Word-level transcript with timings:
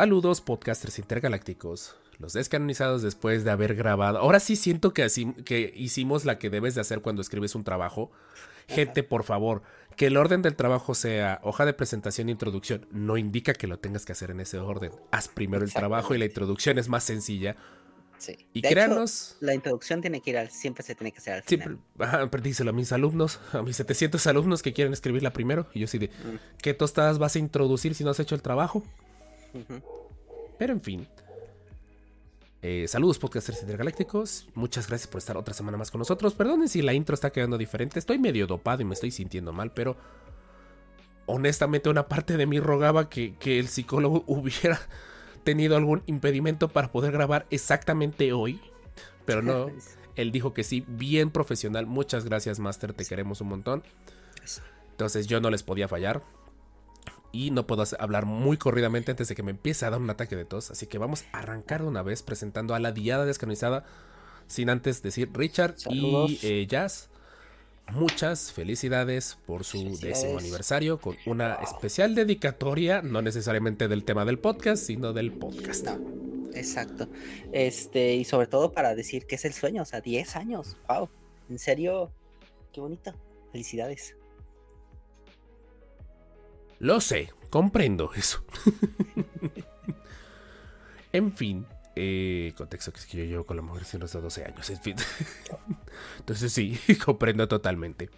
Saludos 0.00 0.42
podcasters 0.42 0.98
intergalácticos, 0.98 1.96
los 2.18 2.34
descanonizados 2.34 3.00
después 3.00 3.44
de 3.44 3.50
haber 3.50 3.74
grabado. 3.74 4.18
Ahora 4.18 4.40
sí 4.40 4.54
siento 4.54 4.92
que, 4.92 5.02
así, 5.02 5.32
que 5.46 5.72
hicimos 5.74 6.26
la 6.26 6.38
que 6.38 6.50
debes 6.50 6.74
de 6.74 6.82
hacer 6.82 7.00
cuando 7.00 7.22
escribes 7.22 7.54
un 7.54 7.64
trabajo. 7.64 8.10
Gente, 8.68 9.02
por 9.02 9.24
favor, 9.24 9.62
que 9.96 10.08
el 10.08 10.18
orden 10.18 10.42
del 10.42 10.54
trabajo 10.54 10.94
sea 10.94 11.40
hoja 11.42 11.64
de 11.64 11.72
presentación 11.72 12.28
e 12.28 12.32
introducción. 12.32 12.86
No 12.90 13.16
indica 13.16 13.54
que 13.54 13.66
lo 13.66 13.78
tengas 13.78 14.04
que 14.04 14.12
hacer 14.12 14.30
en 14.30 14.40
ese 14.40 14.58
orden. 14.58 14.92
Haz 15.12 15.28
primero 15.28 15.64
el 15.64 15.72
trabajo 15.72 16.14
y 16.14 16.18
la 16.18 16.26
introducción 16.26 16.78
es 16.78 16.90
más 16.90 17.02
sencilla. 17.02 17.56
Sí. 18.18 18.36
Y 18.52 18.60
De 18.60 18.68
créanos- 18.68 19.30
hecho, 19.30 19.46
la 19.46 19.54
introducción 19.54 20.02
tiene 20.02 20.20
que 20.20 20.28
ir 20.28 20.36
al, 20.36 20.50
siempre 20.50 20.82
se 20.84 20.94
tiene 20.94 21.10
que 21.10 21.20
hacer 21.20 21.32
al 21.36 21.42
final. 21.42 21.78
pero 22.30 22.42
díselo 22.42 22.68
a 22.68 22.74
mis 22.74 22.92
alumnos, 22.92 23.40
a 23.54 23.62
mis 23.62 23.76
700 23.76 24.26
alumnos 24.26 24.62
que 24.62 24.74
quieren 24.74 24.92
escribirla 24.92 25.32
primero. 25.32 25.66
Y 25.72 25.80
yo 25.80 25.86
sí 25.86 25.96
de, 25.96 26.08
Mm. 26.08 26.36
¿qué 26.60 26.74
tostadas 26.74 27.18
vas 27.18 27.34
a 27.36 27.38
introducir 27.38 27.94
si 27.94 28.04
no 28.04 28.10
has 28.10 28.20
hecho 28.20 28.34
el 28.34 28.42
trabajo? 28.42 28.82
Pero 30.58 30.72
en 30.72 30.80
fin. 30.80 31.06
Eh, 32.62 32.88
saludos 32.88 33.18
podcasters 33.18 33.62
intergalácticos. 33.62 34.48
Muchas 34.54 34.88
gracias 34.88 35.08
por 35.08 35.18
estar 35.18 35.36
otra 35.36 35.54
semana 35.54 35.76
más 35.76 35.90
con 35.90 35.98
nosotros. 36.00 36.34
Perdonen 36.34 36.68
si 36.68 36.82
la 36.82 36.94
intro 36.94 37.14
está 37.14 37.30
quedando 37.30 37.58
diferente. 37.58 37.98
Estoy 37.98 38.18
medio 38.18 38.46
dopado 38.46 38.82
y 38.82 38.84
me 38.84 38.94
estoy 38.94 39.10
sintiendo 39.10 39.52
mal, 39.52 39.72
pero 39.72 39.96
honestamente 41.26 41.88
una 41.90 42.08
parte 42.08 42.36
de 42.36 42.46
mí 42.46 42.58
rogaba 42.58 43.08
que, 43.08 43.34
que 43.36 43.58
el 43.58 43.68
psicólogo 43.68 44.24
hubiera 44.26 44.80
tenido 45.44 45.76
algún 45.76 46.02
impedimento 46.06 46.68
para 46.68 46.90
poder 46.90 47.12
grabar 47.12 47.46
exactamente 47.50 48.32
hoy. 48.32 48.60
Pero 49.24 49.42
no, 49.42 49.70
él 50.16 50.32
dijo 50.32 50.54
que 50.54 50.64
sí, 50.64 50.84
bien 50.88 51.30
profesional. 51.30 51.86
Muchas 51.86 52.24
gracias, 52.24 52.58
Master, 52.58 52.94
te 52.94 53.04
queremos 53.04 53.40
un 53.40 53.48
montón. 53.48 53.82
Entonces 54.90 55.26
yo 55.26 55.40
no 55.40 55.50
les 55.50 55.62
podía 55.62 55.88
fallar. 55.88 56.22
Y 57.36 57.50
no 57.50 57.66
puedo 57.66 57.84
hablar 57.98 58.24
muy 58.24 58.56
corridamente 58.56 59.10
antes 59.10 59.28
de 59.28 59.34
que 59.34 59.42
me 59.42 59.50
empiece 59.50 59.84
a 59.84 59.90
dar 59.90 60.00
un 60.00 60.08
ataque 60.08 60.36
de 60.36 60.46
tos. 60.46 60.70
Así 60.70 60.86
que 60.86 60.96
vamos 60.96 61.24
a 61.32 61.40
arrancar 61.40 61.82
de 61.82 61.88
una 61.88 62.02
vez 62.02 62.22
presentando 62.22 62.74
a 62.74 62.80
la 62.80 62.92
diada 62.92 63.26
descanonizada. 63.26 63.84
Sin 64.46 64.70
antes 64.70 65.02
decir 65.02 65.28
Richard 65.34 65.78
Saludos. 65.78 66.30
y 66.30 66.38
eh, 66.42 66.66
Jazz. 66.66 67.10
Muchas 67.92 68.52
felicidades 68.52 69.36
por 69.46 69.64
su 69.64 69.78
Felicidades. 69.78 70.22
décimo 70.22 70.38
aniversario 70.38 70.98
con 70.98 71.16
una 71.26 71.54
especial 71.56 72.14
dedicatoria, 72.14 73.02
no 73.02 73.20
necesariamente 73.20 73.86
del 73.86 74.02
tema 74.04 74.24
del 74.24 74.38
podcast, 74.38 74.82
sino 74.82 75.12
del 75.12 75.32
podcast. 75.32 75.84
No, 75.86 76.50
exacto. 76.54 77.06
Este, 77.52 78.14
y 78.14 78.24
sobre 78.24 78.46
todo 78.46 78.72
para 78.72 78.94
decir 78.94 79.26
que 79.26 79.34
es 79.34 79.44
el 79.44 79.52
sueño, 79.52 79.82
o 79.82 79.84
sea, 79.84 80.00
10 80.00 80.36
años. 80.36 80.76
Wow. 80.88 81.10
En 81.50 81.58
serio, 81.58 82.10
qué 82.72 82.80
bonito. 82.80 83.14
Felicidades. 83.52 84.16
Lo 86.78 87.00
sé, 87.00 87.32
comprendo 87.50 88.12
eso. 88.14 88.44
en 91.12 91.34
fin, 91.34 91.66
eh, 91.98 92.52
contexto 92.56 92.92
que 92.92 93.00
es 93.00 93.06
que 93.06 93.16
yo 93.16 93.24
llevo 93.24 93.46
con 93.46 93.56
la 93.56 93.62
mujer 93.62 93.84
siendo 93.84 94.04
hasta 94.04 94.20
12 94.20 94.44
años, 94.44 94.68
en 94.68 94.80
fin. 94.80 94.96
Entonces 96.18 96.52
sí, 96.52 96.78
comprendo 97.04 97.48
totalmente. 97.48 98.10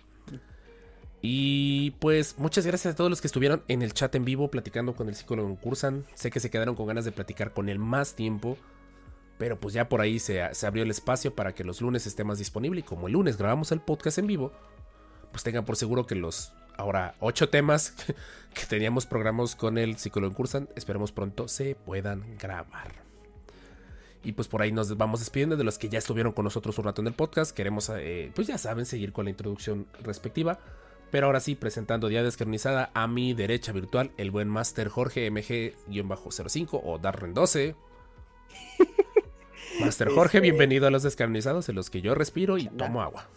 Y 1.23 1.93
pues 2.01 2.39
muchas 2.39 2.67
gracias 2.67 2.95
a 2.95 2.97
todos 2.97 3.11
los 3.11 3.21
que 3.21 3.29
estuvieron 3.29 3.63
en 3.69 3.83
el 3.83 3.93
chat 3.93 4.15
en 4.15 4.25
vivo 4.25 4.51
platicando 4.51 4.95
con 4.95 5.09
el 5.09 5.15
psicólogo 5.15 5.49
en 5.49 5.57
Cursan. 5.57 6.05
Sé 6.15 6.31
que 6.31 6.41
se 6.41 6.51
quedaron 6.51 6.75
con 6.75 6.87
ganas 6.87 7.05
de 7.05 7.13
platicar 7.13 7.53
con 7.53 7.69
él 7.69 7.79
más 7.79 8.15
tiempo. 8.15 8.59
Pero 9.37 9.61
pues 9.61 9.75
ya 9.75 9.89
por 9.89 10.01
ahí 10.01 10.19
se, 10.19 10.43
se 10.53 10.67
abrió 10.67 10.83
el 10.83 10.91
espacio 10.91 11.35
para 11.35 11.55
que 11.55 11.63
los 11.63 11.81
lunes 11.81 12.07
esté 12.07 12.25
más 12.25 12.39
disponible. 12.39 12.81
Y 12.81 12.85
como 12.85 13.07
el 13.07 13.13
lunes 13.13 13.37
grabamos 13.37 13.71
el 13.71 13.81
podcast 13.81 14.19
en 14.19 14.27
vivo, 14.27 14.53
pues 15.39 15.45
tengan 15.45 15.65
por 15.65 15.77
seguro 15.77 16.05
que 16.05 16.17
los 16.17 16.53
ahora 16.77 17.15
ocho 17.21 17.49
temas 17.49 17.95
que 18.55 18.67
teníamos 18.69 19.07
programados 19.07 19.55
con 19.55 19.79
el 19.79 19.97
psicólogo 19.97 20.33
en 20.33 20.35
Cursan, 20.35 20.69
esperemos 20.75 21.13
pronto 21.13 21.47
se 21.47 21.77
puedan 21.77 22.37
grabar. 22.39 22.93
Y 24.25 24.33
pues 24.33 24.49
por 24.49 24.63
ahí 24.63 24.73
nos 24.73 24.97
vamos 24.97 25.21
despidiendo 25.21 25.57
de 25.57 25.63
los 25.63 25.79
que 25.79 25.89
ya 25.89 26.01
estuvieron 26.01 26.33
con 26.33 26.43
nosotros 26.43 26.77
un 26.79 26.87
rato 26.87 27.03
en 27.03 27.07
el 27.07 27.13
podcast. 27.13 27.53
Queremos, 27.53 27.89
eh, 27.95 28.33
pues 28.35 28.49
ya 28.49 28.59
saben, 28.59 28.85
seguir 28.85 29.13
con 29.13 29.27
la 29.27 29.31
introducción 29.31 29.87
respectiva. 30.03 30.59
Pero 31.13 31.27
ahora 31.27 31.39
sí, 31.39 31.55
presentando 31.55 32.09
Día 32.09 32.25
Descarnizada 32.25 32.91
a 32.95 33.07
mi 33.07 33.33
derecha 33.33 33.71
virtual, 33.71 34.11
el 34.17 34.33
buen 34.33 34.49
Master 34.49 34.89
Jorge 34.89 35.31
MG-05 35.31 36.81
o 36.83 36.99
Darren 36.99 37.33
12. 37.33 37.77
Master 39.81 40.09
Jorge, 40.09 40.39
Este- 40.39 40.41
bienvenido 40.41 40.89
a 40.89 40.91
los 40.91 41.05
descarnizados 41.05 41.69
en 41.69 41.77
los 41.77 41.91
que 41.91 42.01
yo 42.01 42.17
respiro 42.17 42.59
y 42.59 42.67
tomo 42.71 43.03
agua. 43.03 43.29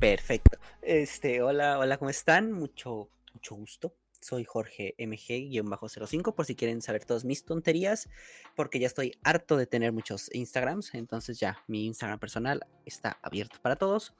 Perfecto. 0.00 0.58
Este, 0.82 1.40
hola, 1.40 1.78
hola, 1.78 1.96
¿cómo 1.96 2.10
están? 2.10 2.52
Mucho, 2.52 3.08
mucho 3.32 3.54
gusto. 3.54 3.94
Soy 4.20 4.44
Jorge 4.44 4.94
MG-05 4.98 6.34
por 6.34 6.44
si 6.44 6.54
quieren 6.54 6.82
saber 6.82 7.06
todas 7.06 7.24
mis 7.24 7.46
tonterías, 7.46 8.10
porque 8.54 8.78
ya 8.78 8.88
estoy 8.88 9.12
harto 9.22 9.56
de 9.56 9.66
tener 9.66 9.92
muchos 9.92 10.28
Instagrams, 10.34 10.92
entonces 10.94 11.40
ya 11.40 11.64
mi 11.66 11.86
Instagram 11.86 12.18
personal 12.18 12.66
está 12.84 13.18
abierto 13.22 13.58
para 13.62 13.76
todos. 13.76 14.14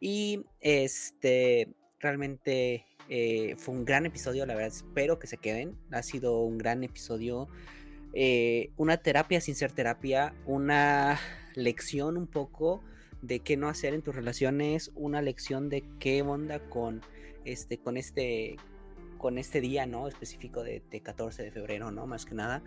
Y 0.00 0.44
este, 0.60 1.74
realmente 1.98 2.84
eh, 3.08 3.56
fue 3.56 3.74
un 3.74 3.86
gran 3.86 4.04
episodio, 4.04 4.44
la 4.44 4.54
verdad 4.54 4.74
espero 4.76 5.18
que 5.18 5.28
se 5.28 5.38
queden. 5.38 5.78
Ha 5.92 6.02
sido 6.02 6.40
un 6.40 6.58
gran 6.58 6.84
episodio, 6.84 7.48
eh, 8.12 8.70
una 8.76 8.98
terapia 8.98 9.40
sin 9.40 9.54
ser 9.54 9.72
terapia, 9.72 10.34
una 10.44 11.18
lección 11.54 12.18
un 12.18 12.26
poco 12.26 12.84
de 13.26 13.40
qué 13.40 13.56
no 13.56 13.68
hacer 13.68 13.94
en 13.94 14.02
tus 14.02 14.14
relaciones, 14.14 14.92
una 14.94 15.22
lección 15.22 15.68
de 15.68 15.84
qué 15.98 16.22
onda 16.22 16.60
con 16.60 17.02
este, 17.44 17.78
con 17.78 17.96
este, 17.96 18.56
con 19.18 19.38
este 19.38 19.60
día, 19.60 19.86
¿no? 19.86 20.08
Específico 20.08 20.62
de, 20.62 20.82
de 20.90 21.00
14 21.00 21.42
de 21.42 21.50
febrero, 21.50 21.90
¿no? 21.90 22.06
Más 22.06 22.24
que 22.24 22.34
nada. 22.34 22.62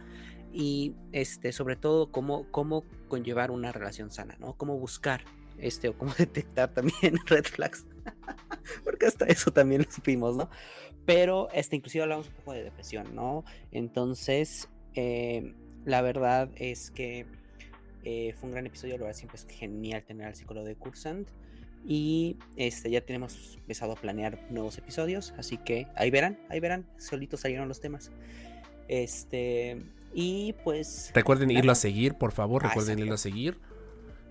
Y 0.52 0.96
este, 1.12 1.52
sobre 1.52 1.76
todo, 1.76 2.12
cómo, 2.12 2.50
cómo 2.52 2.84
conllevar 3.08 3.52
una 3.52 3.72
relación 3.72 4.10
sana, 4.10 4.36
¿no? 4.40 4.54
Cómo 4.54 4.78
buscar 4.78 5.24
este, 5.58 5.90
o 5.90 5.98
cómo 5.98 6.14
detectar 6.18 6.74
también 6.74 7.18
red 7.26 7.46
flags. 7.46 7.86
Porque 8.84 9.06
hasta 9.06 9.26
eso 9.26 9.52
también 9.52 9.84
lo 9.84 9.92
supimos, 9.92 10.36
¿no? 10.36 10.50
Pero 11.06 11.50
este, 11.54 11.76
inclusive 11.76 12.04
hablamos 12.04 12.28
un 12.28 12.34
poco 12.34 12.54
de 12.54 12.64
depresión, 12.64 13.16
¿no? 13.16 13.44
Entonces, 13.72 14.70
eh, 14.96 15.54
la 15.86 16.02
verdad 16.02 16.50
es 16.56 16.92
que 16.92 17.26
eh, 18.10 18.34
fue 18.34 18.48
un 18.48 18.54
gran 18.54 18.66
episodio, 18.66 18.98
la 18.98 19.06
verdad 19.06 19.18
siempre 19.18 19.38
es 19.38 19.46
genial 19.48 20.04
tener 20.04 20.26
al 20.26 20.36
psicólogo 20.36 20.66
de 20.66 20.76
Cursant. 20.76 21.28
Y 21.86 22.38
este, 22.58 22.90
ya 22.90 23.02
tenemos 23.02 23.56
empezado 23.56 23.94
a 23.94 23.96
planear 23.96 24.40
nuevos 24.50 24.78
episodios, 24.78 25.34
así 25.38 25.58
que 25.58 25.88
ahí 25.96 26.10
verán, 26.10 26.40
ahí 26.50 26.60
verán, 26.60 26.86
solitos 26.98 27.42
salieron 27.42 27.68
los 27.68 27.80
temas. 27.80 28.12
Este, 28.88 29.82
y 30.14 30.54
pues... 30.64 31.12
Recuerden 31.14 31.52
irlo 31.52 31.72
a 31.72 31.76
seguir, 31.76 32.16
por 32.16 32.32
favor, 32.32 32.66
Ah, 32.66 32.70
recuerden 32.70 33.00
irlo 33.00 33.14
a 33.14 33.18
seguir. 33.18 33.60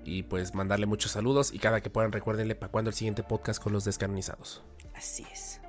Y 0.05 0.25
pues 0.25 0.55
mandarle 0.55 0.87
muchos 0.87 1.13
saludos. 1.13 1.53
Y 1.53 1.59
cada 1.59 1.81
que 1.81 1.91
puedan, 1.91 2.13
recuérdenle 2.13 2.55
para 2.55 2.73
cuando 2.73 2.89
el 2.91 2.95
siguiente 2.95 3.23
podcast 3.23 3.63
con 3.63 3.73
los 3.73 3.85
descanonizados. 3.85 4.65
Así 4.95 5.25
es. 5.33 5.61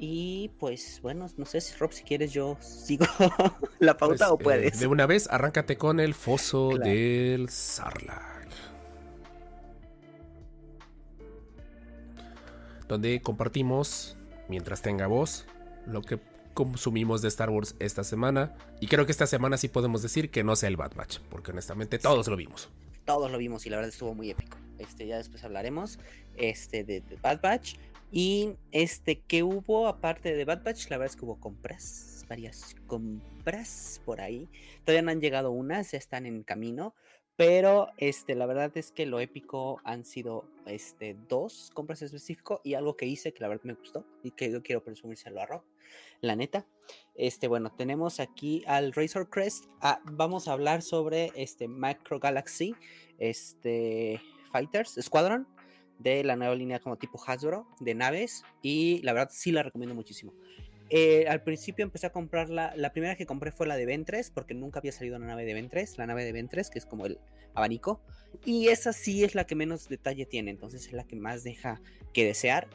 Y 0.00 0.50
pues 0.60 1.00
bueno, 1.02 1.26
no 1.36 1.44
sé 1.44 1.60
si 1.60 1.74
Rob, 1.76 1.92
si 1.92 2.04
quieres 2.04 2.32
yo 2.32 2.56
sigo 2.60 3.04
la 3.80 3.96
pauta 3.96 4.28
Pues, 4.28 4.30
o 4.30 4.34
eh, 4.34 4.44
puedes. 4.44 4.80
de 4.80 4.86
una 4.86 5.06
vez, 5.06 5.28
arráncate 5.28 5.76
con 5.76 5.98
el 5.98 6.14
foso 6.14 6.70
Claro. 6.70 6.84
del 6.90 7.48
Sarlacc. 7.48 8.48
Donde 12.86 13.20
compartimos, 13.20 14.16
mientras 14.48 14.80
tenga 14.82 15.06
voz, 15.06 15.46
lo 15.86 16.00
que 16.02 16.18
consumimos 16.54 17.20
de 17.22 17.28
Star 17.28 17.50
Wars 17.50 17.74
esta 17.78 18.02
semana. 18.02 18.56
Y 18.80 18.86
creo 18.86 19.04
que 19.04 19.12
esta 19.12 19.26
semana 19.26 19.58
sí 19.58 19.68
podemos 19.68 20.02
decir 20.02 20.30
que 20.30 20.42
no 20.42 20.56
sea 20.56 20.68
el 20.68 20.76
Bad 20.76 20.94
Batch, 20.94 21.18
porque 21.28 21.50
honestamente 21.52 21.98
todos 21.98 22.26
lo 22.28 22.36
vimos. 22.36 22.68
Todos 23.04 23.30
lo 23.30 23.38
vimos 23.38 23.64
y 23.66 23.70
la 23.70 23.76
verdad 23.76 23.90
estuvo 23.90 24.14
muy 24.14 24.30
épico. 24.30 24.56
Este, 24.78 25.06
ya 25.06 25.16
después 25.18 25.42
hablaremos 25.44 25.98
este, 26.36 26.84
de, 26.84 27.00
de 27.00 27.16
Bad 27.16 27.40
Batch. 27.42 27.74
Y 28.10 28.54
este, 28.72 29.20
que 29.20 29.42
hubo 29.42 29.86
aparte 29.86 30.34
de 30.34 30.44
Bad 30.44 30.62
Batch? 30.64 30.88
La 30.88 30.96
verdad 30.96 31.12
es 31.12 31.16
que 31.16 31.26
hubo 31.26 31.38
compras, 31.38 32.24
varias 32.28 32.74
compras 32.86 34.00
por 34.04 34.20
ahí. 34.20 34.48
Todavía 34.84 35.02
no 35.02 35.10
han 35.10 35.20
llegado 35.20 35.50
unas, 35.50 35.92
ya 35.92 35.98
están 35.98 36.24
en 36.26 36.42
camino. 36.42 36.94
Pero 37.36 37.88
este, 37.98 38.34
la 38.34 38.46
verdad 38.46 38.76
es 38.76 38.90
que 38.90 39.06
lo 39.06 39.20
épico 39.20 39.80
han 39.84 40.04
sido 40.04 40.44
este, 40.66 41.16
dos 41.28 41.70
compras 41.72 42.02
específico 42.02 42.60
y 42.64 42.74
algo 42.74 42.96
que 42.96 43.06
hice 43.06 43.32
que 43.32 43.40
la 43.40 43.48
verdad 43.48 43.62
me 43.62 43.74
gustó 43.74 44.04
y 44.24 44.32
que 44.32 44.50
yo 44.50 44.60
quiero 44.60 44.82
presumírselo 44.82 45.40
a 45.40 45.46
Rob. 45.46 45.62
La 46.20 46.34
neta. 46.34 46.66
Este, 47.14 47.46
bueno, 47.46 47.70
tenemos 47.70 48.18
aquí 48.18 48.64
al 48.66 48.92
Razor 48.92 49.30
Crest. 49.30 49.66
Ah, 49.80 50.00
vamos 50.04 50.48
a 50.48 50.52
hablar 50.52 50.82
sobre 50.82 51.30
este 51.36 51.68
Macro 51.68 52.18
Galaxy 52.18 52.74
este, 53.18 54.20
Fighters 54.50 54.98
Squadron 55.00 55.46
de 55.98 56.24
la 56.24 56.36
nueva 56.36 56.54
línea 56.54 56.80
como 56.80 56.96
tipo 56.96 57.20
Hasbro 57.24 57.66
de 57.80 57.94
naves. 57.94 58.44
Y 58.62 59.00
la 59.02 59.12
verdad 59.12 59.30
sí 59.32 59.52
la 59.52 59.62
recomiendo 59.62 59.94
muchísimo. 59.94 60.32
Eh, 60.90 61.26
al 61.28 61.42
principio 61.42 61.84
empecé 61.84 62.06
a 62.06 62.12
comprarla. 62.12 62.72
La 62.76 62.92
primera 62.92 63.16
que 63.16 63.26
compré 63.26 63.52
fue 63.52 63.66
la 63.66 63.76
de 63.76 63.86
Ventres, 63.86 64.30
porque 64.30 64.54
nunca 64.54 64.78
había 64.78 64.92
salido 64.92 65.16
una 65.16 65.26
nave 65.26 65.44
de 65.44 65.54
Ventres. 65.54 65.98
La 65.98 66.06
nave 66.06 66.24
de 66.24 66.32
Ventres, 66.32 66.70
que 66.70 66.78
es 66.78 66.86
como 66.86 67.06
el 67.06 67.18
abanico. 67.54 68.00
Y 68.44 68.68
esa 68.68 68.92
sí 68.92 69.24
es 69.24 69.34
la 69.34 69.44
que 69.46 69.54
menos 69.54 69.88
detalle 69.88 70.26
tiene, 70.26 70.50
entonces 70.50 70.86
es 70.86 70.92
la 70.92 71.04
que 71.04 71.16
más 71.16 71.44
deja 71.44 71.80
que 72.12 72.24
desear. 72.24 72.68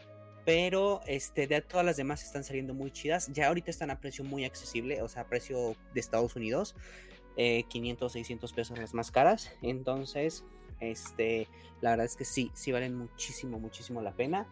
Pero 0.46 1.02
este, 1.08 1.48
de 1.48 1.62
todas 1.62 1.86
las 1.86 1.96
demás 1.96 2.24
están 2.24 2.44
saliendo 2.44 2.74
muy 2.74 2.92
chidas. 2.92 3.32
Ya 3.32 3.48
ahorita 3.48 3.72
están 3.72 3.92
a 3.92 4.00
precio 4.00 4.24
muy 4.24 4.46
accesible, 4.46 5.02
o 5.02 5.08
sea, 5.08 5.24
a 5.24 5.28
precio 5.28 5.76
de 5.94 6.00
Estados 6.00 6.36
Unidos. 6.36 6.76
500, 7.36 8.12
eh, 8.16 8.20
600 8.20 8.54
pesos 8.54 8.78
las 8.78 8.94
más 8.94 9.10
caras. 9.10 9.52
Entonces, 9.62 10.44
este, 10.80 11.48
la 11.82 11.92
verdad 11.92 12.06
es 12.06 12.16
que 12.16 12.26
sí, 12.26 12.52
sí 12.54 12.72
valen 12.72 12.96
muchísimo, 12.96 13.60
muchísimo 13.60 14.02
la 14.02 14.12
pena. 14.12 14.48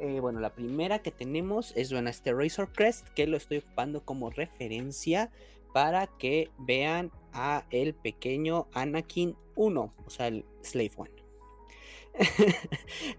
Eh, 0.00 0.20
bueno, 0.20 0.40
la 0.40 0.54
primera 0.54 1.00
que 1.00 1.10
tenemos 1.10 1.72
es 1.76 1.92
bueno, 1.92 2.10
este 2.10 2.32
Razor 2.32 2.72
Crest, 2.72 3.08
que 3.10 3.26
lo 3.26 3.36
estoy 3.36 3.58
ocupando 3.58 4.04
como 4.04 4.30
referencia 4.30 5.30
para 5.72 6.06
que 6.06 6.50
vean 6.58 7.10
a 7.32 7.64
el 7.70 7.94
pequeño 7.94 8.68
Anakin 8.72 9.36
1, 9.56 9.94
o 10.04 10.10
sea, 10.10 10.28
el 10.28 10.44
Slave 10.62 10.92
One. 10.96 11.10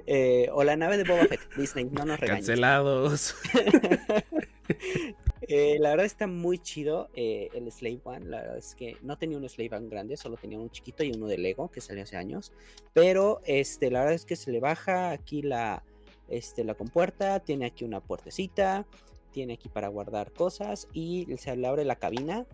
Eh, 0.08 0.48
o 0.54 0.64
la 0.64 0.78
nave 0.78 0.98
de 0.98 1.04
Boba 1.04 1.26
Fett, 1.26 1.42
Disney, 1.58 1.86
no 1.86 2.06
nos 2.06 2.20
regañes. 2.20 2.46
Cancelados. 2.46 3.36
Eh, 5.48 5.78
la 5.80 5.90
verdad 5.92 6.06
está 6.06 6.28
muy 6.28 6.58
chido 6.58 7.10
el 7.16 7.72
Slave 7.72 8.02
One. 8.04 8.26
La 8.26 8.42
verdad 8.42 8.58
es 8.58 8.76
que 8.76 8.98
no 9.02 9.18
tenía 9.18 9.38
un 9.38 9.48
Slave 9.48 9.76
One 9.76 9.90
grande, 9.90 10.18
solo 10.18 10.38
tenía 10.38 10.60
un 10.60 10.70
chiquito 10.70 11.04
y 11.04 11.12
uno 11.12 11.28
de 11.28 11.38
Lego 11.38 11.70
que 11.70 11.82
salió 11.82 12.04
hace 12.04 12.18
años. 12.18 12.52
Pero 12.94 13.42
este, 13.46 13.92
la 13.92 14.00
verdad 14.00 14.16
es 14.16 14.26
que 14.26 14.36
se 14.36 14.52
le 14.52 14.60
baja 14.60 15.12
aquí 15.12 15.42
la, 15.42 15.84
este, 16.28 16.64
la 16.64 16.74
compuerta, 16.74 17.40
tiene 17.40 17.66
aquí 17.66 17.84
una 17.84 18.02
puertecita, 18.02 18.86
tiene 19.32 19.54
aquí 19.54 19.70
para 19.70 19.88
guardar 19.90 20.32
cosas 20.32 20.88
y 20.94 21.28
se 21.38 21.56
le 21.56 21.68
abre 21.68 21.86
la 21.86 21.98
cabina 21.98 22.46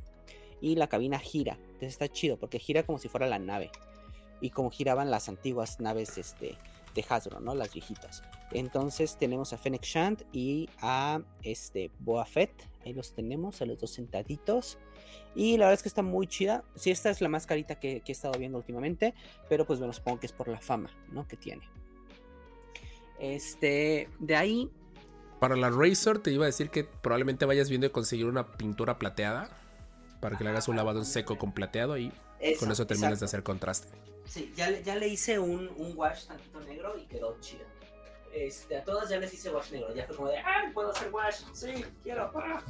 y 0.59 0.75
la 0.75 0.87
cabina 0.87 1.19
gira. 1.19 1.57
Entonces 1.61 1.89
está 1.89 2.07
chido 2.09 2.37
porque 2.37 2.59
gira 2.59 2.83
como 2.83 2.97
si 2.97 3.07
fuera 3.07 3.27
la 3.27 3.39
nave 3.39 3.71
y 4.41 4.49
como 4.49 4.71
giraban 4.71 5.11
las 5.11 5.29
antiguas 5.29 5.79
naves 5.79 6.17
este, 6.17 6.57
de 6.93 7.05
Hasbro, 7.07 7.39
¿no? 7.39 7.55
Las 7.55 7.73
viejitas. 7.73 8.23
Entonces 8.51 9.17
tenemos 9.17 9.53
a 9.53 9.57
Fennec 9.57 9.83
Shand 9.83 10.25
y 10.31 10.69
a 10.79 11.21
este 11.43 11.91
Boa 11.99 12.25
Fett. 12.25 12.51
Ahí 12.85 12.93
los 12.93 13.13
tenemos, 13.13 13.61
a 13.61 13.65
los 13.65 13.79
dos 13.79 13.91
sentaditos. 13.91 14.77
Y 15.35 15.57
la 15.57 15.65
verdad 15.65 15.73
es 15.75 15.83
que 15.83 15.89
está 15.89 16.01
muy 16.01 16.27
chida. 16.27 16.63
Sí, 16.75 16.91
esta 16.91 17.09
es 17.09 17.21
la 17.21 17.29
más 17.29 17.45
carita 17.45 17.79
que, 17.79 18.01
que 18.01 18.11
he 18.11 18.13
estado 18.13 18.37
viendo 18.37 18.57
últimamente. 18.57 19.13
Pero 19.49 19.65
pues 19.65 19.79
bueno, 19.79 19.93
supongo 19.93 20.19
que 20.19 20.25
es 20.25 20.33
por 20.33 20.47
la 20.47 20.59
fama, 20.59 20.89
¿no? 21.11 21.27
Que 21.27 21.37
tiene. 21.37 21.63
Este, 23.19 24.09
de 24.19 24.35
ahí. 24.35 24.69
Para 25.39 25.55
la 25.55 25.69
Razor 25.69 26.19
te 26.19 26.31
iba 26.31 26.45
a 26.45 26.47
decir 26.47 26.69
que 26.69 26.83
probablemente 26.83 27.45
vayas 27.45 27.69
viendo 27.69 27.87
de 27.87 27.91
conseguir 27.91 28.25
una 28.25 28.51
pintura 28.53 28.99
plateada 28.99 29.49
para 30.19 30.37
que 30.37 30.43
le 30.43 30.51
hagas 30.51 30.67
un 30.67 30.75
lavado 30.75 30.99
en 30.99 31.05
seco 31.05 31.37
con 31.37 31.51
plateado 31.51 31.97
y 31.97 32.11
con 32.59 32.71
eso 32.71 32.85
terminas 32.85 33.19
de 33.19 33.25
hacer 33.25 33.43
contraste. 33.43 33.89
Sí, 34.31 34.53
ya, 34.55 34.79
ya 34.79 34.95
le 34.95 35.09
hice 35.09 35.39
un, 35.39 35.69
un, 35.75 35.91
wash 35.97 36.23
tantito 36.27 36.61
negro 36.61 36.95
y 36.97 37.05
quedó 37.05 37.37
chido. 37.41 37.65
Este, 38.33 38.77
a 38.77 38.83
todas 38.85 39.09
ya 39.09 39.19
les 39.19 39.33
hice 39.33 39.49
wash 39.49 39.73
negro, 39.73 39.93
ya 39.93 40.07
fue 40.07 40.15
como 40.15 40.29
de, 40.29 40.37
¡ah, 40.37 40.71
puedo 40.73 40.89
hacer 40.91 41.11
wash! 41.11 41.41
Sí, 41.51 41.83
quiero, 42.01 42.31
ah". 42.33 42.63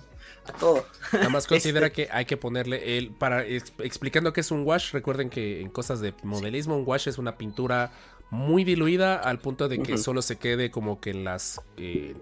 A 0.46 0.54
todo. 0.54 0.84
Nada 1.14 1.30
más 1.30 1.46
considera 1.48 1.86
este 1.86 2.08
que 2.08 2.12
hay 2.12 2.26
que 2.26 2.36
ponerle 2.36 2.98
el, 2.98 3.12
para 3.14 3.46
explicando 3.46 4.34
qué 4.34 4.42
es 4.42 4.50
un 4.50 4.66
wash, 4.66 4.92
recuerden 4.92 5.30
que 5.30 5.62
en 5.62 5.70
cosas 5.70 6.02
de 6.02 6.16
modelismo 6.24 6.76
un 6.76 6.84
wash 6.84 7.08
es 7.08 7.20
una 7.20 7.38
pintura 7.38 7.92
muy 8.32 8.64
diluida 8.64 9.18
al 9.18 9.38
punto 9.38 9.68
de 9.70 9.84
que 9.84 10.00
solo 10.00 10.24
se 10.24 10.40
quede 10.40 10.72
como 10.72 11.00
que 11.00 11.12
en 11.12 11.26
las... 11.26 11.62
Eh, 11.78 12.16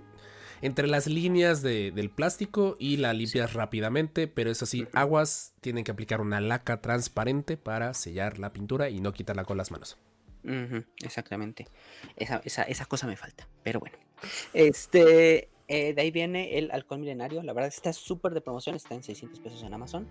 entre 0.61 0.87
las 0.87 1.07
líneas 1.07 1.61
del 1.61 2.09
plástico 2.09 2.75
y 2.79 2.97
la 2.97 3.13
limpias 3.13 3.53
rápidamente, 3.53 4.27
pero 4.27 4.51
eso 4.51 4.65
sí, 4.65 4.87
aguas 4.93 5.53
tienen 5.61 5.83
que 5.83 5.91
aplicar 5.91 6.21
una 6.21 6.41
laca 6.41 6.81
transparente 6.81 7.57
para 7.57 7.93
sellar 7.93 8.39
la 8.39 8.53
pintura 8.53 8.89
y 8.89 8.99
no 8.99 9.13
quitarla 9.13 9.45
con 9.45 9.57
las 9.57 9.71
manos. 9.71 9.97
exactamente. 11.03 11.67
Esa, 12.15 12.41
esa, 12.45 12.85
cosa 12.85 13.07
me 13.07 13.15
falta, 13.15 13.47
pero 13.63 13.79
bueno. 13.79 13.97
Este, 14.53 15.49
eh, 15.67 15.93
de 15.93 16.01
ahí 16.01 16.11
viene 16.11 16.57
el 16.57 16.71
alcohol 16.71 16.99
milenario. 16.99 17.43
La 17.43 17.53
verdad 17.53 17.69
está 17.69 17.93
súper 17.93 18.33
de 18.33 18.41
promoción, 18.41 18.75
está 18.75 18.95
en 18.95 19.03
600 19.03 19.39
pesos 19.39 19.63
en 19.63 19.73
Amazon. 19.73 20.07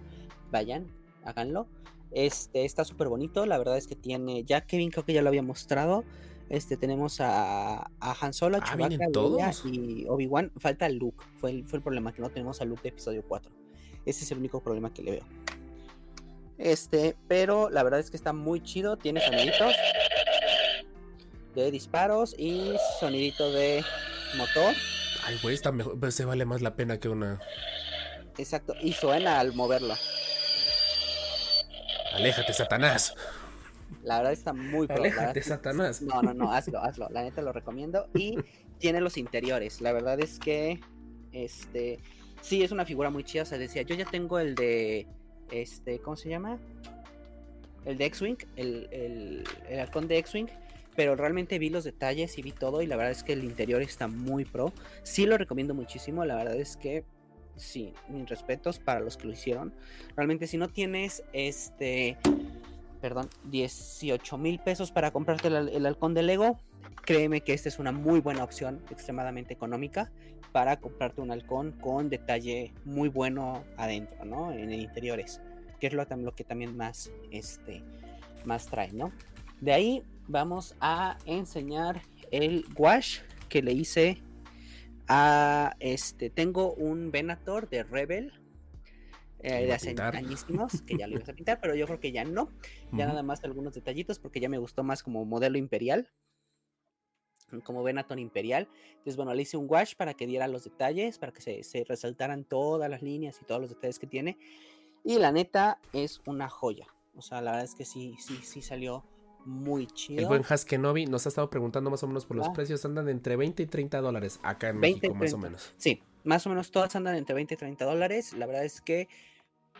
Vayan, 0.50 0.86
háganlo. 1.24 1.66
Este 2.10 2.64
está 2.64 2.84
súper 2.84 3.08
bonito. 3.08 3.44
La 3.44 3.58
verdad 3.58 3.76
es 3.76 3.86
que 3.86 3.96
tiene. 3.96 4.44
Ya 4.44 4.62
Kevin 4.62 4.90
creo 4.90 5.04
que 5.04 5.12
ya 5.12 5.22
lo 5.22 5.28
había 5.28 5.42
mostrado. 5.42 6.04
Este 6.48 6.76
tenemos 6.76 7.20
a, 7.20 7.90
a 8.00 8.16
Han 8.20 8.32
Solo, 8.32 8.56
a 8.56 8.60
ah, 8.64 9.52
y 9.64 10.06
Obi-Wan. 10.08 10.50
Falta 10.56 10.88
Luke. 10.88 11.24
Fue 11.38 11.50
el, 11.50 11.64
fue 11.64 11.78
el 11.78 11.82
problema 11.82 12.12
que 12.12 12.22
no 12.22 12.30
tenemos 12.30 12.60
a 12.60 12.64
Luke 12.64 12.82
de 12.82 12.88
episodio 12.88 13.22
4. 13.26 13.50
Ese 14.06 14.24
es 14.24 14.32
el 14.32 14.38
único 14.38 14.62
problema 14.62 14.92
que 14.92 15.02
le 15.02 15.10
veo. 15.10 15.24
Este, 16.56 17.16
pero 17.28 17.68
la 17.70 17.82
verdad 17.82 18.00
es 18.00 18.10
que 18.10 18.16
está 18.16 18.32
muy 18.32 18.62
chido. 18.62 18.96
Tiene 18.96 19.20
soniditos 19.20 19.74
de 21.54 21.70
disparos 21.70 22.34
y 22.38 22.72
sonidito 22.98 23.52
de 23.52 23.84
motor. 24.36 24.74
Ay, 25.24 25.38
güey, 25.42 25.54
está 25.54 25.70
mejor. 25.70 26.12
Se 26.12 26.24
vale 26.24 26.46
más 26.46 26.62
la 26.62 26.74
pena 26.74 26.98
que 26.98 27.08
una. 27.08 27.40
Exacto, 28.38 28.74
y 28.80 28.92
suena 28.92 29.40
al 29.40 29.52
moverlo. 29.52 29.94
Aléjate, 32.14 32.52
Satanás. 32.52 33.14
La 34.02 34.18
verdad 34.18 34.32
está 34.32 34.52
muy 34.52 34.86
pro. 34.86 34.96
Aléjate, 34.96 35.42
Satanás. 35.42 36.02
No, 36.02 36.22
no, 36.22 36.34
no, 36.34 36.52
hazlo, 36.52 36.80
hazlo. 36.80 37.08
La 37.10 37.22
neta 37.22 37.42
lo 37.42 37.52
recomiendo. 37.52 38.08
Y 38.14 38.38
tiene 38.78 39.00
los 39.00 39.16
interiores. 39.16 39.80
La 39.80 39.92
verdad 39.92 40.20
es 40.20 40.38
que, 40.38 40.80
este, 41.32 41.98
sí, 42.40 42.62
es 42.62 42.72
una 42.72 42.84
figura 42.84 43.10
muy 43.10 43.24
chida. 43.24 43.42
O 43.42 43.46
sea, 43.46 43.58
decía, 43.58 43.82
yo 43.82 43.94
ya 43.94 44.04
tengo 44.04 44.38
el 44.38 44.54
de, 44.54 45.06
este, 45.50 46.00
¿cómo 46.00 46.16
se 46.16 46.28
llama? 46.28 46.58
El 47.84 47.96
de 47.96 48.04
X-Wing, 48.06 48.38
el, 48.56 48.88
el, 48.90 49.44
el 49.68 49.80
halcón 49.80 50.08
de 50.08 50.18
X-Wing 50.18 50.48
pero 50.98 51.14
realmente 51.14 51.60
vi 51.60 51.70
los 51.70 51.84
detalles 51.84 52.36
y 52.38 52.42
vi 52.42 52.50
todo 52.50 52.82
y 52.82 52.86
la 52.88 52.96
verdad 52.96 53.12
es 53.12 53.22
que 53.22 53.32
el 53.32 53.44
interior 53.44 53.80
está 53.82 54.08
muy 54.08 54.44
pro. 54.44 54.72
Sí 55.04 55.26
lo 55.26 55.38
recomiendo 55.38 55.72
muchísimo, 55.72 56.24
la 56.24 56.34
verdad 56.34 56.56
es 56.56 56.76
que 56.76 57.04
sí, 57.54 57.94
mis 58.08 58.28
respetos 58.28 58.80
para 58.80 58.98
los 58.98 59.16
que 59.16 59.28
lo 59.28 59.32
hicieron. 59.32 59.72
Realmente 60.16 60.48
si 60.48 60.56
no 60.56 60.66
tienes 60.66 61.22
este, 61.32 62.16
perdón, 63.00 63.28
18 63.44 64.38
mil 64.38 64.58
pesos 64.58 64.92
para 64.92 65.10
comprarte 65.10 65.48
el, 65.48 65.86
halcón 65.86 66.14
de 66.14 66.22
Lego, 66.22 66.58
créeme 67.04 67.40
que 67.40 67.54
esta 67.54 67.68
es 67.68 67.78
una 67.78 67.92
muy 67.92 68.20
buena 68.20 68.44
opción, 68.44 68.82
extremadamente 68.90 69.54
económica, 69.54 70.10
para 70.52 70.78
comprarte 70.78 71.20
un 71.20 71.30
halcón 71.30 71.72
con 71.72 72.08
detalle 72.08 72.72
muy 72.84 73.08
bueno 73.08 73.64
adentro, 73.76 74.24
¿no? 74.24 74.52
En 74.52 74.72
interiores, 74.72 75.40
que 75.80 75.88
es 75.88 75.92
lo, 75.92 76.04
lo 76.04 76.34
que 76.34 76.44
también 76.44 76.76
más, 76.76 77.10
este, 77.30 77.82
más 78.44 78.66
trae, 78.66 78.92
¿no? 78.92 79.12
De 79.60 79.72
ahí 79.72 80.02
vamos 80.26 80.74
a 80.80 81.18
enseñar 81.24 82.02
el 82.30 82.64
wash 82.76 83.20
que 83.48 83.62
le 83.62 83.72
hice 83.72 84.22
este, 85.80 86.30
tengo 86.30 86.74
un 86.74 87.10
Venator 87.10 87.68
de 87.68 87.82
Rebel. 87.82 88.32
Eh, 89.40 89.66
de 89.66 89.72
hace 89.72 89.94
añísimos, 90.00 90.82
que 90.82 90.96
ya 90.96 91.06
lo 91.06 91.14
ibas 91.16 91.28
a 91.28 91.32
pintar, 91.36 91.60
pero 91.60 91.74
yo 91.74 91.86
creo 91.86 92.00
que 92.00 92.12
ya 92.12 92.24
no. 92.24 92.50
Ya 92.92 93.06
nada 93.06 93.22
más 93.22 93.44
algunos 93.44 93.74
detallitos, 93.74 94.18
porque 94.18 94.40
ya 94.40 94.48
me 94.48 94.58
gustó 94.58 94.82
más 94.82 95.02
como 95.02 95.24
modelo 95.24 95.58
imperial. 95.58 96.10
Como 97.64 97.82
Venator 97.82 98.18
imperial. 98.18 98.68
Entonces, 98.90 99.16
bueno, 99.16 99.32
le 99.32 99.42
hice 99.42 99.56
un 99.56 99.66
wash 99.70 99.94
para 99.94 100.12
que 100.14 100.26
diera 100.26 100.48
los 100.48 100.64
detalles, 100.64 101.18
para 101.18 101.32
que 101.32 101.40
se, 101.40 101.62
se 101.62 101.84
resaltaran 101.84 102.44
todas 102.44 102.90
las 102.90 103.00
líneas 103.00 103.38
y 103.40 103.44
todos 103.44 103.60
los 103.60 103.70
detalles 103.70 103.98
que 103.98 104.06
tiene. 104.06 104.36
Y 105.04 105.18
la 105.18 105.32
neta 105.32 105.80
es 105.92 106.20
una 106.26 106.48
joya. 106.50 106.86
O 107.16 107.22
sea, 107.22 107.40
la 107.40 107.52
verdad 107.52 107.64
es 107.64 107.74
que 107.74 107.84
sí, 107.84 108.16
sí, 108.18 108.38
sí 108.42 108.60
salió 108.60 109.04
muy 109.44 109.86
chido. 109.86 110.20
El 110.20 110.26
buen 110.26 110.44
Haskenobi 110.46 111.06
nos 111.06 111.26
ha 111.26 111.30
estado 111.30 111.48
preguntando 111.48 111.90
más 111.90 112.02
o 112.02 112.06
menos 112.06 112.26
por 112.26 112.36
los 112.36 112.48
ah. 112.48 112.52
precios. 112.52 112.84
Andan 112.84 113.08
entre 113.08 113.36
20 113.36 113.62
y 113.62 113.66
30 113.66 114.00
dólares 114.00 114.40
acá 114.42 114.68
en 114.68 114.78
México, 114.78 115.14
más 115.14 115.32
o 115.32 115.38
menos. 115.38 115.74
Sí, 115.78 116.02
más 116.24 116.46
o 116.46 116.50
menos 116.50 116.70
todas 116.70 116.94
andan 116.96 117.16
entre 117.16 117.34
20 117.34 117.54
y 117.54 117.56
30 117.56 117.84
dólares. 117.84 118.34
La 118.34 118.46
verdad 118.46 118.64
es 118.64 118.80
que 118.80 119.08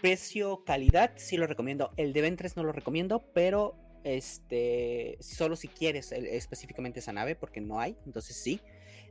precio, 0.01 0.65
calidad, 0.65 1.13
sí 1.17 1.37
lo 1.37 1.47
recomiendo. 1.47 1.93
El 1.97 2.13
de 2.13 2.23
Ventres 2.23 2.57
no 2.57 2.63
lo 2.63 2.73
recomiendo, 2.73 3.25
pero 3.35 3.77
este, 4.05 5.19
solo 5.21 5.57
si 5.57 5.69
quieres 5.69 6.13
específicamente 6.13 7.01
esa 7.01 7.13
nave, 7.13 7.35
porque 7.35 7.61
no 7.61 7.81
hay, 7.81 7.97
entonces 8.07 8.37
sí. 8.37 8.61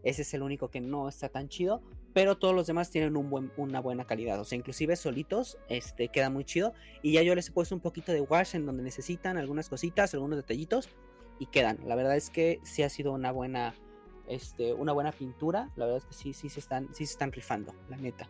Ese 0.03 0.21
es 0.21 0.33
el 0.33 0.43
único 0.43 0.69
que 0.69 0.79
no 0.79 1.09
está 1.09 1.29
tan 1.29 1.49
chido, 1.49 1.81
pero 2.13 2.37
todos 2.37 2.55
los 2.55 2.67
demás 2.67 2.89
tienen 2.91 3.17
un 3.17 3.29
buen, 3.29 3.51
una 3.57 3.79
buena 3.81 4.05
calidad. 4.05 4.39
O 4.39 4.45
sea, 4.45 4.57
inclusive 4.57 4.95
solitos, 4.95 5.57
este, 5.69 6.09
queda 6.09 6.29
muy 6.29 6.45
chido. 6.45 6.73
Y 7.01 7.13
ya 7.13 7.23
yo 7.23 7.35
les 7.35 7.49
he 7.49 7.51
puesto 7.51 7.75
un 7.75 7.81
poquito 7.81 8.11
de 8.11 8.21
wash 8.21 8.55
en 8.55 8.65
donde 8.65 8.83
necesitan 8.83 9.37
algunas 9.37 9.69
cositas, 9.69 10.13
algunos 10.13 10.37
detallitos, 10.37 10.89
y 11.39 11.47
quedan. 11.47 11.79
La 11.85 11.95
verdad 11.95 12.15
es 12.15 12.29
que 12.29 12.59
sí 12.63 12.83
ha 12.83 12.89
sido 12.89 13.11
una 13.11 13.31
buena, 13.31 13.73
este, 14.27 14.73
una 14.73 14.93
buena 14.93 15.11
pintura. 15.11 15.71
La 15.75 15.85
verdad 15.85 15.97
es 15.97 16.05
que 16.05 16.13
sí, 16.13 16.33
sí 16.33 16.49
se 16.49 16.59
están, 16.59 16.87
sí 16.93 17.05
se 17.05 17.13
están 17.13 17.31
rifando, 17.31 17.73
la 17.89 17.97
neta. 17.97 18.29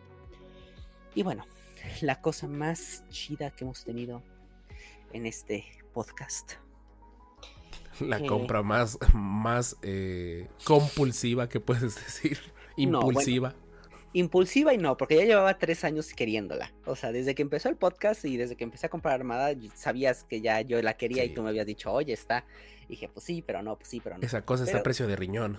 Y 1.14 1.22
bueno, 1.22 1.44
la 2.00 2.20
cosa 2.20 2.46
más 2.48 3.04
chida 3.10 3.50
que 3.50 3.64
hemos 3.64 3.84
tenido 3.84 4.22
en 5.12 5.26
este 5.26 5.64
podcast. 5.92 6.52
La 8.00 8.18
Eh. 8.18 8.26
compra 8.26 8.62
más, 8.62 8.98
más 9.12 9.76
eh, 9.82 10.48
compulsiva 10.64 11.48
que 11.48 11.60
puedes 11.60 11.94
decir. 12.04 12.38
No, 12.76 13.00
bueno. 13.00 13.08
Impulsiva. 13.08 13.54
Impulsiva 14.14 14.72
y 14.72 14.78
no, 14.78 14.96
porque 14.96 15.16
ya 15.16 15.24
llevaba 15.24 15.58
tres 15.58 15.84
años 15.84 16.12
queriéndola. 16.14 16.72
O 16.86 16.96
sea, 16.96 17.12
desde 17.12 17.34
que 17.34 17.42
empezó 17.42 17.68
el 17.68 17.76
podcast 17.76 18.24
y 18.24 18.36
desde 18.36 18.56
que 18.56 18.64
empecé 18.64 18.86
a 18.86 18.88
comprar 18.88 19.14
Armada, 19.14 19.54
sabías 19.74 20.24
que 20.24 20.40
ya 20.40 20.60
yo 20.62 20.80
la 20.80 20.96
quería 20.96 21.24
y 21.24 21.34
tú 21.34 21.42
me 21.42 21.50
habías 21.50 21.66
dicho, 21.66 21.92
oye, 21.92 22.12
está. 22.14 22.44
Y 22.84 22.92
dije, 22.92 23.08
pues 23.08 23.26
sí, 23.26 23.42
pero 23.46 23.62
no, 23.62 23.76
pues 23.76 23.88
sí, 23.88 24.00
pero 24.02 24.16
no. 24.16 24.24
Esa 24.24 24.42
cosa 24.46 24.64
está 24.64 24.78
a 24.78 24.82
precio 24.82 25.06
de 25.06 25.14
riñón. 25.16 25.58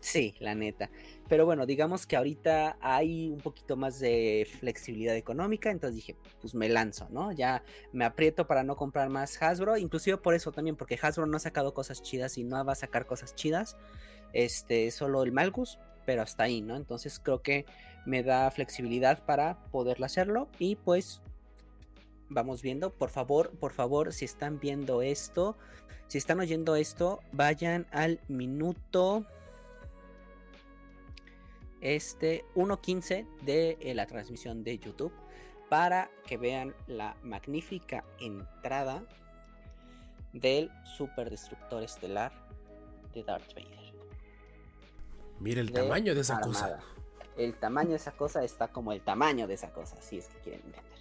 Sí, 0.00 0.34
la 0.40 0.54
neta. 0.56 0.90
Pero 1.28 1.44
bueno, 1.44 1.66
digamos 1.66 2.06
que 2.06 2.16
ahorita 2.16 2.78
hay 2.80 3.28
un 3.28 3.40
poquito 3.40 3.76
más 3.76 4.00
de 4.00 4.48
flexibilidad 4.60 5.14
económica, 5.14 5.70
entonces 5.70 5.96
dije, 5.96 6.16
pues 6.40 6.54
me 6.54 6.70
lanzo, 6.70 7.06
¿no? 7.10 7.32
Ya 7.32 7.62
me 7.92 8.06
aprieto 8.06 8.46
para 8.46 8.62
no 8.62 8.76
comprar 8.76 9.10
más 9.10 9.40
Hasbro, 9.42 9.76
inclusive 9.76 10.16
por 10.16 10.34
eso 10.34 10.52
también, 10.52 10.76
porque 10.76 10.98
Hasbro 11.00 11.26
no 11.26 11.36
ha 11.36 11.40
sacado 11.40 11.74
cosas 11.74 12.02
chidas 12.02 12.38
y 12.38 12.44
no 12.44 12.64
va 12.64 12.72
a 12.72 12.76
sacar 12.76 13.04
cosas 13.04 13.34
chidas. 13.34 13.76
Este, 14.32 14.90
solo 14.90 15.22
el 15.22 15.32
Malgus, 15.32 15.78
pero 16.06 16.22
hasta 16.22 16.44
ahí, 16.44 16.62
¿no? 16.62 16.76
Entonces 16.76 17.20
creo 17.22 17.42
que 17.42 17.66
me 18.06 18.22
da 18.22 18.50
flexibilidad 18.50 19.24
para 19.26 19.58
poderlo 19.70 20.06
hacerlo 20.06 20.48
y 20.58 20.76
pues 20.76 21.20
vamos 22.30 22.62
viendo, 22.62 22.90
por 22.90 23.10
favor, 23.10 23.50
por 23.58 23.72
favor, 23.72 24.14
si 24.14 24.24
están 24.24 24.58
viendo 24.60 25.02
esto, 25.02 25.56
si 26.06 26.16
están 26.16 26.40
oyendo 26.40 26.76
esto, 26.76 27.20
vayan 27.32 27.86
al 27.90 28.20
minuto 28.28 29.26
este 31.80 32.44
1.15 32.54 33.26
de 33.42 33.78
eh, 33.80 33.94
la 33.94 34.06
transmisión 34.06 34.64
de 34.64 34.78
YouTube 34.78 35.12
para 35.68 36.10
que 36.26 36.36
vean 36.36 36.74
la 36.86 37.16
magnífica 37.22 38.04
entrada 38.20 39.02
del 40.32 40.70
super 40.96 41.30
destructor 41.30 41.82
estelar 41.82 42.32
de 43.14 43.22
Darth 43.22 43.54
Vader. 43.54 43.78
Mira 45.40 45.60
el 45.60 45.68
de 45.68 45.80
tamaño 45.80 46.14
de 46.14 46.20
esa 46.20 46.40
cosa. 46.40 46.80
El 47.36 47.54
tamaño 47.54 47.90
de 47.90 47.96
esa 47.96 48.12
cosa 48.12 48.42
está 48.42 48.68
como 48.68 48.92
el 48.92 49.00
tamaño 49.00 49.46
de 49.46 49.54
esa 49.54 49.72
cosa, 49.72 50.00
si 50.02 50.18
es 50.18 50.28
que 50.28 50.38
quieren 50.40 50.62
entender. 50.66 50.98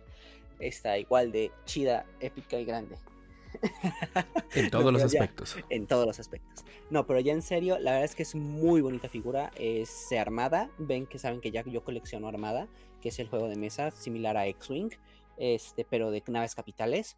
Está 0.60 0.98
igual 0.98 1.31
de 1.31 1.51
chida, 1.65 2.05
épica 2.19 2.60
y 2.60 2.65
grande. 2.65 2.98
En 4.55 4.69
todos 4.71 4.85
No, 4.85 4.91
los 4.91 5.01
pero 5.01 5.11
ya. 5.13 5.21
aspectos. 5.21 5.55
En 5.69 5.87
todos 5.87 6.05
los 6.05 6.19
aspectos. 6.19 6.65
No, 6.89 7.05
pero 7.07 7.19
ya 7.19 7.33
en 7.33 7.41
serio, 7.41 7.77
la 7.79 7.91
verdad 7.91 8.05
es 8.05 8.15
que 8.15 8.23
es 8.23 8.35
muy 8.35 8.81
bonita 8.81 9.09
figura. 9.09 9.51
Es 9.55 10.11
Armada. 10.11 10.69
Ven 10.77 11.05
que 11.07 11.19
saben 11.19 11.41
que 11.41 11.51
ya 11.51 11.63
yo 11.65 11.83
colecciono 11.83 12.27
Armada, 12.27 12.67
que 13.01 13.09
es 13.09 13.19
el 13.19 13.27
juego 13.29 13.47
de 13.49 13.55
mesa 13.55 13.91
similar 13.91 14.37
a 14.37 14.47
X-Wing, 14.47 14.91
este, 15.37 15.85
pero 15.85 16.11
de 16.11 16.23
naves 16.27 16.55
capitales. 16.55 17.17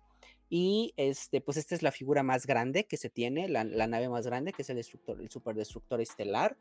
Y 0.50 0.93
este, 0.98 1.41
pues 1.41 1.58
esta 1.58 1.75
es 1.75 1.84
la 1.84 1.91
figura 1.91 2.24
más 2.24 2.48
grande 2.48 2.86
que 2.86 2.98
se 2.98 3.10
tiene, 3.10 3.48
la, 3.48 3.63
la 3.63 3.86
nave 3.88 4.10
más 4.10 4.25
grande, 4.25 4.51
que 4.51 4.63
es 4.63 4.69
el 4.72 4.77
destructor, 4.77 5.22
el 5.22 5.29
super 5.29 5.55
destructor 5.55 6.01
estelar. 6.01 6.58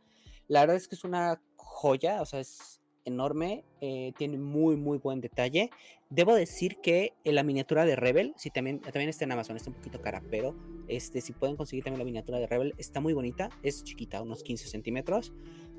La 0.47 0.61
verdad 0.61 0.77
es 0.77 0.89
que 0.89 0.95
es 0.95 1.05
una 1.05 1.41
joya, 1.57 2.21
o 2.21 2.27
sea, 2.27 2.41
es 2.41 2.81
enorme, 3.09 3.65
eh, 3.81 4.13
tiene 4.17 4.39
muy, 4.39 4.77
muy 4.77 4.99
buen 4.99 5.21
detalle. 5.21 5.71
Debo 6.11 6.35
decir 6.35 6.79
que 6.81 7.15
en 7.25 7.35
la 7.35 7.43
miniatura 7.43 7.85
de 7.85 7.97
Rebel, 7.97 8.33
si 8.37 8.51
también, 8.51 8.81
también 8.81 9.09
está 9.09 9.25
en 9.25 9.33
Amazon, 9.33 9.57
está 9.57 9.71
un 9.71 9.77
poquito 9.77 10.01
cara, 10.01 10.23
pero 10.31 10.55
este, 10.87 11.21
si 11.21 11.33
pueden 11.33 11.57
conseguir 11.57 11.85
también 11.85 11.99
la 11.99 12.05
miniatura 12.05 12.39
de 12.39 12.47
Rebel, 12.47 12.75
está 12.79 13.01
muy 13.01 13.13
bonita, 13.13 13.51
es 13.63 13.85
chiquita, 13.85 14.23
unos 14.23 14.43
15 14.43 14.69
centímetros, 14.69 15.33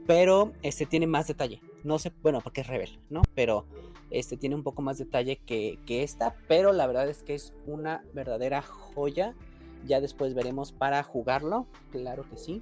pero 0.06 0.54
este 0.62 0.86
tiene 0.86 1.08
más 1.08 1.28
detalle. 1.28 1.62
No 1.84 2.00
sé, 2.00 2.12
bueno, 2.22 2.42
porque 2.42 2.62
es 2.62 2.68
Rebel, 2.68 3.00
¿no? 3.10 3.22
Pero 3.36 3.66
este 4.12 4.38
tiene 4.38 4.56
un 4.56 4.64
poco 4.64 4.82
más 4.82 4.98
detalle 4.98 5.38
que, 5.38 5.80
que 5.86 6.04
esta, 6.04 6.36
pero 6.48 6.74
la 6.74 6.88
verdad 6.88 7.10
es 7.10 7.24
que 7.24 7.36
es 7.36 7.54
una 7.66 8.04
verdadera 8.14 8.62
joya. 8.62 9.36
Ya 9.86 10.02
después 10.02 10.34
veremos 10.34 10.72
para 10.74 11.02
jugarlo, 11.04 11.68
claro 11.92 12.28
que 12.30 12.38
sí. 12.38 12.62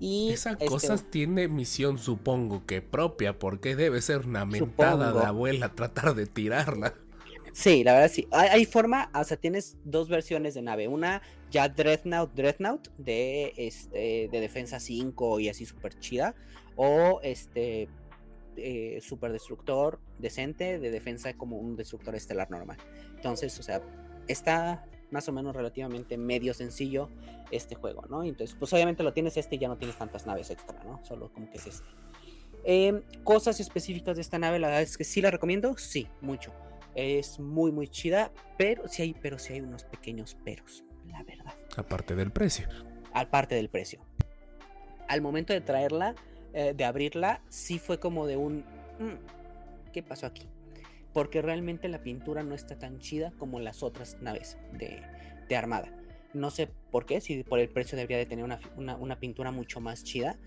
Y 0.00 0.30
Esa 0.30 0.52
este, 0.52 0.66
cosa 0.66 0.96
tiene 0.96 1.46
misión, 1.46 1.98
supongo 1.98 2.64
que 2.66 2.80
propia, 2.80 3.38
porque 3.38 3.76
debe 3.76 4.00
ser 4.00 4.26
una 4.26 4.46
mentada 4.46 5.08
Supongo. 5.08 5.20
de 5.20 5.26
abuela 5.26 5.74
tratar 5.74 6.14
de 6.14 6.26
tirarla. 6.26 6.94
Sí, 7.52 7.84
la 7.84 7.92
verdad 7.92 8.10
sí. 8.10 8.26
Hay, 8.30 8.48
hay 8.48 8.64
forma, 8.64 9.10
o 9.14 9.24
sea, 9.24 9.36
tienes 9.36 9.76
dos 9.84 10.08
versiones 10.08 10.54
de 10.54 10.62
nave. 10.62 10.88
Una 10.88 11.20
ya 11.50 11.68
Dreadnought, 11.68 12.32
Dreadnought 12.32 12.88
de 12.96 13.52
este 13.56 14.28
de 14.30 14.40
defensa 14.40 14.80
5 14.80 15.40
y 15.40 15.48
así 15.48 15.66
súper 15.66 15.98
chida. 15.98 16.34
O 16.76 17.20
este 17.22 17.88
eh, 18.56 19.00
super 19.02 19.32
destructor 19.32 20.00
decente 20.18 20.78
de 20.78 20.90
defensa 20.90 21.32
como 21.34 21.58
un 21.58 21.76
destructor 21.76 22.14
estelar 22.14 22.50
normal. 22.50 22.78
Entonces, 23.16 23.58
o 23.58 23.62
sea, 23.62 23.82
está 24.28 24.84
más 25.10 25.28
o 25.28 25.32
menos 25.32 25.54
relativamente 25.54 26.16
medio 26.16 26.54
sencillo 26.54 27.08
este 27.50 27.74
juego, 27.74 28.04
¿no? 28.08 28.22
Entonces, 28.24 28.56
pues 28.58 28.72
obviamente 28.72 29.02
lo 29.02 29.12
tienes 29.12 29.36
este 29.36 29.56
y 29.56 29.58
ya 29.58 29.68
no 29.68 29.76
tienes 29.76 29.96
tantas 29.96 30.26
naves 30.26 30.50
extra, 30.50 30.82
¿no? 30.84 31.00
Solo 31.04 31.32
como 31.32 31.50
que 31.50 31.58
es 31.58 31.66
este. 31.66 31.86
Eh, 32.64 33.02
cosas 33.24 33.58
específicas 33.60 34.16
de 34.16 34.22
esta 34.22 34.38
nave, 34.38 34.58
la 34.58 34.68
verdad 34.68 34.82
es 34.82 34.96
que 34.98 35.04
sí 35.04 35.20
la 35.22 35.30
recomiendo, 35.30 35.76
sí, 35.78 36.08
mucho. 36.20 36.52
Es 36.94 37.38
muy, 37.38 37.72
muy 37.72 37.88
chida, 37.88 38.32
pero 38.58 38.86
sí 38.88 39.02
hay, 39.02 39.14
pero 39.14 39.38
sí 39.38 39.54
hay 39.54 39.60
unos 39.60 39.84
pequeños 39.84 40.34
peros, 40.44 40.84
la 41.08 41.22
verdad. 41.22 41.54
Aparte 41.76 42.14
del 42.16 42.30
precio. 42.32 42.68
Aparte 43.12 43.54
del 43.54 43.68
precio. 43.68 44.00
Al 45.08 45.22
momento 45.22 45.52
de 45.52 45.60
traerla, 45.60 46.14
eh, 46.52 46.74
de 46.76 46.84
abrirla, 46.84 47.42
sí 47.48 47.78
fue 47.78 47.98
como 47.98 48.26
de 48.26 48.36
un... 48.36 48.58
"Mm, 48.98 49.90
¿Qué 49.92 50.02
pasó 50.02 50.26
aquí? 50.26 50.48
Porque 51.12 51.42
realmente 51.42 51.88
la 51.88 52.02
pintura 52.02 52.42
no 52.42 52.54
está 52.54 52.78
tan 52.78 52.98
chida 52.98 53.32
como 53.38 53.60
las 53.60 53.82
otras 53.82 54.16
naves 54.20 54.56
de, 54.72 55.02
de 55.48 55.56
Armada. 55.56 55.92
No 56.32 56.50
sé 56.50 56.68
por 56.92 57.06
qué, 57.06 57.20
si 57.20 57.42
por 57.42 57.58
el 57.58 57.68
precio 57.68 57.96
debería 57.96 58.18
de 58.18 58.26
tener 58.26 58.44
una, 58.44 58.60
una- 58.76 58.96
una 58.96 59.18
pintura 59.18 59.50
mucho 59.50 59.80
más 59.80 60.04
chida. 60.04 60.38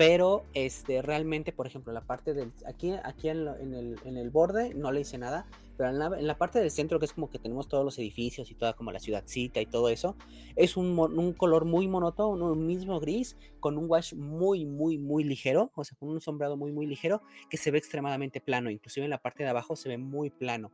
Pero 0.00 0.46
este, 0.54 1.02
realmente, 1.02 1.52
por 1.52 1.66
ejemplo, 1.66 1.92
la 1.92 2.00
parte 2.00 2.32
del. 2.32 2.54
Aquí, 2.64 2.94
aquí 3.04 3.28
en, 3.28 3.46
el, 3.74 3.98
en 4.02 4.16
el 4.16 4.30
borde 4.30 4.72
no 4.72 4.92
le 4.92 5.02
hice 5.02 5.18
nada. 5.18 5.46
Pero 5.76 5.90
en 5.90 6.26
la, 6.26 6.38
parte 6.38 6.58
del 6.58 6.70
centro, 6.70 6.98
que 6.98 7.04
es 7.04 7.12
como 7.12 7.28
que 7.28 7.38
tenemos 7.38 7.68
todos 7.68 7.84
los 7.84 7.98
edificios 7.98 8.50
y 8.50 8.54
toda 8.54 8.72
como 8.72 8.92
la 8.92 8.98
ciudadcita 8.98 9.60
y 9.60 9.66
todo 9.66 9.90
eso, 9.90 10.16
es 10.56 10.78
un, 10.78 10.98
un 10.98 11.34
color 11.34 11.66
muy 11.66 11.86
monótono, 11.86 12.50
un 12.50 12.66
mismo 12.66 12.98
gris, 12.98 13.36
con 13.60 13.76
un 13.76 13.90
wash 13.90 14.14
muy, 14.14 14.64
muy, 14.64 14.96
muy 14.96 15.22
ligero, 15.22 15.70
o 15.74 15.84
sea, 15.84 15.98
con 15.98 16.08
un 16.08 16.22
sombreado 16.22 16.56
muy, 16.56 16.72
muy 16.72 16.86
ligero, 16.86 17.20
que 17.50 17.58
se 17.58 17.70
ve 17.70 17.76
extremadamente 17.76 18.40
plano. 18.40 18.70
Inclusive 18.70 19.04
en 19.04 19.10
la 19.10 19.20
parte 19.20 19.42
de 19.42 19.50
abajo 19.50 19.76
se 19.76 19.90
ve 19.90 19.98
muy 19.98 20.30
plano. 20.30 20.72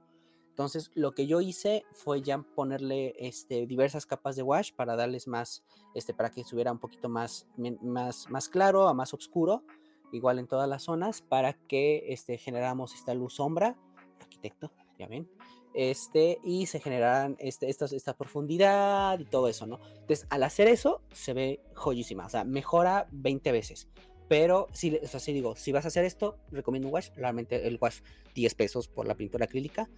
Entonces, 0.56 0.90
lo 0.94 1.12
que 1.12 1.26
yo 1.26 1.42
hice 1.42 1.84
fue 1.92 2.22
ya 2.22 2.38
ponerle 2.38 3.14
este, 3.18 3.66
diversas 3.66 4.06
capas 4.06 4.36
de 4.36 4.42
wash 4.42 4.72
para 4.72 4.96
darles 4.96 5.28
más, 5.28 5.62
este, 5.94 6.14
para 6.14 6.30
que 6.30 6.40
estuviera 6.40 6.72
un 6.72 6.78
poquito 6.78 7.10
más, 7.10 7.46
más, 7.82 8.30
más 8.30 8.48
claro, 8.48 8.88
a 8.88 8.94
más 8.94 9.12
oscuro, 9.12 9.64
igual 10.12 10.38
en 10.38 10.46
todas 10.46 10.66
las 10.66 10.84
zonas, 10.84 11.20
para 11.20 11.52
que 11.52 12.06
este, 12.08 12.38
generáramos 12.38 12.94
esta 12.94 13.12
luz 13.12 13.34
sombra, 13.34 13.76
arquitecto, 14.18 14.72
ya 14.98 15.06
ven, 15.08 15.28
este, 15.74 16.38
y 16.42 16.64
se 16.64 16.80
generaran 16.80 17.36
este, 17.38 17.68
estas- 17.68 17.92
esta 17.92 18.16
profundidad 18.16 19.18
y 19.18 19.26
todo 19.26 19.48
eso, 19.48 19.66
¿no? 19.66 19.78
Entonces, 20.00 20.26
al 20.30 20.42
hacer 20.42 20.68
eso, 20.68 21.02
se 21.12 21.34
ve 21.34 21.60
joyísima, 21.74 22.24
o 22.24 22.30
sea, 22.30 22.44
mejora 22.44 23.08
20 23.12 23.52
veces. 23.52 23.88
Pero, 24.28 24.68
si, 24.72 24.96
o 24.96 25.06
sea, 25.06 25.20
si 25.20 25.32
digo, 25.32 25.54
si 25.54 25.70
vas 25.70 25.84
a 25.84 25.88
hacer 25.88 26.04
esto, 26.04 26.38
recomiendo 26.50 26.88
un 26.88 26.94
wash. 26.94 27.10
Realmente 27.14 27.68
el 27.68 27.78
wash 27.80 28.00
10 28.34 28.54
pesos 28.56 28.88
por 28.88 29.06
la 29.06 29.14
pintura 29.14 29.44
acrílica, 29.44 29.88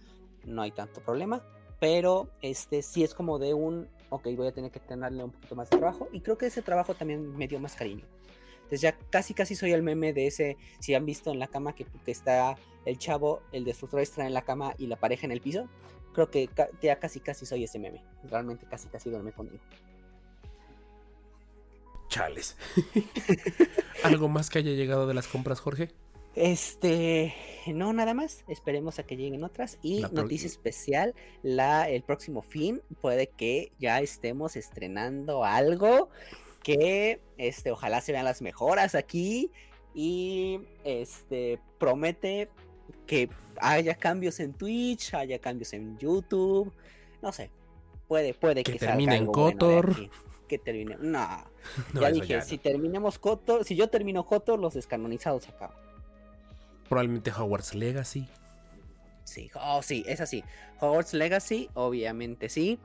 no 0.45 0.61
hay 0.61 0.71
tanto 0.71 1.01
problema. 1.01 1.43
Pero 1.79 2.29
este 2.41 2.81
sí 2.81 3.03
es 3.03 3.13
como 3.13 3.39
de 3.39 3.53
un, 3.53 3.87
ok, 4.09 4.27
voy 4.35 4.47
a 4.47 4.51
tener 4.51 4.71
que 4.71 4.79
tenerle 4.79 5.23
un 5.23 5.31
poquito 5.31 5.55
más 5.55 5.69
de 5.69 5.77
trabajo. 5.77 6.09
Y 6.11 6.21
creo 6.21 6.37
que 6.37 6.47
ese 6.47 6.61
trabajo 6.61 6.93
también 6.93 7.35
me 7.37 7.47
dio 7.47 7.59
más 7.59 7.75
cariño. 7.75 8.05
Entonces 8.55 8.81
ya 8.81 8.97
casi 9.09 9.33
casi 9.33 9.55
soy 9.55 9.71
el 9.71 9.81
meme 9.81 10.13
de 10.13 10.27
ese, 10.27 10.57
si 10.79 10.93
han 10.93 11.05
visto 11.05 11.31
en 11.31 11.39
la 11.39 11.47
cama 11.47 11.73
que, 11.73 11.85
que 11.85 12.11
está 12.11 12.55
el 12.85 12.97
chavo, 12.97 13.41
el 13.51 13.65
destructor 13.65 13.99
extra 13.99 14.27
en 14.27 14.33
la 14.33 14.43
cama 14.43 14.75
y 14.77 14.87
la 14.87 14.97
pareja 14.97 15.25
en 15.25 15.31
el 15.31 15.41
piso. 15.41 15.67
Creo 16.13 16.29
que 16.29 16.49
ya 16.81 16.99
casi 16.99 17.19
casi 17.19 17.45
soy 17.45 17.63
ese 17.63 17.79
meme. 17.79 18.03
Realmente 18.23 18.65
casi 18.69 18.87
casi 18.89 19.09
duerme 19.09 19.31
conmigo. 19.31 19.63
Chales. 22.09 22.57
¿Algo 24.03 24.27
más 24.27 24.49
que 24.49 24.59
haya 24.59 24.71
llegado 24.71 25.07
de 25.07 25.13
las 25.13 25.27
compras, 25.27 25.59
Jorge? 25.59 25.91
Este, 26.39 27.33
no, 27.67 27.91
nada 27.91 28.13
más. 28.13 28.45
Esperemos 28.47 28.97
a 28.97 29.03
que 29.03 29.17
lleguen 29.17 29.43
otras. 29.43 29.77
Y 29.81 29.99
La 29.99 30.07
noticia 30.07 30.47
especial, 30.47 31.13
la, 31.43 31.89
el 31.89 32.01
próximo 32.01 32.41
fin 32.41 32.81
puede 33.01 33.27
que 33.27 33.73
ya 33.77 33.99
estemos 33.99 34.55
estrenando 34.55 35.43
algo 35.43 36.09
que 36.63 37.19
este, 37.37 37.71
ojalá 37.71 37.99
se 37.99 38.13
vean 38.13 38.23
las 38.23 38.41
mejoras 38.41 38.95
aquí 38.95 39.51
y 39.93 40.61
este 40.85 41.59
promete 41.77 42.49
que 43.05 43.29
haya 43.59 43.95
cambios 43.95 44.39
en 44.39 44.53
Twitch, 44.53 45.13
haya 45.13 45.39
cambios 45.39 45.73
en 45.73 45.97
YouTube, 45.97 46.71
no 47.21 47.33
sé, 47.33 47.51
puede, 48.07 48.33
puede 48.33 48.63
que, 48.63 48.73
que 48.73 48.79
termine 48.79 49.17
en 49.17 49.25
bueno 49.25 49.47
de 49.47 49.53
Kotor. 49.53 49.91
aquí, 49.91 50.09
que 50.47 50.57
termine, 50.57 50.95
no, 50.99 51.45
No, 51.93 52.01
ya 52.01 52.11
dije, 52.11 52.27
ya 52.27 52.41
si 52.41 52.57
no. 52.57 52.61
terminemos 52.61 53.19
Kotor, 53.19 53.65
si 53.65 53.75
yo 53.75 53.89
termino 53.89 54.25
Kotor, 54.25 54.59
los 54.59 54.73
descanonizados 54.73 55.47
acaban. 55.49 55.88
Probablemente 56.89 57.31
Hogwarts 57.31 57.75
Legacy. 57.75 58.27
Sí, 59.23 59.51
oh, 59.53 59.81
sí, 59.83 60.03
es 60.07 60.21
así. 60.21 60.43
Hogwarts 60.79 61.13
Legacy, 61.13 61.69
obviamente 61.75 62.49
sí. 62.49 62.79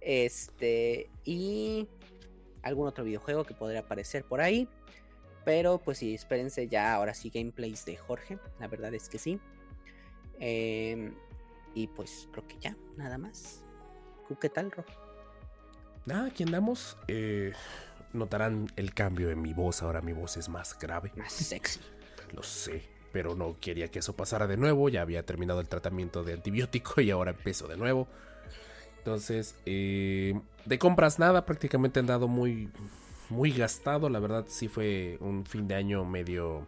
Este, 0.00 1.10
y 1.24 1.88
algún 2.62 2.86
otro 2.86 3.04
videojuego 3.04 3.44
que 3.44 3.54
podría 3.54 3.80
aparecer 3.80 4.24
por 4.24 4.40
ahí. 4.40 4.68
Pero 5.44 5.78
pues 5.78 5.98
sí, 5.98 6.14
espérense 6.14 6.68
ya 6.68 6.94
ahora 6.94 7.14
sí 7.14 7.30
gameplays 7.30 7.86
de 7.86 7.96
Jorge. 7.96 8.38
La 8.60 8.68
verdad 8.68 8.92
es 8.92 9.08
que 9.08 9.18
sí. 9.18 9.40
Em, 10.38 11.14
y 11.74 11.86
pues 11.86 12.28
creo 12.32 12.46
que 12.46 12.58
ya, 12.58 12.76
nada 12.96 13.16
más. 13.16 13.64
¿Tú 14.28 14.36
qué 14.38 14.50
tal, 14.50 14.70
Ro? 14.70 14.84
Nada, 16.04 16.26
aquí 16.26 16.42
andamos. 16.42 16.98
Eh, 17.08 17.54
notarán 18.12 18.66
el 18.76 18.92
cambio 18.92 19.30
en 19.30 19.40
mi 19.40 19.54
voz. 19.54 19.82
Ahora 19.82 20.02
mi 20.02 20.12
voz 20.12 20.36
es 20.36 20.50
más 20.50 20.78
grave. 20.78 21.12
Más 21.16 21.32
sexy. 21.32 21.80
Lo 22.32 22.42
sé. 22.42 22.97
Pero 23.12 23.34
no 23.34 23.56
quería 23.60 23.90
que 23.90 24.00
eso 24.00 24.14
pasara 24.16 24.46
de 24.46 24.56
nuevo. 24.56 24.88
Ya 24.88 25.02
había 25.02 25.24
terminado 25.24 25.60
el 25.60 25.68
tratamiento 25.68 26.24
de 26.24 26.34
antibiótico 26.34 27.00
y 27.00 27.10
ahora 27.10 27.30
empiezo 27.32 27.66
de 27.68 27.76
nuevo. 27.76 28.06
Entonces, 28.98 29.54
eh, 29.66 30.38
de 30.66 30.78
compras 30.78 31.18
nada. 31.18 31.46
Prácticamente 31.46 32.00
han 32.00 32.06
dado 32.06 32.28
muy, 32.28 32.68
muy 33.30 33.52
gastado. 33.52 34.08
La 34.10 34.18
verdad, 34.18 34.44
sí 34.48 34.68
fue 34.68 35.16
un 35.20 35.46
fin 35.46 35.66
de 35.68 35.74
año 35.76 36.04
medio. 36.04 36.66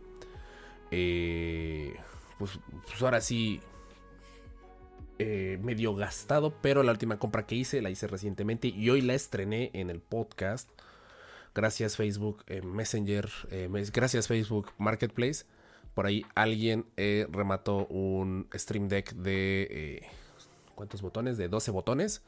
eh, 0.90 1.94
pues, 2.38 2.59
pues 2.87 3.02
ahora 3.02 3.20
sí. 3.20 3.61
eh, 5.18 5.59
medio 5.62 5.94
gastado. 5.94 6.54
Pero 6.62 6.82
la 6.82 6.92
última 6.92 7.18
compra 7.18 7.47
que 7.47 7.54
hice 7.56 7.82
la 7.82 7.90
hice 7.90 8.06
recientemente. 8.06 8.68
Y 8.68 8.88
hoy 8.90 9.02
la 9.02 9.14
estrené 9.14 9.70
en 9.75 9.90
el 9.90 10.00
podcast. 10.00 10.70
Gracias 11.54 11.97
Facebook 11.97 12.44
Messenger. 12.64 13.28
mes- 13.68 13.92
gracias 13.92 14.28
Facebook 14.28 14.70
Marketplace. 14.78 15.44
Por 16.00 16.07
ahí 16.07 16.25
alguien 16.35 16.87
eh, 16.97 17.26
remató 17.30 17.87
un 17.88 18.49
Stream 18.54 18.88
Deck 18.88 19.12
de... 19.12 19.69
eh, 19.71 20.02
¿Cuántos 20.75 21.02
botones? 21.02 21.37
De 21.37 21.49
12 21.49 21.71
botones. 21.73 22.23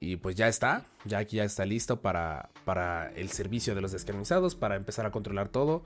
Y 0.00 0.16
pues 0.16 0.34
ya 0.34 0.48
está. 0.48 0.84
Ya 1.04 1.18
aquí 1.18 1.36
ya 1.36 1.44
está 1.44 1.64
listo 1.64 2.00
para, 2.00 2.48
para 2.64 3.12
el 3.12 3.28
servicio 3.30 3.76
de 3.76 3.82
los 3.82 3.92
descanonizados. 3.92 4.56
Para 4.56 4.74
empezar 4.74 5.06
a 5.06 5.12
controlar 5.12 5.48
todo. 5.48 5.84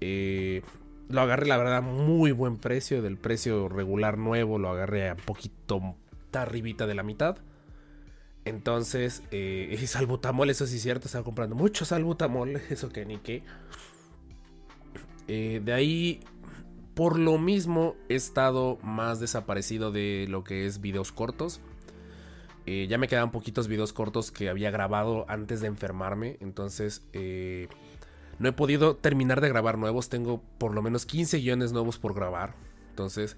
Eh, 0.00 0.62
lo 1.08 1.20
agarré 1.20 1.46
la 1.46 1.58
verdad 1.58 1.80
muy 1.80 2.32
buen 2.32 2.56
precio. 2.56 3.02
Del 3.02 3.18
precio 3.18 3.68
regular 3.68 4.18
nuevo 4.18 4.58
lo 4.58 4.68
agarré 4.70 5.10
a 5.10 5.12
un 5.12 5.20
poquito 5.20 5.94
arribita 6.32 6.88
de 6.88 6.94
la 6.96 7.04
mitad. 7.04 7.36
Entonces, 8.44 9.22
eh, 9.30 9.80
salbutamol, 9.86 10.50
eso 10.50 10.66
sí 10.66 10.78
es 10.78 10.82
cierto, 10.82 11.06
estaba 11.06 11.22
comprando 11.22 11.54
mucho 11.54 11.84
salbutamol, 11.84 12.56
eso 12.68 12.88
que 12.88 13.04
ni 13.06 13.18
qué. 13.18 13.44
De 15.28 15.72
ahí, 15.72 16.20
por 16.94 17.18
lo 17.18 17.38
mismo, 17.38 17.96
he 18.08 18.14
estado 18.14 18.78
más 18.82 19.18
desaparecido 19.18 19.90
de 19.90 20.26
lo 20.28 20.44
que 20.44 20.66
es 20.66 20.80
videos 20.80 21.10
cortos. 21.10 21.60
Eh, 22.66 22.86
ya 22.88 22.98
me 22.98 23.08
quedaban 23.08 23.32
poquitos 23.32 23.66
videos 23.66 23.92
cortos 23.92 24.30
que 24.30 24.48
había 24.48 24.70
grabado 24.70 25.24
antes 25.28 25.60
de 25.60 25.68
enfermarme. 25.68 26.36
Entonces, 26.40 27.02
eh, 27.12 27.68
no 28.38 28.48
he 28.48 28.52
podido 28.52 28.96
terminar 28.96 29.40
de 29.40 29.48
grabar 29.48 29.78
nuevos. 29.78 30.10
Tengo 30.10 30.42
por 30.58 30.74
lo 30.74 30.82
menos 30.82 31.06
15 31.06 31.38
guiones 31.38 31.72
nuevos 31.72 31.98
por 31.98 32.14
grabar. 32.14 32.54
Entonces, 32.90 33.36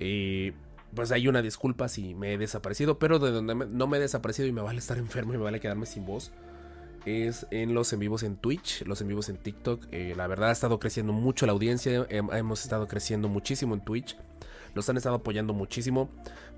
eh, 0.00 0.52
pues 0.94 1.12
hay 1.12 1.28
una 1.28 1.42
disculpa 1.42 1.88
si 1.88 2.14
me 2.14 2.34
he 2.34 2.38
desaparecido. 2.38 2.98
Pero 2.98 3.20
de 3.20 3.30
donde 3.30 3.54
no 3.54 3.86
me 3.86 3.98
he 3.98 4.00
desaparecido 4.00 4.48
y 4.48 4.52
me 4.52 4.62
vale 4.62 4.80
estar 4.80 4.98
enfermo 4.98 5.32
y 5.32 5.38
me 5.38 5.44
vale 5.44 5.60
quedarme 5.60 5.86
sin 5.86 6.04
voz 6.04 6.32
es 7.04 7.46
en 7.50 7.74
los 7.74 7.92
en 7.92 7.98
vivos 8.00 8.22
en 8.22 8.36
Twitch, 8.36 8.82
los 8.86 9.00
en 9.00 9.08
vivos 9.08 9.28
en 9.28 9.36
TikTok. 9.36 9.86
Eh, 9.92 10.14
la 10.16 10.26
verdad 10.26 10.48
ha 10.50 10.52
estado 10.52 10.78
creciendo 10.78 11.12
mucho 11.12 11.46
la 11.46 11.52
audiencia, 11.52 12.06
hem- 12.08 12.34
hemos 12.36 12.62
estado 12.64 12.86
creciendo 12.88 13.28
muchísimo 13.28 13.74
en 13.74 13.80
Twitch. 13.84 14.16
Nos 14.74 14.88
han 14.88 14.96
estado 14.96 15.16
apoyando 15.16 15.52
muchísimo. 15.54 16.08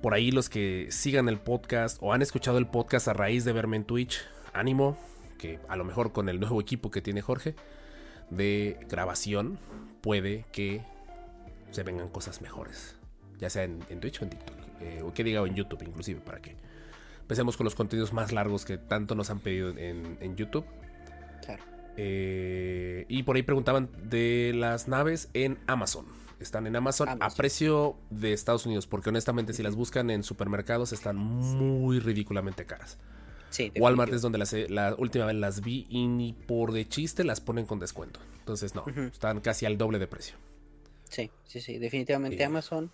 Por 0.02 0.14
ahí 0.14 0.30
los 0.30 0.48
que 0.48 0.86
sigan 0.90 1.28
el 1.28 1.38
podcast 1.38 1.98
o 2.00 2.12
han 2.12 2.22
escuchado 2.22 2.58
el 2.58 2.66
podcast 2.66 3.08
a 3.08 3.12
raíz 3.12 3.44
de 3.44 3.52
verme 3.52 3.76
en 3.76 3.84
Twitch, 3.84 4.20
ánimo, 4.54 4.96
que 5.38 5.58
a 5.68 5.76
lo 5.76 5.84
mejor 5.84 6.12
con 6.12 6.28
el 6.28 6.40
nuevo 6.40 6.60
equipo 6.60 6.90
que 6.90 7.02
tiene 7.02 7.20
Jorge 7.22 7.54
de 8.30 8.78
grabación 8.88 9.58
puede 10.00 10.44
que 10.52 10.82
se 11.70 11.82
vengan 11.82 12.08
cosas 12.08 12.40
mejores. 12.40 12.96
Ya 13.38 13.50
sea 13.50 13.64
en, 13.64 13.80
en 13.90 14.00
Twitch 14.00 14.20
o 14.22 14.24
en 14.24 14.30
TikTok. 14.30 14.56
eh, 14.80 15.02
o 15.04 15.12
que 15.12 15.24
diga 15.24 15.42
o 15.42 15.46
en 15.46 15.54
YouTube 15.54 15.82
inclusive 15.82 16.20
para 16.20 16.40
que 16.40 16.56
empecemos 17.26 17.56
con 17.56 17.64
los 17.64 17.74
contenidos 17.74 18.12
más 18.12 18.30
largos 18.30 18.64
que 18.64 18.78
tanto 18.78 19.16
nos 19.16 19.30
han 19.30 19.40
pedido 19.40 19.70
en, 19.70 20.16
en 20.20 20.36
YouTube. 20.36 20.64
Claro. 21.44 21.64
Eh, 21.96 23.04
y 23.08 23.24
por 23.24 23.34
ahí 23.34 23.42
preguntaban 23.42 23.90
de 24.04 24.52
las 24.54 24.86
naves 24.86 25.28
en 25.34 25.58
Amazon. 25.66 26.06
Están 26.38 26.68
en 26.68 26.76
Amazon, 26.76 27.08
a 27.20 27.30
precio 27.30 27.96
de 28.10 28.32
Estados 28.32 28.64
Unidos, 28.64 28.86
porque 28.86 29.08
honestamente 29.08 29.54
si 29.54 29.64
las 29.64 29.74
buscan 29.74 30.08
en 30.10 30.22
supermercados 30.22 30.92
están 30.92 31.16
muy 31.16 31.98
ridículamente 31.98 32.64
caras. 32.64 32.96
Sí, 33.50 33.72
Walmart 33.76 34.12
es 34.12 34.22
donde 34.22 34.38
las, 34.38 34.52
la 34.68 34.94
última 34.96 35.24
vez 35.26 35.34
las 35.34 35.62
vi 35.62 35.84
y 35.88 36.06
ni 36.06 36.32
por 36.32 36.70
de 36.70 36.86
chiste 36.86 37.24
las 37.24 37.40
ponen 37.40 37.66
con 37.66 37.80
descuento. 37.80 38.20
Entonces 38.38 38.76
no, 38.76 38.84
están 39.10 39.40
casi 39.40 39.66
al 39.66 39.78
doble 39.78 39.98
de 39.98 40.06
precio. 40.06 40.36
Sí, 41.08 41.32
sí, 41.44 41.60
sí, 41.60 41.78
definitivamente. 41.78 42.44
Amazon. 42.44 42.92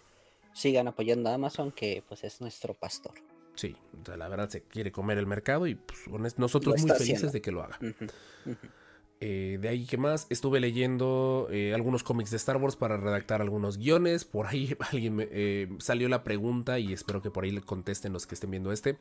Sigan 0.55 0.89
apoyando 0.89 1.29
a 1.29 1.35
Amazon, 1.35 1.71
que 1.71 2.03
pues 2.09 2.25
es 2.25 2.41
nuestro 2.41 2.73
pastor. 2.73 3.15
Sí, 3.55 3.77
o 4.01 4.05
sea, 4.05 4.17
la 4.17 4.29
verdad 4.29 4.49
se 4.49 4.63
quiere 4.63 4.93
comer 4.93 5.19
el 5.19 5.27
mercado 5.27 5.67
y 5.67 5.75
pues, 5.75 6.39
nosotros 6.39 6.81
muy 6.81 6.91
felices 6.91 7.17
haciendo. 7.17 7.33
de 7.33 7.43
que 7.43 7.53
lo 7.53 7.63
haga. 7.63 7.79
Eh, 9.25 9.59
de 9.61 9.69
ahí, 9.69 9.87
¿qué 9.87 9.99
más? 9.99 10.27
Estuve 10.31 10.59
leyendo 10.59 11.47
eh, 11.53 11.75
algunos 11.75 12.03
cómics 12.03 12.33
de 12.33 12.39
Star 12.39 12.57
Wars 12.57 12.75
para 12.75 12.97
redactar 12.97 13.41
algunos 13.41 13.79
guiones. 13.79 14.25
Por 14.25 14.49
ahí 14.49 14.77
alguien 14.91 15.15
me, 15.15 15.29
eh, 15.31 15.69
salió 15.79 16.09
la 16.09 16.25
pregunta 16.25 16.81
y 16.81 16.93
espero 16.93 17.23
que 17.23 17.31
por 17.31 17.45
ahí 17.45 17.53
le 17.53 17.61
contesten 17.61 18.13
los 18.13 18.27
que 18.27 18.35
estén 18.35 18.51
viendo 18.51 18.73
este. 18.73 18.99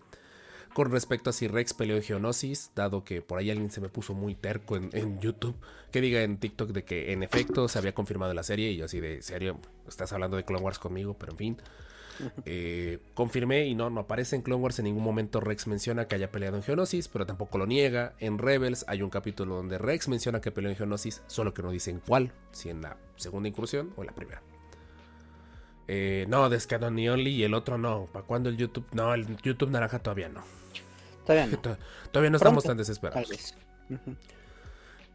Con 0.75 0.91
respecto 0.91 1.31
a 1.31 1.33
si 1.33 1.47
Rex 1.47 1.73
peleó 1.73 1.95
en 1.95 2.03
Geonosis, 2.03 2.69
dado 2.75 3.03
que 3.03 3.23
por 3.23 3.39
ahí 3.39 3.49
alguien 3.49 3.71
se 3.71 3.81
me 3.81 3.89
puso 3.89 4.13
muy 4.13 4.35
terco 4.35 4.77
en, 4.77 4.91
en 4.93 5.19
YouTube, 5.19 5.55
que 5.91 6.01
diga 6.01 6.21
en 6.21 6.37
TikTok 6.37 6.69
de 6.69 6.83
que 6.83 7.13
en 7.13 7.23
efecto 7.23 7.67
se 7.67 7.79
había 7.79 7.95
confirmado 7.95 8.31
la 8.35 8.43
serie 8.43 8.69
y 8.69 8.77
yo 8.77 8.85
así 8.85 8.99
de 8.99 9.23
serio, 9.23 9.59
estás 9.87 10.13
hablando 10.13 10.37
de 10.37 10.45
Clone 10.45 10.63
Wars 10.63 10.77
conmigo, 10.77 11.15
pero 11.17 11.31
en 11.31 11.37
fin. 11.39 11.57
Eh, 12.45 12.99
confirmé 13.13 13.65
y 13.67 13.75
no, 13.75 13.89
no 13.89 14.01
aparece 14.01 14.35
en 14.35 14.41
Clone 14.41 14.61
Wars. 14.63 14.79
En 14.79 14.85
ningún 14.85 15.03
momento 15.03 15.39
Rex 15.39 15.67
menciona 15.67 16.07
que 16.07 16.15
haya 16.15 16.31
peleado 16.31 16.57
en 16.57 16.63
Geonosis, 16.63 17.07
pero 17.07 17.25
tampoco 17.25 17.57
lo 17.57 17.65
niega. 17.67 18.13
En 18.19 18.37
Rebels 18.37 18.85
hay 18.87 19.01
un 19.01 19.09
capítulo 19.09 19.55
donde 19.55 19.77
Rex 19.77 20.07
menciona 20.07 20.41
que 20.41 20.51
peleó 20.51 20.69
en 20.69 20.77
Geonosis, 20.77 21.21
solo 21.27 21.53
que 21.53 21.61
no 21.63 21.71
dicen 21.71 22.01
cuál, 22.05 22.31
si 22.51 22.69
en 22.69 22.81
la 22.81 22.97
segunda 23.15 23.49
incursión 23.49 23.93
o 23.97 24.01
en 24.01 24.07
la 24.07 24.13
primera. 24.13 24.41
Eh, 25.87 26.25
no, 26.29 26.49
Descanon 26.49 26.97
y 26.99 27.09
Only 27.09 27.31
y 27.31 27.43
el 27.43 27.53
otro 27.53 27.77
no. 27.77 28.05
¿Para 28.11 28.25
cuándo 28.25 28.49
el 28.49 28.57
YouTube? 28.57 28.85
No, 28.93 29.13
el 29.13 29.37
YouTube 29.37 29.71
naranja 29.71 29.99
todavía 29.99 30.29
no. 30.29 30.41
Todavía 31.25 31.47
no, 31.47 31.59
To- 31.59 31.77
Todavía 32.11 32.29
no 32.29 32.37
estamos 32.37 32.63
tan 32.63 32.71
tal 32.71 32.77
desesperados. 32.77 33.29
vez. 33.29 33.55
Ujú. 33.89 34.15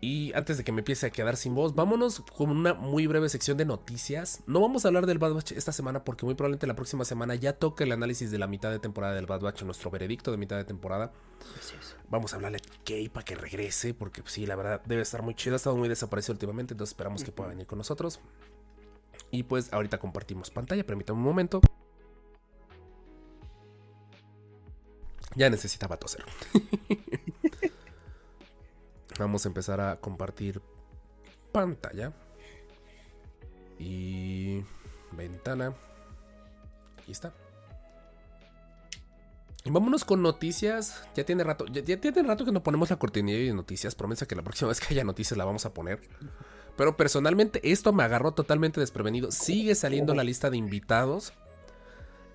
Y 0.01 0.33
antes 0.35 0.59
de 0.59 0.65
que 0.65 0.73
me 0.73 0.81
empiece 0.81 1.07
a 1.07 1.11
quedar 1.11 1.37
sin 1.37 1.55
voz, 1.55 1.75
vámonos 1.75 2.21
con 2.21 2.51
una 2.51 2.75
muy 2.75 3.07
breve 3.07 3.29
sección 3.31 3.57
de 3.57 3.65
noticias. 3.65 4.43
No 4.47 4.61
vamos 4.61 4.85
a 4.85 4.89
hablar 4.89 5.07
del 5.07 5.19
Bad 5.19 5.33
Batch 5.33 5.53
esta 5.53 5.73
semana 5.73 6.05
porque 6.05 6.27
muy 6.27 6.35
probablemente 6.35 6.67
la 6.67 6.77
próxima 6.77 7.05
semana 7.07 7.35
ya 7.35 7.55
toque 7.55 7.85
el 7.85 7.93
análisis 7.93 8.31
de 8.31 8.39
la 8.39 8.47
mitad 8.47 8.71
de 8.71 8.79
temporada 8.79 9.15
del 9.15 9.25
Bad 9.25 9.41
Batch, 9.41 9.63
nuestro 9.63 9.91
veredicto 9.91 10.31
de 10.31 10.37
mitad 10.37 10.57
de 10.57 10.65
temporada. 10.65 11.13
Así 11.59 11.75
es. 11.81 11.97
Vamos 12.11 12.33
a 12.33 12.37
hablarle 12.37 12.59
a 12.59 12.85
Kay 12.85 13.09
para 13.09 13.25
que 13.25 13.37
regrese 13.37 13.95
porque 13.95 14.21
pues, 14.21 14.35
sí, 14.35 14.45
la 14.45 14.55
verdad 14.55 14.83
debe 14.85 15.01
estar 15.01 15.23
muy 15.23 15.35
chido. 15.35 15.55
Ha 15.55 15.57
estado 15.57 15.77
muy 15.77 15.89
desaparecido 15.89 16.35
últimamente, 16.35 16.75
entonces 16.75 16.93
esperamos 16.93 17.25
que 17.25 17.33
pueda 17.33 17.49
venir 17.49 17.67
con 17.67 17.79
nosotros. 17.79 18.21
Y 19.31 19.45
pues 19.45 19.73
ahorita 19.73 19.99
compartimos 19.99 20.51
pantalla, 20.51 20.85
permítame 20.85 21.19
un 21.19 21.25
momento. 21.25 21.61
Ya 25.35 25.49
necesitaba 25.49 25.97
toser. 25.97 26.25
Vamos 29.19 29.45
a 29.45 29.49
empezar 29.49 29.81
a 29.81 29.97
compartir 29.97 30.61
pantalla. 31.53 32.13
Y 33.79 34.63
ventana. 35.13 35.75
Aquí 36.99 37.13
está. 37.13 37.33
Y 39.65 39.71
vámonos 39.71 40.05
con 40.05 40.23
noticias. 40.23 41.03
Ya 41.15 41.25
tiene 41.25 41.43
rato, 41.43 41.67
ya, 41.67 41.83
ya 41.83 42.01
tiene 42.01 42.23
rato 42.23 42.45
que 42.45 42.53
no 42.53 42.63
ponemos 42.63 42.91
la 42.91 42.97
cortinilla 42.97 43.39
de 43.39 43.53
noticias. 43.53 43.95
Promesa 43.95 44.27
que 44.27 44.37
la 44.37 44.43
próxima 44.43 44.69
vez 44.69 44.81
que 44.81 44.95
haya 44.95 45.05
noticias 45.05 45.37
la 45.37 45.45
vamos 45.45 45.67
a 45.67 45.75
poner. 45.75 46.01
Pero 46.77 46.97
personalmente 46.97 47.61
esto 47.73 47.93
me 47.93 48.05
agarró 48.05 48.33
totalmente 48.33 48.81
desprevenido. 48.81 49.33
Sigue 49.33 49.75
saliendo 49.75 50.15
la 50.15 50.25
lista 50.25 50.51
de 50.51 50.57
invitados. 50.57 51.33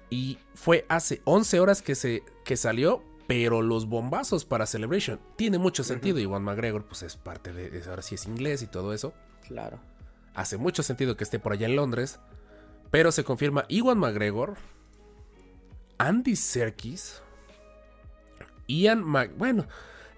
Y 0.09 0.39
fue 0.55 0.85
hace 0.89 1.21
11 1.23 1.59
horas 1.61 1.81
que, 1.81 1.95
se, 1.95 2.23
que 2.43 2.57
salió. 2.57 3.03
Pero 3.31 3.61
los 3.61 3.85
bombazos 3.87 4.43
para 4.43 4.65
Celebration 4.65 5.17
tiene 5.37 5.57
mucho 5.57 5.85
sentido. 5.85 6.19
Iwan 6.19 6.43
McGregor, 6.43 6.83
pues 6.83 7.01
es 7.01 7.15
parte 7.15 7.53
de. 7.53 7.81
Ahora 7.87 8.01
sí 8.01 8.15
es 8.15 8.25
inglés 8.25 8.61
y 8.61 8.67
todo 8.67 8.93
eso. 8.93 9.13
Claro. 9.47 9.79
Hace 10.33 10.57
mucho 10.57 10.83
sentido 10.83 11.15
que 11.15 11.23
esté 11.23 11.39
por 11.39 11.53
allá 11.53 11.65
en 11.67 11.77
Londres. 11.77 12.19
Pero 12.89 13.09
se 13.13 13.23
confirma 13.23 13.63
Iwan 13.69 13.99
McGregor, 13.99 14.57
Andy 15.97 16.35
Serkis, 16.35 17.21
Ian 18.67 19.01
Mc... 19.01 19.37
Bueno, 19.37 19.65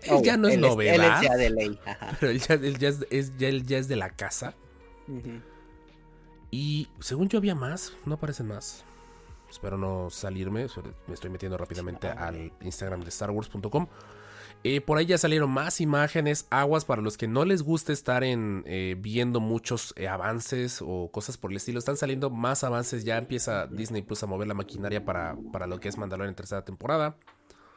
él 0.01 0.23
ya 0.23 0.35
no 0.35 0.47
es 0.47 0.57
novedad. 0.57 0.95
Él 0.95 1.03
es 1.03 1.21
ya 1.21 1.37
de 1.37 1.49
ley. 1.51 1.79
Pero 2.19 2.31
él 2.31 2.39
ya, 2.39 2.55
es, 2.55 3.37
ya, 3.37 3.77
es, 3.77 3.87
de 3.87 3.95
la 3.95 4.09
casa. 4.09 4.55
Y 6.49 6.87
según 6.99 7.29
yo 7.29 7.37
había 7.37 7.53
más, 7.53 7.93
no 8.07 8.15
aparecen 8.15 8.47
más. 8.47 8.83
Espero 9.53 9.77
no 9.77 10.09
salirme. 10.09 10.65
Me 11.05 11.13
estoy 11.13 11.29
metiendo 11.29 11.57
rápidamente 11.59 12.07
al 12.07 12.51
Instagram 12.61 13.01
de 13.01 13.11
StarWars.com. 13.11 13.87
Eh, 14.63 14.81
por 14.81 14.97
ahí 14.97 15.05
ya 15.05 15.17
salieron 15.19 15.51
más 15.51 15.79
imágenes, 15.79 16.47
aguas 16.49 16.85
para 16.85 17.03
los 17.03 17.17
que 17.17 17.27
no 17.27 17.45
les 17.45 17.61
gusta 17.61 17.93
estar 17.93 18.23
en 18.23 18.63
eh, 18.65 18.95
viendo 18.97 19.41
muchos 19.41 19.93
eh, 19.95 20.07
avances 20.07 20.79
o 20.81 21.11
cosas 21.11 21.37
por 21.37 21.51
el 21.51 21.57
estilo. 21.57 21.77
Están 21.77 21.97
saliendo 21.97 22.31
más 22.31 22.63
avances, 22.63 23.03
ya 23.03 23.17
empieza 23.17 23.67
Disney 23.67 24.01
Plus 24.01 24.23
a 24.23 24.25
mover 24.25 24.47
la 24.47 24.55
maquinaria 24.55 25.05
para, 25.05 25.37
para 25.51 25.67
lo 25.67 25.79
que 25.79 25.89
es 25.89 25.97
Mandalorian 25.99 26.29
en 26.29 26.35
tercera 26.35 26.65
temporada. 26.65 27.15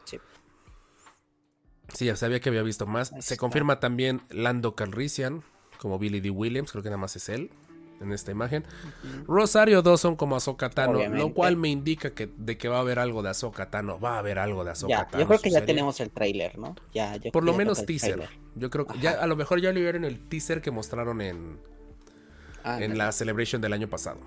Sí. 0.05 0.19
Sí, 1.93 2.07
ya 2.07 2.17
sabía 2.17 2.41
que 2.41 2.49
había 2.49 2.62
visto 2.62 2.87
más. 2.87 3.12
Se 3.21 3.37
confirma 3.37 3.81
también 3.81 4.23
Lando 4.31 4.75
Calrissian 4.75 5.43
como 5.79 5.99
Billy 5.99 6.21
D. 6.21 6.31
Williams, 6.31 6.73
creo 6.73 6.83
que 6.83 6.89
nada 6.89 7.03
más 7.03 7.17
es 7.17 7.29
él 7.29 7.51
en 8.01 8.13
esta 8.13 8.31
imagen. 8.31 8.65
Rosario 9.27 9.83
Dawson 9.83 10.17
como 10.17 10.37
Ahsoka 10.37 10.71
Tano, 10.71 11.07
lo 11.09 11.33
cual 11.33 11.57
me 11.57 11.69
indica 11.69 12.11
que 12.11 12.29
de 12.37 12.57
que 12.59 12.69
va 12.69 12.79
a 12.79 12.81
haber 12.81 12.99
algo 12.99 13.23
de 13.23 13.31
Ahsoka 13.31 13.71
Tano, 13.71 13.99
va 13.99 14.17
a 14.17 14.19
haber 14.19 14.39
algo 14.39 14.65
de 14.65 14.71
Ahsoka 14.71 15.09
Tano. 15.09 15.23
Yo 15.23 15.29
creo 15.29 15.41
que 15.41 15.51
ya 15.51 15.65
tenemos 15.65 16.01
el 16.01 16.11
tráiler, 16.11 16.59
¿no? 16.59 16.75
Ya, 16.93 17.17
Por 17.33 17.45
lo 17.45 17.55
menos 17.55 17.85
teaser. 17.87 18.29
Yo 18.55 18.71
creo 18.71 18.87
que 18.87 18.99
ya 18.99 19.13
a 19.13 19.27
lo 19.27 19.37
mejor 19.37 19.61
ya 19.61 19.73
lo 19.73 19.81
vieron 19.81 20.05
el 20.05 20.19
teaser 20.29 20.61
que 20.63 20.71
mostraron 20.71 21.21
en 21.21 21.59
en 22.67 22.99
la 22.99 23.13
celebration 23.13 23.63
del 23.63 23.73
año 23.73 23.89
pasado. 23.89 24.21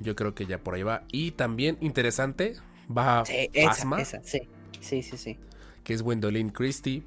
Yo 0.00 0.16
creo 0.16 0.34
que 0.34 0.46
ya 0.46 0.58
por 0.58 0.74
ahí 0.74 0.82
va 0.82 1.04
y 1.12 1.32
también 1.32 1.76
interesante 1.80 2.56
va 2.96 3.24
sí, 3.26 3.50
esa, 3.52 4.22
sí. 4.22 4.40
Sí, 4.80 5.02
sí, 5.02 5.16
sí. 5.16 5.38
Que 5.84 5.94
es 5.94 6.02
Gwendolyn 6.02 6.50
Christie. 6.50 7.02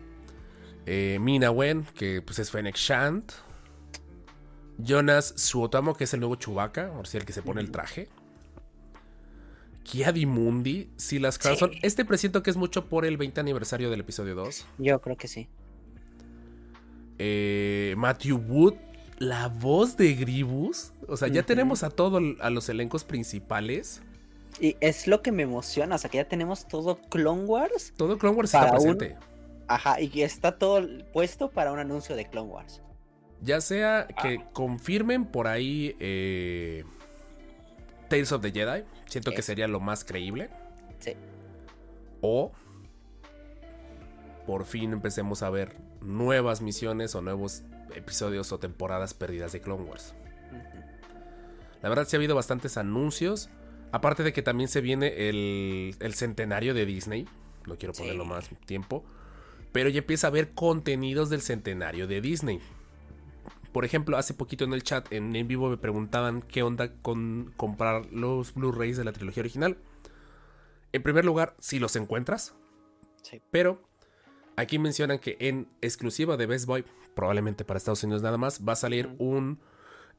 Eh, 0.86 1.18
Mina 1.20 1.50
Wen, 1.50 1.86
que 1.96 2.22
pues 2.22 2.40
es 2.40 2.52
Fennec 2.52 2.76
Shand. 2.76 3.24
Jonas 4.84 5.34
Suotamo, 5.38 5.96
que 5.96 6.04
es 6.04 6.14
el 6.14 6.20
nuevo 6.20 6.36
Chewbacca, 6.36 6.92
o 6.92 7.06
sea, 7.06 7.20
el 7.20 7.26
que 7.26 7.34
se 7.34 7.42
pone 7.42 7.62
el 7.62 7.72
traje. 7.72 8.10
Kiadi 9.84 10.26
Mundi, 10.26 10.90
Silas 10.98 11.38
Carlson. 11.38 11.72
Este 11.82 12.06
presiento 12.06 12.42
que 12.42 12.50
es 12.50 12.58
mucho 12.58 12.86
por 12.86 13.06
el 13.06 13.18
20 13.18 13.40
aniversario 13.42 13.90
del 13.90 14.02
episodio 14.02 14.36
2. 14.36 14.66
Yo 14.80 15.02
creo 15.02 15.18
que 15.18 15.28
sí. 15.28 15.48
Eh, 17.20 17.94
Matthew 17.98 18.38
Wood, 18.38 18.76
la 19.20 19.50
voz 19.50 19.98
de 19.98 20.14
Gribus. 20.16 20.94
O 21.08 21.18
sea, 21.18 21.28
ya 21.28 21.44
tenemos 21.44 21.84
a 21.84 21.90
todos 21.90 22.22
a 22.40 22.50
los 22.50 22.70
elencos 22.70 23.04
principales. 23.04 24.02
Y 24.60 24.78
es 24.80 25.08
lo 25.08 25.22
que 25.22 25.32
me 25.32 25.44
emociona, 25.44 25.96
o 25.96 25.98
sea, 25.98 26.10
que 26.10 26.18
ya 26.18 26.28
tenemos 26.28 26.68
todo 26.68 27.00
Clone 27.10 27.46
Wars. 27.46 27.94
Todo 27.98 28.18
Clone 28.18 28.38
Wars 28.38 28.54
está 28.54 28.72
presente. 28.72 29.18
Ajá, 29.68 30.00
y 30.00 30.22
está 30.22 30.58
todo 30.58 30.88
puesto 31.12 31.50
para 31.50 31.72
un 31.72 31.80
anuncio 31.80 32.16
de 32.16 32.30
Clone 32.30 32.50
Wars. 32.50 32.82
Ya 33.44 33.60
sea 33.60 34.08
que 34.22 34.42
confirmen 34.54 35.26
por 35.26 35.48
ahí 35.48 35.96
eh, 36.00 36.86
Tales 38.08 38.32
of 38.32 38.42
the 38.42 38.52
Jedi. 38.52 38.84
Siento 39.06 39.32
que 39.32 39.42
sería 39.42 39.68
lo 39.68 39.80
más 39.80 40.06
creíble. 40.06 40.50
Sí. 41.00 41.14
O 42.22 42.54
por 44.48 44.66
fin 44.66 44.94
empecemos 44.94 45.44
a 45.44 45.50
ver 45.50 45.76
nuevas 46.02 46.62
misiones 46.62 47.16
o 47.16 47.22
nuevos 47.22 47.64
episodios 47.96 48.52
o 48.52 48.60
temporadas 48.60 49.14
perdidas 49.14 49.52
de 49.52 49.62
Clone 49.62 49.84
Wars. 49.84 50.14
La 51.82 51.90
verdad 51.90 52.08
sí 52.08 52.16
ha 52.16 52.20
habido 52.20 52.36
bastantes 52.36 52.78
anuncios. 52.78 53.50
Aparte 53.92 54.24
de 54.24 54.34
que 54.34 54.42
también 54.42 54.70
se 54.70 54.82
viene 54.82 55.30
el, 55.30 56.14
centenario 56.14 56.74
de 56.74 56.86
Disney. 56.86 57.28
No 57.68 57.78
quiero 57.78 57.94
ponerlo 57.94 58.26
más 58.26 58.50
tiempo. 58.66 59.04
Pero 59.72 59.90
ya 59.90 60.00
empieza 60.00 60.28
a 60.28 60.30
haber 60.30 60.52
contenidos 60.52 61.30
del 61.30 61.42
centenario 61.42 62.08
de 62.08 62.22
Disney. 62.22 62.62
Por 63.74 63.86
ejemplo, 63.86 64.18
hace 64.18 64.34
poquito 64.34 64.64
en 64.64 64.74
el 64.74 64.84
chat, 64.84 65.12
en, 65.12 65.36
en 65.36 65.48
vivo, 65.48 65.70
me 65.70 65.78
preguntaban 65.78 66.44
qué 66.44 66.64
onda 66.64 66.94
con 67.02 67.54
comprar 67.58 68.06
los 68.12 68.54
Blu-rays 68.54 68.98
de 68.98 69.04
la 69.04 69.12
trilogía 69.12 69.42
original. 69.42 69.78
En 70.94 71.02
primer 71.04 71.26
lugar, 71.26 71.56
si 71.60 71.80
los 71.80 71.96
encuentras. 71.96 72.56
Sí. 73.24 73.42
Pero 73.52 73.82
aquí 74.56 74.78
mencionan 74.78 75.18
que 75.18 75.38
en 75.40 75.68
exclusiva 75.82 76.38
de 76.38 76.46
Best 76.46 76.68
Boy, 76.68 76.86
probablemente 77.16 77.66
para 77.66 77.80
Estados 77.80 78.04
Unidos 78.04 78.22
nada 78.22 78.38
más, 78.38 78.62
va 78.66 78.74
a 78.74 78.78
salir 78.78 79.10
un 79.18 79.60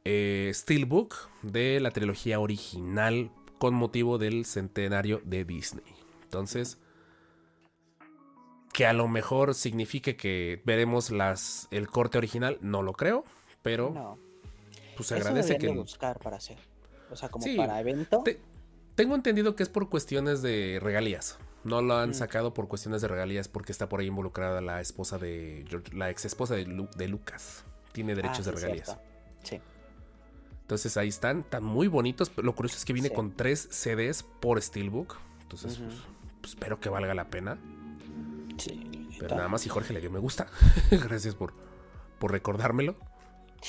eh, 0.05 0.51
Steelbook 0.53 1.15
de 1.43 1.81
la 1.81 1.93
trilogía 1.93 2.41
original 2.41 3.31
con 3.59 3.73
motivo 3.75 4.19
del 4.19 4.45
centenario 4.45 5.23
de 5.25 5.45
Disney. 5.45 5.95
Entonces, 6.25 6.79
que 8.73 8.87
a 8.87 8.93
lo 8.93 9.07
mejor 9.07 9.55
signifique 9.55 10.17
que 10.17 10.61
veremos 10.65 11.11
las, 11.11 11.69
el 11.71 11.87
corte 11.87 12.19
original, 12.19 12.59
no 12.61 12.83
lo 12.83 12.93
creo. 12.93 13.25
Pero 13.65 14.19
pues 14.95 15.09
se 15.09 15.15
agradece 15.17 15.59
que 15.59 15.69
buscar 15.69 16.21
para 16.21 16.37
hacer. 16.37 16.59
O 17.11 17.17
sea, 17.17 17.31
como 17.31 17.45
para 17.57 17.81
evento. 17.81 18.23
tengo 18.95 19.15
entendido 19.15 19.57
que 19.57 19.63
es 19.63 19.69
por 19.69 19.89
cuestiones 19.89 20.43
de 20.43 20.79
regalías. 20.81 21.39
No 21.65 21.81
lo 21.81 21.97
han 21.97 22.11
mm. 22.11 22.15
sacado 22.15 22.53
por 22.53 22.69
cuestiones 22.69 23.01
de 23.01 23.09
regalías 23.09 23.49
porque 23.49 23.73
está 23.73 23.89
por 23.89 24.01
ahí 24.01 24.07
involucrada 24.07 24.61
la 24.61 24.83
esposa 24.83 25.17
de 25.17 25.65
la 25.93 26.11
ex 26.11 26.27
esposa 26.27 26.55
de, 26.55 26.87
de 26.95 27.09
Lucas. 27.09 27.65
Tiene 27.93 28.15
derechos 28.15 28.47
ah, 28.47 28.51
de 28.51 28.57
regalías. 28.57 28.99
Sí. 29.43 29.61
Entonces 30.61 30.99
ahí 30.99 31.09
están, 31.09 31.41
están 31.41 31.65
muy 31.65 31.89
bonitos. 31.89 32.33
Lo 32.37 32.55
curioso 32.55 32.77
es 32.77 32.85
que 32.85 32.93
viene 32.93 33.11
con 33.11 33.35
tres 33.35 33.67
CDs 33.71 34.23
por 34.23 34.61
Steelbook. 34.61 35.17
Entonces, 35.41 35.79
pues, 35.79 35.95
pues, 36.43 36.53
espero 36.53 36.81
que 36.81 36.91
valga 36.91 37.15
la 37.15 37.31
pena. 37.31 37.59
Sí. 38.59 39.09
Pero 39.19 39.37
nada 39.37 39.49
más, 39.49 39.65
y 39.65 39.71
Jorge 39.71 39.95
le 39.95 40.03
dio 40.03 40.11
me 40.11 40.19
gusta. 40.19 40.49
Gracias 40.91 41.35
por, 41.35 41.55
por 42.19 42.31
recordármelo. 42.31 42.97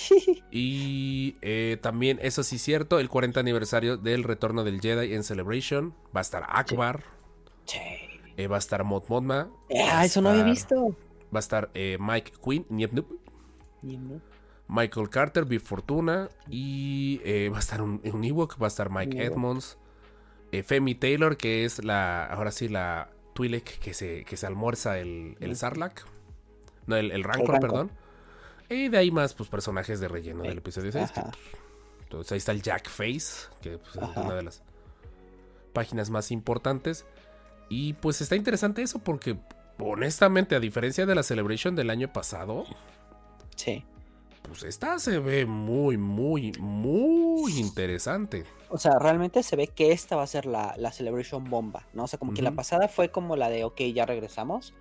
y 0.51 1.35
eh, 1.41 1.77
también, 1.81 2.19
eso 2.21 2.43
sí 2.43 2.57
es 2.57 2.61
cierto, 2.61 2.99
el 2.99 3.09
40 3.09 3.39
aniversario 3.39 3.97
del 3.97 4.23
retorno 4.23 4.63
del 4.63 4.81
Jedi 4.81 5.13
en 5.13 5.23
Celebration. 5.23 5.93
Va 6.15 6.19
a 6.19 6.21
estar 6.21 6.45
Akbar. 6.47 7.03
Eh, 8.37 8.47
va 8.47 8.57
a 8.57 8.59
estar 8.59 8.83
Mod 8.83 9.03
Modma. 9.07 9.49
Ah, 9.89 10.05
eso 10.05 10.21
no 10.21 10.29
había 10.29 10.43
visto. 10.43 10.95
Va 11.33 11.37
a 11.37 11.39
estar 11.39 11.69
eh, 11.73 11.97
Mike 11.99 12.33
Quinn, 12.43 12.65
Michael 14.67 15.09
Carter, 15.09 15.45
Big 15.45 15.61
Fortuna. 15.61 16.29
Y 16.49 17.19
va 17.49 17.57
a 17.57 17.59
estar 17.59 17.81
un, 17.81 18.01
un 18.03 18.23
Ewok. 18.23 18.61
Va 18.61 18.65
a 18.65 18.69
estar 18.69 18.89
Mike 18.89 19.23
Edmonds. 19.23 19.77
Femi 20.63 20.95
Taylor, 20.95 21.35
que 21.35 21.65
es 21.65 21.83
la. 21.83 22.25
Ahora 22.25 22.51
sí, 22.51 22.69
la 22.69 23.09
Twi'lek 23.33 23.79
que 23.79 23.93
se, 23.93 24.23
que 24.23 24.37
se 24.37 24.47
almuerza 24.47 24.99
el, 24.99 25.35
el 25.41 25.55
Sarlacc. 25.57 26.05
No, 26.87 26.95
el, 26.95 27.11
el 27.11 27.23
Rancor, 27.23 27.59
perdón. 27.59 27.91
Y 28.69 28.89
de 28.89 28.97
ahí 28.97 29.11
más 29.11 29.33
pues 29.33 29.49
personajes 29.49 29.99
de 29.99 30.07
relleno 30.07 30.43
del 30.43 30.57
episodio 30.57 30.91
6. 30.91 31.11
Pues, 31.13 31.25
entonces 32.03 32.31
ahí 32.31 32.37
está 32.37 32.51
el 32.51 32.61
Jack 32.61 32.89
Face, 32.89 33.47
que 33.61 33.77
pues, 33.77 33.95
es 33.95 34.17
una 34.17 34.35
de 34.35 34.43
las 34.43 34.63
páginas 35.73 36.09
más 36.09 36.31
importantes. 36.31 37.05
Y 37.69 37.93
pues 37.93 38.21
está 38.21 38.35
interesante 38.35 38.81
eso 38.81 38.99
porque 38.99 39.37
honestamente, 39.79 40.55
a 40.55 40.59
diferencia 40.59 41.05
de 41.05 41.15
la 41.15 41.23
Celebration 41.23 41.75
del 41.75 41.89
año 41.89 42.11
pasado, 42.11 42.65
sí. 43.55 43.83
Pues 44.43 44.61
esta 44.61 44.99
se 44.99 45.17
ve 45.17 45.47
muy, 45.47 45.97
muy, 45.97 46.51
muy 46.59 47.59
interesante. 47.59 48.45
O 48.69 48.77
sea, 48.77 48.99
realmente 48.99 49.41
se 49.41 49.55
ve 49.55 49.67
que 49.67 49.91
esta 49.91 50.15
va 50.15 50.21
a 50.21 50.27
ser 50.27 50.45
la, 50.45 50.75
Celebration 50.91 51.49
bomba, 51.49 51.87
¿no? 51.93 52.03
O 52.03 52.07
sea, 52.07 52.19
como 52.19 52.33
que 52.33 52.43
la 52.43 52.51
pasada 52.51 52.87
fue 52.87 53.09
como 53.09 53.35
la 53.35 53.49
de, 53.49 53.63
ok, 53.63 53.81
ya 53.93 54.05
regresamos, 54.05 54.75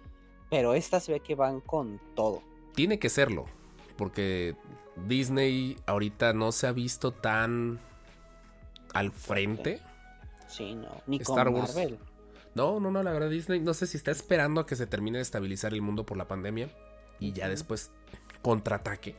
pero 0.50 0.74
esta 0.74 1.00
se 1.00 1.12
ve 1.12 1.20
que 1.20 1.34
van 1.34 1.60
con 1.60 1.98
todo. 2.14 2.42
Tiene 2.74 2.98
que 2.98 3.08
serlo 3.08 3.46
porque 3.96 4.56
Disney 5.06 5.76
ahorita 5.86 6.32
no 6.32 6.52
se 6.52 6.66
ha 6.66 6.72
visto 6.72 7.12
tan 7.12 7.80
al 8.92 9.10
frente. 9.12 9.80
Sí, 10.48 10.74
no, 10.74 11.02
ni 11.06 11.16
Star 11.18 11.46
con 11.46 11.56
Wars. 11.56 11.74
Marvel. 11.74 11.98
No, 12.54 12.78
no, 12.78 12.90
no, 12.90 13.02
la 13.02 13.12
verdad 13.12 13.30
Disney 13.30 13.60
no 13.60 13.74
sé 13.74 13.86
si 13.86 13.96
está 13.96 14.12
esperando 14.12 14.60
a 14.60 14.66
que 14.66 14.76
se 14.76 14.86
termine 14.86 15.18
de 15.18 15.22
estabilizar 15.22 15.74
el 15.74 15.82
mundo 15.82 16.06
por 16.06 16.16
la 16.16 16.28
pandemia 16.28 16.68
y 17.18 17.32
ya 17.32 17.48
después 17.48 17.90
contraataque. 18.42 19.16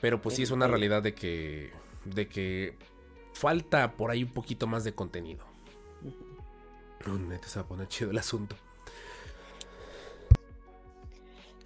Pero 0.00 0.20
pues 0.20 0.36
sí 0.36 0.42
es 0.42 0.50
una 0.50 0.66
realidad 0.66 1.02
de 1.02 1.14
que 1.14 1.72
de 2.04 2.28
que 2.28 2.76
falta 3.32 3.92
por 3.92 4.10
ahí 4.10 4.22
un 4.22 4.32
poquito 4.32 4.66
más 4.66 4.84
de 4.84 4.94
contenido. 4.94 5.44
Uh 6.02 6.36
se 7.44 7.58
va 7.60 7.64
a 7.64 7.68
poner 7.68 7.88
chido 7.88 8.10
el 8.10 8.18
asunto. 8.18 8.56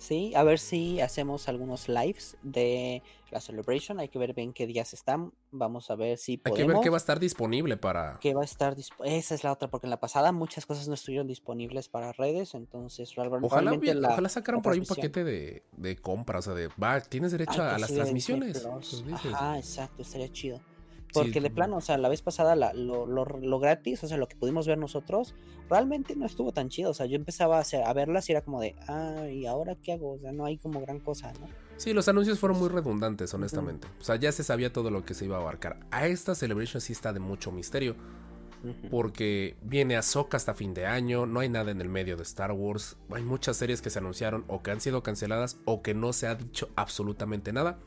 Sí, 0.00 0.32
a 0.34 0.42
ver 0.44 0.58
si 0.58 0.98
hacemos 1.02 1.46
algunos 1.46 1.86
lives 1.86 2.38
de 2.42 3.02
la 3.30 3.38
Celebration. 3.38 4.00
Hay 4.00 4.08
que 4.08 4.18
ver 4.18 4.32
bien 4.32 4.54
qué 4.54 4.66
días 4.66 4.94
están. 4.94 5.34
Vamos 5.50 5.90
a 5.90 5.94
ver 5.94 6.16
si 6.16 6.38
podemos. 6.38 6.58
Hay 6.58 6.66
que 6.66 6.72
ver 6.72 6.82
qué 6.82 6.88
va 6.88 6.96
a 6.96 7.04
estar 7.04 7.20
disponible 7.20 7.76
para. 7.76 8.18
Que 8.18 8.32
va 8.32 8.40
a 8.40 8.46
estar 8.46 8.74
Esa 9.04 9.34
es 9.34 9.44
la 9.44 9.52
otra, 9.52 9.70
porque 9.70 9.86
en 9.86 9.90
la 9.90 10.00
pasada 10.00 10.32
muchas 10.32 10.64
cosas 10.64 10.88
no 10.88 10.94
estuvieron 10.94 11.26
disponibles 11.26 11.90
para 11.90 12.12
redes. 12.12 12.54
Entonces, 12.54 13.12
ojalá, 13.42 13.72
ojalá 13.74 14.28
sacaran 14.30 14.62
por 14.62 14.72
ahí 14.72 14.78
un 14.78 14.86
paquete 14.86 15.22
de, 15.22 15.64
de 15.76 15.96
compra. 15.96 16.38
O 16.38 16.42
sea, 16.42 16.54
de 16.54 16.68
va, 16.82 16.98
tienes 17.02 17.32
derecho 17.32 17.62
a 17.62 17.78
las 17.78 17.92
transmisiones. 17.92 18.66
Ah, 19.34 19.58
exacto, 19.58 20.00
estaría 20.00 20.32
chido. 20.32 20.62
Porque 21.12 21.40
de 21.40 21.50
plano, 21.50 21.76
o 21.76 21.80
sea, 21.80 21.98
la 21.98 22.08
vez 22.08 22.22
pasada 22.22 22.54
lo, 22.74 23.06
lo, 23.06 23.58
gratis, 23.58 24.02
o 24.04 24.08
sea, 24.08 24.16
lo 24.16 24.28
que 24.28 24.36
pudimos 24.36 24.66
ver 24.66 24.78
nosotros, 24.78 25.34
realmente 25.68 26.16
no 26.16 26.26
estuvo 26.26 26.52
tan 26.52 26.68
chido. 26.68 26.90
O 26.90 26.94
sea, 26.94 27.06
yo 27.06 27.16
empezaba 27.16 27.58
a, 27.58 27.60
hacer, 27.60 27.84
a 27.84 27.92
verlas 27.92 28.28
y 28.28 28.32
era 28.32 28.42
como 28.42 28.60
de, 28.60 28.76
ah, 28.88 29.26
¿y 29.30 29.46
ahora 29.46 29.76
qué 29.76 29.92
hago? 29.92 30.12
O 30.12 30.18
sea, 30.18 30.32
no 30.32 30.44
hay 30.44 30.58
como 30.58 30.80
gran 30.80 31.00
cosa, 31.00 31.32
¿no? 31.40 31.48
Sí, 31.76 31.92
los 31.92 32.08
anuncios 32.08 32.38
fueron 32.38 32.58
muy 32.58 32.68
redundantes, 32.68 33.32
honestamente. 33.32 33.88
O 34.00 34.04
sea, 34.04 34.16
ya 34.16 34.32
se 34.32 34.44
sabía 34.44 34.72
todo 34.72 34.90
lo 34.90 35.04
que 35.04 35.14
se 35.14 35.24
iba 35.24 35.38
a 35.38 35.40
abarcar. 35.40 35.80
A 35.90 36.06
esta 36.06 36.34
Celebration 36.34 36.80
sí 36.80 36.92
está 36.92 37.12
de 37.12 37.20
mucho 37.20 37.52
misterio. 37.52 37.96
Porque 38.90 39.56
viene 39.62 39.96
Ahsoka 39.96 40.36
hasta 40.36 40.52
fin 40.52 40.74
de 40.74 40.84
año, 40.84 41.24
no 41.24 41.40
hay 41.40 41.48
nada 41.48 41.70
en 41.70 41.80
el 41.80 41.88
medio 41.88 42.18
de 42.18 42.22
Star 42.24 42.52
Wars, 42.52 42.98
hay 43.10 43.22
muchas 43.22 43.56
series 43.56 43.80
que 43.80 43.88
se 43.88 44.00
anunciaron 44.00 44.44
o 44.48 44.62
que 44.62 44.70
han 44.70 44.82
sido 44.82 45.02
canceladas 45.02 45.58
o 45.64 45.80
que 45.80 45.94
no 45.94 46.12
se 46.12 46.26
ha 46.26 46.34
dicho 46.34 46.68
absolutamente 46.76 47.54
nada. 47.54 47.78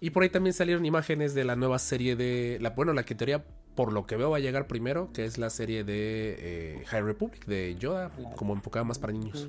Y 0.00 0.10
por 0.10 0.22
ahí 0.22 0.28
también 0.28 0.52
salieron 0.52 0.84
imágenes 0.84 1.34
de 1.34 1.44
la 1.44 1.56
nueva 1.56 1.78
serie 1.78 2.16
de. 2.16 2.58
La, 2.60 2.70
bueno, 2.70 2.92
la 2.92 3.04
que 3.04 3.14
teoría, 3.14 3.44
por 3.74 3.92
lo 3.92 4.06
que 4.06 4.16
veo, 4.16 4.30
va 4.30 4.38
a 4.38 4.40
llegar 4.40 4.66
primero, 4.66 5.12
que 5.12 5.24
es 5.24 5.38
la 5.38 5.50
serie 5.50 5.84
de 5.84 6.36
eh, 6.38 6.84
High 6.86 7.02
Republic, 7.02 7.44
de 7.46 7.76
Yoda, 7.78 8.10
como 8.36 8.54
enfocada 8.54 8.84
más 8.84 8.98
para 8.98 9.12
niños. 9.12 9.48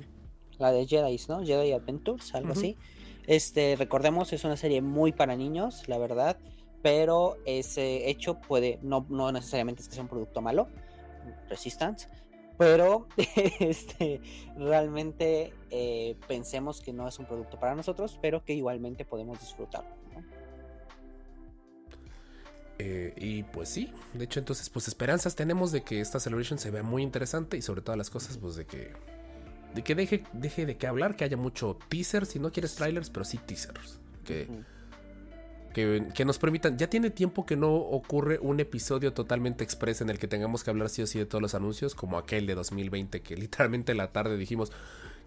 La 0.58 0.72
de 0.72 0.86
Jedi, 0.86 1.20
¿no? 1.28 1.44
Jedi 1.44 1.72
Adventures, 1.72 2.34
algo 2.34 2.52
así. 2.52 2.76
Este, 3.26 3.76
recordemos, 3.76 4.32
es 4.32 4.44
una 4.44 4.56
serie 4.56 4.80
muy 4.80 5.12
para 5.12 5.36
niños, 5.36 5.88
la 5.88 5.98
verdad. 5.98 6.38
Pero 6.82 7.36
ese 7.46 8.08
hecho 8.08 8.40
puede, 8.40 8.78
no, 8.82 9.06
no 9.08 9.32
necesariamente 9.32 9.82
es 9.82 9.88
que 9.88 9.94
sea 9.94 10.02
un 10.02 10.08
producto 10.08 10.40
malo, 10.40 10.68
Resistance, 11.48 12.08
pero 12.58 13.08
este, 13.60 14.20
realmente 14.56 15.52
eh, 15.70 16.16
pensemos 16.28 16.80
que 16.80 16.92
no 16.92 17.08
es 17.08 17.18
un 17.18 17.26
producto 17.26 17.58
para 17.58 17.74
nosotros, 17.74 18.18
pero 18.22 18.44
que 18.44 18.54
igualmente 18.54 19.04
podemos 19.04 19.40
disfrutarlo. 19.40 19.90
Eh, 22.78 23.14
y 23.16 23.42
pues 23.42 23.70
sí, 23.70 23.90
de 24.12 24.24
hecho 24.24 24.38
entonces 24.38 24.68
pues 24.68 24.86
esperanzas 24.86 25.34
tenemos 25.34 25.72
de 25.72 25.82
que 25.82 26.00
esta 26.00 26.20
celebration 26.20 26.58
se 26.58 26.70
vea 26.70 26.82
muy 26.82 27.02
interesante 27.02 27.56
y 27.56 27.62
sobre 27.62 27.80
todas 27.80 27.96
las 27.96 28.10
cosas 28.10 28.36
pues 28.36 28.54
de 28.54 28.66
que 28.66 28.92
de 29.76 29.82
que 29.82 29.94
deje, 29.94 30.24
deje 30.32 30.66
de 30.66 30.76
que 30.76 30.86
hablar, 30.86 31.16
que 31.16 31.24
haya 31.24 31.36
mucho 31.36 31.78
teaser, 31.88 32.26
si 32.26 32.38
no 32.38 32.50
quieres 32.50 32.74
trailers, 32.74 33.10
pero 33.10 33.24
sí 33.24 33.38
teasers. 33.38 34.00
Que, 34.24 34.48
que, 36.14 36.24
nos 36.24 36.38
permitan, 36.38 36.78
ya 36.78 36.88
tiene 36.88 37.10
tiempo 37.10 37.44
que 37.44 37.54
no 37.54 37.74
ocurre 37.74 38.38
un 38.40 38.58
episodio 38.58 39.12
totalmente 39.12 39.62
express 39.62 40.00
en 40.00 40.08
el 40.08 40.18
que 40.18 40.26
tengamos 40.26 40.64
que 40.64 40.70
hablar 40.70 40.88
sí 40.88 41.02
o 41.02 41.06
sí 41.06 41.18
de 41.18 41.26
todos 41.26 41.42
los 41.42 41.54
anuncios, 41.54 41.94
como 41.94 42.16
aquel 42.16 42.46
de 42.46 42.54
2020 42.54 43.20
que 43.20 43.36
literalmente 43.36 43.92
en 43.92 43.98
la 43.98 44.10
tarde 44.12 44.38
dijimos, 44.38 44.72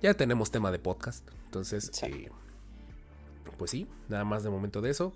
ya 0.02 0.16
tenemos 0.16 0.50
tema 0.50 0.72
de 0.72 0.80
podcast. 0.80 1.26
Entonces, 1.46 1.92
eh, 2.02 2.30
pues 3.58 3.70
sí, 3.70 3.88
nada 4.10 4.26
más 4.26 4.44
de 4.44 4.50
momento 4.50 4.82
de 4.82 4.90
eso. 4.90 5.14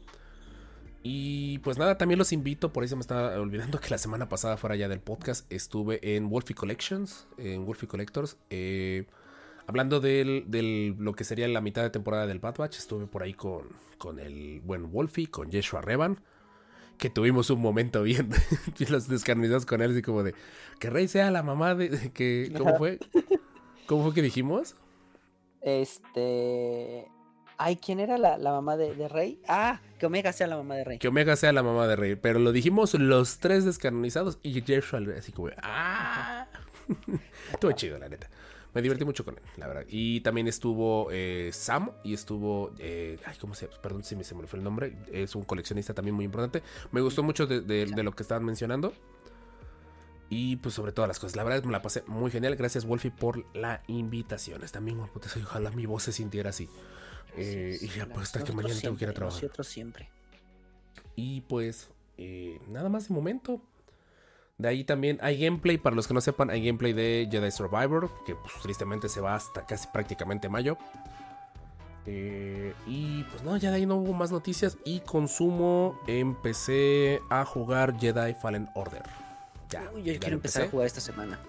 Y 1.06 1.60
pues 1.60 1.78
nada, 1.78 1.98
también 1.98 2.18
los 2.18 2.32
invito, 2.32 2.72
por 2.72 2.82
ahí 2.82 2.88
se 2.88 2.96
me 2.96 3.02
estaba 3.02 3.38
olvidando 3.38 3.78
que 3.82 3.90
la 3.90 3.98
semana 3.98 4.30
pasada 4.30 4.56
fuera 4.56 4.78
ya 4.78 4.88
del 4.88 5.02
podcast, 5.02 5.52
estuve 5.52 6.16
en 6.16 6.30
Wolfie 6.30 6.56
Collections, 6.56 7.28
en 7.38 7.66
Wolfie 7.66 7.90
Collectors, 7.90 8.38
eh, 8.50 9.06
hablando 9.68 10.00
de 10.00 10.96
lo 10.98 11.14
que 11.14 11.26
sería 11.26 11.46
la 11.50 11.60
mitad 11.60 11.84
de 11.84 11.90
temporada 11.90 12.26
del 12.26 12.40
Bad 12.40 12.56
Batch, 12.56 12.78
estuve 12.78 13.06
por 13.06 13.22
ahí 13.22 13.34
con, 13.34 13.68
con 13.98 14.18
el 14.18 14.62
buen 14.62 14.94
Wolfie, 14.94 15.28
con 15.28 15.52
Yeshua 15.52 15.82
Revan, 15.82 16.22
que 16.98 17.10
tuvimos 17.10 17.50
un 17.50 17.60
momento 17.60 18.04
bien, 18.04 18.30
los 18.90 19.10
descarnizados 19.10 19.66
con 19.66 19.82
él, 19.82 19.92
así 19.92 20.02
como 20.02 20.24
de, 20.24 20.34
que 20.80 20.90
Rey 20.90 21.10
sea 21.10 21.32
la 21.32 21.44
mamá 21.44 21.76
de, 21.76 22.14
que, 22.14 22.50
¿cómo 22.58 22.78
fue? 22.78 23.00
¿Cómo 23.88 24.06
fue 24.06 24.14
que 24.14 24.22
dijimos? 24.22 24.78
Este... 25.60 27.10
Ay, 27.58 27.78
¿quién 27.78 28.00
era 28.00 28.18
la, 28.18 28.38
mamá 28.38 28.78
de, 28.78 29.08
Rey? 29.08 29.40
Ah, 29.48 29.80
que 30.00 30.06
Omega 30.06 30.34
sea 30.34 30.48
la 30.48 30.58
mamá 30.58 30.76
de 30.76 30.84
Rey. 30.84 31.00
Que 31.00 31.08
Omega 31.08 31.36
sea 31.36 31.54
la 31.54 31.64
mamá 31.64 31.88
de 31.88 31.96
Rey. 31.96 32.16
Pero 32.16 32.40
lo 32.40 32.52
dijimos 32.52 32.94
los 32.96 33.38
tres 33.40 33.66
descanonizados 33.66 34.40
y 34.42 34.62
Jeff 34.62 34.94
así 34.94 35.32
como, 35.32 35.50
¡ah! 35.62 36.48
Estuvo 37.54 37.72
chido, 37.74 37.98
la 38.00 38.10
neta. 38.10 38.30
Me 38.74 38.82
divertí 38.82 39.06
mucho 39.06 39.24
con 39.24 39.36
él, 39.36 39.44
la 39.58 39.68
verdad. 39.68 39.86
Y 39.88 40.22
también 40.22 40.48
estuvo 40.48 41.10
eh, 41.12 41.52
Sam 41.54 41.92
y 42.04 42.14
estuvo. 42.14 42.72
Eh, 42.80 43.20
ay, 43.26 43.36
¿cómo 43.40 43.54
se 43.54 43.68
llama? 43.68 43.80
Perdón 43.82 44.04
si 44.04 44.16
me, 44.16 44.24
se 44.24 44.34
me 44.34 44.48
fue 44.48 44.58
el 44.58 44.66
nombre. 44.66 44.98
Es 45.12 45.36
un 45.36 45.44
coleccionista 45.44 45.94
también 45.94 46.16
muy 46.16 46.26
importante. 46.26 46.64
Me 46.92 47.02
gustó 47.02 47.22
mucho 47.22 47.46
de, 47.46 47.86
lo 47.88 48.12
que 48.14 48.24
estaban 48.24 48.44
mencionando. 48.44 48.94
Y 50.30 50.56
pues 50.56 50.74
sobre 50.74 50.92
todas 50.92 51.08
las 51.08 51.20
cosas. 51.20 51.36
La 51.36 51.44
verdad 51.44 51.64
me 51.64 51.72
la 51.72 51.84
pasé 51.84 52.02
muy 52.08 52.32
genial. 52.32 52.56
Gracias, 52.56 52.86
Wolfie, 52.86 53.12
por 53.12 53.46
la 53.56 53.84
invitación. 53.86 54.62
También, 54.72 55.00
ojalá 55.00 55.70
mi 55.70 55.86
voz 55.86 56.04
se 56.04 56.12
sintiera 56.12 56.50
así. 56.50 56.68
Eh, 57.36 57.78
y 57.82 57.88
ya 57.88 58.06
pues 58.06 58.28
hasta 58.28 58.44
que 58.44 58.54
mañana 58.54 58.80
tengo 58.80 58.98
que 58.98 59.06
ir 59.06 59.10
a 59.10 59.14
trabajar. 59.14 59.44
Nosotros 59.44 59.68
siempre. 59.68 60.10
Y 61.16 61.42
pues 61.42 61.90
eh, 62.18 62.60
nada 62.70 62.90
más 62.90 63.08
de 63.08 63.14
momento. 63.14 63.62
De 64.58 64.68
ahí 64.68 64.84
también 64.84 65.18
hay 65.22 65.44
gameplay, 65.44 65.78
para 65.78 65.96
los 65.96 66.08
que 66.08 66.14
no 66.14 66.22
sepan, 66.22 66.50
hay 66.50 66.64
gameplay 66.64 66.94
de 66.94 67.28
Jedi 67.30 67.52
Survivor, 67.52 68.12
que 68.26 68.36
pues, 68.36 68.54
tristemente 68.62 69.10
se 69.10 69.20
va 69.20 69.36
hasta 69.36 69.66
casi 69.66 69.88
prácticamente 69.88 70.48
mayo. 70.48 70.78
Eh, 72.06 72.74
y 72.86 73.24
pues 73.24 73.44
no, 73.44 73.58
ya 73.58 73.72
de 73.72 73.78
ahí 73.78 73.86
no 73.86 73.96
hubo 73.96 74.14
más 74.14 74.32
noticias. 74.32 74.78
Y 74.86 75.00
consumo, 75.00 76.00
empecé 76.08 77.22
a 77.30 77.46
jugar 77.46 78.00
Jedi 78.00 78.36
Fallen 78.36 78.70
Order. 78.76 79.04
Ya, 79.70 79.92
yo 79.94 80.20
quiero 80.20 80.36
empezar 80.36 80.64
a 80.64 80.70
jugar 80.70 80.86
esta 80.86 81.02
semana. 81.02 81.40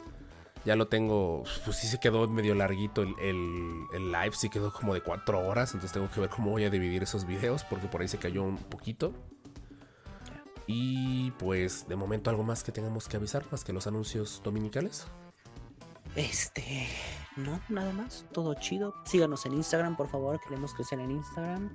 Ya 0.65 0.77
lo 0.77 0.89
tengo, 0.89 1.43
pues 1.65 1.77
sí 1.77 1.87
se 1.87 2.01
quedó 2.01 2.27
medio 2.27 2.55
larguito 2.55 3.03
el, 3.03 3.15
el, 3.21 4.13
live, 4.13 4.33
sí 4.33 4.49
quedó 4.49 4.73
como 4.73 4.95
de 4.95 5.03
cuatro 5.03 5.47
horas, 5.47 5.75
entonces 5.75 5.93
tengo 5.93 6.11
que 6.11 6.21
ver 6.21 6.31
cómo 6.31 6.51
voy 6.51 6.65
a 6.65 6.71
dividir 6.71 7.03
esos 7.03 7.27
videos 7.27 7.65
porque 7.65 7.87
por 7.87 8.01
ahí 8.01 8.09
se 8.09 8.19
cayó 8.19 8.43
un 8.43 8.57
poquito. 8.57 9.13
Y 10.67 11.33
pues 11.33 11.87
de 11.87 11.97
momento 11.97 12.31
algo 12.31 12.43
más 12.43 12.65
que 12.65 12.73
tengamos 12.73 13.09
que 13.09 13.19
avisar, 13.19 13.45
más 13.51 13.63
que 13.65 13.75
los 13.75 13.87
anuncios 13.87 14.41
dominicales. 14.43 15.07
Este, 16.17 16.87
no, 17.37 17.61
nada 17.69 17.93
más, 17.93 18.25
todo 18.33 18.55
chido. 18.55 18.95
Síganos 19.05 19.45
en 19.45 19.55
Instagram, 19.55 19.97
por 19.97 20.09
favor, 20.09 20.41
queremos 20.41 20.73
crecer 20.73 21.01
en 21.01 21.11
Instagram. 21.11 21.71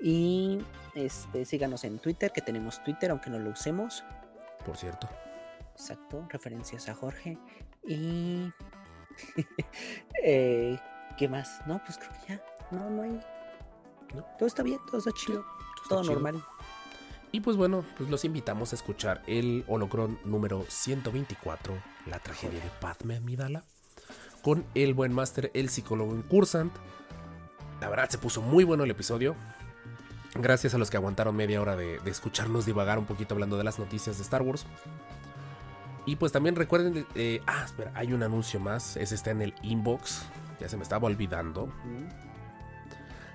Y 0.00 0.58
este, 0.94 1.44
síganos 1.44 1.84
en 1.84 1.98
Twitter, 1.98 2.32
que 2.32 2.40
tenemos 2.40 2.82
Twitter, 2.82 3.10
aunque 3.10 3.30
no 3.30 3.38
lo 3.38 3.50
usemos. 3.50 4.02
Por 4.64 4.76
cierto. 4.76 5.08
Exacto, 5.72 6.26
referencias 6.28 6.88
a 6.88 6.94
Jorge. 6.94 7.38
Y. 7.88 8.52
Eh, 10.24 10.78
¿Qué 11.16 11.28
más? 11.28 11.60
No, 11.66 11.80
pues 11.84 11.98
creo 11.98 12.10
que 12.12 12.32
ya. 12.32 12.42
No, 12.70 12.90
no 12.90 13.02
hay. 13.02 13.20
Todo 14.38 14.46
está 14.46 14.62
bien, 14.62 14.78
todo 14.86 14.98
está 14.98 15.12
chido. 15.12 15.44
todo, 15.88 16.02
normal. 16.02 16.44
Y 17.30 17.40
pues 17.40 17.56
bueno, 17.56 17.84
pues 17.96 18.08
los 18.08 18.24
invitamos 18.24 18.72
a 18.72 18.76
escuchar 18.76 19.22
el 19.26 19.64
holocron 19.68 20.18
número 20.24 20.64
124, 20.68 21.74
la 22.06 22.18
tragedia 22.20 22.60
de 22.60 22.70
Padme 22.80 23.16
Amidala, 23.16 23.64
con 24.42 24.64
el 24.74 24.94
buen 24.94 25.12
máster, 25.12 25.50
el 25.54 25.68
psicólogo 25.68 26.12
en 26.12 26.22
Cursant. 26.22 26.72
La 27.80 27.88
verdad 27.88 28.08
se 28.08 28.18
puso 28.18 28.40
muy 28.40 28.64
bueno 28.64 28.84
el 28.84 28.90
episodio. 28.90 29.36
Gracias 30.34 30.74
a 30.74 30.78
los 30.78 30.90
que 30.90 30.96
aguantaron 30.96 31.36
media 31.36 31.60
hora 31.60 31.76
de, 31.76 31.98
de 32.00 32.10
escucharnos 32.10 32.66
divagar 32.66 32.98
un 32.98 33.06
poquito 33.06 33.34
hablando 33.34 33.58
de 33.58 33.64
las 33.64 33.78
noticias 33.78 34.16
de 34.16 34.22
Star 34.22 34.42
Wars. 34.42 34.66
Y 36.08 36.16
pues 36.16 36.32
también 36.32 36.56
recuerden, 36.56 37.06
eh, 37.14 37.42
ah, 37.46 37.64
espera, 37.66 37.92
hay 37.94 38.14
un 38.14 38.22
anuncio 38.22 38.58
más, 38.58 38.96
ese 38.96 39.14
está 39.14 39.30
en 39.30 39.42
el 39.42 39.54
inbox, 39.60 40.22
ya 40.58 40.66
se 40.66 40.78
me 40.78 40.82
estaba 40.82 41.06
olvidando. 41.06 41.70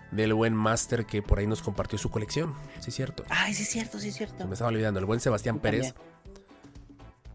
Del 0.09 0.33
buen 0.33 0.55
Master 0.55 1.05
que 1.05 1.21
por 1.21 1.37
ahí 1.37 1.45
nos 1.45 1.61
compartió 1.61 1.99
su 1.99 2.09
colección, 2.09 2.55
sí 2.79 2.89
es 2.89 2.95
cierto. 2.95 3.25
Ay, 3.29 3.53
sí 3.53 3.61
es 3.61 3.69
cierto, 3.69 3.99
sí 3.99 4.07
es 4.07 4.15
cierto. 4.15 4.39
Se 4.39 4.45
me 4.45 4.53
estaba 4.53 4.69
olvidando, 4.69 4.99
el 4.99 5.05
buen 5.05 5.19
Sebastián 5.19 5.59
Pérez. 5.59 5.93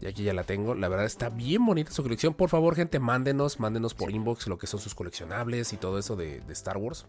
Y 0.01 0.07
aquí 0.07 0.23
ya 0.23 0.33
la 0.33 0.43
tengo. 0.43 0.75
La 0.75 0.89
verdad 0.89 1.05
está 1.05 1.29
bien 1.29 1.65
bonita 1.65 1.93
su 1.93 2.03
colección. 2.03 2.33
Por 2.33 2.49
favor, 2.49 2.75
gente, 2.75 2.99
mándenos, 2.99 3.61
mándenos 3.61 3.93
por 3.93 4.11
inbox 4.11 4.47
lo 4.47 4.57
que 4.57 4.67
son 4.67 4.81
sus 4.81 4.93
coleccionables 4.93 5.71
y 5.71 5.77
todo 5.77 5.99
eso 5.99 6.17
de, 6.17 6.41
de 6.41 6.51
Star 6.51 6.75
Wars. 6.75 7.05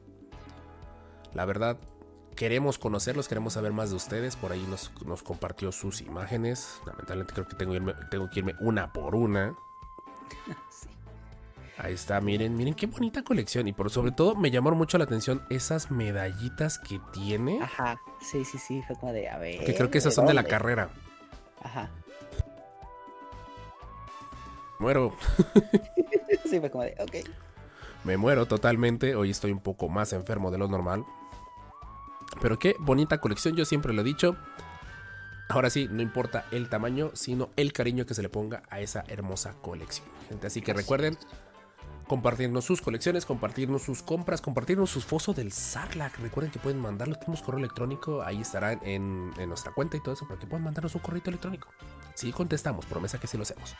La 1.34 1.46
verdad, 1.46 1.78
queremos 2.36 2.78
conocerlos, 2.78 3.28
queremos 3.28 3.54
saber 3.54 3.72
más 3.72 3.90
de 3.90 3.96
ustedes. 3.96 4.36
Por 4.36 4.52
ahí 4.52 4.66
nos, 4.68 4.90
compartió 5.22 5.72
sus 5.72 6.00
imágenes. 6.00 6.80
Lamentablemente 6.86 7.34
creo 7.34 7.46
que 7.46 7.56
tengo, 7.56 7.74
tengo 8.10 8.30
que 8.30 8.40
irme 8.40 8.54
una 8.60 8.92
por 8.92 9.14
una. 9.14 9.54
Ahí 11.78 11.94
está, 11.94 12.20
miren, 12.20 12.58
miren 12.58 12.74
qué 12.74 12.86
bonita 12.86 13.22
colección. 13.22 13.66
Y 13.66 13.72
por 13.72 13.90
sobre 13.90 14.12
todo 14.12 14.34
me 14.34 14.50
llamaron 14.50 14.78
mucho 14.78 14.98
la 14.98 15.04
atención 15.04 15.42
esas 15.48 15.90
medallitas 15.90 16.78
que 16.78 17.00
tiene. 17.10 17.62
Ajá, 17.62 17.98
sí, 18.20 18.44
sí, 18.44 18.58
sí, 18.58 18.82
fue 18.86 18.96
como 18.96 19.14
de, 19.14 19.30
a 19.30 19.38
ver. 19.38 19.64
Que 19.64 19.74
creo 19.74 19.90
que 19.90 19.96
esas 19.96 20.12
son 20.14 20.26
de 20.26 20.34
la 20.34 20.44
carrera. 20.44 20.90
Ajá. 21.62 21.88
Muero. 24.78 25.16
sí, 26.50 26.60
fue 26.60 26.70
como 26.70 26.84
de, 26.84 26.96
ok. 27.00 27.26
Me 28.04 28.18
muero 28.18 28.44
totalmente. 28.46 29.14
Hoy 29.14 29.30
estoy 29.30 29.50
un 29.50 29.60
poco 29.60 29.88
más 29.88 30.12
enfermo 30.12 30.50
de 30.50 30.58
lo 30.58 30.68
normal. 30.68 31.06
Pero 32.40 32.58
qué 32.58 32.76
bonita 32.78 33.18
colección, 33.18 33.56
yo 33.56 33.64
siempre 33.64 33.92
lo 33.92 34.02
he 34.02 34.04
dicho. 34.04 34.36
Ahora 35.48 35.68
sí, 35.68 35.88
no 35.90 36.00
importa 36.00 36.44
el 36.52 36.68
tamaño, 36.68 37.10
sino 37.14 37.50
el 37.56 37.72
cariño 37.72 38.06
que 38.06 38.14
se 38.14 38.22
le 38.22 38.28
ponga 38.28 38.62
a 38.70 38.80
esa 38.80 39.04
hermosa 39.08 39.54
colección. 39.60 40.06
Gente, 40.28 40.46
así 40.46 40.62
que 40.62 40.72
recuerden 40.72 41.18
compartirnos 42.06 42.64
sus 42.64 42.80
colecciones, 42.80 43.24
compartirnos 43.24 43.82
sus 43.82 44.02
compras, 44.02 44.40
compartirnos 44.40 44.90
sus 44.90 45.04
fotos 45.04 45.34
del 45.36 45.52
Sarlac. 45.52 46.18
Recuerden 46.18 46.52
que 46.52 46.58
pueden 46.58 46.80
mandarlos, 46.80 47.18
tenemos 47.18 47.42
correo 47.42 47.58
electrónico, 47.58 48.22
ahí 48.22 48.40
estará 48.40 48.72
en, 48.72 49.32
en, 49.38 49.48
nuestra 49.48 49.72
cuenta 49.72 49.96
y 49.96 50.00
todo 50.00 50.14
eso, 50.14 50.26
para 50.26 50.38
que 50.38 50.46
puedan 50.46 50.64
mandarnos 50.64 50.94
un 50.94 51.00
correo 51.00 51.22
electrónico. 51.24 51.68
Sí, 52.14 52.32
contestamos, 52.32 52.86
promesa 52.86 53.18
que 53.18 53.26
sí 53.26 53.36
lo 53.36 53.44
hacemos. 53.44 53.76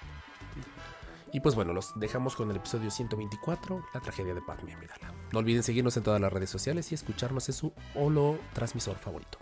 Y 1.32 1.40
pues 1.40 1.54
bueno, 1.54 1.72
los 1.72 1.92
dejamos 1.98 2.34
con 2.34 2.50
el 2.50 2.56
episodio 2.56 2.90
124, 2.90 3.84
la 3.94 4.00
tragedia 4.00 4.34
de 4.34 4.42
Padme 4.42 4.74
Amidala. 4.74 5.14
No 5.32 5.38
olviden 5.38 5.62
seguirnos 5.62 5.96
en 5.96 6.02
todas 6.02 6.20
las 6.20 6.32
redes 6.32 6.50
sociales 6.50 6.90
y 6.90 6.96
escucharnos 6.96 7.48
en 7.48 7.54
su 7.54 7.72
holo 7.94 8.38
transmisor 8.52 8.96
favorito. 8.96 9.38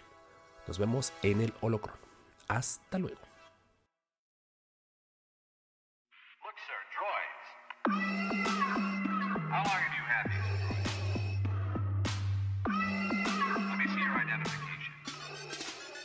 Nos 0.66 0.78
vemos 0.78 1.12
en 1.22 1.40
el 1.40 1.54
holocron. 1.62 1.96
Hasta 2.46 2.98
luego. 2.98 3.20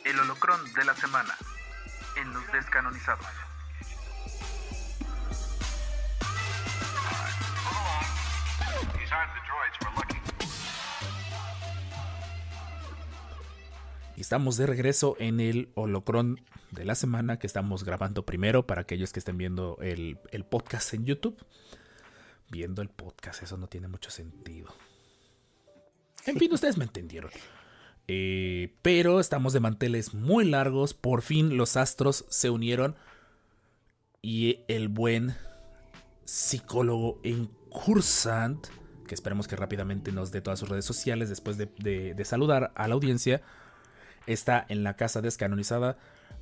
El 0.04 0.20
holocron 0.20 0.72
de 0.74 0.84
la 0.84 0.94
semana 0.94 1.34
en 2.16 2.32
los 2.32 2.52
descanonizados. 2.52 3.43
Estamos 14.24 14.56
de 14.56 14.66
regreso 14.66 15.16
en 15.18 15.38
el 15.38 15.68
holocron 15.74 16.40
de 16.70 16.86
la 16.86 16.94
semana 16.94 17.38
que 17.38 17.46
estamos 17.46 17.84
grabando 17.84 18.24
primero 18.24 18.66
para 18.66 18.80
aquellos 18.80 19.12
que 19.12 19.18
estén 19.18 19.36
viendo 19.36 19.76
el, 19.82 20.18
el, 20.32 20.44
podcast 20.44 20.94
en 20.94 21.04
YouTube. 21.04 21.36
Viendo 22.48 22.80
el 22.80 22.88
podcast, 22.88 23.42
eso 23.42 23.58
no 23.58 23.66
tiene 23.66 23.86
mucho 23.86 24.10
sentido. 24.10 24.74
En 26.24 26.38
fin, 26.38 26.52
ustedes 26.54 26.78
me 26.78 26.84
entendieron. 26.84 27.30
Eh, 28.08 28.74
pero 28.80 29.20
estamos 29.20 29.52
de 29.52 29.60
manteles 29.60 30.14
muy 30.14 30.46
largos. 30.46 30.94
Por 30.94 31.20
fin 31.20 31.58
los 31.58 31.76
astros 31.76 32.24
se 32.30 32.48
unieron. 32.48 32.96
Y 34.22 34.60
el 34.68 34.88
buen 34.88 35.36
psicólogo 36.24 37.20
en 37.24 37.50
Cursant, 37.68 38.68
que 39.04 39.14
esperemos 39.14 39.48
que 39.48 39.56
rápidamente 39.56 40.12
nos 40.12 40.32
dé 40.32 40.40
todas 40.40 40.58
sus 40.58 40.68
redes 40.68 40.84
sociales 40.84 41.28
después 41.28 41.56
de, 41.58 42.22
saludar 42.24 42.72
a 42.74 42.88
la 42.88 42.94
audiencia, 42.94 43.42
está 44.26 44.64
en 44.68 44.82
la 44.82 44.96
casa 44.96 45.20
descanonizada. 45.20 45.98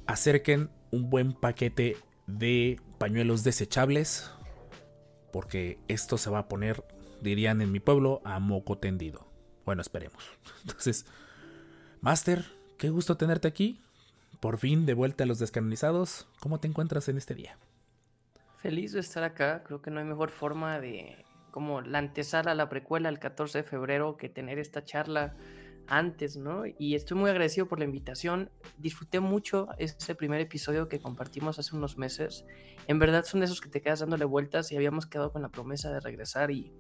Acerquen 0.07 0.70
un 0.90 1.11
buen 1.11 1.33
paquete 1.33 1.96
de 2.27 2.81
pañuelos 2.98 3.44
desechables. 3.44 4.31
Porque 5.33 5.79
esto 5.88 6.18
se 6.18 6.29
va 6.29 6.40
a 6.40 6.48
poner, 6.48 6.85
dirían 7.22 7.62
en 7.62 7.72
mi 7.72 7.81
pueblo, 7.81 8.20
a 8.25 8.38
moco 8.38 8.79
tendido. 8.79 9.27
Bueno, 9.64 9.81
esperemos. 9.81 10.22
Entonces, 10.62 11.07
Master, 12.01 12.44
qué 12.79 12.90
gusto 12.90 13.16
tenerte 13.16 13.48
aquí. 13.48 13.81
Por 14.40 14.59
fin 14.59 14.87
de 14.87 14.94
vuelta 14.94 15.25
a 15.25 15.27
los 15.27 15.38
descanonizados. 15.38 16.27
¿Cómo 16.40 16.61
te 16.61 16.68
encuentras 16.68 17.09
en 17.09 17.16
este 17.16 17.35
día? 17.35 17.57
Feliz 18.59 18.92
de 18.92 19.01
estar 19.01 19.25
acá. 19.25 19.62
Creo 19.64 19.81
que 19.81 19.90
no 19.90 20.01
hay 20.01 20.07
mejor 20.07 20.31
forma 20.31 20.81
de, 20.81 21.25
como 21.53 21.83
la 21.83 21.99
antesala 21.99 22.57
la 22.57 22.69
precuela 22.69 23.09
el 23.09 23.21
14 23.21 23.59
de 23.59 23.65
febrero, 23.65 24.17
que 24.17 24.29
tener 24.29 24.59
esta 24.59 24.85
charla 24.85 25.37
antes, 25.87 26.37
¿no? 26.37 26.62
Y 26.79 26.95
estoy 26.95 27.17
muy 27.17 27.31
agradecido 27.31 27.69
por 27.69 27.79
la 27.79 27.85
invitación. 27.85 28.51
Disfruté 28.79 29.21
mucho 29.21 29.69
ese 29.79 30.15
primer 30.15 30.41
episodio 30.41 30.88
que 30.88 31.01
compartimos 31.01 31.59
hace 31.59 31.77
unos 31.77 31.99
meses. 31.99 32.45
En 32.88 32.99
verdad 32.99 33.25
son 33.25 33.41
de 33.41 33.47
esos 33.47 33.61
que 33.61 33.69
te 33.69 33.81
quedas 33.81 34.01
dándole 34.01 34.25
vueltas 34.25 34.73
y 34.73 34.77
habíamos 34.77 35.07
quedado 35.07 35.31
con 35.31 35.43
la 35.43 35.51
promesa 35.51 35.93
de 35.93 36.01
regresar 36.01 36.51
y 36.51 36.73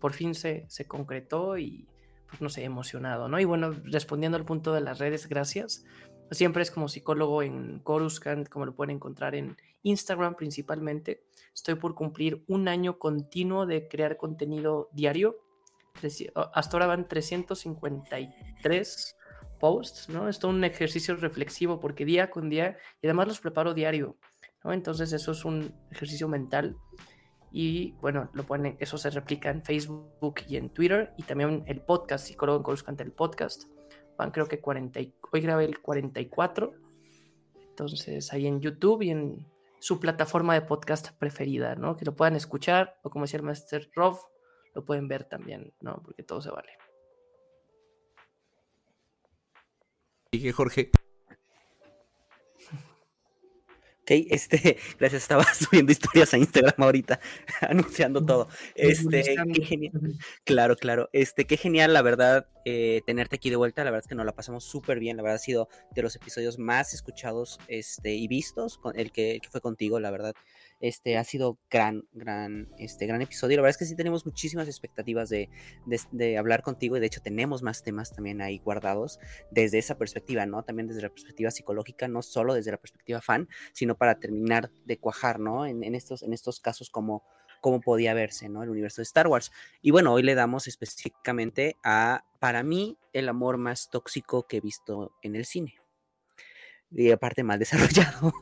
por 0.00 0.12
fin 0.12 0.34
se, 0.34 0.64
se 0.68 0.86
concretó 0.86 1.58
y 1.58 1.86
pues 2.26 2.40
no 2.40 2.48
sé, 2.48 2.64
emocionado, 2.64 3.28
¿no? 3.28 3.38
Y 3.38 3.44
bueno, 3.44 3.70
respondiendo 3.84 4.36
al 4.36 4.44
punto 4.44 4.72
de 4.72 4.80
las 4.80 4.98
redes, 4.98 5.28
gracias. 5.28 5.84
Siempre 6.30 6.62
es 6.62 6.70
como 6.70 6.88
psicólogo 6.88 7.42
en 7.42 7.80
Coruscant, 7.80 8.48
como 8.48 8.66
lo 8.66 8.74
pueden 8.74 8.96
encontrar 8.96 9.34
en 9.34 9.56
Instagram 9.82 10.34
principalmente. 10.34 11.24
Estoy 11.54 11.76
por 11.76 11.94
cumplir 11.94 12.44
un 12.48 12.68
año 12.68 12.98
continuo 12.98 13.66
de 13.66 13.88
crear 13.88 14.16
contenido 14.16 14.90
diario 14.92 15.36
hasta 16.52 16.76
ahora 16.76 16.86
van 16.86 17.08
353 17.08 19.16
posts, 19.58 20.08
¿no? 20.08 20.28
Es 20.28 20.42
un 20.44 20.62
ejercicio 20.64 21.16
reflexivo 21.16 21.80
porque 21.80 22.04
día 22.04 22.30
con 22.30 22.50
día, 22.50 22.76
y 23.00 23.06
además 23.06 23.28
los 23.28 23.40
preparo 23.40 23.74
diario, 23.74 24.16
¿no? 24.64 24.72
Entonces 24.72 25.12
eso 25.12 25.32
es 25.32 25.44
un 25.44 25.74
ejercicio 25.90 26.28
mental 26.28 26.76
y 27.50 27.92
bueno, 28.00 28.30
lo 28.34 28.44
ponen, 28.44 28.76
eso 28.80 28.98
se 28.98 29.10
replica 29.10 29.50
en 29.50 29.64
Facebook 29.64 30.42
y 30.46 30.56
en 30.56 30.70
Twitter 30.70 31.12
y 31.16 31.22
también 31.22 31.64
el 31.66 31.80
podcast, 31.80 32.26
psicólogo 32.26 32.58
en 32.58 32.64
Coruscante, 32.64 33.02
el 33.02 33.12
podcast, 33.12 33.64
van 34.16 34.30
creo 34.30 34.46
que 34.46 34.60
40, 34.60 35.00
hoy 35.32 35.40
grabé 35.40 35.64
el 35.64 35.80
44, 35.80 36.74
entonces 37.68 38.32
ahí 38.32 38.46
en 38.46 38.60
YouTube 38.60 39.02
y 39.02 39.10
en 39.10 39.46
su 39.78 40.00
plataforma 40.00 40.54
de 40.54 40.62
podcast 40.62 41.16
preferida, 41.18 41.74
¿no? 41.74 41.96
Que 41.96 42.04
lo 42.04 42.16
puedan 42.16 42.36
escuchar 42.36 42.98
o 43.02 43.10
como 43.10 43.24
decía 43.24 43.38
el 43.38 43.44
Master 43.44 43.90
Rob, 43.94 44.18
lo 44.74 44.84
pueden 44.84 45.08
ver 45.08 45.24
también, 45.24 45.72
¿no? 45.80 46.02
Porque 46.02 46.22
todo 46.22 46.40
se 46.40 46.50
vale. 46.50 46.72
Que 50.30 50.52
Jorge. 50.52 50.90
Ok, 54.06 54.12
este, 54.30 54.76
gracias, 55.00 55.22
estaba 55.22 55.42
subiendo 55.52 55.90
historias 55.90 56.32
a 56.32 56.38
Instagram 56.38 56.80
ahorita, 56.80 57.18
anunciando 57.60 58.24
todo. 58.24 58.46
Este, 58.76 59.34
qué 59.52 59.64
genial. 59.64 59.92
Claro, 60.44 60.76
claro. 60.76 61.08
Este, 61.12 61.44
qué 61.44 61.56
genial, 61.56 61.92
la 61.92 62.02
verdad, 62.02 62.46
eh, 62.64 63.02
tenerte 63.04 63.34
aquí 63.34 63.50
de 63.50 63.56
vuelta. 63.56 63.82
La 63.82 63.90
verdad 63.90 64.04
es 64.04 64.08
que 64.08 64.14
nos 64.14 64.24
la 64.24 64.30
pasamos 64.30 64.62
súper 64.62 65.00
bien. 65.00 65.16
La 65.16 65.24
verdad 65.24 65.34
ha 65.34 65.40
sido 65.40 65.68
de 65.92 66.02
los 66.02 66.14
episodios 66.14 66.56
más 66.56 66.94
escuchados 66.94 67.58
este, 67.66 68.14
y 68.14 68.28
vistos, 68.28 68.78
con 68.78 68.96
el 68.96 69.10
que, 69.10 69.32
el 69.32 69.40
que 69.40 69.48
fue 69.48 69.60
contigo, 69.60 69.98
la 69.98 70.12
verdad. 70.12 70.34
Este 70.80 71.16
ha 71.16 71.24
sido 71.24 71.58
gran, 71.70 72.04
gran, 72.12 72.68
este, 72.78 73.06
gran 73.06 73.22
episodio. 73.22 73.56
La 73.56 73.62
verdad 73.62 73.70
es 73.70 73.78
que 73.78 73.84
sí 73.86 73.96
tenemos 73.96 74.26
muchísimas 74.26 74.68
expectativas 74.68 75.28
de, 75.28 75.48
de, 76.12 76.38
hablar 76.38 76.62
contigo 76.62 76.96
y 76.96 77.00
de 77.00 77.06
hecho 77.06 77.22
tenemos 77.22 77.62
más 77.62 77.82
temas 77.82 78.12
también 78.12 78.42
ahí 78.42 78.58
guardados 78.58 79.18
desde 79.50 79.78
esa 79.78 79.96
perspectiva, 79.96 80.44
¿no? 80.46 80.62
También 80.62 80.88
desde 80.88 81.02
la 81.02 81.10
perspectiva 81.10 81.50
psicológica, 81.50 82.08
no 82.08 82.22
solo 82.22 82.54
desde 82.54 82.70
la 82.70 82.76
perspectiva 82.78 83.20
fan, 83.20 83.48
sino 83.72 83.96
para 83.96 84.18
terminar 84.18 84.70
de 84.84 84.98
cuajar, 84.98 85.40
¿no? 85.40 85.66
En, 85.66 85.82
en 85.82 85.94
estos, 85.94 86.22
en 86.22 86.32
estos 86.32 86.60
casos 86.60 86.90
como 86.90 87.24
cómo 87.60 87.80
podía 87.80 88.14
verse, 88.14 88.48
¿no? 88.48 88.62
El 88.62 88.70
universo 88.70 89.00
de 89.00 89.04
Star 89.04 89.26
Wars. 89.26 89.50
Y 89.82 89.90
bueno, 89.90 90.12
hoy 90.12 90.22
le 90.22 90.34
damos 90.34 90.68
específicamente 90.68 91.76
a, 91.82 92.24
para 92.38 92.62
mí, 92.62 92.96
el 93.12 93.28
amor 93.28 93.56
más 93.58 93.90
tóxico 93.90 94.46
que 94.46 94.58
he 94.58 94.60
visto 94.60 95.12
en 95.22 95.36
el 95.36 95.46
cine. 95.46 95.74
Y 96.90 97.10
aparte 97.10 97.42
mal 97.42 97.58
desarrollado. 97.58 98.32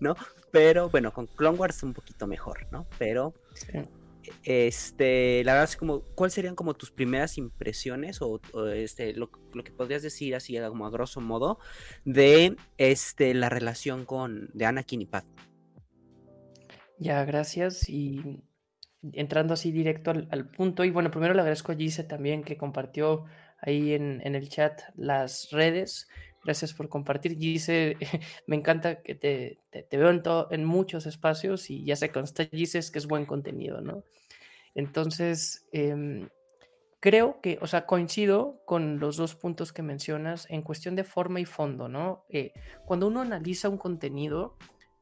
¿No? 0.00 0.14
Pero 0.50 0.90
bueno, 0.90 1.12
con 1.12 1.26
Clone 1.26 1.58
Wars 1.58 1.82
un 1.82 1.92
poquito 1.92 2.26
mejor, 2.26 2.66
¿no? 2.70 2.86
Pero 2.98 3.34
sí. 3.54 3.78
este, 4.42 5.42
la 5.44 5.52
verdad 5.52 5.70
es 5.70 5.76
como, 5.76 6.00
¿cuáles 6.14 6.34
serían 6.34 6.54
como 6.54 6.74
tus 6.74 6.90
primeras 6.90 7.38
impresiones 7.38 8.20
o, 8.22 8.40
o 8.52 8.66
este, 8.66 9.14
lo, 9.14 9.30
lo, 9.52 9.64
que 9.64 9.72
podrías 9.72 10.02
decir 10.02 10.34
así 10.34 10.58
como 10.68 10.86
a 10.86 10.90
grosso 10.90 11.20
modo 11.20 11.58
de 12.04 12.56
este, 12.78 13.34
la 13.34 13.48
relación 13.48 14.04
con, 14.04 14.50
de 14.54 14.66
Anakin 14.66 15.02
y? 15.02 15.08
Ya, 16.98 17.24
gracias 17.24 17.88
y 17.88 18.42
entrando 19.12 19.54
así 19.54 19.72
directo 19.72 20.10
al, 20.10 20.28
al, 20.30 20.50
punto 20.50 20.84
y 20.84 20.90
bueno, 20.90 21.10
primero 21.10 21.32
le 21.32 21.40
agradezco 21.40 21.72
a 21.72 21.74
Gise 21.74 22.04
también 22.04 22.44
que 22.44 22.58
compartió 22.58 23.24
ahí 23.60 23.94
en, 23.94 24.20
en 24.24 24.34
el 24.34 24.48
chat 24.48 24.82
las 24.96 25.50
redes 25.50 26.08
Gracias 26.44 26.72
por 26.74 26.88
compartir. 26.88 27.36
Gise, 27.38 27.96
me 28.46 28.56
encanta 28.56 29.02
que 29.02 29.14
te, 29.14 29.60
te, 29.70 29.82
te 29.82 29.96
veo 29.96 30.10
en, 30.50 30.64
muchos 30.64 31.06
espacios 31.06 31.70
y 31.70 31.84
ya 31.84 31.96
se 31.96 32.10
consta, 32.10 32.44
Gise, 32.46 32.80
que 32.90 32.98
es 32.98 33.06
buen 33.06 33.26
contenido, 33.26 33.80
¿no? 33.80 34.04
Entonces, 34.74 35.66
eh, 35.72 36.28
creo 37.00 37.40
que, 37.40 37.58
o 37.60 37.66
sea, 37.66 37.86
coincido 37.86 38.62
con 38.66 39.00
los 39.00 39.16
dos 39.16 39.34
puntos 39.34 39.72
que 39.72 39.82
mencionas 39.82 40.46
en 40.50 40.62
cuestión 40.62 40.94
de 40.94 41.04
forma 41.04 41.40
y 41.40 41.44
fondo, 41.46 41.88
¿no? 41.88 42.24
Eh, 42.28 42.52
cuando 42.86 43.08
uno 43.08 43.22
analiza 43.22 43.68
un 43.68 43.78
contenido, 43.78 44.56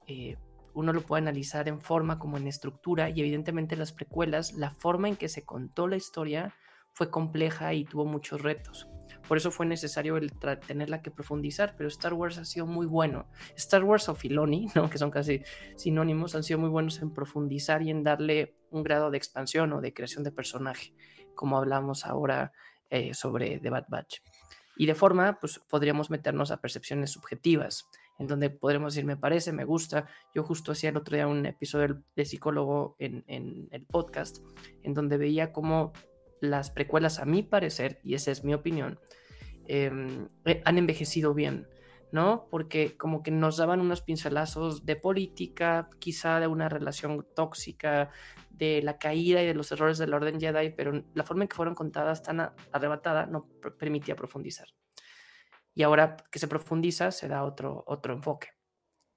eh, 0.06 0.36
uno 0.74 0.92
lo 0.92 1.02
puede 1.02 1.22
analizar 1.22 1.68
en 1.68 1.80
forma 1.80 2.18
como 2.18 2.36
en 2.36 2.46
estructura 2.46 3.10
y 3.10 3.20
evidentemente 3.20 3.76
las 3.76 3.92
precuelas, 3.92 4.52
la 4.52 4.70
forma 4.70 5.08
en 5.08 5.16
que 5.16 5.28
se 5.28 5.44
contó 5.44 5.88
la 5.88 5.96
historia 5.96 6.54
fue 6.98 7.12
compleja 7.12 7.74
y 7.74 7.84
tuvo 7.84 8.04
muchos 8.04 8.42
retos. 8.42 8.88
Por 9.28 9.36
eso 9.36 9.52
fue 9.52 9.66
necesario 9.66 10.16
el 10.16 10.32
tenerla 10.66 11.00
que 11.00 11.12
profundizar, 11.12 11.76
pero 11.76 11.88
Star 11.88 12.12
Wars 12.12 12.38
ha 12.38 12.44
sido 12.44 12.66
muy 12.66 12.86
bueno. 12.86 13.28
Star 13.54 13.84
Wars 13.84 14.08
o 14.08 14.16
Filoni, 14.16 14.66
¿no? 14.74 14.90
que 14.90 14.98
son 14.98 15.12
casi 15.12 15.42
sinónimos, 15.76 16.34
han 16.34 16.42
sido 16.42 16.58
muy 16.58 16.70
buenos 16.70 17.00
en 17.00 17.14
profundizar 17.14 17.82
y 17.82 17.90
en 17.90 18.02
darle 18.02 18.56
un 18.72 18.82
grado 18.82 19.12
de 19.12 19.16
expansión 19.16 19.72
o 19.74 19.80
de 19.80 19.94
creación 19.94 20.24
de 20.24 20.32
personaje, 20.32 20.92
como 21.36 21.56
hablamos 21.56 22.04
ahora 22.04 22.50
eh, 22.90 23.14
sobre 23.14 23.60
The 23.60 23.70
Bad 23.70 23.84
Batch. 23.88 24.20
Y 24.76 24.86
de 24.86 24.96
forma, 24.96 25.38
pues 25.38 25.60
podríamos 25.70 26.10
meternos 26.10 26.50
a 26.50 26.60
percepciones 26.60 27.12
subjetivas, 27.12 27.88
en 28.18 28.26
donde 28.26 28.50
podremos 28.50 28.94
decir, 28.94 29.06
me 29.06 29.16
parece, 29.16 29.52
me 29.52 29.64
gusta. 29.64 30.06
Yo 30.34 30.42
justo 30.42 30.72
hacía 30.72 30.90
el 30.90 30.96
otro 30.96 31.14
día 31.14 31.28
un 31.28 31.46
episodio 31.46 32.02
de 32.16 32.24
psicólogo 32.24 32.96
en, 32.98 33.22
en 33.28 33.68
el 33.70 33.86
podcast, 33.86 34.38
en 34.82 34.94
donde 34.94 35.16
veía 35.16 35.52
cómo 35.52 35.92
las 36.40 36.70
precuelas, 36.70 37.18
a 37.18 37.24
mi 37.24 37.42
parecer, 37.42 38.00
y 38.02 38.14
esa 38.14 38.30
es 38.30 38.44
mi 38.44 38.54
opinión, 38.54 38.98
em, 39.66 40.28
eh, 40.44 40.62
han 40.64 40.78
envejecido 40.78 41.34
bien, 41.34 41.68
¿no? 42.12 42.48
Porque 42.50 42.96
como 42.96 43.22
que 43.22 43.30
nos 43.30 43.56
daban 43.56 43.80
unos 43.80 44.02
pincelazos 44.02 44.86
de 44.86 44.96
política, 44.96 45.90
quizá 45.98 46.40
de 46.40 46.46
una 46.46 46.68
relación 46.68 47.26
tóxica, 47.34 48.10
de 48.50 48.82
la 48.82 48.98
caída 48.98 49.42
y 49.42 49.46
de 49.46 49.54
los 49.54 49.70
errores 49.72 49.98
del 49.98 50.14
orden 50.14 50.40
Jedi, 50.40 50.70
pero 50.70 51.04
la 51.14 51.24
forma 51.24 51.44
en 51.44 51.48
que 51.48 51.56
fueron 51.56 51.74
contadas 51.74 52.22
tan 52.22 52.40
arrebatada 52.72 53.26
no 53.26 53.48
permitía 53.78 54.16
profundizar. 54.16 54.68
Y 55.74 55.84
ahora 55.84 56.16
que 56.30 56.40
se 56.40 56.48
profundiza, 56.48 57.12
se 57.12 57.28
da 57.28 57.44
otro, 57.44 57.84
otro 57.86 58.12
enfoque. 58.14 58.48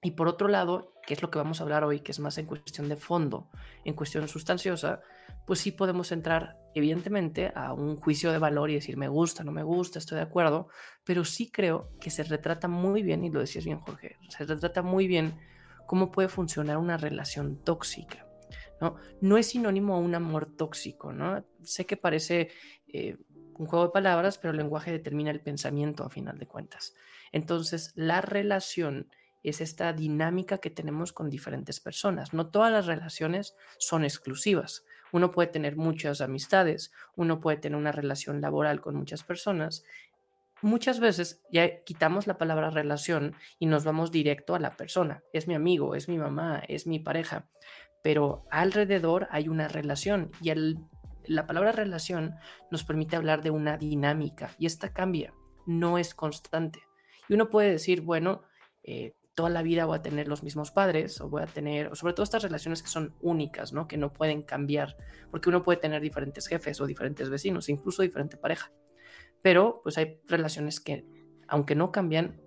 Y 0.04 0.12
por 0.12 0.28
otro 0.28 0.48
lado, 0.48 0.91
que 1.06 1.14
es 1.14 1.22
lo 1.22 1.32
que 1.32 1.38
vamos 1.38 1.60
a 1.60 1.64
hablar 1.64 1.84
hoy, 1.84 2.02
que 2.02 2.12
es 2.12 2.20
más 2.20 2.38
en 2.38 2.46
cuestión 2.46 2.90
de 2.90 2.96
fondo, 2.96 3.50
en 3.86 3.94
cuestión 3.94 4.28
sustanciosa, 4.28 5.02
pues 5.46 5.60
sí 5.60 5.72
podemos 5.72 6.12
entrar, 6.12 6.58
evidentemente, 6.76 7.52
a 7.56 7.74
un 7.74 7.98
juicio 7.98 8.32
de 8.32 8.38
valor 8.38 8.70
y 8.70 8.76
decir, 8.76 8.98
me 8.98 9.08
gusta, 9.08 9.44
no 9.44 9.52
me 9.52 9.64
gusta, 9.64 10.00
estoy 10.00 10.18
de 10.18 10.24
acuerdo, 10.24 10.68
pero 11.04 11.26
sí 11.26 11.50
creo 11.52 11.90
que 12.00 12.10
se 12.10 12.24
retrata 12.24 12.68
muy 12.68 13.02
bien, 13.04 13.24
y 13.24 13.32
lo 13.32 13.40
decías 13.40 13.66
bien, 13.66 13.80
Jorge, 13.80 14.18
se 14.30 14.46
retrata 14.46 14.82
muy 14.82 15.08
bien 15.08 15.40
cómo 15.88 16.12
puede 16.12 16.30
funcionar 16.30 16.78
una 16.78 16.98
relación 16.98 17.64
tóxica. 17.64 18.26
¿no? 18.80 18.96
No 19.22 19.38
es 19.38 19.48
sinónimo 19.48 19.96
a 19.96 20.00
un 20.00 20.16
amor 20.16 20.56
tóxico, 20.56 21.14
¿no? 21.14 21.46
Sé 21.64 21.86
que 21.86 21.98
parece 21.98 22.50
eh, 22.88 23.18
un 23.58 23.68
juego 23.68 23.86
de 23.86 23.92
palabras, 23.92 24.38
pero 24.38 24.52
el 24.52 24.58
lenguaje 24.58 24.92
determina 24.92 25.30
el 25.32 25.42
pensamiento 25.42 26.04
a 26.04 26.10
final 26.10 26.40
de 26.40 26.48
cuentas. 26.48 26.96
Entonces, 27.32 27.92
la 27.96 28.22
relación 28.22 29.08
es 29.44 29.62
esta 29.62 29.94
dinámica 29.94 30.60
que 30.60 30.70
tenemos 30.70 31.14
con 31.14 31.30
diferentes 31.30 31.80
personas. 31.80 32.34
No 32.34 32.48
todas 32.48 32.72
las 32.72 32.86
relaciones 32.86 33.56
son 33.78 34.04
exclusivas. 34.04 34.86
Uno 35.12 35.32
puede 35.32 35.48
tener 35.48 35.76
muchas 35.76 36.22
amistades, 36.22 36.92
uno 37.16 37.40
puede 37.40 37.58
tener 37.58 37.78
una 37.78 37.92
relación 37.92 38.42
laboral 38.42 38.82
con 38.82 38.96
muchas 38.96 39.24
personas. 39.24 39.84
Muchas 40.62 41.00
veces 41.00 41.42
ya 41.52 41.84
quitamos 41.84 42.28
la 42.28 42.38
palabra 42.38 42.70
relación 42.70 43.36
y 43.60 43.66
nos 43.66 43.84
vamos 43.84 44.12
directo 44.12 44.56
a 44.56 44.60
la 44.60 44.78
persona. 44.78 45.24
Es 45.34 45.48
mi 45.48 45.56
amigo, 45.56 45.96
es 45.96 46.08
mi 46.08 46.18
mamá, 46.18 46.62
es 46.68 46.88
mi 46.88 47.00
pareja. 47.00 47.48
Pero 48.04 48.46
alrededor 48.52 49.28
hay 49.32 49.48
una 49.48 49.68
relación 49.68 50.32
y 50.42 50.52
la 51.26 51.46
palabra 51.46 51.72
relación 51.72 52.36
nos 52.70 52.84
permite 52.84 53.16
hablar 53.16 53.42
de 53.42 53.52
una 53.52 53.78
dinámica 53.78 54.52
y 54.58 54.66
esta 54.66 54.94
cambia, 54.94 55.34
no 55.66 55.98
es 55.98 56.16
constante. 56.16 56.80
Y 57.28 57.34
uno 57.34 57.50
puede 57.50 57.72
decir, 57.72 58.02
bueno, 58.02 58.44
eh, 58.84 59.14
toda 59.36 59.50
la 59.50 59.62
vida 59.62 59.86
voy 59.86 59.98
a 59.98 60.02
tener 60.02 60.28
los 60.28 60.44
mismos 60.44 60.72
padres 60.72 61.22
o 61.22 61.30
voy 61.30 61.44
a 61.44 61.48
tener, 61.48 61.96
sobre 61.96 62.14
todo 62.14 62.24
estas 62.24 62.44
relaciones 62.44 62.84
que 62.84 62.90
son 62.90 63.16
únicas, 63.22 63.74
¿no? 63.74 63.88
Que 63.88 63.98
no 63.98 64.14
pueden 64.14 64.42
cambiar, 64.44 64.98
porque 65.30 65.50
uno 65.50 65.64
puede 65.64 65.80
tener 65.80 66.02
diferentes 66.02 66.48
jefes 66.48 66.82
o 66.82 66.86
diferentes 66.86 67.30
vecinos, 67.30 67.70
incluso 67.70 68.02
diferente 68.02 68.38
pareja. 68.38 68.72
Pero 69.42 69.82
pues 69.84 69.98
hay 69.98 70.20
relaciones 70.28 70.80
que, 70.80 71.06
aunque 71.48 71.76
no 71.76 71.92
cambian, 71.92 72.42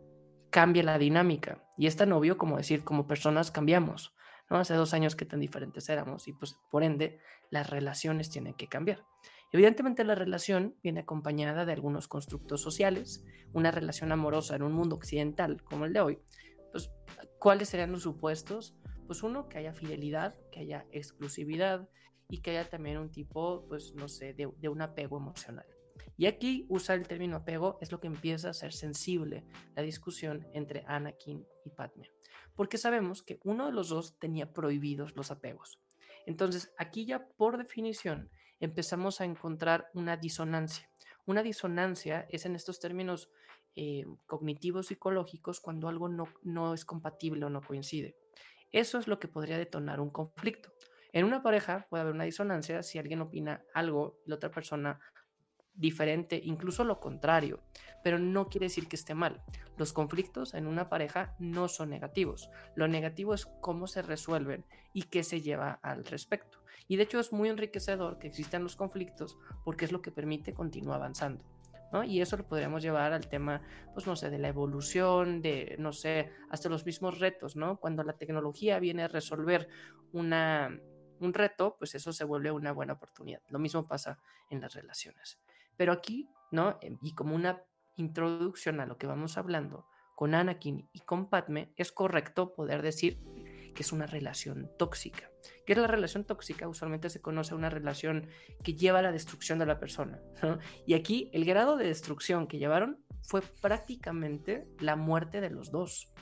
cambia 0.51 0.83
la 0.83 0.99
dinámica. 0.99 1.65
Y 1.77 1.87
es 1.87 1.97
tan 1.97 2.13
obvio 2.13 2.39
como 2.39 2.57
decir, 2.57 2.85
como 2.85 3.07
personas 3.07 3.51
cambiamos, 3.51 4.15
¿no? 4.51 4.59
Hace 4.59 4.75
dos 4.75 4.95
años 4.95 5.17
que 5.17 5.25
tan 5.25 5.41
diferentes 5.41 5.89
éramos 5.89 6.29
y 6.29 6.33
pues 6.33 6.57
por 6.71 6.85
ende 6.85 7.19
las 7.51 7.71
relaciones 7.71 8.31
tienen 8.31 8.55
que 8.55 8.69
cambiar. 8.69 9.05
Evidentemente 9.53 10.05
la 10.05 10.17
relación 10.17 10.77
viene 10.83 11.01
acompañada 11.01 11.65
de 11.65 11.73
algunos 11.73 12.09
constructos 12.09 12.61
sociales, 12.61 13.25
una 13.53 13.71
relación 13.71 14.11
amorosa 14.11 14.57
en 14.57 14.63
un 14.63 14.73
mundo 14.73 14.97
occidental 14.97 15.63
como 15.63 15.85
el 15.85 15.93
de 15.93 16.01
hoy, 16.01 16.19
¿cuáles 17.45 17.69
serían 17.69 17.93
los 17.93 18.05
supuestos? 18.05 18.75
Pues 19.07 19.23
uno, 19.23 19.51
que 19.51 19.59
haya 19.59 19.75
fidelidad, 19.75 20.35
que 20.51 20.61
haya 20.61 20.87
exclusividad 20.93 21.91
y 22.27 22.41
que 22.41 22.53
haya 22.53 22.71
también 22.71 22.97
un 22.97 23.11
tipo, 23.11 23.67
pues 23.69 23.93
no 23.93 24.09
sé, 24.09 24.33
de, 24.33 24.47
un 24.47 24.81
apego 24.81 25.19
emocional. 25.19 25.67
Y 26.17 26.25
aquí 26.25 26.65
usar 26.71 26.99
el 26.99 27.07
término 27.07 27.37
apego 27.37 27.77
es 27.83 27.93
lo 27.93 28.01
que 28.01 28.07
empieza 28.07 28.49
a 28.49 28.55
ser 28.55 28.73
sensible 28.73 29.45
la 29.77 29.83
discusión 29.83 30.49
entre 30.55 30.85
Anakin 30.87 31.47
y 31.67 31.69
Padme, 31.69 32.11
porque 32.55 32.79
sabemos 32.79 33.23
que 33.23 33.39
uno 33.45 33.67
de 33.67 33.73
los 33.73 33.91
dos 33.91 34.19
tenía 34.19 34.55
prohibidos 34.55 35.15
los 35.15 35.31
apegos. 35.31 35.79
Entonces, 36.25 36.73
aquí 36.79 37.05
ya 37.05 37.29
por 37.37 37.59
definición 37.59 38.31
empezamos 38.59 39.21
a 39.21 39.27
encontrar 39.27 39.91
una 39.93 40.17
disonancia. 40.17 40.89
Una 41.27 41.43
disonancia 41.43 42.27
es 42.31 42.47
en 42.47 42.57
estos 42.57 42.81
términos 42.81 43.29
eh, 43.77 44.05
cognitivos 44.27 44.87
psicológicos 44.87 45.61
cuando 45.61 45.89
algo 45.89 46.09
no, 46.09 46.29
no 46.43 46.75
es 46.75 46.85
compatible 46.85 47.45
o 47.45 47.51
no 47.51 47.61
coincide. 47.61 48.17
Eso 48.73 48.99
es 48.99 49.07
lo 49.07 49.19
que 49.19 49.29
podría 49.29 49.59
detonar 49.59 50.01
un 50.01 50.11
conflicto. 50.11 50.73
En 51.13 51.25
una 51.25 51.43
pareja 51.43 51.87
puede 51.89 52.03
haber 52.03 52.15
una 52.15 52.25
disonancia 52.25 52.83
si 52.83 52.99
alguien 52.99 53.21
opina 53.21 53.65
algo 53.73 54.19
y 54.27 54.31
la 54.31 54.37
otra 54.37 54.51
persona 54.51 54.99
diferente, 55.75 56.41
incluso 56.43 56.85
lo 56.85 57.01
contrario, 57.01 57.63
pero 58.03 58.19
no 58.19 58.49
quiere 58.49 58.67
decir 58.67 58.89
que 58.89 58.97
esté 58.97 59.15
mal. 59.15 59.43
Los 59.77 59.93
conflictos 59.93 60.55
en 60.55 60.67
una 60.67 60.89
pareja 60.89 61.35
no 61.39 61.69
son 61.69 61.91
negativos. 61.91 62.51
Lo 62.77 62.89
negativo 62.89 63.35
es 63.35 63.47
cómo 63.61 63.87
se 63.87 64.03
resuelven 64.03 64.65
y 64.93 65.03
qué 65.05 65.25
se 65.25 65.41
lleva 65.41 65.73
al 65.83 66.05
respecto. 66.05 66.59
Y 66.87 66.97
de 66.97 67.05
hecho 67.05 67.19
es 67.19 67.33
muy 67.33 67.49
enriquecedor 67.49 68.19
que 68.19 68.29
existan 68.29 68.63
los 68.63 68.77
conflictos 68.77 69.37
porque 69.65 69.85
es 69.85 69.93
lo 69.93 70.03
que 70.03 70.13
permite 70.13 70.55
continuar 70.55 70.97
avanzando. 70.97 71.45
Y 72.03 72.21
eso 72.21 72.37
lo 72.37 72.49
podríamos 72.49 72.83
llevar 72.83 73.13
al 73.13 73.29
tema, 73.29 73.63
pues 73.93 74.07
no 74.07 74.17
sé, 74.17 74.31
de 74.31 74.39
la 74.39 74.49
evolución, 74.49 75.43
de, 75.43 75.77
no 75.79 75.93
sé, 75.93 76.33
hasta 76.51 76.69
los 76.69 76.85
mismos 76.85 77.21
retos, 77.21 77.55
¿no? 77.55 77.77
Cuando 77.79 78.03
la 78.03 78.17
tecnología 78.17 78.81
viene 78.81 79.05
a 79.05 79.09
resolver 79.09 79.69
una, 80.13 80.77
un 81.21 81.35
reto, 81.35 81.77
pues 81.79 81.95
eso 81.95 82.13
se 82.13 82.25
vuelve 82.25 82.51
una 82.51 82.73
buena 82.73 82.95
oportunidad. 82.95 83.41
Lo 83.49 83.59
mismo 83.59 83.87
pasa 83.87 84.19
en 84.51 84.61
las 84.61 84.75
relaciones. 84.75 85.39
Pero 85.77 85.93
aquí, 85.93 86.29
¿no? 86.51 86.79
Em, 86.81 86.99
y 87.03 87.15
como 87.15 87.35
una 87.35 87.63
introducción 87.97 88.81
a 88.81 88.87
lo 88.87 88.99
que 88.99 89.07
vamos 89.07 89.39
hablando 89.39 89.87
con 90.15 90.35
Anakin 90.35 90.89
y 90.93 91.01
con 91.01 91.29
Padme, 91.29 91.73
es 91.77 91.93
correcto 91.93 92.55
poder 92.55 92.83
decir 92.83 93.21
que 93.75 93.83
es 93.83 93.93
una 93.93 94.07
relación 94.07 94.71
tóxica. 94.79 95.31
¿Qué 95.67 95.73
es 95.73 95.79
la 95.79 95.87
relación 95.87 96.25
tóxica? 96.25 96.69
Usualmente 96.69 97.11
se 97.11 97.21
conoce 97.21 97.55
una 97.55 97.71
relación 97.71 98.29
que 98.63 98.75
lleva 98.75 99.01
a 99.01 99.03
la 99.03 99.13
destrucción 99.13 99.59
de 99.59 99.67
la 99.67 99.79
persona. 99.79 100.21
Y 100.87 100.95
aquí 100.95 101.31
el 101.33 101.45
grado 101.45 101.77
de 101.77 101.87
destrucción 101.87 102.47
que 102.47 102.59
llevaron 102.59 103.05
fue 103.23 103.43
prácticamente 103.61 104.67
la 104.81 104.97
muerte 104.97 105.41
de 105.41 105.51
los 105.51 105.71
dos. 105.71 106.13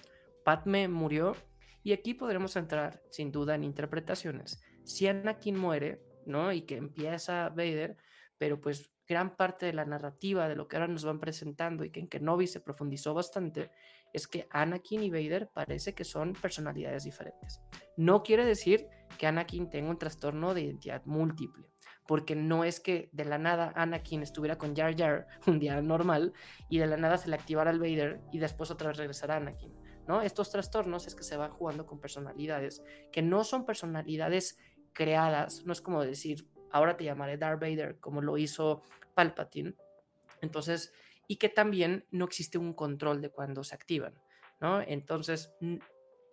Padme 0.45 0.89
murió 0.89 1.37
y 1.83 1.93
aquí 1.93 2.15
podremos 2.15 2.57
entrar 2.57 3.03
sin 3.11 3.33
duda 3.33 3.55
en 3.55 3.65
interpretaciones. 3.65 4.61
Si 4.85 5.07
Anakin 5.07 5.57
muere, 5.57 6.03
¿no? 6.27 6.53
Y 6.53 6.63
que 6.63 6.77
empieza 6.77 7.49
Vader, 7.51 7.97
pero 8.39 8.61
pues 8.61 8.92
gran 9.09 9.37
parte 9.37 9.67
de 9.67 9.73
la 9.73 9.85
narrativa 9.85 10.49
de 10.49 10.57
lo 10.57 10.69
que 10.69 10.77
ahora 10.77 10.89
nos 10.89 11.05
van 11.05 11.21
presentando 11.21 11.85
y 11.85 11.91
que 11.91 12.01
en 12.01 12.09
Kenobi 12.09 12.47
se 12.47 12.61
profundizó 12.61 13.15
bastante 13.15 13.71
es 14.13 14.29
que 14.29 14.47
Anakin 14.51 15.03
y 15.03 15.11
Vader 15.11 15.49
parece 15.53 15.95
que 15.95 16.05
son 16.05 16.35
personalidades 16.35 17.05
diferentes. 17.05 17.61
No 17.97 18.23
quiere 18.23 18.45
decir 18.45 18.87
que 19.19 19.27
Anakin 19.27 19.71
tenga 19.71 19.91
un 19.91 19.99
trastorno 19.99 20.55
de 20.55 20.63
identidad 20.63 21.03
múltiple, 21.05 21.67
porque 22.07 22.37
no 22.37 22.65
es 22.65 22.81
que 22.81 23.09
de 23.13 23.25
la 23.25 23.39
nada 23.39 23.73
Anakin 23.75 24.23
estuviera 24.23 24.59
con 24.59 24.77
Jar 24.77 24.97
Jar 24.97 25.27
un 25.47 25.59
día 25.59 25.81
normal 25.81 26.33
y 26.69 26.79
de 26.79 26.87
la 26.87 26.97
nada 26.97 27.17
se 27.17 27.29
le 27.29 27.37
activara 27.37 27.71
el 27.71 27.79
Vader 27.79 28.21
y 28.33 28.39
después 28.39 28.71
otra 28.71 28.89
vez 28.89 28.99
regresara 28.99 29.37
Anakin. 29.37 29.73
¿no? 30.07 30.21
Estos 30.21 30.51
trastornos 30.51 31.07
es 31.07 31.15
que 31.15 31.23
se 31.23 31.37
van 31.37 31.53
jugando 31.53 31.87
con 31.87 32.01
personalidades 32.01 32.83
que 33.13 33.23
no 33.23 33.45
son 33.45 33.65
personalidades 33.65 34.59
creadas, 34.93 35.65
no 35.65 35.73
es 35.73 35.81
como 35.81 36.05
decir, 36.05 36.47
ahora 36.73 36.97
te 36.97 37.05
llamaré 37.05 37.37
Darth 37.37 37.61
Vader, 37.61 37.99
como 38.01 38.21
lo 38.21 38.39
hizo 38.39 38.83
Palpatine. 39.15 39.75
Entonces, 40.41 40.93
y 41.29 41.37
que 41.37 41.49
también 41.49 42.07
no 42.11 42.25
existe 42.25 42.59
un 42.59 42.75
control 42.75 43.21
de 43.21 43.31
cuando 43.31 43.65
se 43.65 43.75
activan, 43.75 44.15
¿no? 44.61 44.81
Entonces, 44.83 45.53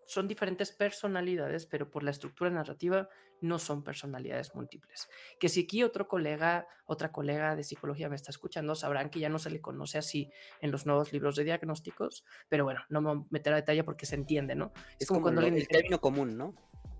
son 0.06 0.28
diferentes 0.28 0.72
personalidades, 0.72 1.66
pero 1.68 1.90
por 1.92 2.04
la 2.04 2.12
estructura 2.12 2.50
narrativa 2.50 3.08
no 3.42 3.60
son 3.60 3.84
personalidades 3.84 4.54
múltiples. 4.56 5.08
Que 5.40 5.50
si 5.50 5.64
aquí 5.64 5.84
otro 5.84 6.08
colega, 6.08 6.68
otra 6.86 7.12
colega 7.12 7.56
de 7.56 7.64
psicología 7.64 8.10
me 8.10 8.16
está 8.16 8.32
escuchando, 8.32 8.76
sabrán 8.76 9.10
que 9.10 9.20
ya 9.20 9.30
no 9.30 9.40
se 9.40 9.50
le 9.50 9.62
conoce 9.62 9.98
así 9.98 10.32
en 10.62 10.72
los 10.72 10.86
nuevos 10.86 11.14
libros 11.14 11.36
de 11.36 11.44
diagnósticos, 11.44 12.26
pero 12.50 12.64
bueno, 12.64 12.82
no 12.90 13.02
me 13.02 13.14
voy 13.14 13.24
a 13.24 13.28
meter 13.30 13.54
a 13.54 13.58
detalle 13.58 13.84
porque 13.84 14.06
se 14.06 14.16
entiende, 14.16 14.56
¿no? 14.56 14.74
Es, 15.00 15.08
como, 15.08 15.22
cuando 15.22 15.42
el 15.42 15.68
término 15.68 16.02
común, 16.02 16.38
¿no? 16.38 16.56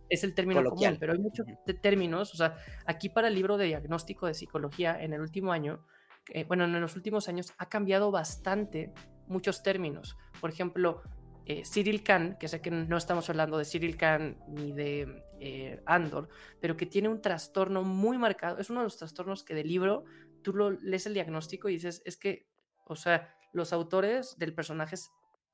Es 0.10 0.24
el 0.24 0.34
término 0.34 0.62
Coloquial. 0.62 0.92
común, 0.94 1.00
pero 1.00 1.14
hay 1.14 1.20
muchos 1.20 1.46
términos, 1.82 2.34
o 2.34 2.38
sea, 2.38 2.58
aquí 2.86 3.10
para 3.10 3.28
el 3.28 3.36
libro 3.36 3.58
de 3.58 3.66
diagnóstico 3.66 4.26
de 4.26 4.34
psicología 4.34 5.02
en 5.02 5.14
el 5.14 5.22
último 5.22 5.52
año, 5.52 5.86
eh, 6.30 6.44
bueno, 6.46 6.66
en 6.66 6.80
los 6.80 6.96
últimos 6.96 7.28
años 7.28 7.54
ha 7.58 7.70
cambiado 7.70 8.12
bastante 8.12 8.94
muchos 9.28 9.64
términos. 9.64 10.18
Por 10.42 10.50
ejemplo, 10.50 11.02
eh, 11.46 11.64
Cyril 11.66 12.04
Kahn, 12.04 12.38
que 12.40 12.48
sé 12.48 12.62
que 12.62 12.70
no 12.70 12.98
estamos 12.98 13.30
hablando 13.30 13.58
de 13.58 13.66
Cyril 13.66 13.98
Kahn 13.98 14.38
ni 14.48 14.72
de 14.72 15.24
eh, 15.40 15.82
Andor, 15.86 16.30
pero 16.60 16.78
que 16.78 16.86
tiene 16.86 17.10
un 17.10 17.22
trastorno 17.22 17.82
muy 17.84 18.18
marcado, 18.18 18.60
es 18.60 18.70
uno 18.70 18.82
de 18.82 18.86
los 18.86 18.98
trastornos 18.98 19.44
que 19.44 19.56
del 19.56 19.68
libro 19.68 20.04
tú 20.44 20.54
lo 20.54 20.72
lees 20.72 21.06
el 21.06 21.14
diagnóstico 21.14 21.70
y 21.70 21.74
dices, 21.74 22.02
es 22.06 22.18
que, 22.18 22.48
o 22.86 22.96
sea, 22.96 23.36
los 23.52 23.74
autores 23.74 24.38
del 24.38 24.54
personaje 24.54 24.96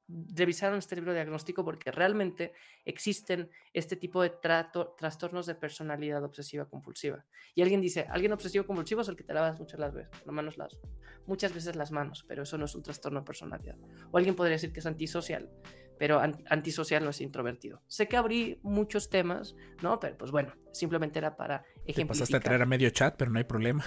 revisaron 0.08 0.78
este 0.80 0.95
libro 0.95 1.14
diagnóstico 1.14 1.66
porque 1.66 1.91
realmente 1.91 2.53
existen 2.86 3.49
este 3.74 3.95
tipo 3.95 4.22
de 4.22 4.30
trato- 4.30 4.93
trastornos 4.97 5.45
de 5.47 5.56
personalidad 5.56 6.24
obsesiva 6.24 6.66
compulsiva. 6.70 7.26
Y 7.56 7.62
alguien 7.64 7.82
dice, 7.82 8.06
alguien 8.10 8.32
obsesivo 8.34 8.66
compulsivo 8.68 9.01
es 9.01 9.08
el 9.08 9.16
que 9.16 9.24
te 9.24 9.34
lavas 9.34 9.60
muchas 9.60 9.80
las 9.80 9.93
veces, 9.93 10.12
las 10.26 10.34
manos 10.36 10.58
las, 10.58 10.78
muchas 11.26 11.53
veces 11.53 11.76
las 11.76 11.91
manos, 11.91 12.24
pero 12.28 12.43
eso 12.43 12.58
no 12.58 12.66
es 12.66 12.76
un 12.76 12.84
trastorno 12.84 13.20
de 13.22 13.26
personalidad. 13.26 13.78
O 14.12 14.18
alguien 14.18 14.36
podría 14.36 14.53
decir 14.53 14.72
que 14.72 14.80
es 14.80 14.86
antisocial, 14.86 15.49
pero 15.97 16.20
an- 16.20 16.43
antisocial 16.49 17.03
no 17.03 17.10
es 17.10 17.22
introvertido. 17.22 17.82
Sé 17.88 18.08
que 18.08 18.18
abrí 18.18 18.60
muchos 18.62 19.10
temas, 19.10 19.56
¿no? 19.82 19.99
Pero 19.99 20.18
pues 20.18 20.30
bueno, 20.30 20.53
simplemente 20.72 21.18
era 21.20 21.36
para 21.36 21.64
Te 21.64 21.66
pasaste 21.68 21.89
a 21.89 21.91
ejemplificar. 21.93 22.41
traer 22.43 22.62
a 22.62 22.66
medio 22.66 22.89
chat, 22.91 23.16
pero 23.18 23.32
no 23.32 23.39
hay 23.39 23.45
problema. 23.45 23.84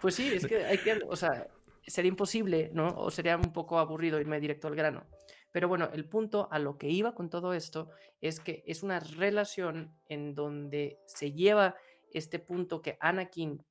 Pues 0.00 0.14
sí, 0.14 0.28
es 0.32 0.46
que 0.46 0.64
hay 0.64 0.78
que, 0.78 1.00
o 1.08 1.16
sea, 1.16 1.48
sería 1.88 2.10
imposible, 2.10 2.70
¿no? 2.72 2.94
O 2.96 3.10
sería 3.10 3.36
un 3.36 3.52
poco 3.52 3.78
aburrido 3.78 4.20
irme 4.20 4.40
directo 4.40 4.68
al 4.68 4.76
grano. 4.76 5.06
Pero 5.50 5.68
bueno, 5.68 5.88
el 5.92 6.08
punto 6.08 6.48
a 6.50 6.58
lo 6.58 6.76
que 6.78 6.88
iba 6.88 7.14
con 7.14 7.30
todo 7.30 7.52
esto 7.52 7.90
es 8.20 8.40
que 8.40 8.62
es 8.66 8.82
una 8.82 9.00
relación 9.00 9.94
en 10.06 10.34
donde 10.34 10.98
se 11.06 11.32
lleva 11.32 11.76
este 12.12 12.38
punto 12.38 12.82
que 12.82 12.96
Anakin 13.00 13.64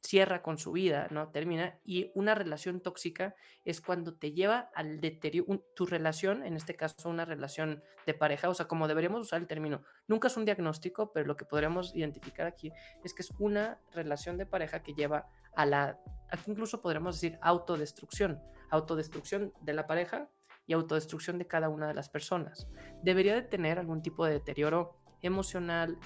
cierra 0.00 0.42
con 0.42 0.58
su 0.58 0.72
vida, 0.72 1.08
¿no? 1.10 1.30
Termina. 1.30 1.78
Y 1.84 2.10
una 2.14 2.34
relación 2.34 2.80
tóxica 2.80 3.34
es 3.64 3.80
cuando 3.80 4.14
te 4.14 4.32
lleva 4.32 4.70
al 4.74 5.00
deterioro, 5.00 5.64
tu 5.74 5.86
relación, 5.86 6.44
en 6.44 6.56
este 6.56 6.76
caso 6.76 7.08
una 7.08 7.24
relación 7.24 7.82
de 8.06 8.14
pareja, 8.14 8.48
o 8.48 8.54
sea, 8.54 8.68
como 8.68 8.88
deberíamos 8.88 9.20
usar 9.20 9.40
el 9.40 9.46
término, 9.46 9.82
nunca 10.06 10.28
es 10.28 10.36
un 10.36 10.44
diagnóstico, 10.44 11.12
pero 11.12 11.26
lo 11.26 11.36
que 11.36 11.44
podríamos 11.44 11.94
identificar 11.94 12.46
aquí 12.46 12.72
es 13.04 13.12
que 13.12 13.22
es 13.22 13.30
una 13.38 13.80
relación 13.92 14.38
de 14.38 14.46
pareja 14.46 14.82
que 14.82 14.94
lleva 14.94 15.28
a 15.54 15.66
la, 15.66 16.00
aquí 16.30 16.50
incluso 16.50 16.80
podríamos 16.80 17.16
decir 17.16 17.38
autodestrucción, 17.42 18.40
autodestrucción 18.70 19.52
de 19.60 19.72
la 19.72 19.86
pareja 19.86 20.28
y 20.66 20.74
autodestrucción 20.74 21.38
de 21.38 21.46
cada 21.46 21.68
una 21.68 21.88
de 21.88 21.94
las 21.94 22.08
personas. 22.08 22.68
Debería 23.02 23.34
de 23.34 23.42
tener 23.42 23.78
algún 23.78 24.02
tipo 24.02 24.24
de 24.24 24.34
deterioro 24.34 25.00
emocional, 25.22 25.98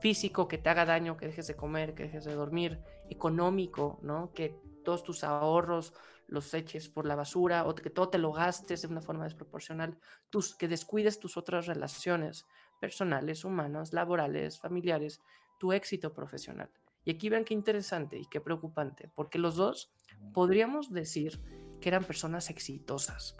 físico, 0.00 0.48
que 0.48 0.58
te 0.58 0.68
haga 0.68 0.84
daño, 0.84 1.16
que 1.16 1.26
dejes 1.26 1.46
de 1.46 1.56
comer, 1.56 1.94
que 1.94 2.04
dejes 2.04 2.24
de 2.24 2.34
dormir, 2.34 2.80
económico, 3.08 3.98
¿no? 4.02 4.32
Que 4.32 4.58
todos 4.84 5.04
tus 5.04 5.24
ahorros 5.24 5.92
los 6.30 6.54
eches 6.54 6.88
por 6.88 7.06
la 7.06 7.16
basura 7.16 7.66
o 7.66 7.74
que 7.74 7.90
todo 7.90 8.08
te 8.08 8.18
lo 8.18 8.32
gastes 8.32 8.82
de 8.82 8.88
una 8.88 9.02
forma 9.02 9.24
desproporcional, 9.24 9.98
tus, 10.30 10.54
que 10.54 10.68
descuides 10.68 11.18
tus 11.18 11.36
otras 11.36 11.66
relaciones 11.66 12.46
personales, 12.80 13.44
humanas, 13.44 13.92
laborales, 13.92 14.58
familiares, 14.58 15.20
tu 15.58 15.72
éxito 15.72 16.14
profesional. 16.14 16.70
Y 17.04 17.10
aquí 17.10 17.28
vean 17.28 17.44
qué 17.44 17.54
interesante 17.54 18.16
y 18.16 18.26
qué 18.26 18.40
preocupante, 18.40 19.10
porque 19.14 19.38
los 19.38 19.56
dos 19.56 19.92
podríamos 20.32 20.92
decir 20.92 21.40
que 21.80 21.88
eran 21.88 22.04
personas 22.04 22.48
exitosas, 22.48 23.36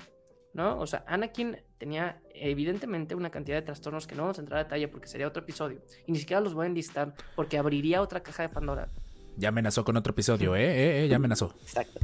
¿no? 0.53 0.78
O 0.78 0.86
sea, 0.86 1.05
Anakin 1.07 1.59
tenía 1.78 2.20
evidentemente 2.34 3.14
una 3.14 3.30
cantidad 3.30 3.57
de 3.57 3.62
trastornos 3.62 4.07
que 4.07 4.14
no 4.14 4.22
vamos 4.22 4.38
a 4.38 4.42
entrar 4.42 4.61
a 4.61 4.64
detalle 4.64 4.88
porque 4.88 5.09
sería 5.09 5.26
otro 5.26 5.42
episodio, 5.42 5.82
y 6.07 6.12
ni 6.12 6.18
siquiera 6.18 6.40
los 6.40 6.55
voy 6.55 6.64
a 6.64 6.68
enlistar 6.68 7.14
porque 7.36 7.59
abriría 7.59 8.03
otra 8.03 8.22
caja 8.22 8.42
de 8.42 8.48
Pandora. 8.48 8.88
Ya 9.36 9.48
amenazó 9.48 9.84
con 9.84 9.96
otro 9.96 10.12
episodio, 10.12 10.57
¿eh? 10.57 10.64
¿eh? 10.64 11.05
eh, 11.05 11.09
Ya 11.09 11.16
amenazó. 11.16 11.55
Exacto. 11.62 12.01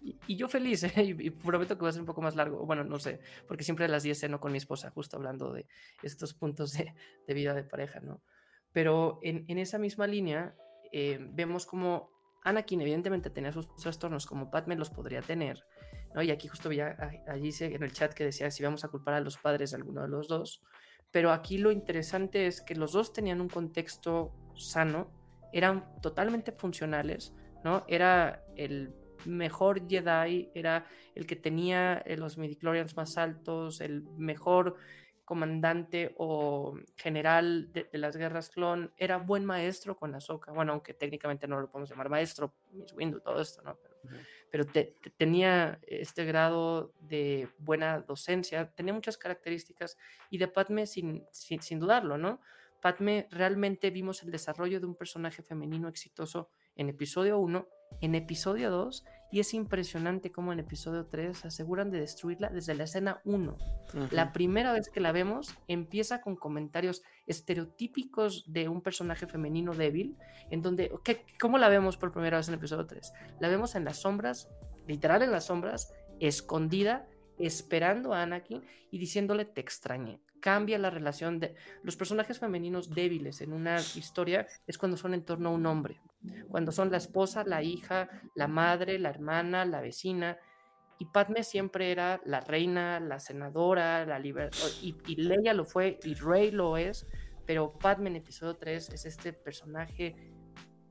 Y, 0.00 0.18
y 0.26 0.36
yo 0.36 0.48
feliz, 0.48 0.82
¿eh? 0.84 0.92
y, 1.02 1.26
y 1.26 1.30
prometo 1.30 1.76
que 1.76 1.82
va 1.82 1.88
a 1.88 1.92
ser 1.92 2.02
un 2.02 2.06
poco 2.06 2.22
más 2.22 2.36
largo. 2.36 2.66
Bueno, 2.66 2.84
no 2.84 2.98
sé, 2.98 3.20
porque 3.48 3.64
siempre 3.64 3.86
a 3.86 3.88
las 3.88 4.02
10 4.02 4.18
ceno 4.18 4.40
con 4.40 4.52
mi 4.52 4.58
esposa, 4.58 4.90
justo 4.90 5.16
hablando 5.16 5.52
de 5.52 5.66
estos 6.02 6.34
puntos 6.34 6.72
de, 6.72 6.94
de 7.26 7.34
vida 7.34 7.54
de 7.54 7.64
pareja, 7.64 8.00
¿no? 8.00 8.22
Pero 8.72 9.18
en, 9.22 9.44
en 9.48 9.58
esa 9.58 9.78
misma 9.78 10.06
línea, 10.06 10.54
eh, 10.92 11.18
vemos 11.20 11.66
como 11.66 12.10
Anakin 12.44 12.80
evidentemente 12.80 13.30
tenía 13.30 13.52
sus 13.52 13.74
trastornos, 13.76 14.26
como 14.26 14.50
Padme 14.50 14.76
los 14.76 14.90
podría 14.90 15.22
tener, 15.22 15.64
Y 16.20 16.30
aquí 16.30 16.48
justo 16.48 16.68
veía, 16.68 16.96
allí 17.26 17.50
en 17.60 17.82
el 17.82 17.92
chat 17.92 18.12
que 18.12 18.24
decía 18.24 18.50
si 18.50 18.62
vamos 18.62 18.84
a 18.84 18.88
culpar 18.88 19.14
a 19.14 19.20
los 19.20 19.38
padres 19.38 19.70
de 19.70 19.78
alguno 19.78 20.02
de 20.02 20.08
los 20.08 20.28
dos. 20.28 20.62
Pero 21.10 21.30
aquí 21.30 21.58
lo 21.58 21.70
interesante 21.70 22.46
es 22.46 22.60
que 22.60 22.74
los 22.74 22.92
dos 22.92 23.12
tenían 23.12 23.40
un 23.40 23.48
contexto 23.48 24.32
sano, 24.56 25.10
eran 25.52 26.00
totalmente 26.00 26.52
funcionales, 26.52 27.34
¿no? 27.64 27.84
Era 27.86 28.44
el 28.56 28.94
mejor 29.26 29.88
Jedi, 29.88 30.50
era 30.54 30.86
el 31.14 31.26
que 31.26 31.36
tenía 31.36 31.98
eh, 31.98 32.16
los 32.16 32.38
midichlorians 32.38 32.96
más 32.96 33.18
altos, 33.18 33.80
el 33.80 34.02
mejor 34.16 34.76
comandante 35.24 36.14
o 36.18 36.76
general 36.96 37.72
de, 37.72 37.88
las 37.92 38.16
guerras 38.16 38.50
clon, 38.50 38.92
era 38.96 39.18
buen 39.18 39.44
maestro 39.44 39.96
con 39.96 40.14
Ahsoka, 40.14 40.52
bueno, 40.52 40.72
aunque 40.72 40.94
técnicamente 40.94 41.46
no 41.46 41.60
lo 41.60 41.70
podemos 41.70 41.90
llamar 41.90 42.08
maestro, 42.08 42.54
Miss 42.72 42.92
Windu, 42.92 43.20
todo 43.20 43.40
esto, 43.40 43.62
¿no? 43.62 43.78
Pero 44.52 44.66
te- 44.66 44.94
te- 45.02 45.10
tenía 45.10 45.80
este 45.86 46.26
grado 46.26 46.92
de 47.00 47.48
buena 47.58 48.00
docencia, 48.00 48.70
tenía 48.74 48.92
muchas 48.92 49.16
características 49.16 49.96
y 50.30 50.36
de 50.36 50.46
Padme 50.46 50.86
sin, 50.86 51.24
sin, 51.32 51.62
sin 51.62 51.80
dudarlo, 51.80 52.18
¿no? 52.18 52.38
Padme 52.82 53.28
realmente 53.30 53.90
vimos 53.90 54.22
el 54.22 54.30
desarrollo 54.30 54.78
de 54.78 54.86
un 54.86 54.94
personaje 54.94 55.42
femenino 55.42 55.88
exitoso 55.88 56.50
en 56.76 56.90
episodio 56.90 57.38
1, 57.38 57.66
en 58.02 58.14
episodio 58.14 58.70
2, 58.70 59.04
y 59.32 59.40
es 59.40 59.54
impresionante 59.54 60.30
cómo 60.30 60.52
en 60.52 60.60
episodio 60.60 61.06
3 61.06 61.38
se 61.38 61.48
aseguran 61.48 61.90
de 61.90 61.98
destruirla 62.00 62.50
desde 62.50 62.74
la 62.74 62.84
escena 62.84 63.20
1. 63.24 63.56
La 64.12 64.32
primera 64.32 64.72
vez 64.72 64.88
que 64.90 65.00
la 65.00 65.10
vemos 65.10 65.54
empieza 65.68 66.20
con 66.20 66.36
comentarios 66.36 67.02
estereotípicos 67.26 68.44
de 68.52 68.68
un 68.68 68.82
personaje 68.82 69.26
femenino 69.26 69.72
débil, 69.74 70.16
en 70.50 70.62
donde, 70.62 70.92
¿qué- 71.04 71.24
¿cómo 71.40 71.58
la 71.58 71.68
vemos 71.68 71.96
por 71.96 72.12
primera 72.12 72.36
vez 72.36 72.48
en 72.48 72.54
el 72.54 72.58
episodio 72.60 72.86
3? 72.86 73.12
La 73.40 73.48
vemos 73.48 73.74
en 73.74 73.84
las 73.84 73.98
sombras, 73.98 74.48
literal 74.86 75.22
en 75.22 75.30
las 75.32 75.46
sombras, 75.46 75.92
escondida, 76.20 77.06
esperando 77.38 78.12
a 78.14 78.22
Anakin 78.22 78.62
y 78.90 78.98
diciéndole 78.98 79.44
te 79.44 79.60
extrañé. 79.60 80.20
Cambia 80.40 80.78
la 80.78 80.90
relación 80.90 81.38
de 81.38 81.54
los 81.82 81.96
personajes 81.96 82.38
femeninos 82.38 82.90
débiles 82.90 83.40
en 83.40 83.52
una 83.52 83.76
historia 83.80 84.46
es 84.66 84.76
cuando 84.76 84.96
son 84.96 85.14
en 85.14 85.24
torno 85.24 85.50
a 85.50 85.52
un 85.52 85.64
hombre, 85.66 86.00
cuando 86.48 86.72
son 86.72 86.90
la 86.90 86.98
esposa, 86.98 87.44
la 87.44 87.62
hija, 87.62 88.08
la 88.34 88.48
madre, 88.48 88.98
la 88.98 89.10
hermana, 89.10 89.64
la 89.64 89.80
vecina, 89.80 90.38
y 90.98 91.06
Padme 91.06 91.42
siempre 91.42 91.90
era 91.90 92.20
la 92.24 92.40
reina, 92.40 93.00
la 93.00 93.18
senadora, 93.18 94.06
la 94.06 94.18
liber... 94.20 94.50
y, 94.80 94.94
Leia 95.16 95.52
lo 95.52 95.64
fue 95.64 95.98
y 96.04 96.14
Rey 96.14 96.52
lo 96.52 96.76
es, 96.76 97.06
pero 97.44 97.76
Padme 97.76 98.10
en 98.10 98.16
episodio 98.16 98.54
3 98.54 98.90
es 98.90 99.04
este 99.04 99.32
personaje 99.32 100.14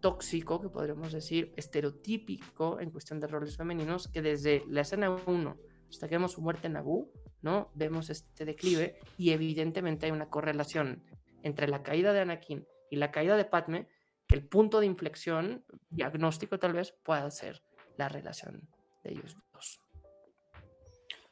tóxico, 0.02 0.60
que 0.60 0.68
podríamos 0.68 1.14
decir, 1.14 1.54
estereotípico 1.56 2.80
en 2.82 2.92
cuestión 2.92 3.20
de 3.22 3.28
roles 3.28 3.56
femeninos, 3.56 4.10
que 4.10 4.22
desde 4.22 4.64
la 4.68 4.82
escena 4.82 5.12
1 5.12 5.58
hasta 5.90 6.08
que 6.08 6.16
vemos 6.16 6.34
su 6.34 6.42
muerte 6.42 6.68
en 6.68 6.74
Naboo, 6.74 7.12
¿no? 7.42 7.72
Vemos 7.76 8.10
este 8.10 8.46
declive 8.46 9.00
y 9.18 9.32
evidentemente 9.32 10.06
hay 10.06 10.12
una 10.12 10.30
correlación 10.30 11.04
entre 11.44 11.68
la 11.68 11.84
caída 11.84 12.14
de 12.14 12.22
Anakin 12.22 12.66
y 12.90 12.96
la 12.96 13.12
caída 13.12 13.36
de 13.36 13.46
Padme, 13.46 13.88
el 14.32 14.44
punto 14.44 14.80
de 14.80 14.86
inflexión 14.86 15.64
diagnóstico 15.90 16.58
tal 16.58 16.74
vez 16.74 16.94
pueda 17.04 17.30
ser 17.32 17.62
la 17.98 18.10
relación 18.10 18.68
de 19.04 19.12
ellos 19.12 19.36
dos. 19.54 19.82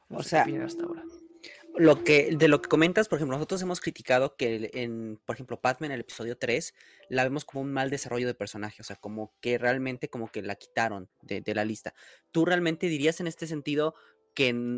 No 0.10 0.18
O 0.20 0.24
sea, 0.24 0.44
opinan 0.44 0.64
hasta 0.64 0.84
ahora. 0.84 1.04
Lo 1.78 2.04
que, 2.04 2.36
de 2.36 2.48
lo 2.48 2.62
que 2.62 2.68
comentas, 2.68 3.08
por 3.08 3.18
ejemplo, 3.18 3.38
nosotros 3.38 3.62
hemos 3.62 3.80
criticado 3.80 4.36
que 4.36 4.72
en, 4.74 5.20
por 5.26 5.36
ejemplo, 5.36 5.62
Padme 5.62 5.88
en 5.88 5.94
el 5.94 6.02
episodio 6.02 6.38
3 6.38 6.74
la 7.10 7.24
vemos 7.24 7.46
como 7.46 7.62
un 7.62 7.72
mal 7.72 7.90
desarrollo 7.90 8.28
de 8.28 8.34
personaje, 8.34 8.82
o 8.82 8.84
sea, 8.84 8.98
como 8.98 9.34
que 9.40 9.58
realmente 9.58 10.10
como 10.10 10.30
que 10.32 10.42
la 10.42 10.56
quitaron 10.56 11.10
de, 11.22 11.42
de 11.42 11.56
la 11.56 11.64
lista. 11.64 11.94
¿Tú 12.32 12.44
realmente 12.44 12.88
dirías 12.88 13.20
en 13.22 13.28
este 13.28 13.48
sentido 13.48 13.96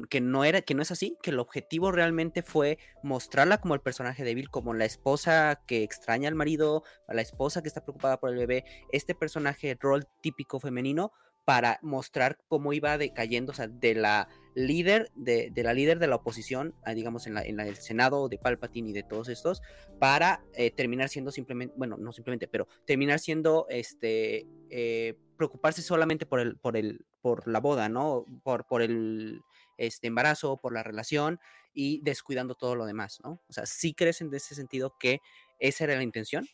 que, 0.10 0.22
no 0.22 0.44
era, 0.44 0.62
que 0.62 0.74
no 0.74 0.82
es 0.82 0.90
así? 0.90 1.18
Que 1.22 1.30
el 1.30 1.40
objetivo 1.40 1.92
realmente 1.92 2.42
fue 2.42 2.80
mostrarla 3.04 3.60
como 3.60 3.76
el 3.76 3.82
personaje 3.82 4.24
débil, 4.24 4.50
como 4.50 4.74
la 4.74 4.86
esposa 4.86 5.62
que 5.68 5.84
extraña 5.84 6.28
al 6.30 6.36
marido, 6.36 6.84
a 7.08 7.14
la 7.14 7.22
esposa 7.22 7.62
que 7.62 7.68
está 7.68 7.84
preocupada 7.84 8.20
por 8.20 8.32
el 8.32 8.38
bebé, 8.38 8.66
este 8.92 9.14
personaje 9.14 9.78
rol 9.80 10.08
típico 10.24 10.60
femenino 10.60 11.12
para 11.46 11.80
mostrar 11.84 12.38
cómo 12.48 12.74
iba 12.74 12.98
decayendo, 12.98 13.52
o 13.52 13.56
sea, 13.56 13.68
de 13.68 13.94
la 13.94 14.28
líder 14.56 15.12
de, 15.16 15.52
la 15.56 15.74
líder 15.74 16.00
de 16.00 16.08
la 16.08 16.16
oposición, 16.16 16.74
ah, 16.84 16.94
digamos 16.94 17.28
en, 17.28 17.36
la, 17.36 17.44
en 17.44 17.58
la- 17.58 17.68
el 17.68 17.76
Senado 17.78 18.30
de 18.30 18.38
Palpatine 18.38 18.90
y 18.90 18.94
de 18.94 19.04
todos 19.04 19.30
estos, 19.30 19.62
para 20.00 20.44
eh, 20.56 20.72
terminar 20.72 21.10
siendo 21.10 21.32
simplemente, 21.32 21.74
bueno, 21.78 21.98
no 21.98 22.12
simplemente, 22.12 22.48
pero 22.48 22.68
terminar 22.86 23.20
siendo, 23.20 23.66
este, 23.70 24.48
eh, 24.70 25.16
preocuparse 25.38 25.82
solamente 25.82 26.26
por 26.26 26.40
el, 26.40 26.58
por 26.58 26.78
el, 26.78 27.06
por 27.22 27.48
la 27.48 27.60
boda, 27.60 27.90
¿no? 27.90 28.26
Por, 28.44 28.66
por 28.66 28.82
el 28.84 29.42
este, 29.82 30.08
embarazo, 30.08 30.58
por 30.58 30.74
la 30.74 30.84
relación 30.84 31.40
y 31.74 32.02
descuidando 32.04 32.54
todo 32.54 32.76
lo 32.76 32.86
demás, 32.86 33.20
¿no? 33.24 33.42
O 33.48 33.54
sea, 33.54 33.66
¿sí 33.66 33.94
crees 33.96 34.22
en 34.22 34.32
ese 34.34 34.54
sentido 34.54 34.96
que 35.00 35.22
esa 35.60 35.86
era 35.86 35.96
la 35.96 36.04
intención? 36.04 36.48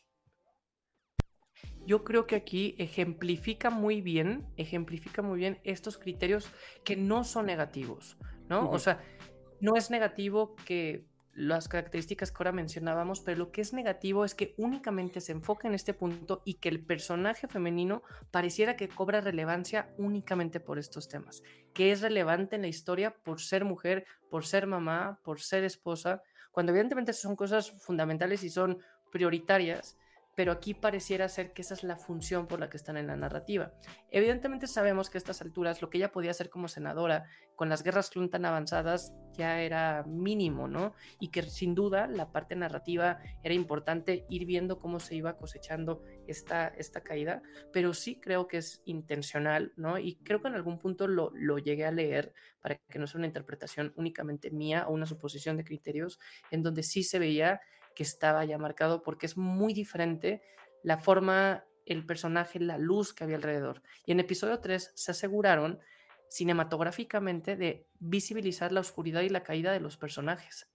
Yo 1.86 2.04
creo 2.04 2.26
que 2.26 2.36
aquí 2.36 2.76
ejemplifica 2.78 3.70
muy 3.70 4.02
bien, 4.02 4.48
ejemplifica 4.56 5.22
muy 5.22 5.40
bien 5.40 5.60
estos 5.64 5.98
criterios 5.98 6.50
que 6.86 6.96
no 6.96 7.24
son 7.26 7.48
negativos, 7.48 8.18
¿no? 8.48 8.70
O 8.70 8.80
sea, 8.80 9.04
no 9.60 9.76
es 9.76 9.90
negativo 9.90 10.56
que 10.66 11.06
las 11.38 11.68
características 11.70 12.32
que 12.32 12.38
ahora 12.40 12.52
mencionábamos, 12.52 13.22
pero 13.22 13.38
lo 13.38 13.52
que 13.52 13.62
es 13.62 13.72
negativo 13.72 14.26
es 14.26 14.34
que 14.34 14.56
únicamente 14.58 15.22
se 15.22 15.34
enfoca 15.34 15.68
en 15.68 15.76
este 15.76 15.94
punto 15.94 16.42
y 16.46 16.56
que 16.56 16.68
el 16.68 16.84
personaje 16.84 17.48
femenino 17.48 18.02
pareciera 18.32 18.76
que 18.76 18.90
cobra 18.90 19.22
relevancia 19.22 19.94
únicamente 20.00 20.60
por 20.60 20.80
estos 20.80 21.08
temas, 21.08 21.44
que 21.76 21.92
es 21.92 22.02
relevante 22.02 22.56
en 22.56 22.64
la 22.64 22.70
historia 22.70 23.14
por 23.24 23.40
ser 23.40 23.66
mujer, 23.66 24.08
por 24.32 24.48
ser 24.48 24.66
mamá, 24.66 25.20
por 25.24 25.40
ser 25.40 25.64
esposa, 25.64 26.24
cuando 26.52 26.72
evidentemente 26.72 27.14
son 27.14 27.36
cosas 27.36 27.70
fundamentales 27.70 28.44
y 28.44 28.50
son 28.50 28.80
prioritarias, 29.12 29.96
pero 30.38 30.52
aquí 30.52 30.76
pareciera 30.76 31.28
ser 31.30 31.52
que 31.52 31.64
esa 31.64 31.74
es 31.74 31.84
la 31.84 31.98
función 31.98 32.46
por 32.46 32.60
la 32.60 32.70
que 32.70 32.78
están 32.78 32.96
en 32.96 33.08
la 33.08 33.16
narrativa. 33.16 33.74
Evidentemente 34.12 34.68
sabemos 34.68 35.10
que 35.10 35.18
a 35.18 35.20
estas 35.20 35.42
alturas 35.42 35.82
lo 35.82 35.90
que 35.90 35.98
ella 35.98 36.12
podía 36.12 36.30
hacer 36.30 36.52
como 36.52 36.68
senadora 36.68 37.26
con 37.56 37.70
las 37.70 37.82
guerras 37.82 38.12
clon 38.12 38.30
tan 38.30 38.46
avanzadas 38.46 39.12
ya 39.34 39.62
era 39.62 40.04
mínimo, 40.04 40.68
¿no? 40.68 40.94
Y 41.20 41.30
que 41.30 41.42
sin 41.42 41.74
duda 41.74 42.06
la 42.06 42.32
parte 42.32 42.56
narrativa 42.56 43.18
era 43.42 43.56
importante 43.56 44.28
ir 44.30 44.46
viendo 44.46 44.78
cómo 44.78 45.00
se 45.00 45.16
iba 45.16 45.38
cosechando 45.38 46.04
esta, 46.28 46.68
esta 46.68 47.02
caída, 47.02 47.42
pero 47.74 47.96
sí 47.96 48.20
creo 48.20 48.48
que 48.48 48.58
es 48.58 48.84
intencional, 48.86 49.74
¿no? 49.76 49.98
Y 49.98 50.18
creo 50.18 50.40
que 50.40 50.50
en 50.50 50.54
algún 50.54 50.78
punto 50.78 51.08
lo, 51.08 51.32
lo 51.34 51.58
llegué 51.58 51.86
a 51.86 51.92
leer 51.92 52.32
para 52.62 52.76
que 52.76 53.00
no 53.00 53.08
sea 53.08 53.18
una 53.18 53.28
interpretación 53.28 53.92
únicamente 53.96 54.52
mía 54.52 54.86
o 54.88 54.94
una 54.94 55.08
suposición 55.08 55.58
de 55.58 55.64
criterios, 55.64 56.20
en 56.52 56.62
donde 56.62 56.84
sí 56.84 57.02
se 57.02 57.18
veía 57.18 57.60
que 57.98 58.04
estaba 58.04 58.46
ya 58.46 58.60
marcado 58.60 59.02
porque 59.02 59.26
es 59.26 59.38
muy 59.38 59.74
diferente 59.74 60.44
la 60.84 61.00
forma, 61.00 61.66
el 61.84 62.06
personaje, 62.06 62.60
la 62.60 62.78
luz 62.78 63.12
que 63.12 63.24
había 63.24 63.38
alrededor. 63.38 63.82
Y 64.06 64.12
en 64.12 64.20
episodio 64.20 64.60
3 64.60 64.92
se 64.94 65.12
aseguraron 65.12 65.80
cinematográficamente 66.30 67.56
de 67.56 67.88
visibilizar 67.98 68.72
la 68.72 68.82
oscuridad 68.82 69.22
y 69.22 69.30
la 69.30 69.42
caída 69.42 69.72
de 69.72 69.80
los 69.80 69.98
personajes. 69.98 70.70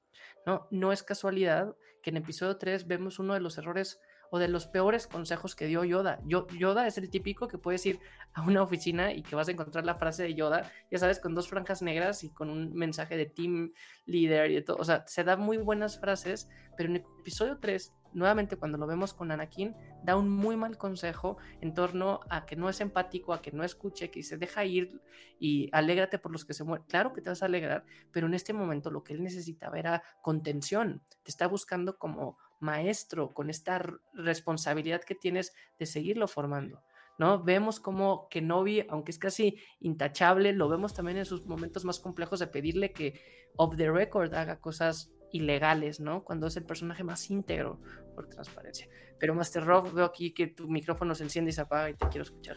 No, 0.47 0.67
no 0.73 0.91
es 0.91 1.05
casualidad 1.05 1.77
que 2.03 2.11
en 2.11 2.17
episodio 2.17 2.57
3 2.57 2.89
vemos 2.89 3.21
uno 3.21 3.35
de 3.35 3.41
los 3.41 3.57
errores 3.57 4.01
o 4.35 4.39
de 4.39 4.49
los 4.49 4.67
peores 4.67 5.07
consejos 5.07 5.55
que 5.55 5.67
dio 5.67 5.85
Yoda. 5.85 6.19
Yoda 6.25 6.87
es 6.87 6.97
el 6.97 7.11
típico 7.11 7.49
que 7.49 7.59
puedes 7.59 7.85
ir 7.85 8.01
a 8.33 8.41
una 8.41 8.63
oficina 8.63 9.13
y 9.13 9.23
que 9.23 9.37
vas 9.37 9.49
a 9.49 9.51
encontrar 9.51 9.85
la 9.85 9.97
frase 9.97 10.23
de 10.23 10.35
Yoda, 10.35 10.73
ya 10.91 10.99
sabes, 10.99 11.21
con 11.21 11.35
dos 11.35 11.49
franjas 11.49 11.83
negras 11.83 12.25
y 12.25 12.31
con 12.31 12.49
un 12.49 12.73
mensaje 12.73 13.19
de 13.19 13.27
team 13.27 13.73
leader 14.07 14.51
y 14.51 14.63
todo. 14.65 14.79
O 14.79 14.85
sea, 14.85 15.05
se 15.07 15.23
da 15.23 15.37
muy 15.37 15.59
buenas 15.59 16.01
frases, 16.01 16.49
pero 16.79 16.89
en 16.89 16.97
episodio 16.97 17.59
3 17.59 17.93
nuevamente 18.15 18.57
cuando 18.57 18.79
lo 18.79 18.87
vemos 18.87 19.15
con 19.15 19.31
Anakin, 19.31 19.75
da 20.03 20.17
un 20.17 20.29
muy 20.29 20.57
mal 20.57 20.77
consejo 20.77 21.39
en 21.61 21.75
torno 21.75 22.21
a 22.29 22.47
que 22.47 22.57
no 22.57 22.69
es 22.69 22.81
empático, 22.81 23.33
a 23.33 23.43
que 23.43 23.53
no 23.53 23.65
escuche, 23.65 24.11
que 24.11 24.23
se 24.23 24.37
deja 24.37 24.65
ir 24.65 25.01
y 25.39 25.69
alégrate 25.73 26.19
por 26.19 26.33
los 26.33 26.45
que 26.45 26.55
se 26.55 26.65
mueren. 26.65 26.87
Claro 26.89 27.13
que 27.13 27.21
te 27.21 27.31
vas 27.31 27.43
a 27.43 27.47
alegrar, 27.47 27.85
pero 28.11 28.27
en 28.27 28.35
este 28.35 28.53
momento 28.53 28.91
lo 28.91 29.03
que 29.03 29.15
él 29.15 29.23
necesitaba 29.23 29.79
era 29.79 30.03
contención. 30.21 31.03
Te 31.23 31.31
está 31.31 31.47
buscando 31.47 31.99
como 31.99 32.39
maestro, 32.63 33.35
con 33.35 33.51
esta 33.51 33.83
responsabilidad 34.15 35.03
que 35.03 35.15
tienes 35.15 35.53
de 35.79 35.87
seguirlo 35.87 36.29
formando. 36.29 36.83
¿no? 37.19 37.43
Vemos 37.43 37.81
como 37.81 38.29
Kenobi, 38.29 38.87
aunque 38.89 39.11
es 39.11 39.19
casi 39.19 39.59
intachable, 39.81 40.53
lo 40.53 40.69
vemos 40.69 40.95
también 40.95 41.19
en 41.19 41.25
sus 41.25 41.47
momentos 41.47 41.85
más 41.85 42.01
complejos 42.01 42.41
de 42.41 42.47
pedirle 42.47 42.93
que 42.93 43.21
off 43.57 43.77
the 43.77 43.91
record 43.91 44.35
haga 44.35 44.61
cosas 44.61 45.13
ilegales, 45.31 46.01
¿no? 46.01 46.25
Cuando 46.25 46.47
es 46.47 46.57
el 46.57 46.65
personaje 46.65 47.05
más 47.05 47.31
íntegro 47.31 47.81
por 48.15 48.29
transparencia. 48.29 48.89
Pero 49.19 49.35
Master 49.35 49.65
Rob, 49.65 49.93
veo 49.93 50.05
aquí 50.05 50.33
que 50.33 50.49
tu 50.49 50.69
micrófono 50.69 51.15
se 51.15 51.25
enciende 51.25 51.51
y 51.51 51.55
se 51.55 51.61
apaga 51.61 51.91
y 51.91 51.95
te 51.95 52.09
quiero 52.09 52.25
escuchar. 52.25 52.57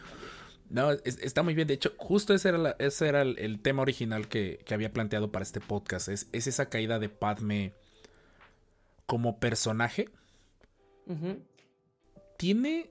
No, 0.68 0.90
está 0.90 1.42
muy 1.42 1.54
bien. 1.54 1.68
De 1.68 1.74
hecho, 1.74 1.92
justo 1.96 2.34
ese 2.34 2.48
era, 2.48 2.76
ese 2.78 3.08
era 3.08 3.22
el, 3.22 3.60
tema 3.62 3.82
original 3.82 4.28
que, 4.28 4.64
había 4.70 4.92
planteado 4.92 5.30
para 5.30 5.44
este 5.44 5.60
podcast. 5.60 6.08
Es, 6.08 6.28
es 6.32 6.46
esa 6.46 6.68
caída 6.68 6.98
de 6.98 7.08
Padme 7.08 7.72
como 9.06 9.38
personaje, 9.38 10.10
tiene 12.36 12.90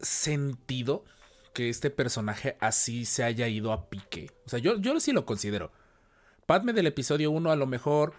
sentido 0.00 1.04
que 1.52 1.68
este 1.68 1.90
personaje 1.90 2.56
así 2.60 3.04
se 3.04 3.24
haya 3.24 3.48
ido 3.48 3.72
a 3.72 3.88
pique. 3.88 4.30
O 4.46 4.50
sea, 4.50 4.58
yo, 4.58 4.78
yo 4.78 4.98
sí 5.00 5.12
lo 5.12 5.26
considero. 5.26 5.72
Padme 6.46 6.72
del 6.72 6.86
episodio 6.86 7.30
1 7.30 7.50
a 7.50 7.56
lo 7.56 7.66
mejor 7.66 8.14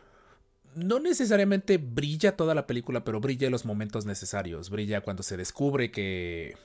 no 0.75 0.99
necesariamente 0.99 1.77
brilla 1.77 2.35
toda 2.35 2.53
la 2.53 2.67
película, 2.67 3.03
pero 3.03 3.19
brilla 3.19 3.47
en 3.47 3.51
los 3.51 3.65
momentos 3.65 4.05
necesarios. 4.05 4.69
Brilla 4.69 5.01
cuando 5.01 5.23
se 5.23 5.37
descubre 5.37 5.91
que, 5.91 6.55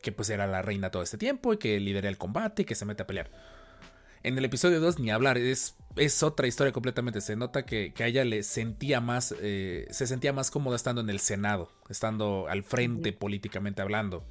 que 0.00 0.12
pues 0.12 0.30
era 0.30 0.46
la 0.46 0.62
reina 0.62 0.90
todo 0.90 1.02
este 1.02 1.18
tiempo 1.18 1.52
y 1.52 1.58
que 1.58 1.78
lidera 1.80 2.08
el 2.08 2.18
combate 2.18 2.62
y 2.62 2.64
que 2.64 2.74
se 2.74 2.84
mete 2.84 3.02
a 3.02 3.06
pelear. 3.06 3.30
En 4.24 4.38
el 4.38 4.44
episodio 4.44 4.80
2 4.80 5.00
ni 5.00 5.10
hablar, 5.10 5.36
es, 5.36 5.74
es 5.96 6.22
otra 6.22 6.46
historia 6.46 6.72
completamente. 6.72 7.20
Se 7.20 7.34
nota 7.34 7.66
que, 7.66 7.92
a 7.98 8.06
ella 8.06 8.24
le 8.24 8.44
sentía 8.44 9.00
más, 9.00 9.34
eh, 9.40 9.88
se 9.90 10.06
sentía 10.06 10.32
más 10.32 10.50
cómoda 10.50 10.76
estando 10.76 11.00
en 11.00 11.10
el 11.10 11.18
Senado, 11.18 11.72
estando 11.88 12.46
al 12.48 12.62
frente 12.62 13.12
políticamente 13.12 13.82
hablando, 13.82 14.24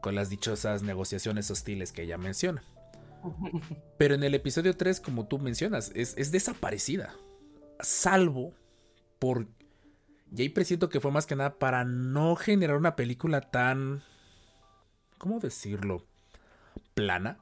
con 0.00 0.16
las 0.16 0.30
dichosas 0.30 0.82
negociaciones 0.82 1.50
hostiles 1.50 1.92
que 1.92 2.02
ella 2.02 2.18
menciona. 2.18 2.62
Pero 3.98 4.16
en 4.16 4.24
el 4.24 4.34
episodio 4.34 4.76
3, 4.76 5.00
como 5.00 5.28
tú 5.28 5.38
mencionas, 5.38 5.92
es, 5.94 6.14
es 6.16 6.32
desaparecida. 6.32 7.14
Salvo 7.80 8.52
por... 9.20 9.46
Y 10.34 10.42
ahí 10.42 10.48
presiento 10.48 10.88
que 10.88 10.98
fue 10.98 11.12
más 11.12 11.26
que 11.26 11.36
nada 11.36 11.58
para 11.58 11.84
no 11.84 12.34
generar 12.34 12.76
una 12.76 12.96
película 12.96 13.42
tan... 13.42 14.02
¿Cómo 15.18 15.38
decirlo? 15.38 16.04
Plana 16.94 17.38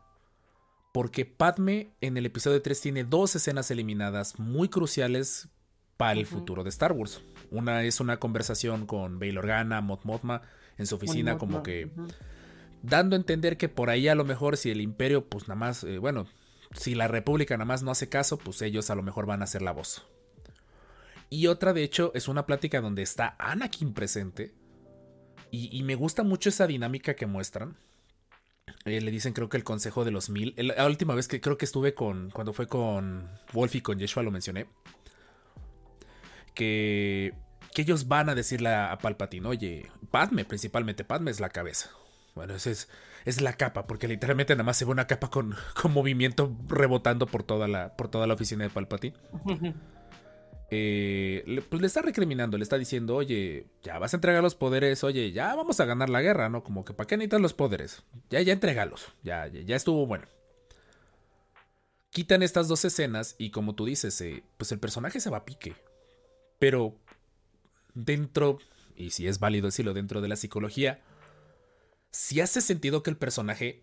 porque 0.93 1.25
Padme 1.25 1.93
en 2.01 2.17
el 2.17 2.27
episodio 2.27 2.61
3 2.61 2.81
tiene 2.81 3.05
dos 3.05 3.35
escenas 3.37 3.71
eliminadas 3.71 4.39
muy 4.39 4.69
cruciales 4.69 5.49
para 5.97 6.19
el 6.19 6.27
futuro 6.27 6.65
de 6.65 6.71
Star 6.71 6.93
Wars. 6.93 7.23
Una 7.51 7.85
es 7.85 8.01
una 8.01 8.19
conversación 8.19 8.87
con 8.87 9.19
Bail 9.19 9.39
Organa, 9.39 9.81
Mot 9.81 10.05
Mothma, 10.05 10.43
en 10.79 10.87
su 10.87 10.97
oficina, 10.97 11.37
como 11.37 11.63
que 11.63 11.91
dando 12.83 13.15
a 13.15 13.19
entender 13.19 13.57
que 13.57 13.69
por 13.69 13.91
ahí 13.91 14.09
a 14.09 14.15
lo 14.15 14.25
mejor 14.25 14.57
si 14.57 14.71
el 14.71 14.81
imperio, 14.81 15.29
pues 15.29 15.47
nada 15.47 15.59
más, 15.59 15.85
eh, 15.85 15.99
bueno, 15.99 16.27
si 16.75 16.95
la 16.95 17.07
república 17.07 17.57
nada 17.57 17.67
más 17.67 17.83
no 17.83 17.91
hace 17.91 18.09
caso, 18.09 18.39
pues 18.39 18.63
ellos 18.63 18.89
a 18.91 18.95
lo 18.95 19.03
mejor 19.03 19.27
van 19.27 19.43
a 19.43 19.45
hacer 19.45 19.61
la 19.61 19.73
voz. 19.73 20.07
Y 21.29 21.47
otra, 21.47 21.73
de 21.73 21.85
hecho, 21.85 22.11
es 22.15 22.27
una 22.27 22.47
plática 22.47 22.81
donde 22.81 23.03
está 23.03 23.37
Anakin 23.39 23.93
presente. 23.93 24.55
y 25.53 25.83
me 25.83 25.97
gusta 25.97 26.23
mucho 26.23 26.49
esa 26.49 26.67
dinámica 26.67 27.15
que 27.15 27.27
muestran 27.27 27.77
eh, 28.85 29.01
le 29.01 29.11
dicen 29.11 29.33
creo 29.33 29.49
que 29.49 29.57
el 29.57 29.65
consejo 29.65 30.05
de 30.05 30.11
los 30.11 30.31
mil. 30.31 30.55
La 30.57 30.87
última 30.87 31.15
vez 31.15 31.29
que 31.29 31.41
creo 31.41 31.59
que 31.59 31.65
estuve 31.65 31.95
con, 31.95 32.31
cuando 32.31 32.53
fue 32.53 32.67
con 32.67 33.29
Wolf 33.53 33.75
y 33.75 33.81
con 33.81 33.99
Yeshua 33.99 34.23
lo 34.23 34.31
mencioné. 34.31 34.67
Que, 36.55 37.35
que 37.75 37.83
ellos 37.83 38.09
van 38.09 38.29
a 38.29 38.35
decirle 38.35 38.75
a, 38.75 38.99
Palpatine, 38.99 39.47
oye, 39.47 39.91
Padme, 40.11 40.45
principalmente 40.45 41.05
Padme 41.05 41.31
es 41.31 41.41
la 41.41 41.51
cabeza. 41.51 41.91
Bueno, 42.35 42.55
esa 42.55 42.71
es, 42.71 42.89
es 43.25 43.41
la 43.41 43.55
capa, 43.55 43.87
porque 43.87 44.09
literalmente 44.09 44.55
nada 44.55 44.65
más 44.65 44.77
se 44.77 44.85
ve 44.85 44.91
una 44.91 45.07
capa 45.07 45.31
con, 45.31 45.55
con 45.81 45.93
movimiento 45.93 46.57
rebotando 46.69 47.27
por 47.27 47.43
toda 47.43 47.69
la, 47.69 47.97
por 47.97 48.09
toda 48.09 48.27
la 48.27 48.35
oficina 48.35 48.65
de 48.65 48.71
Palpatine. 48.71 49.17
Eh, 50.73 51.63
pues 51.69 51.83
le 51.83 51.89
está 51.89 52.01
recriminando, 52.01 52.57
le 52.57 52.63
está 52.63 52.79
diciendo, 52.79 53.17
oye, 53.17 53.67
ya 53.83 53.99
vas 53.99 54.15
a 54.15 54.19
entregar 54.19 54.41
los 54.41 54.55
poderes, 54.55 55.03
oye, 55.03 55.33
ya 55.33 55.55
vamos 55.57 55.81
a 55.81 55.85
ganar 55.85 56.09
la 56.09 56.23
guerra, 56.23 56.49
¿no? 56.49 56.63
Como 56.63 56.85
que, 56.85 56.93
¿para 56.93 57.09
qué 57.09 57.17
necesitas 57.17 57.41
los 57.41 57.55
poderes? 57.55 58.05
Ya, 58.31 58.41
ya 58.41 58.53
entregalos, 58.53 59.09
ya, 59.25 59.49
ya, 59.49 59.75
estuvo 59.75 60.07
bueno. 60.07 60.27
Quitan 62.11 62.43
estas 62.43 62.69
dos 62.69 62.85
escenas 62.85 63.35
y 63.37 63.51
como 63.51 63.75
tú 63.75 63.85
dices, 63.85 64.21
eh, 64.21 64.45
pues 64.59 64.71
el 64.71 64.79
personaje 64.79 65.19
se 65.19 65.31
va 65.31 65.39
a 65.39 65.45
pique. 65.45 65.75
Pero 66.61 66.97
dentro, 67.95 68.59
y 68.95 69.11
si 69.11 69.27
es 69.27 69.41
válido 69.41 69.67
decirlo 69.67 69.93
dentro 69.93 70.21
de 70.21 70.29
la 70.29 70.37
psicología, 70.37 71.01
si 72.13 72.41
hace 72.41 72.61
sentido 72.61 73.03
que 73.03 73.11
el 73.11 73.17
personaje 73.17 73.83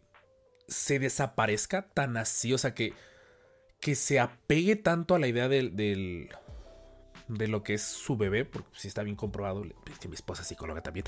se 0.69 0.99
desaparezca 0.99 1.89
tan 1.89 2.15
así, 2.15 2.53
o 2.53 2.57
sea, 2.57 2.73
que, 2.73 2.93
que 3.81 3.95
se 3.95 4.19
apegue 4.19 4.77
tanto 4.77 5.15
a 5.15 5.19
la 5.19 5.27
idea 5.27 5.49
del 5.49 6.29
de 7.27 7.47
lo 7.47 7.63
que 7.63 7.73
es 7.73 7.81
su 7.81 8.17
bebé, 8.17 8.45
porque 8.45 8.69
si 8.73 8.87
está 8.87 9.03
bien 9.03 9.15
comprobado, 9.15 9.63
mi 9.63 10.13
esposa 10.13 10.41
es 10.41 10.47
psicóloga 10.47 10.81
también, 10.81 11.05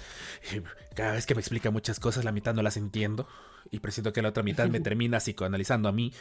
cada 0.95 1.13
vez 1.13 1.26
que 1.26 1.36
me 1.36 1.41
explica 1.41 1.72
muchas 1.72 1.99
cosas, 1.99 2.26
la 2.26 2.32
mitad 2.32 2.53
no 2.53 2.61
las 2.61 2.78
entiendo 2.78 3.28
y 3.72 3.80
presiento 3.80 4.13
que 4.13 4.22
la 4.22 4.30
otra 4.30 4.43
mitad 4.43 4.67
me 4.67 4.80
termina 4.82 5.20
psicoanalizando 5.20 5.89
a 5.89 5.91
mí. 5.91 6.13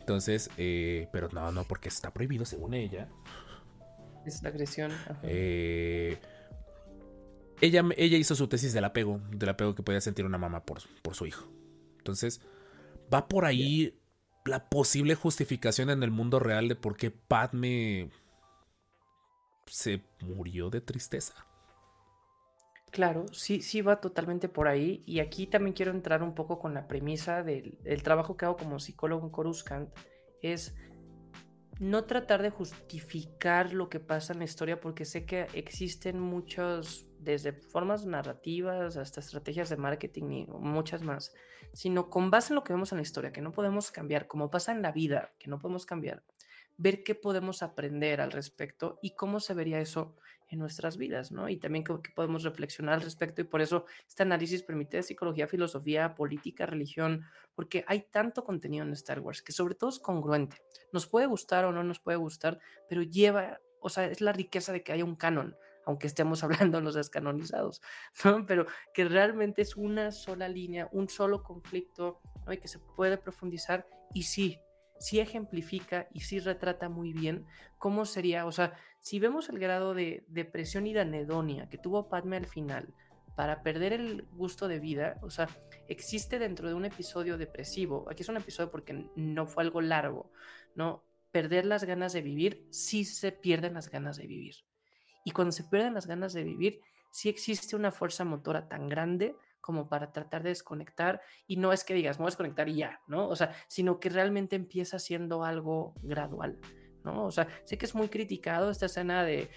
Entonces, 0.00 0.50
eh, 0.56 1.08
pero 1.12 1.28
no, 1.32 1.52
no, 1.52 1.64
porque 1.64 1.88
está 1.88 2.12
prohibido 2.12 2.44
según 2.44 2.74
ella. 2.74 3.08
Es 4.24 4.42
la 4.42 4.48
agresión. 4.48 4.90
Eh, 5.22 6.18
ella, 7.60 7.84
ella 7.96 8.16
hizo 8.16 8.34
su 8.34 8.48
tesis 8.48 8.72
del 8.72 8.84
apego, 8.84 9.20
del 9.30 9.48
apego 9.50 9.74
que 9.74 9.82
podía 9.82 10.00
sentir 10.00 10.24
una 10.24 10.38
mamá 10.38 10.64
por, 10.64 10.78
por 11.02 11.14
su 11.14 11.26
hijo. 11.26 11.50
Entonces, 11.98 12.40
va 13.12 13.28
por 13.28 13.44
ahí 13.44 13.98
la 14.44 14.68
posible 14.68 15.14
justificación 15.14 15.90
en 15.90 16.02
el 16.02 16.10
mundo 16.10 16.38
real 16.38 16.68
de 16.68 16.76
por 16.76 16.96
qué 16.96 17.10
Padme 17.10 18.10
se 19.68 20.02
murió 20.20 20.70
de 20.70 20.80
tristeza. 20.80 21.46
Claro, 22.90 23.26
sí, 23.32 23.60
sí 23.60 23.82
va 23.82 24.00
totalmente 24.00 24.48
por 24.48 24.68
ahí. 24.68 25.02
Y 25.06 25.20
aquí 25.20 25.46
también 25.46 25.74
quiero 25.74 25.92
entrar 25.92 26.22
un 26.22 26.34
poco 26.34 26.58
con 26.58 26.74
la 26.74 26.88
premisa 26.88 27.42
del, 27.42 27.78
trabajo 28.02 28.36
que 28.36 28.46
hago 28.46 28.56
como 28.56 28.80
psicólogo 28.80 29.26
en 29.26 29.30
Coruscant. 29.30 29.90
Es 30.42 30.74
no 31.78 32.04
tratar 32.04 32.42
de 32.42 32.50
justificar 32.50 33.72
lo 33.72 33.88
que 33.88 34.00
pasa 34.00 34.32
en 34.32 34.40
la 34.40 34.46
historia 34.46 34.80
porque 34.80 35.04
sé 35.04 35.26
que 35.26 35.46
existen 35.52 36.18
muchos, 36.18 37.06
desde 37.20 37.52
formas 37.52 38.04
narrativas 38.04 38.96
hasta 38.96 39.20
estrategias 39.20 39.68
de 39.68 39.76
marketing 39.76 40.30
y 40.30 40.46
muchas 40.46 41.02
más, 41.02 41.32
sino 41.72 42.10
con 42.10 42.30
base 42.30 42.52
en 42.52 42.56
lo 42.56 42.64
que 42.64 42.72
vemos 42.72 42.90
en 42.92 42.98
la 42.98 43.02
historia, 43.02 43.32
que 43.32 43.42
no 43.42 43.52
podemos 43.52 43.92
cambiar, 43.92 44.26
como 44.26 44.50
pasa 44.50 44.72
en 44.72 44.82
la 44.82 44.90
vida, 44.90 45.34
que 45.38 45.48
no 45.48 45.58
podemos 45.60 45.86
cambiar, 45.86 46.24
ver 46.78 47.02
qué 47.02 47.14
podemos 47.14 47.62
aprender 47.62 48.20
al 48.20 48.32
respecto 48.32 48.98
y 49.02 49.10
cómo 49.10 49.40
se 49.40 49.52
vería 49.52 49.80
eso 49.80 50.14
en 50.48 50.60
nuestras 50.60 50.96
vidas, 50.96 51.30
¿no? 51.30 51.48
Y 51.48 51.58
también 51.58 51.84
qué 51.84 52.10
podemos 52.14 52.42
reflexionar 52.42 52.94
al 52.94 53.02
respecto 53.02 53.42
y 53.42 53.44
por 53.44 53.60
eso 53.60 53.84
este 54.06 54.22
análisis 54.22 54.62
permite 54.62 55.02
psicología, 55.02 55.46
filosofía, 55.46 56.14
política, 56.14 56.64
religión, 56.64 57.24
porque 57.54 57.84
hay 57.86 58.06
tanto 58.10 58.44
contenido 58.44 58.84
en 58.84 58.92
Star 58.92 59.20
Wars 59.20 59.42
que 59.42 59.52
sobre 59.52 59.74
todo 59.74 59.90
es 59.90 59.98
congruente. 59.98 60.62
Nos 60.92 61.06
puede 61.06 61.26
gustar 61.26 61.64
o 61.66 61.72
no 61.72 61.84
nos 61.84 62.00
puede 62.00 62.16
gustar, 62.16 62.60
pero 62.88 63.02
lleva, 63.02 63.60
o 63.80 63.90
sea, 63.90 64.06
es 64.06 64.20
la 64.20 64.32
riqueza 64.32 64.72
de 64.72 64.82
que 64.82 64.92
haya 64.92 65.04
un 65.04 65.16
canon, 65.16 65.54
aunque 65.84 66.06
estemos 66.06 66.42
hablando 66.44 66.80
los 66.80 66.94
descanonizados, 66.94 67.82
¿no? 68.24 68.46
Pero 68.46 68.66
que 68.94 69.04
realmente 69.04 69.62
es 69.62 69.76
una 69.76 70.12
sola 70.12 70.48
línea, 70.48 70.88
un 70.92 71.08
solo 71.08 71.42
conflicto, 71.42 72.20
¿no? 72.46 72.52
Y 72.52 72.58
que 72.58 72.68
se 72.68 72.78
puede 72.78 73.18
profundizar 73.18 73.86
y 74.14 74.22
sí, 74.22 74.60
sí 74.98 75.20
ejemplifica 75.20 76.08
y 76.12 76.20
sí 76.20 76.38
retrata 76.40 76.88
muy 76.88 77.12
bien 77.12 77.46
cómo 77.78 78.04
sería, 78.04 78.46
o 78.46 78.52
sea, 78.52 78.74
si 79.00 79.20
vemos 79.20 79.48
el 79.48 79.58
grado 79.58 79.94
de 79.94 80.24
depresión 80.28 80.86
y 80.86 80.92
de 80.92 81.00
anedonia 81.00 81.68
que 81.68 81.78
tuvo 81.78 82.08
Padme 82.08 82.36
al 82.36 82.46
final 82.46 82.94
para 83.36 83.62
perder 83.62 83.92
el 83.92 84.22
gusto 84.32 84.66
de 84.66 84.80
vida, 84.80 85.18
o 85.22 85.30
sea, 85.30 85.48
existe 85.86 86.40
dentro 86.40 86.68
de 86.68 86.74
un 86.74 86.84
episodio 86.84 87.38
depresivo, 87.38 88.06
aquí 88.10 88.22
es 88.22 88.28
un 88.28 88.36
episodio 88.36 88.70
porque 88.70 89.08
no 89.14 89.46
fue 89.46 89.62
algo 89.62 89.80
largo, 89.80 90.32
¿no? 90.74 91.04
Perder 91.30 91.64
las 91.64 91.84
ganas 91.84 92.12
de 92.12 92.22
vivir, 92.22 92.66
sí 92.70 93.04
se 93.04 93.30
pierden 93.30 93.74
las 93.74 93.90
ganas 93.90 94.16
de 94.16 94.26
vivir. 94.26 94.56
Y 95.24 95.30
cuando 95.30 95.52
se 95.52 95.62
pierden 95.62 95.94
las 95.94 96.06
ganas 96.06 96.32
de 96.32 96.42
vivir, 96.42 96.80
sí 97.12 97.28
existe 97.28 97.76
una 97.76 97.92
fuerza 97.92 98.24
motora 98.24 98.68
tan 98.68 98.88
grande 98.88 99.36
como 99.60 99.88
para 99.88 100.12
tratar 100.12 100.42
de 100.42 100.50
desconectar 100.50 101.20
y 101.46 101.56
no 101.56 101.72
es 101.72 101.84
que 101.84 101.94
digas, 101.94 102.18
me 102.18 102.22
voy 102.22 102.28
a 102.28 102.32
desconectar 102.32 102.68
y 102.68 102.76
ya, 102.76 103.00
¿no? 103.06 103.28
O 103.28 103.36
sea, 103.36 103.52
sino 103.68 104.00
que 104.00 104.08
realmente 104.08 104.56
empieza 104.56 104.98
siendo 104.98 105.44
algo 105.44 105.94
gradual, 106.02 106.58
¿no? 107.04 107.24
O 107.24 107.30
sea, 107.30 107.48
sé 107.64 107.78
que 107.78 107.86
es 107.86 107.94
muy 107.94 108.08
criticado 108.08 108.70
esta 108.70 108.86
escena 108.86 109.24
de 109.24 109.50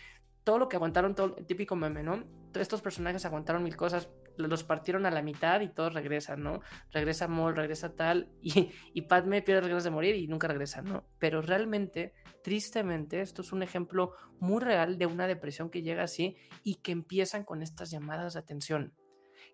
todo 0.44 0.58
lo 0.58 0.70
que 0.70 0.76
aguantaron, 0.76 1.16
todo 1.16 1.36
el 1.38 1.46
típico 1.46 1.76
meme, 1.76 2.04
¿no? 2.04 2.24
Estos 2.56 2.82
personajes 2.82 3.26
aguantaron 3.26 3.64
mil 3.64 3.78
cosas, 3.78 4.10
los 4.38 4.64
partieron 4.64 5.06
a 5.06 5.12
la 5.12 5.22
mitad 5.22 5.62
y 5.62 5.70
todos 5.70 5.94
regresan, 5.94 6.44
¿no? 6.44 6.62
Regresa 6.92 7.28
Maul, 7.28 7.56
regresa 7.56 7.96
tal, 7.96 8.30
y, 8.42 8.72
y 8.94 9.02
Padme 9.04 9.42
pierde 9.42 9.62
las 9.62 9.70
ganas 9.70 9.84
de 9.84 9.92
morir 9.92 10.16
y 10.16 10.28
nunca 10.28 10.48
regresa, 10.48 10.82
¿no? 10.82 11.06
Pero 11.20 11.42
realmente, 11.42 12.14
tristemente, 12.44 13.22
esto 13.22 13.42
es 13.42 13.52
un 13.52 13.64
ejemplo 13.64 14.14
muy 14.40 14.62
real 14.62 14.98
de 14.98 15.06
una 15.06 15.28
depresión 15.28 15.70
que 15.70 15.84
llega 15.84 16.04
así 16.04 16.36
y 16.64 16.76
que 16.76 16.92
empiezan 16.92 17.44
con 17.44 17.62
estas 17.62 17.92
llamadas 17.92 18.34
de 18.34 18.40
atención 18.40 18.94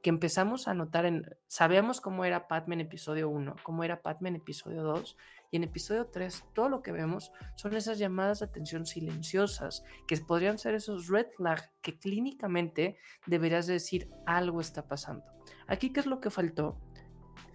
que 0.08 0.12
empezamos 0.12 0.70
a 0.70 0.74
notar 0.74 1.06
en, 1.06 1.36
sabemos 1.48 2.00
cómo 2.00 2.24
era 2.24 2.48
Padme 2.48 2.76
en 2.76 2.80
episodio 2.80 3.28
1, 3.28 3.58
cómo 3.62 3.84
era 3.84 4.02
Padme 4.02 4.30
en 4.30 4.38
episodio 4.38 4.82
2, 4.82 5.18
y 5.52 5.58
en 5.58 5.66
episodio 5.66 6.06
3 6.08 6.46
todo 6.54 6.70
lo 6.70 6.82
que 6.82 6.94
vemos 6.94 7.34
son 7.58 7.76
esas 7.76 8.00
llamadas 8.00 8.40
de 8.40 8.46
atención 8.46 8.86
silenciosas, 8.86 9.84
que 10.08 10.16
podrían 10.16 10.60
ser 10.60 10.76
esos 10.76 11.10
red 11.10 11.26
flags 11.36 11.70
que 11.82 12.00
clínicamente 12.00 12.98
deberías 13.26 13.68
decir 13.68 14.10
algo 14.26 14.62
está 14.62 14.88
pasando. 14.88 15.26
Aquí, 15.68 15.92
¿qué 15.92 16.00
es 16.00 16.06
lo 16.06 16.22
que 16.22 16.30
faltó? 16.30 16.80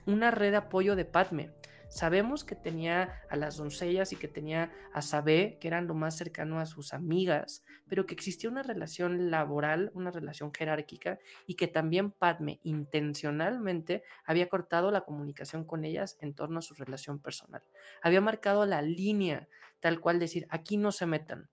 Una 0.05 0.31
red 0.31 0.51
de 0.51 0.59
apoyo 0.59 0.95
de 0.95 1.07
Padme. 1.07 1.55
Sabemos 1.93 2.43
que 2.43 2.55
tenía 2.55 3.21
a 3.29 3.37
las 3.37 3.59
doncellas 3.59 4.15
y 4.15 4.17
que 4.17 4.27
tenía 4.27 4.73
a 4.95 5.03
Sabé, 5.03 5.59
que 5.61 5.69
eran 5.69 5.87
lo 5.87 5.93
más 5.93 6.17
cercano 6.17 6.59
a 6.59 6.65
sus 6.65 6.95
amigas, 6.95 7.67
pero 7.87 8.07
que 8.07 8.15
existía 8.15 8.49
una 8.49 8.63
relación 8.63 9.31
laboral, 9.31 9.91
una 9.93 10.11
relación 10.11 10.55
jerárquica, 10.55 11.19
y 11.47 11.57
que 11.57 11.69
también 11.69 12.11
Padme 12.11 12.61
intencionalmente 12.63 14.05
había 14.25 14.49
cortado 14.49 14.91
la 14.91 15.03
comunicación 15.03 15.67
con 15.67 15.85
ellas 15.85 16.17
en 16.23 16.33
torno 16.33 16.61
a 16.61 16.63
su 16.63 16.73
relación 16.73 17.19
personal. 17.19 17.63
Había 18.01 18.23
marcado 18.23 18.65
la 18.65 18.81
línea 18.81 19.47
tal 19.81 20.01
cual 20.01 20.19
decir, 20.19 20.47
aquí 20.49 20.79
no 20.79 20.93
se 20.93 21.05
metan, 21.05 21.51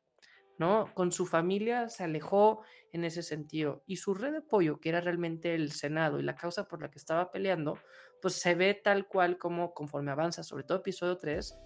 ¿no? 0.59 0.93
Con 0.93 1.11
su 1.11 1.25
familia 1.25 1.89
se 1.89 2.03
alejó 2.03 2.61
en 2.91 3.05
ese 3.05 3.23
sentido 3.23 3.81
y 3.87 3.95
su 3.95 4.13
red 4.13 4.31
de 4.33 4.37
apoyo, 4.39 4.79
que 4.79 4.89
era 4.89 5.01
realmente 5.01 5.55
el 5.55 5.71
Senado 5.71 6.19
y 6.19 6.23
la 6.23 6.35
causa 6.35 6.67
por 6.67 6.81
la 6.81 6.91
que 6.91 6.99
estaba 6.99 7.31
peleando, 7.31 7.79
pues 8.21 8.35
se 8.35 8.53
ve 8.55 8.73
tal 8.73 9.07
cual 9.07 9.37
como 9.37 9.73
conforme 9.73 10.11
avanza, 10.11 10.43
sobre 10.43 10.65
todo 10.65 10.79
episodio 10.79 11.17
3, 11.17 11.57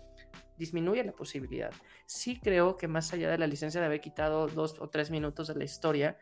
disminuye 0.58 1.04
la 1.04 1.12
posibilidad. 1.12 1.72
Sí 2.06 2.40
creo 2.40 2.78
que 2.78 2.88
más 2.88 3.12
allá 3.12 3.32
de 3.32 3.40
la 3.40 3.48
licencia 3.48 3.82
de 3.82 3.88
haber 3.88 4.00
quitado 4.00 4.48
dos 4.48 4.80
o 4.80 4.88
tres 4.90 5.10
minutos 5.10 5.48
de 5.48 5.56
la 5.56 5.64
historia, 5.64 6.18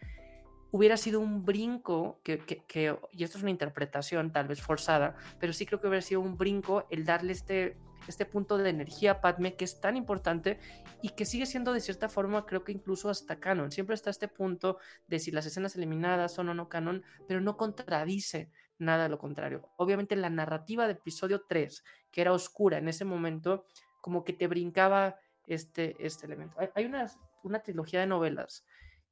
hubiera 0.72 0.96
sido 0.96 1.20
un 1.20 1.44
brinco, 1.44 2.22
que, 2.24 2.40
que, 2.40 2.96
y 3.12 3.24
esto 3.26 3.38
es 3.38 3.42
una 3.42 3.52
interpretación 3.52 4.32
tal 4.32 4.48
vez 4.48 4.62
forzada, 4.62 5.18
pero 5.40 5.52
sí 5.52 5.66
creo 5.66 5.82
que 5.82 5.88
hubiera 5.88 6.02
sido 6.02 6.22
un 6.22 6.38
brinco 6.38 6.88
el 6.90 7.04
darle 7.04 7.34
este, 7.34 7.78
este 8.08 8.26
punto 8.26 8.58
de 8.58 8.70
energía 8.70 9.22
Padme 9.22 9.56
que 9.56 9.66
es 9.66 9.80
tan 9.80 9.96
importante 9.96 10.60
y 11.02 11.10
que 11.10 11.26
sigue 11.26 11.46
siendo 11.46 11.74
de 11.74 11.82
cierta 11.82 12.10
forma, 12.10 12.46
creo 12.46 12.64
que 12.64 12.72
incluso 12.72 13.10
hasta 13.10 13.40
canon. 13.40 13.72
Siempre 13.72 13.96
está 13.96 14.10
este 14.10 14.28
punto 14.28 14.78
de 15.08 15.20
si 15.20 15.32
las 15.32 15.46
escenas 15.46 15.76
eliminadas 15.76 16.34
son 16.34 16.50
o 16.50 16.54
no 16.54 16.70
canon, 16.70 17.04
pero 17.28 17.42
no 17.42 17.58
contradice 17.58 18.52
nada 18.82 19.04
de 19.04 19.10
lo 19.10 19.20
contrario. 19.20 19.70
Obviamente 19.78 20.16
la 20.16 20.30
narrativa 20.30 20.88
de 20.88 20.94
episodio 20.94 21.44
3, 21.48 21.84
que 22.12 22.22
era 22.22 22.34
oscura 22.34 22.80
en 22.80 22.88
ese 22.88 23.06
momento, 23.06 23.66
como 24.02 24.24
que 24.24 24.34
te 24.34 24.48
brincaba 24.48 25.18
este, 25.48 25.96
este 26.00 26.26
elemento. 26.26 26.58
Hay, 26.76 26.86
una, 26.86 27.10
una 27.44 27.62
trilogía 27.62 28.02
de 28.02 28.08
novelas 28.08 28.66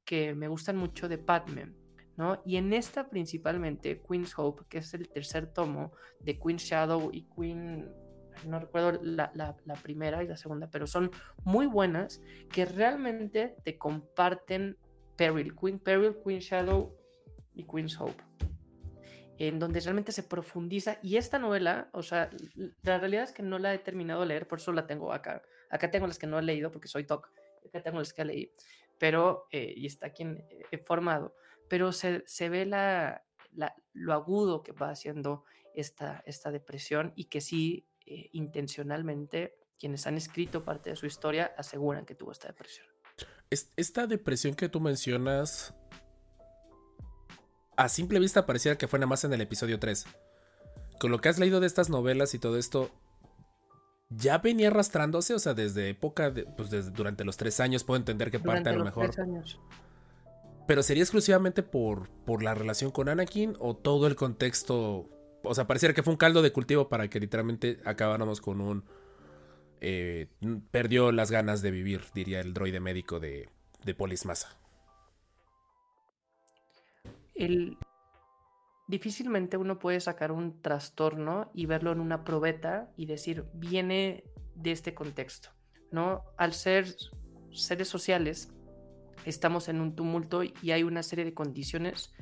que 0.04 0.34
me 0.34 0.48
gustan 0.48 0.76
mucho 0.76 1.08
de 1.08 1.18
Padme, 1.18 1.72
¿no? 2.16 2.42
Y 2.44 2.56
en 2.56 2.72
esta 2.72 3.08
principalmente, 3.08 4.02
Queen's 4.02 4.36
Hope, 4.36 4.64
que 4.68 4.78
es 4.78 4.92
el 4.94 5.08
tercer 5.08 5.52
tomo 5.52 5.92
de 6.20 6.38
Queen 6.38 6.56
Shadow 6.56 7.10
y 7.12 7.28
Queen, 7.34 7.88
no 8.46 8.58
recuerdo 8.58 8.98
la, 9.02 9.30
la, 9.34 9.56
la, 9.64 9.74
primera 9.74 10.22
y 10.22 10.28
la 10.28 10.36
segunda, 10.36 10.70
pero 10.70 10.86
son 10.86 11.10
muy 11.44 11.66
buenas, 11.66 12.20
que 12.50 12.64
realmente 12.64 13.56
te 13.64 13.78
comparten 13.78 14.76
Peril, 15.16 15.54
Queen 15.54 15.78
Peril, 15.78 16.16
Queen 16.24 16.40
Shadow 16.40 16.96
y 17.54 17.64
Queen's 17.64 18.00
Hope 18.00 18.22
en 19.40 19.58
donde 19.58 19.80
realmente 19.80 20.12
se 20.12 20.22
profundiza. 20.22 20.98
Y 21.02 21.16
esta 21.16 21.38
novela, 21.38 21.88
o 21.94 22.02
sea, 22.02 22.28
la 22.82 22.98
realidad 22.98 23.24
es 23.24 23.32
que 23.32 23.42
no 23.42 23.58
la 23.58 23.72
he 23.72 23.78
terminado 23.78 24.20
de 24.20 24.26
leer, 24.26 24.46
por 24.46 24.58
eso 24.58 24.70
la 24.70 24.86
tengo 24.86 25.14
acá. 25.14 25.40
Acá 25.70 25.90
tengo 25.90 26.06
las 26.06 26.18
que 26.18 26.26
no 26.26 26.38
he 26.38 26.42
leído 26.42 26.70
porque 26.70 26.88
soy 26.88 27.04
TOC, 27.04 27.32
acá 27.66 27.82
tengo 27.82 27.98
las 27.98 28.12
que 28.12 28.22
leí, 28.26 28.52
pero, 28.98 29.46
eh, 29.50 29.72
y 29.74 29.86
está 29.86 30.08
aquí 30.08 30.26
he 30.70 30.76
formado, 30.76 31.34
pero 31.70 31.90
se, 31.90 32.22
se 32.26 32.50
ve 32.50 32.66
la, 32.66 33.24
la, 33.52 33.74
lo 33.94 34.12
agudo 34.12 34.62
que 34.62 34.72
va 34.72 34.90
haciendo 34.90 35.44
esta, 35.74 36.22
esta 36.26 36.50
depresión 36.50 37.14
y 37.16 37.24
que 37.24 37.40
sí, 37.40 37.86
eh, 38.06 38.28
intencionalmente, 38.32 39.58
quienes 39.78 40.06
han 40.06 40.16
escrito 40.16 40.64
parte 40.64 40.90
de 40.90 40.96
su 40.96 41.06
historia 41.06 41.52
aseguran 41.56 42.04
que 42.04 42.14
tuvo 42.14 42.32
esta 42.32 42.48
depresión. 42.48 42.86
Esta 43.76 44.06
depresión 44.06 44.54
que 44.54 44.68
tú 44.68 44.80
mencionas 44.80 45.74
a 47.76 47.88
simple 47.88 48.20
vista 48.20 48.46
pareciera 48.46 48.76
que 48.76 48.86
fue 48.86 48.98
nada 48.98 49.08
más 49.08 49.24
en 49.24 49.32
el 49.32 49.40
episodio 49.40 49.78
3. 49.78 50.06
Con 51.00 51.10
lo 51.10 51.20
que 51.20 51.30
has 51.30 51.38
leído 51.38 51.60
de 51.60 51.66
estas 51.66 51.88
novelas 51.88 52.34
y 52.34 52.38
todo 52.38 52.58
esto, 52.58 52.90
ya 54.10 54.38
venía 54.38 54.68
arrastrándose, 54.68 55.34
o 55.34 55.38
sea, 55.38 55.54
desde 55.54 55.88
época, 55.88 56.30
de, 56.30 56.44
pues 56.44 56.68
desde, 56.68 56.90
durante 56.90 57.24
los 57.24 57.36
tres 57.36 57.58
años, 57.58 57.84
puedo 57.84 57.96
entender 57.96 58.30
que 58.30 58.38
parte 58.38 58.68
a 58.68 58.72
lo 58.72 58.84
mejor. 58.84 59.10
Pero 60.66 60.82
sería 60.82 61.02
exclusivamente 61.02 61.62
por, 61.62 62.10
por 62.26 62.42
la 62.42 62.54
relación 62.54 62.90
con 62.90 63.08
Anakin 63.08 63.56
o 63.58 63.74
todo 63.74 64.06
el 64.06 64.14
contexto. 64.14 65.08
O 65.42 65.54
sea, 65.54 65.66
pareciera 65.66 65.94
que 65.94 66.02
fue 66.02 66.12
un 66.12 66.18
caldo 66.18 66.42
de 66.42 66.52
cultivo 66.52 66.88
para 66.88 67.08
que 67.08 67.20
literalmente 67.20 67.80
acabáramos 67.84 68.40
con 68.40 68.60
un. 68.60 68.84
Eh, 69.80 70.28
perdió 70.70 71.10
las 71.10 71.30
ganas 71.30 71.62
de 71.62 71.70
vivir, 71.70 72.02
diría 72.14 72.40
el 72.40 72.52
droide 72.52 72.80
médico 72.80 73.18
de, 73.18 73.48
de 73.82 73.94
Polis 73.94 74.26
el, 77.40 77.78
difícilmente 78.86 79.56
uno 79.56 79.78
puede 79.78 79.98
sacar 80.00 80.30
un 80.30 80.60
trastorno 80.60 81.50
y 81.54 81.64
verlo 81.64 81.90
en 81.90 82.00
una 82.00 82.22
probeta 82.22 82.92
y 82.96 83.06
decir, 83.06 83.46
viene 83.54 84.24
de 84.54 84.72
este 84.72 84.92
contexto, 84.92 85.48
¿no? 85.90 86.22
Al 86.36 86.52
ser 86.52 86.94
seres 87.50 87.88
sociales, 87.88 88.52
estamos 89.24 89.68
en 89.68 89.80
un 89.80 89.96
tumulto 89.96 90.42
y 90.42 90.70
hay 90.72 90.82
una 90.82 91.02
serie 91.02 91.24
de 91.24 91.32
condiciones 91.32 92.12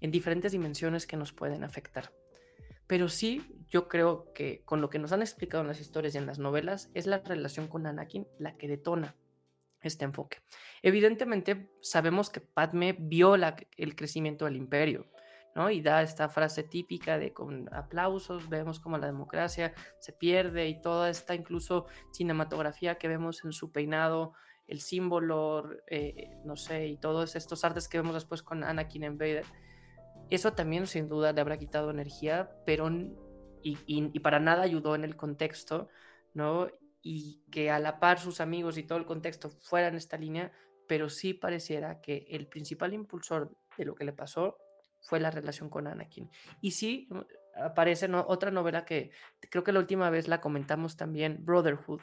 en 0.00 0.12
diferentes 0.12 0.52
dimensiones 0.52 1.06
que 1.06 1.16
nos 1.16 1.32
pueden 1.32 1.64
afectar. 1.64 2.12
Pero 2.90 3.08
sí, 3.08 3.40
yo 3.68 3.86
creo 3.86 4.32
que 4.34 4.64
con 4.64 4.80
lo 4.80 4.90
que 4.90 4.98
nos 4.98 5.12
han 5.12 5.22
explicado 5.22 5.60
en 5.60 5.68
las 5.68 5.80
historias 5.80 6.12
y 6.12 6.18
en 6.18 6.26
las 6.26 6.40
novelas, 6.40 6.90
es 6.92 7.06
la 7.06 7.18
relación 7.18 7.68
con 7.68 7.86
Anakin 7.86 8.26
la 8.40 8.56
que 8.56 8.66
detona 8.66 9.14
este 9.80 10.04
enfoque. 10.04 10.38
Evidentemente, 10.82 11.70
sabemos 11.82 12.30
que 12.30 12.40
Padme 12.40 12.96
vio 12.98 13.36
el 13.36 13.94
crecimiento 13.94 14.44
del 14.44 14.56
imperio, 14.56 15.06
¿no? 15.54 15.70
Y 15.70 15.82
da 15.82 16.02
esta 16.02 16.28
frase 16.28 16.64
típica 16.64 17.16
de 17.16 17.32
con 17.32 17.72
aplausos, 17.72 18.48
vemos 18.48 18.80
como 18.80 18.98
la 18.98 19.06
democracia 19.06 19.72
se 20.00 20.12
pierde 20.12 20.66
y 20.66 20.82
toda 20.82 21.10
esta 21.10 21.36
incluso 21.36 21.86
cinematografía 22.10 22.96
que 22.96 23.06
vemos 23.06 23.44
en 23.44 23.52
su 23.52 23.70
peinado, 23.70 24.32
el 24.66 24.80
símbolo, 24.80 25.70
eh, 25.86 26.28
no 26.44 26.56
sé, 26.56 26.88
y 26.88 26.96
todos 26.96 27.36
estos 27.36 27.62
artes 27.62 27.86
que 27.86 27.98
vemos 27.98 28.14
después 28.14 28.42
con 28.42 28.64
Anakin 28.64 29.04
en 29.04 29.16
Vader. 29.16 29.46
Eso 30.30 30.52
también 30.52 30.86
sin 30.86 31.08
duda 31.08 31.32
le 31.32 31.40
habrá 31.40 31.58
quitado 31.58 31.90
energía, 31.90 32.50
pero 32.64 32.88
y, 33.62 34.20
para 34.20 34.40
nada 34.40 34.62
ayudó 34.62 34.94
en 34.94 35.04
el 35.04 35.16
contexto, 35.16 35.88
¿no? 36.34 36.68
y 37.02 37.42
que 37.50 37.70
a 37.70 37.78
la 37.78 37.98
par 37.98 38.18
sus 38.18 38.40
amigos 38.40 38.76
y 38.78 38.82
todo 38.82 38.98
el 38.98 39.06
contexto 39.06 39.50
fueran 39.50 39.96
esta 39.96 40.16
línea, 40.16 40.52
pero 40.86 41.08
sí 41.08 41.34
pareciera 41.34 42.00
que 42.00 42.26
el 42.30 42.46
principal 42.46 42.92
impulsor 42.92 43.56
de 43.76 43.84
lo 43.84 43.94
que 43.94 44.04
le 44.04 44.12
pasó 44.12 44.58
fue 45.02 45.20
la 45.20 45.30
relación 45.30 45.70
con 45.70 45.86
Anakin. 45.86 46.30
Y 46.60 46.72
sí, 46.72 47.08
mm, 47.10 47.20
aparece 47.64 48.08
otra 48.26 48.50
novela 48.50 48.84
que 48.84 49.10
creo 49.50 49.64
que 49.64 49.72
la 49.72 49.80
última 49.80 50.10
vez 50.10 50.28
la 50.28 50.40
comentamos 50.40 50.96
también, 50.96 51.44
Brotherhood, 51.44 52.00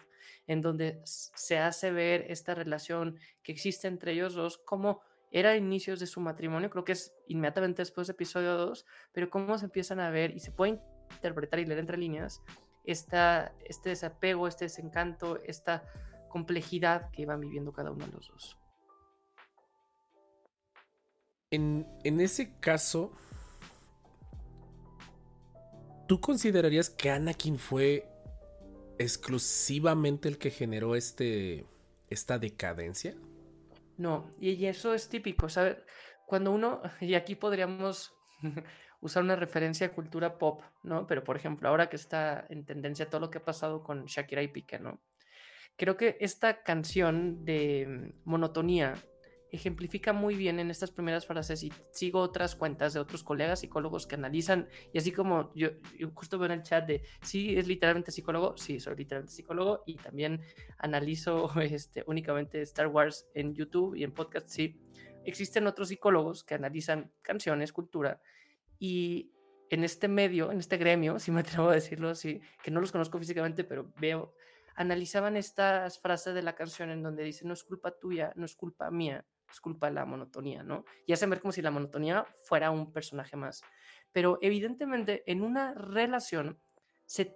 en 0.48 0.62
donde 0.62 1.02
se 1.04 1.60
hace 1.60 1.92
ver 1.92 2.26
esta 2.30 2.56
relación 2.56 3.20
que 3.44 3.52
existe 3.52 3.88
entre 3.88 4.14
ellos 4.14 4.34
dos, 4.34 4.58
como 4.58 5.02
era 5.32 5.56
inicios 5.56 6.00
de 6.00 6.08
su 6.08 6.22
matrimonio, 6.22 6.70
creo 6.70 6.86
que 6.86 6.94
es 6.94 7.14
inmediatamente 7.28 7.82
después 7.82 8.08
de 8.08 8.14
episodio 8.14 8.58
2, 8.58 8.86
pero 9.12 9.30
cómo 9.30 9.58
se 9.58 9.66
empiezan 9.66 10.00
a 10.00 10.10
ver 10.10 10.32
y 10.36 10.40
se 10.40 10.52
puede 10.52 10.82
interpretar 11.12 11.60
y 11.60 11.66
leer 11.66 11.80
entre 11.80 11.98
líneas 11.98 12.42
esta, 12.86 13.54
este 13.66 13.90
desapego, 13.90 14.48
este 14.48 14.66
desencanto, 14.66 15.40
esta 15.44 15.84
complejidad 16.30 17.12
que 17.12 17.24
iban 17.24 17.40
viviendo 17.40 17.74
cada 17.74 17.92
uno 17.92 18.06
de 18.06 18.12
los 18.12 18.28
dos. 18.30 18.58
En, 21.50 21.86
ese 22.04 22.58
caso, 22.60 23.12
¿tú 26.08 26.20
considerarías 26.20 26.90
que 26.90 27.10
Anakin 27.10 27.58
fue 27.58 28.10
exclusivamente 28.98 30.28
el 30.28 30.38
que 30.38 30.52
generó 30.52 30.96
este, 30.96 31.66
esta 32.10 32.38
decadencia? 32.38 33.16
No, 33.98 34.32
y 34.40 34.66
eso 34.66 34.94
es 34.94 35.10
típico, 35.10 35.50
¿sabes? 35.50 35.78
Cuando 36.26 36.52
uno, 36.52 36.82
y 37.02 37.16
aquí 37.16 37.36
podríamos 37.36 38.14
usar 39.02 39.24
una 39.24 39.36
referencia 39.36 39.88
a 39.88 39.92
cultura 39.94 40.38
pop, 40.38 40.62
¿no? 40.84 41.08
Pero 41.08 41.24
por 41.24 41.36
ejemplo, 41.36 41.68
ahora 41.68 41.90
que 41.90 41.96
está 41.96 42.46
en 42.50 42.66
tendencia 42.66 43.10
todo 43.10 43.22
lo 43.22 43.30
que 43.30 43.40
ha 43.40 43.46
pasado 43.46 43.84
con 43.84 44.06
Shakira 44.06 44.42
y 44.44 44.48
Piqué, 44.50 44.80
¿no? 44.80 45.02
Creo 45.76 45.98
que 45.98 46.18
esta 46.20 46.64
canción 46.64 47.46
de 47.46 47.86
mm, 47.88 48.30
monotonía 48.30 48.96
ejemplifica 49.52 50.14
muy 50.14 50.36
bien 50.36 50.60
en 50.60 50.70
estas 50.70 50.92
primeras 50.92 51.26
frases 51.26 51.64
y 51.64 51.72
sigo 51.92 52.20
otras 52.20 52.56
cuentas 52.56 52.94
de 52.94 53.00
otros 53.00 53.24
colegas 53.24 53.62
psicólogos 53.62 54.08
que 54.08 54.16
analizan 54.16 54.68
y 54.94 54.98
así 54.98 55.12
como 55.12 55.54
yo, 55.56 55.70
justo 56.14 56.38
veo 56.38 56.48
en 56.48 56.60
el 56.60 56.64
chat 56.64 56.86
de 56.86 57.04
sí 57.22 57.58
es 57.58 57.68
literalmente 57.68 58.12
psicólogo, 58.12 58.58
sí 58.58 58.80
soy 58.80 58.96
literalmente 58.96 59.34
psicólogo 59.34 59.84
y 59.86 59.96
también 59.96 60.42
analizo 60.78 61.50
este, 61.62 62.04
únicamente 62.08 62.62
Star 62.62 62.88
Wars 62.88 63.28
en 63.34 63.54
YouTube 63.54 63.96
y 63.96 64.04
en 64.04 64.12
podcast, 64.12 64.48
sí. 64.48 64.80
Existen 65.26 65.68
otros 65.68 65.90
psicólogos 65.90 66.44
que 66.44 66.56
analizan 66.56 67.12
canciones, 67.22 67.74
cultura 67.74 68.22
y 68.80 69.32
en 69.70 69.84
este 69.84 70.08
medio, 70.08 70.52
en 70.52 70.60
este 70.60 70.78
gremio, 70.78 71.20
si 71.20 71.32
me 71.32 71.42
atrevo 71.42 71.70
a 71.70 71.74
decirlo 71.74 72.10
así, 72.10 72.42
que 72.64 72.72
no 72.72 72.82
los 72.82 72.92
conozco 72.92 73.20
físicamente, 73.20 73.64
pero 73.64 73.92
veo, 74.00 74.34
analizaban 74.76 75.36
estas 75.36 76.00
frases 76.00 76.36
de 76.36 76.44
la 76.44 76.56
canción 76.56 76.90
en 76.92 77.02
donde 77.02 77.24
dice, 77.24 77.46
no 77.46 77.54
es 77.54 77.64
culpa 77.64 77.92
tuya, 77.92 78.32
no 78.36 78.46
es 78.46 78.56
culpa 78.56 78.92
mía, 78.92 79.26
es 79.52 79.62
de 79.62 79.92
la 79.92 80.06
monotonía, 80.06 80.64
¿no? 80.64 80.86
Y 81.06 81.14
hacen 81.14 81.30
ver 81.30 81.42
como 81.42 81.52
si 81.52 81.62
la 81.62 81.72
monotonía 81.72 82.26
fuera 82.44 82.72
un 82.72 82.92
personaje 82.92 83.38
más. 83.38 83.64
Pero 84.12 84.40
evidentemente 84.42 85.24
en 85.26 85.42
una 85.42 85.74
relación, 85.74 86.60
se, 87.06 87.36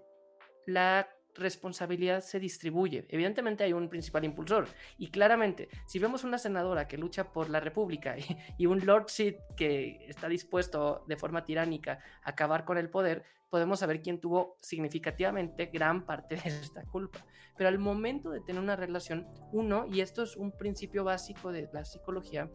la 0.66 1.08
responsabilidad 1.36 2.22
se 2.22 2.40
distribuye. 2.40 3.06
Evidentemente 3.10 3.64
hay 3.64 3.74
un 3.74 3.90
principal 3.90 4.26
impulsor 4.26 4.68
y 4.98 5.10
claramente 5.10 5.70
si 5.86 6.00
vemos 6.00 6.24
una 6.24 6.38
senadora 6.38 6.88
que 6.88 6.98
lucha 6.98 7.32
por 7.32 7.50
la 7.50 7.60
república 7.60 8.16
y, 8.58 8.66
un 8.66 8.86
Lord 8.86 9.10
Sid 9.10 9.36
que 9.56 10.06
está 10.08 10.28
dispuesto 10.28 11.04
de 11.08 11.18
forma 11.18 11.46
tiránica 11.46 12.00
a 12.24 12.32
acabar 12.32 12.66
con 12.66 12.78
el 12.78 12.90
poder, 12.90 13.24
podemos 13.52 13.80
saber 13.80 14.02
quién 14.02 14.20
tuvo 14.20 14.58
significativamente 14.62 15.68
gran 15.68 16.06
parte 16.06 16.36
de 16.44 16.50
esta 16.50 16.84
culpa. 16.86 17.24
Pero 17.56 17.70
al 17.70 17.78
momento 17.78 18.32
de 18.32 18.40
tener 18.40 18.62
una 18.62 18.76
relación, 18.76 19.28
uno, 19.52 19.86
y 19.92 20.00
esto 20.00 20.24
es 20.24 20.36
un 20.36 20.58
principio 20.58 21.04
básico 21.04 21.52
de 21.52 21.70
la 21.72 21.86
psicología, 21.86 22.50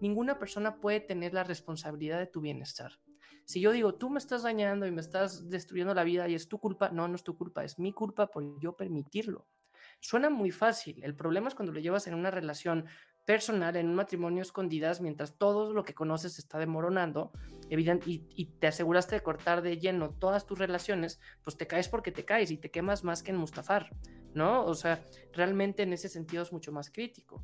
ninguna 0.00 0.38
persona 0.38 0.76
puede 0.80 1.00
tener 1.00 1.34
la 1.34 1.42
responsabilidad 1.42 2.18
de 2.18 2.26
tu 2.26 2.40
bienestar. 2.40 2.92
Si 3.46 3.60
yo 3.60 3.72
digo, 3.72 3.94
tú 3.94 4.10
me 4.10 4.18
estás 4.18 4.42
dañando 4.42 4.86
y 4.86 4.92
me 4.92 5.00
estás 5.00 5.48
destruyendo 5.50 5.94
la 5.94 6.04
vida 6.04 6.28
y 6.28 6.34
es 6.34 6.46
tu 6.46 6.58
culpa, 6.58 6.90
no, 6.90 7.08
no 7.08 7.16
es 7.16 7.24
tu 7.24 7.36
culpa, 7.36 7.64
es 7.64 7.78
mi 7.78 7.92
culpa 7.92 8.28
por 8.28 8.60
yo 8.60 8.76
permitirlo. 8.76 9.48
Suena 10.00 10.28
muy 10.28 10.50
fácil. 10.50 11.02
El 11.02 11.16
problema 11.16 11.48
es 11.48 11.54
cuando 11.54 11.72
lo 11.72 11.80
llevas 11.80 12.06
en 12.06 12.14
una 12.14 12.30
relación 12.30 12.86
personal, 13.24 13.76
en 13.76 13.88
un 13.88 13.94
matrimonio 13.94 14.42
escondidas, 14.42 15.00
mientras 15.00 15.36
todo 15.36 15.72
lo 15.72 15.84
que 15.84 15.94
conoces 15.94 16.38
está 16.38 16.58
demoronando 16.58 17.32
evidente, 17.70 18.04
y, 18.06 18.44
te 18.58 18.66
aseguraste 18.66 19.16
de 19.16 19.22
cortar 19.22 19.62
de 19.62 19.78
lleno 19.78 20.10
todas 20.10 20.46
tus 20.46 20.58
relaciones, 20.58 21.20
pues 21.42 21.56
te 21.56 21.66
caes 21.66 21.88
porque 21.88 22.12
te 22.12 22.24
caes 22.24 22.50
y 22.50 22.56
te 22.56 22.70
quemas 22.70 23.04
más 23.04 23.22
que 23.22 23.30
en 23.30 23.36
Mustafar, 23.36 23.90
¿no? 24.34 24.64
O 24.64 24.74
sea, 24.74 25.04
realmente 25.32 25.82
en 25.82 25.92
ese 25.92 26.08
sentido 26.08 26.42
es 26.42 26.52
mucho 26.52 26.72
más 26.72 26.90
crítico. 26.90 27.42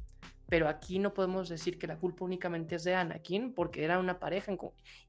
Pero 0.48 0.68
aquí 0.68 0.98
no 0.98 1.14
podemos 1.14 1.48
decir 1.48 1.78
que 1.78 1.86
la 1.86 1.96
culpa 1.96 2.24
únicamente 2.24 2.74
es 2.74 2.84
de 2.84 2.94
Anakin, 2.94 3.54
porque 3.54 3.84
era 3.84 4.00
una 4.00 4.18
pareja. 4.18 4.52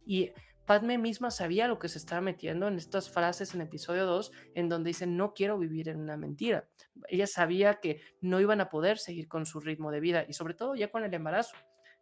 Y 0.06 0.32
Padme 0.72 0.98
misma 0.98 1.32
sabía 1.32 1.68
lo 1.68 1.80
que 1.80 1.90
se 1.90 1.98
estaba 1.98 2.22
metiendo 2.22 2.70
en 2.70 2.78
estas 2.78 3.10
frases 3.10 3.54
en 3.54 3.60
episodio 3.60 4.06
2, 4.06 4.32
en 4.56 4.70
donde 4.70 4.92
dice, 4.92 5.06
no 5.06 5.34
quiero 5.34 5.58
vivir 5.58 5.90
en 5.90 6.00
una 6.00 6.16
mentira. 6.16 6.66
Ella 7.10 7.28
sabía 7.28 7.82
que 7.82 8.00
no 8.22 8.40
iban 8.40 8.62
a 8.62 8.70
poder 8.70 8.98
seguir 8.98 9.28
con 9.28 9.46
su 9.46 9.60
ritmo 9.60 9.92
de 9.92 10.00
vida 10.00 10.24
y 10.30 10.32
sobre 10.32 10.54
todo 10.54 10.76
ya 10.76 10.90
con 10.90 11.04
el 11.04 11.14
embarazo. 11.14 11.58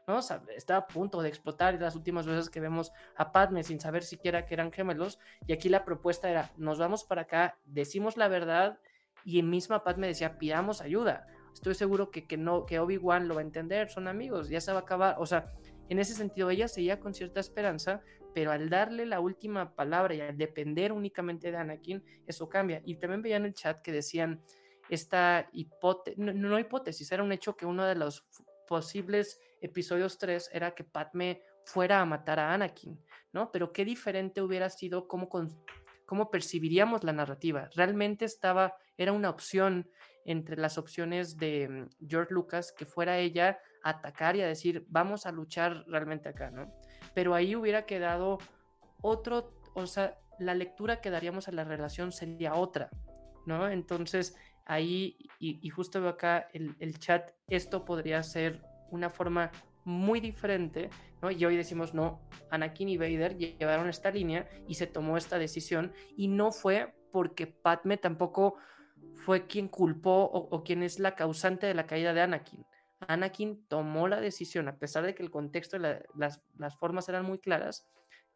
¿no? 0.07 0.19
está 0.55 0.77
a 0.77 0.85
punto 0.85 1.23
de 1.23 1.29
explotar 1.29 1.81
las 1.81 1.95
últimas 1.95 2.27
veces 2.27 2.51
que 2.51 2.59
vemos 2.59 2.91
a 3.17 3.31
Padme 3.31 3.63
sin 3.63 3.79
saber 3.79 4.03
siquiera 4.03 4.45
que 4.45 4.53
eran 4.53 4.71
gemelos. 4.71 5.17
Y 5.47 5.53
aquí 5.53 5.67
la 5.67 5.83
propuesta 5.83 6.29
era, 6.29 6.51
nos 6.55 6.77
vamos 6.77 7.03
para 7.05 7.23
acá, 7.23 7.57
decimos 7.65 8.17
la 8.17 8.27
verdad 8.27 8.77
y 9.25 9.41
misma 9.41 9.83
Padme 9.83 10.05
decía, 10.05 10.37
pidamos 10.37 10.79
ayuda. 10.81 11.25
Estoy 11.55 11.73
seguro 11.73 12.11
que, 12.11 12.27
que, 12.27 12.37
no, 12.37 12.67
que 12.67 12.77
Obi-Wan 12.77 13.27
lo 13.27 13.33
va 13.33 13.41
a 13.41 13.45
entender, 13.45 13.89
son 13.89 14.07
amigos, 14.07 14.47
ya 14.47 14.61
se 14.61 14.71
va 14.71 14.77
a 14.77 14.81
acabar. 14.83 15.15
O 15.17 15.25
sea, 15.25 15.51
en 15.89 15.97
ese 15.97 16.13
sentido 16.13 16.51
ella 16.51 16.67
seguía 16.67 16.99
con 16.99 17.15
cierta 17.15 17.39
esperanza, 17.39 18.01
pero 18.33 18.51
al 18.51 18.69
darle 18.69 19.05
la 19.05 19.19
última 19.19 19.75
palabra 19.75 20.13
y 20.13 20.21
al 20.21 20.37
depender 20.37 20.91
únicamente 20.91 21.51
de 21.51 21.57
Anakin, 21.57 22.03
eso 22.25 22.49
cambia. 22.49 22.81
Y 22.85 22.95
también 22.95 23.21
veía 23.21 23.37
en 23.37 23.45
el 23.45 23.53
chat 23.53 23.81
que 23.81 23.91
decían 23.91 24.41
esta 24.89 25.49
hipótesis, 25.53 26.17
no, 26.17 26.59
hipótesis, 26.59 27.11
era 27.11 27.23
un 27.23 27.31
hecho 27.31 27.55
que 27.55 27.65
uno 27.65 27.85
de 27.85 27.95
los 27.95 28.25
posibles 28.67 29.39
episodios 29.61 30.17
3 30.17 30.49
era 30.53 30.71
que 30.71 30.83
Padme 30.83 31.41
fuera 31.65 32.01
a 32.01 32.05
matar 32.05 32.39
a 32.39 32.53
Anakin, 32.53 32.99
¿no? 33.31 33.51
Pero 33.51 33.71
qué 33.71 33.85
diferente 33.85 34.41
hubiera 34.41 34.69
sido 34.69 35.07
cómo, 35.07 35.29
cómo 36.05 36.31
percibiríamos 36.31 37.03
la 37.03 37.13
narrativa. 37.13 37.69
Realmente 37.75 38.25
estaba, 38.25 38.75
era 38.97 39.11
una 39.11 39.29
opción 39.29 39.89
entre 40.25 40.57
las 40.57 40.77
opciones 40.77 41.37
de 41.37 41.67
mm, 41.67 42.07
George 42.07 42.33
Lucas 42.33 42.71
que 42.71 42.85
fuera 42.85 43.17
ella 43.19 43.59
a 43.83 43.91
atacar 43.91 44.35
y 44.35 44.41
a 44.41 44.47
decir, 44.47 44.85
vamos 44.89 45.25
a 45.25 45.31
luchar 45.31 45.83
realmente 45.87 46.29
acá, 46.29 46.51
¿no? 46.51 46.71
Pero 47.13 47.33
ahí 47.35 47.55
hubiera 47.55 47.85
quedado 47.85 48.39
otro, 49.01 49.53
o 49.73 49.87
sea, 49.87 50.17
la 50.39 50.55
lectura 50.55 51.01
que 51.01 51.09
daríamos 51.09 51.47
a 51.47 51.51
la 51.51 51.63
relación 51.63 52.11
sería 52.11 52.55
otra, 52.55 52.89
¿no? 53.45 53.69
Entonces, 53.69 54.35
ahí, 54.65 55.17
y, 55.39 55.69
justo 55.69 56.01
veo 56.01 56.11
acá 56.11 56.47
el, 56.53 56.99
chat, 56.99 57.31
esto 57.47 57.85
podría 57.85 58.23
ser 58.23 58.61
una 58.91 59.09
forma 59.09 59.51
muy 59.83 60.19
diferente, 60.19 60.89
¿no? 61.21 61.31
Y 61.31 61.43
hoy 61.45 61.57
decimos, 61.57 61.93
no, 61.93 62.21
Anakin 62.51 62.89
y 62.89 62.97
Vader 62.97 63.37
llevaron 63.37 63.89
esta 63.89 64.11
línea 64.11 64.47
y 64.67 64.75
se 64.75 64.87
tomó 64.87 65.17
esta 65.17 65.37
decisión, 65.37 65.93
y 66.15 66.27
no 66.27 66.51
fue 66.51 66.93
porque 67.11 67.47
Padme 67.47 67.97
tampoco 67.97 68.55
fue 69.25 69.47
quien 69.47 69.67
culpó 69.67 70.25
o, 70.25 70.55
o 70.55 70.63
quien 70.63 70.83
es 70.83 70.99
la 70.99 71.15
causante 71.15 71.67
de 71.67 71.73
la 71.73 71.87
caída 71.87 72.13
de 72.13 72.21
Anakin. 72.21 72.65
Anakin 73.07 73.65
tomó 73.67 74.07
la 74.07 74.19
decisión, 74.19 74.67
a 74.67 74.77
pesar 74.77 75.05
de 75.05 75.15
que 75.15 75.23
el 75.23 75.31
contexto 75.31 75.77
y 75.77 75.79
las, 75.79 76.41
formas 76.77 77.07
eran 77.09 77.25
muy 77.25 77.39
claras, 77.39 77.87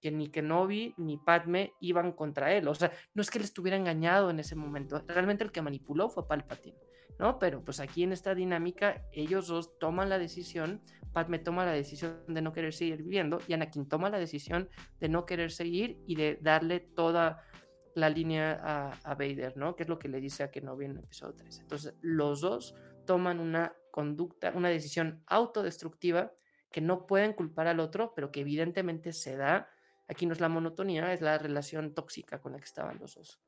que 0.02 0.12
ni 0.12 0.30
Kenobi 0.30 0.94
ni 0.98 1.18
Padme 1.18 1.74
iban 1.80 2.12
contra 2.12 2.54
él. 2.54 2.68
O 2.68 2.76
sea, 2.76 2.92
no 3.14 3.22
es 3.22 3.30
que 3.30 3.38
él 3.38 3.44
estuviera 3.44 3.78
engañado 3.78 4.30
en 4.30 4.40
ese 4.40 4.56
momento. 4.56 5.02
Realmente 5.08 5.44
el 5.44 5.52
que 5.52 5.62
manipuló 5.62 6.10
fue 6.10 6.28
Palpatine, 6.28 6.78
¿no? 7.20 7.40
Pero 7.40 7.64
pues 7.64 7.80
aquí 7.80 8.04
en 8.04 8.12
esta 8.12 8.36
dinámica, 8.36 9.06
ellos 9.14 9.48
dos 9.48 9.78
toman 9.80 10.10
la 10.10 10.20
decisión. 10.20 10.82
Padme 11.14 11.40
toma 11.40 11.66
la 11.66 11.72
decisión 11.72 12.24
de 12.28 12.42
no 12.42 12.52
querer 12.52 12.74
seguir 12.74 13.04
viviendo 13.04 13.40
y 13.48 13.54
Anakin 13.54 13.88
toma 13.88 14.10
la 14.10 14.20
decisión 14.20 14.70
de 15.00 15.10
no 15.10 15.26
querer 15.26 15.52
seguir 15.52 16.02
y 16.08 16.16
de 16.16 16.38
darle 16.42 16.80
toda 16.80 17.44
la 17.96 18.10
línea 18.10 18.60
a, 18.64 18.92
a, 19.04 19.14
Vader, 19.14 19.56
¿no? 19.56 19.76
Que 19.76 19.84
es 19.84 19.90
lo 19.90 20.00
que 20.00 20.10
le 20.10 20.20
dice 20.20 20.44
a 20.44 20.50
Kenobi 20.50 20.86
en 20.86 20.92
el 20.92 21.04
episodio 21.04 21.36
3. 21.36 21.60
Entonces, 21.60 21.94
los 22.02 22.42
dos 22.42 22.76
toman 23.06 23.40
una 23.40 23.74
conducta, 23.94 24.52
una 24.56 24.70
decisión 24.70 25.24
autodestructiva 25.28 26.34
que 26.72 26.82
no 26.82 27.06
pueden 27.06 27.34
culpar 27.34 27.68
al 27.68 27.80
otro, 27.80 28.14
pero 28.16 28.32
que 28.32 28.42
evidentemente 28.42 29.14
se 29.14 29.38
da. 29.38 29.70
Aquí 30.08 30.26
no 30.26 30.34
es 30.34 30.42
la 30.42 30.50
monotonía, 30.50 31.14
es 31.14 31.22
la 31.22 31.38
relación 31.38 31.94
tóxica 31.94 32.42
con 32.42 32.54
la 32.54 32.58
que 32.58 32.66
estaban 32.66 32.98
los 32.98 33.14
dos. 33.14 33.40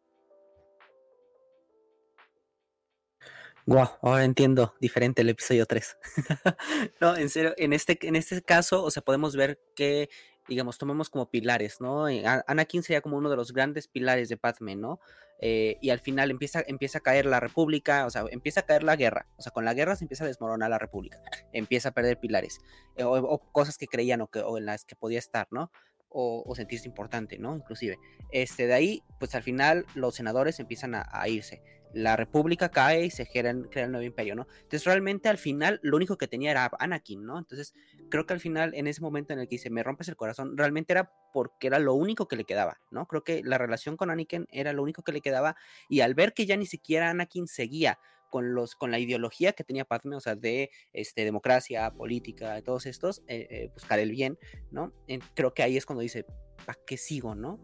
Wow, 3.66 3.90
ahora 4.04 4.24
entiendo 4.24 4.76
diferente 4.80 5.24
el 5.24 5.30
episodio 5.30 5.66
3. 5.66 5.98
no, 7.02 7.18
en 7.18 7.30
serio, 7.30 7.56
en 7.58 7.74
este, 7.74 7.98
en 8.08 8.16
este 8.16 8.44
caso, 8.44 8.84
o 8.84 8.92
sea, 8.92 9.02
podemos 9.02 9.36
ver 9.36 9.60
que, 9.76 10.12
digamos, 10.48 10.78
tomamos 10.78 11.10
como 11.10 11.30
pilares, 11.30 11.82
¿no? 11.82 12.08
Eh, 12.08 12.24
Anakin 12.48 12.84
sería 12.84 13.02
como 13.02 13.18
uno 13.18 13.30
de 13.30 13.36
los 13.36 13.54
grandes 13.54 13.88
pilares 13.88 14.30
de 14.30 14.38
Padme, 14.38 14.76
¿no? 14.76 15.00
Eh, 15.40 15.78
y 15.82 15.90
al 15.90 16.00
final 16.00 16.32
empieza, 16.32 16.64
empieza 16.66 17.00
a 17.00 17.02
caer 17.02 17.26
la 17.26 17.40
república, 17.40 18.06
o 18.06 18.10
sea, 18.10 18.26
empieza 18.32 18.62
a 18.62 18.64
caer 18.64 18.84
la 18.84 18.96
guerra, 18.96 19.28
o 19.38 19.42
sea, 19.42 19.52
con 19.52 19.66
la 19.66 19.74
guerra 19.74 19.96
se 19.96 20.06
empieza 20.06 20.24
a 20.24 20.28
desmoronar 20.28 20.70
la 20.70 20.80
república, 20.80 21.20
empieza 21.54 21.90
a 21.90 21.92
perder 21.92 22.20
pilares, 22.20 22.60
eh, 22.96 23.04
o, 23.04 23.40
cosas 23.52 23.78
que 23.78 23.88
creían 23.88 24.22
o, 24.22 24.28
que, 24.28 24.40
o 24.40 24.58
en 24.58 24.66
las 24.66 24.86
que 24.86 24.96
podía 24.96 25.20
estar, 25.20 25.48
¿no? 25.52 25.72
O, 26.18 26.56
sentirse 26.56 26.88
importante, 26.88 27.38
¿no? 27.38 27.58
Inclusive. 27.58 27.98
Este, 28.32 28.68
de 28.68 28.74
ahí, 28.74 29.04
pues 29.20 29.36
al 29.36 29.44
final 29.44 29.86
los 29.96 30.16
senadores 30.16 30.62
empiezan 30.62 30.96
a 30.96 31.28
irse 31.28 31.62
la 31.96 32.18
república 32.18 32.70
cae 32.70 33.06
y 33.06 33.10
se 33.10 33.26
crea, 33.26 33.52
el 33.52 33.92
nuevo 33.92 34.06
imperio, 34.06 34.36
¿no? 34.36 34.48
Entonces 34.56 34.84
realmente 34.84 35.30
al 35.30 35.38
final 35.38 35.80
lo 35.82 35.96
único 35.96 36.18
que 36.18 36.28
tenía 36.28 36.52
era 36.52 36.70
Anakin, 36.78 37.26
¿no? 37.26 37.40
Entonces 37.40 37.74
creo 38.10 38.26
que 38.26 38.34
al 38.34 38.42
final 38.42 38.74
en 38.76 38.88
ese 38.88 39.00
momento 39.00 39.32
en 39.32 39.40
el 39.40 39.48
que 39.48 39.56
dice, 39.56 39.70
me 39.70 39.82
rompes 39.82 40.10
el 40.10 40.18
corazón, 40.18 40.58
realmente 40.58 40.92
era 40.92 41.14
porque 41.32 41.68
era 41.68 41.80
lo 41.80 41.94
único 41.94 42.28
que 42.28 42.36
le 42.36 42.44
quedaba, 42.44 42.82
¿no? 42.92 43.08
Creo 43.08 43.24
que 43.24 43.42
la 43.46 43.58
relación 43.58 43.96
con 43.96 44.10
Anakin 44.10 44.46
era 44.52 44.74
lo 44.74 44.84
único 44.84 45.04
que 45.04 45.14
le 45.14 45.22
quedaba 45.22 45.56
y 45.88 46.02
al 46.02 46.16
ver 46.16 46.34
que 46.34 46.46
ya 46.46 46.58
ni 46.58 46.66
siquiera 46.66 47.10
Anakin 47.10 47.48
seguía 47.48 47.98
con, 48.30 48.54
los, 48.54 48.76
con 48.76 48.92
la 48.92 49.00
ideología 49.00 49.54
que 49.54 49.64
tenía 49.64 49.86
Padme, 49.86 50.18
o 50.18 50.20
sea, 50.20 50.36
de 50.36 50.72
este, 50.92 51.24
democracia, 51.24 51.90
política, 51.92 52.62
todos 52.62 52.88
estos, 52.88 53.20
eh, 53.28 53.48
eh, 53.50 53.70
buscar 53.74 54.00
el 54.00 54.12
bien, 54.12 54.38
¿no? 54.70 54.92
creo 55.34 55.54
que 55.54 55.64
ahí 55.64 55.78
es 55.78 55.86
cuando 55.86 56.02
dice, 56.02 56.26
¿para 56.66 56.78
qué 56.86 56.98
sigo, 56.98 57.36
no? 57.36 57.58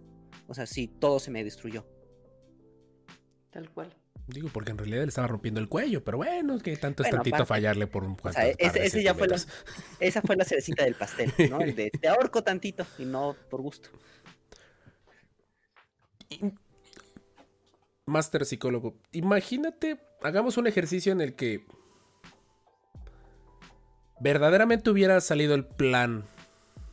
O 0.47 0.53
sea, 0.53 0.65
sí, 0.65 0.87
todo 0.87 1.19
se 1.19 1.31
me 1.31 1.43
destruyó. 1.43 1.85
Tal 3.49 3.69
cual. 3.69 4.00
Digo, 4.27 4.49
porque 4.53 4.71
en 4.71 4.77
realidad 4.77 5.01
le 5.01 5.09
estaba 5.09 5.27
rompiendo 5.27 5.59
el 5.59 5.67
cuello, 5.67 6.03
pero 6.03 6.17
bueno, 6.17 6.57
que 6.59 6.77
tanto 6.77 7.03
es 7.03 7.09
tantito 7.09 7.45
fallarle 7.45 7.87
por 7.87 8.03
un 8.03 8.15
cuanto. 8.15 8.39
ese, 8.57 9.03
ya 9.03 9.13
fue 9.13 9.27
la, 9.27 9.37
esa 9.99 10.21
fue 10.21 10.35
la 10.35 10.45
cerecita 10.45 10.83
del 10.83 10.95
pastel, 10.95 11.33
¿no? 11.49 11.59
El 11.61 11.75
de 11.75 11.89
te 11.89 12.07
ahorco 12.07 12.43
tantito 12.43 12.85
y 12.97 13.05
no 13.05 13.35
por 13.49 13.61
gusto. 13.61 13.89
Master 18.05 18.45
psicólogo, 18.45 18.95
imagínate, 19.11 19.99
hagamos 20.21 20.57
un 20.57 20.67
ejercicio 20.67 21.11
en 21.11 21.21
el 21.21 21.35
que 21.35 21.65
verdaderamente 24.19 24.89
hubiera 24.89 25.19
salido 25.19 25.55
el 25.55 25.65
plan 25.65 26.25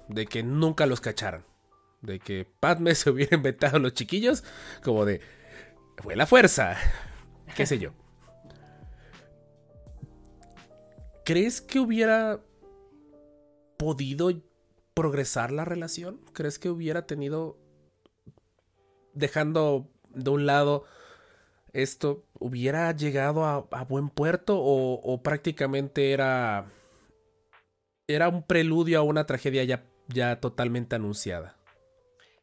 de 0.09 0.26
que 0.26 0.43
nunca 0.43 0.87
los 0.87 1.01
cacharan. 1.01 1.45
De 2.01 2.18
que 2.18 2.47
Padme 2.59 2.95
se 2.97 3.11
hubiera 3.11 3.37
inventado 3.37 3.76
a 3.76 3.81
los 3.81 3.93
chiquillos, 3.93 4.43
como 4.83 5.05
de. 5.05 5.20
Fue 6.03 6.14
la 6.14 6.26
fuerza 6.26 6.76
qué 7.55 7.67
sé 7.67 7.79
yo. 7.79 7.93
¿Crees 11.25 11.61
que 11.61 11.79
hubiera 11.79 12.41
podido 13.77 14.31
progresar 14.95 15.53
la 15.53 15.65
relación? 15.65 16.21
¿Crees 16.33 16.59
que 16.59 16.71
hubiera 16.71 17.07
tenido, 17.07 17.59
dejando 19.13 19.91
de 20.09 20.31
un 20.31 20.47
lado 20.47 20.85
esto, 21.73 22.25
hubiera 22.39 22.91
llegado 22.93 23.45
a, 23.45 23.85
buen 23.85 24.09
puerto 24.09 24.59
o, 24.59 25.23
prácticamente 25.23 26.13
era, 26.13 26.73
era 28.07 28.29
un 28.29 28.43
preludio 28.43 28.99
a 28.99 29.03
una 29.03 29.27
tragedia 29.27 29.65
ya, 29.65 29.85
ya 30.09 30.41
totalmente 30.41 30.97
anunciada? 30.97 31.57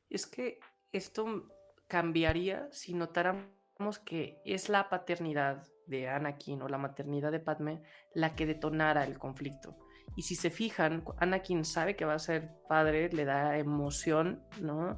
Es 0.09 0.25
que 0.27 0.59
esto 0.91 1.49
cambiaría 1.87 2.69
si 2.71 2.93
notáramos 2.93 3.54
que 4.03 4.41
es 4.45 4.69
la 4.69 4.89
paternidad 4.89 5.67
de 5.87 6.07
Anakin 6.07 6.61
o 6.61 6.67
la 6.67 6.77
maternidad 6.77 7.31
de 7.31 7.39
Padme 7.39 7.81
la 8.13 8.35
que 8.35 8.45
detonara 8.45 9.03
el 9.03 9.19
conflicto. 9.19 9.77
Y 10.15 10.23
si 10.23 10.35
se 10.35 10.49
fijan, 10.49 11.03
Anakin 11.17 11.65
sabe 11.65 11.95
que 11.95 12.05
va 12.05 12.13
a 12.13 12.19
ser 12.19 12.51
padre, 12.69 13.09
le 13.09 13.25
da 13.25 13.57
emoción, 13.57 14.41
¿no? 14.61 14.97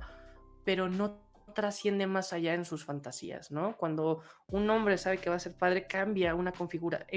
Pero 0.64 0.90
no 0.90 1.28
trasciende 1.54 2.06
más 2.06 2.34
allá 2.34 2.54
en 2.54 2.66
sus 2.66 2.86
fantasías, 2.86 3.52
¿no? 3.52 3.76
Cuando 3.78 4.22
un 4.48 4.70
hombre 4.70 4.98
sabe 5.00 5.18
que 5.18 5.32
va 5.32 5.38
a 5.38 5.40
ser 5.40 5.56
padre, 5.56 5.88
cambia 5.88 6.36
una 6.36 6.52
configura, 6.52 7.08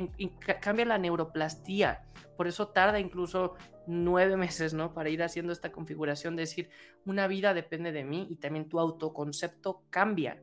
cambia 0.62 0.86
la 0.86 0.96
neuroplastía. 0.96 2.06
Por 2.38 2.48
eso 2.48 2.68
tarda 2.68 2.98
incluso 2.98 3.54
nueve 3.86 4.36
meses, 4.38 4.72
¿no? 4.72 4.94
Para 4.94 5.10
ir 5.10 5.22
haciendo 5.22 5.52
esta 5.52 5.72
configuración, 5.72 6.36
de 6.36 6.42
decir, 6.42 6.70
una 7.04 7.26
vida 7.26 7.52
depende 7.52 7.92
de 7.92 8.04
mí 8.04 8.26
y 8.30 8.36
también 8.36 8.68
tu 8.68 8.80
autoconcepto 8.80 9.84
cambia. 9.90 10.40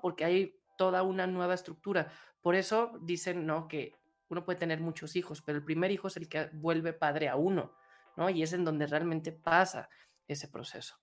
Porque 0.00 0.24
hay 0.24 0.54
toda 0.76 1.02
una 1.02 1.26
nueva 1.26 1.54
estructura. 1.54 2.10
Por 2.40 2.54
eso 2.54 2.92
dicen, 3.02 3.46
¿no? 3.46 3.68
Que 3.68 3.94
uno 4.28 4.44
puede 4.44 4.58
tener 4.58 4.80
muchos 4.80 5.16
hijos, 5.16 5.42
pero 5.42 5.58
el 5.58 5.64
primer 5.64 5.90
hijo 5.90 6.08
es 6.08 6.16
el 6.16 6.28
que 6.28 6.48
vuelve 6.52 6.92
padre 6.92 7.28
a 7.28 7.36
uno, 7.36 7.74
¿no? 8.16 8.30
Y 8.30 8.42
es 8.42 8.52
en 8.52 8.64
donde 8.64 8.86
realmente 8.86 9.32
pasa 9.32 9.88
ese 10.26 10.48
proceso. 10.48 10.96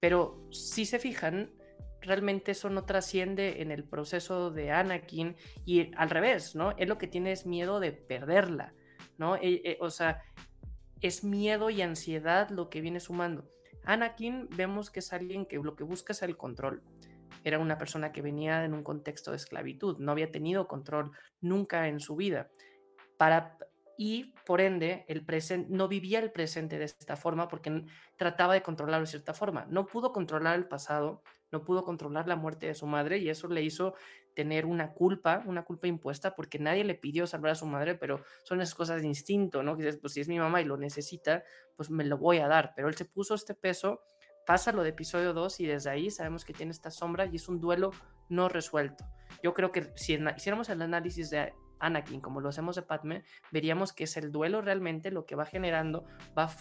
Pero 0.00 0.48
si 0.50 0.86
se 0.86 0.98
fijan, 0.98 1.52
realmente 2.00 2.52
eso 2.52 2.70
no 2.70 2.84
trasciende 2.84 3.60
en 3.60 3.70
el 3.70 3.84
proceso 3.84 4.50
de 4.50 4.72
Anakin 4.72 5.36
y 5.66 5.94
al 5.94 6.10
revés, 6.10 6.54
¿no? 6.54 6.72
Él 6.78 6.88
lo 6.88 6.98
que 6.98 7.06
tiene 7.06 7.34
miedo 7.44 7.80
de 7.80 7.92
perderla, 7.92 8.74
¿no? 9.18 9.36
E, 9.36 9.60
e, 9.64 9.78
o 9.80 9.90
sea, 9.90 10.22
es 11.02 11.22
miedo 11.22 11.70
y 11.70 11.82
ansiedad 11.82 12.48
lo 12.50 12.70
que 12.70 12.80
viene 12.80 13.00
sumando. 13.00 13.50
Anakin 13.84 14.48
vemos 14.50 14.90
que 14.90 15.00
es 15.00 15.12
alguien 15.12 15.46
que 15.46 15.56
lo 15.56 15.76
que 15.76 15.84
busca 15.84 16.12
es 16.12 16.22
el 16.22 16.36
control 16.36 16.82
era 17.44 17.58
una 17.58 17.78
persona 17.78 18.12
que 18.12 18.22
venía 18.22 18.64
en 18.64 18.74
un 18.74 18.82
contexto 18.82 19.30
de 19.30 19.36
esclavitud, 19.36 19.98
no 19.98 20.12
había 20.12 20.30
tenido 20.30 20.68
control 20.68 21.12
nunca 21.40 21.88
en 21.88 22.00
su 22.00 22.16
vida. 22.16 22.50
Para, 23.16 23.58
y 23.96 24.34
por 24.46 24.60
ende, 24.60 25.04
el 25.08 25.24
presente, 25.24 25.68
no 25.70 25.88
vivía 25.88 26.20
el 26.20 26.32
presente 26.32 26.78
de 26.78 26.84
esta 26.84 27.16
forma 27.16 27.48
porque 27.48 27.84
trataba 28.16 28.54
de 28.54 28.62
controlarlo 28.62 29.04
de 29.04 29.10
cierta 29.10 29.34
forma. 29.34 29.66
No 29.68 29.86
pudo 29.86 30.12
controlar 30.12 30.56
el 30.56 30.66
pasado, 30.66 31.22
no 31.52 31.64
pudo 31.64 31.84
controlar 31.84 32.26
la 32.26 32.36
muerte 32.36 32.66
de 32.66 32.74
su 32.74 32.86
madre 32.86 33.18
y 33.18 33.28
eso 33.28 33.48
le 33.48 33.62
hizo 33.62 33.94
tener 34.34 34.64
una 34.64 34.92
culpa, 34.92 35.42
una 35.46 35.64
culpa 35.64 35.86
impuesta 35.86 36.34
porque 36.34 36.58
nadie 36.58 36.84
le 36.84 36.94
pidió 36.94 37.26
salvar 37.26 37.52
a 37.52 37.56
su 37.56 37.66
madre, 37.66 37.94
pero 37.94 38.24
son 38.44 38.60
esas 38.60 38.74
cosas 38.74 39.02
de 39.02 39.08
instinto, 39.08 39.62
¿no? 39.62 39.76
Que 39.76 39.84
dices, 39.84 40.00
pues 40.00 40.14
si 40.14 40.20
es 40.20 40.28
mi 40.28 40.38
mamá 40.38 40.60
y 40.60 40.64
lo 40.64 40.76
necesita, 40.76 41.44
pues 41.76 41.90
me 41.90 42.04
lo 42.04 42.16
voy 42.16 42.38
a 42.38 42.48
dar. 42.48 42.72
Pero 42.76 42.88
él 42.88 42.94
se 42.94 43.04
puso 43.04 43.34
este 43.34 43.54
peso 43.54 44.02
pasa 44.50 44.72
lo 44.72 44.82
de 44.82 44.88
episodio 44.88 45.32
2 45.32 45.60
y 45.60 45.66
desde 45.66 45.90
ahí 45.90 46.10
sabemos 46.10 46.44
que 46.44 46.52
tiene 46.52 46.72
esta 46.72 46.90
sombra 46.90 47.24
y 47.24 47.36
es 47.36 47.48
un 47.48 47.60
duelo 47.60 47.92
no 48.28 48.48
resuelto. 48.48 49.04
Yo 49.44 49.54
creo 49.54 49.70
que 49.70 49.92
si 49.94 50.18
hiciéramos 50.36 50.68
el 50.70 50.82
análisis 50.82 51.30
de 51.30 51.54
Anakin 51.78 52.20
como 52.20 52.40
lo 52.40 52.48
hacemos 52.48 52.74
de 52.74 52.82
Padme, 52.82 53.22
veríamos 53.52 53.92
que 53.92 54.02
es 54.02 54.16
el 54.16 54.32
duelo 54.32 54.60
realmente 54.60 55.12
lo 55.12 55.24
que 55.24 55.36
va 55.36 55.46
generando, 55.46 56.04
va 56.36 56.52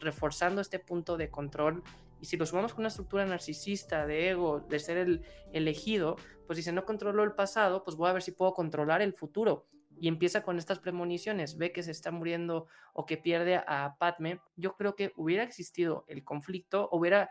reforzando 0.00 0.60
este 0.60 0.80
punto 0.80 1.16
de 1.16 1.30
control. 1.30 1.82
Y 2.20 2.26
si 2.26 2.36
lo 2.36 2.44
sumamos 2.44 2.74
con 2.74 2.82
una 2.82 2.88
estructura 2.88 3.24
narcisista, 3.24 4.04
de 4.04 4.28
ego, 4.28 4.60
de 4.60 4.78
ser 4.78 4.98
el 4.98 5.24
elegido, 5.54 6.16
pues 6.46 6.62
si 6.62 6.70
no 6.72 6.84
controlo 6.84 7.24
el 7.24 7.32
pasado, 7.32 7.84
pues 7.84 7.96
voy 7.96 8.10
a 8.10 8.12
ver 8.12 8.20
si 8.20 8.32
puedo 8.32 8.52
controlar 8.52 9.00
el 9.00 9.14
futuro 9.14 9.64
y 10.00 10.08
empieza 10.08 10.42
con 10.42 10.58
estas 10.58 10.78
premoniciones, 10.78 11.58
ve 11.58 11.72
que 11.72 11.82
se 11.82 11.90
está 11.90 12.10
muriendo 12.10 12.66
o 12.94 13.04
que 13.04 13.18
pierde 13.18 13.56
a 13.56 13.96
Padme, 13.98 14.40
yo 14.56 14.74
creo 14.76 14.96
que 14.96 15.12
hubiera 15.14 15.42
existido 15.42 16.06
el 16.08 16.24
conflicto, 16.24 16.88
hubiera, 16.90 17.30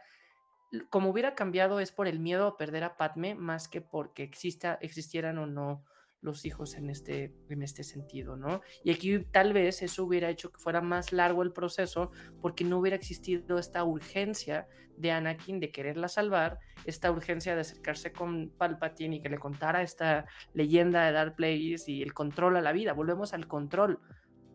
como 0.91 1.09
hubiera 1.09 1.33
cambiado 1.33 1.79
es 1.79 1.91
por 1.91 2.07
el 2.07 2.19
miedo 2.19 2.45
a 2.45 2.57
perder 2.57 2.83
a 2.83 2.95
Padme 2.95 3.33
más 3.33 3.67
que 3.67 3.81
porque 3.81 4.21
exista, 4.21 4.77
existieran 4.81 5.39
o 5.39 5.47
no 5.47 5.83
los 6.21 6.45
hijos 6.45 6.75
en 6.75 6.89
este, 6.89 7.33
en 7.49 7.61
este 7.63 7.83
sentido, 7.83 8.35
¿no? 8.35 8.61
Y 8.83 8.91
aquí 8.91 9.19
tal 9.31 9.53
vez 9.53 9.81
eso 9.81 10.03
hubiera 10.03 10.29
hecho 10.29 10.51
que 10.51 10.59
fuera 10.59 10.81
más 10.81 11.13
largo 11.13 11.43
el 11.43 11.53
proceso 11.53 12.11
porque 12.41 12.63
no 12.63 12.79
hubiera 12.79 12.97
existido 12.97 13.57
esta 13.57 13.83
urgencia 13.83 14.67
de 14.97 15.11
Anakin 15.11 15.61
de 15.61 15.71
quererla 15.71 16.09
salvar, 16.09 16.59
esta 16.83 17.09
urgencia 17.09 17.55
de 17.55 17.61
acercarse 17.61 18.11
con 18.11 18.49
Palpatine 18.49 19.17
y 19.17 19.21
que 19.21 19.29
le 19.29 19.37
contara 19.37 19.81
esta 19.81 20.25
leyenda 20.53 21.05
de 21.05 21.13
Dark 21.13 21.35
Plagueis 21.35 21.87
y 21.87 22.01
el 22.01 22.13
control 22.13 22.57
a 22.57 22.61
la 22.61 22.73
vida. 22.73 22.91
Volvemos 22.91 23.33
al 23.33 23.47
control 23.47 23.99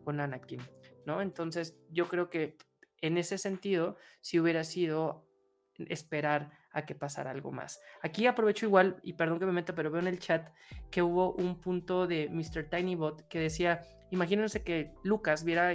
con 0.03 0.19
Anakin, 0.19 0.61
¿no? 1.05 1.21
Entonces 1.21 1.75
yo 1.89 2.07
creo 2.07 2.29
que 2.29 2.57
en 3.01 3.17
ese 3.17 3.39
sentido, 3.39 3.97
si 4.21 4.39
hubiera 4.39 4.63
sido 4.63 5.27
esperar 5.77 6.51
a 6.75 6.85
que 6.85 6.93
pasara 6.93 7.31
algo 7.31 7.51
más. 7.51 7.81
Aquí 8.03 8.27
aprovecho 8.27 8.65
igual, 8.65 8.97
y 9.01 9.13
perdón 9.13 9.39
que 9.39 9.45
me 9.45 9.53
meta, 9.53 9.73
pero 9.73 9.89
veo 9.89 10.01
en 10.01 10.07
el 10.07 10.19
chat 10.19 10.49
que 10.91 11.01
hubo 11.01 11.31
un 11.33 11.59
punto 11.59 12.05
de 12.05 12.29
Mr. 12.29 12.69
Tinybot 12.69 13.27
que 13.29 13.39
decía, 13.39 13.81
imagínense 14.11 14.61
que 14.61 14.93
Lucas 15.03 15.43
viera 15.45 15.73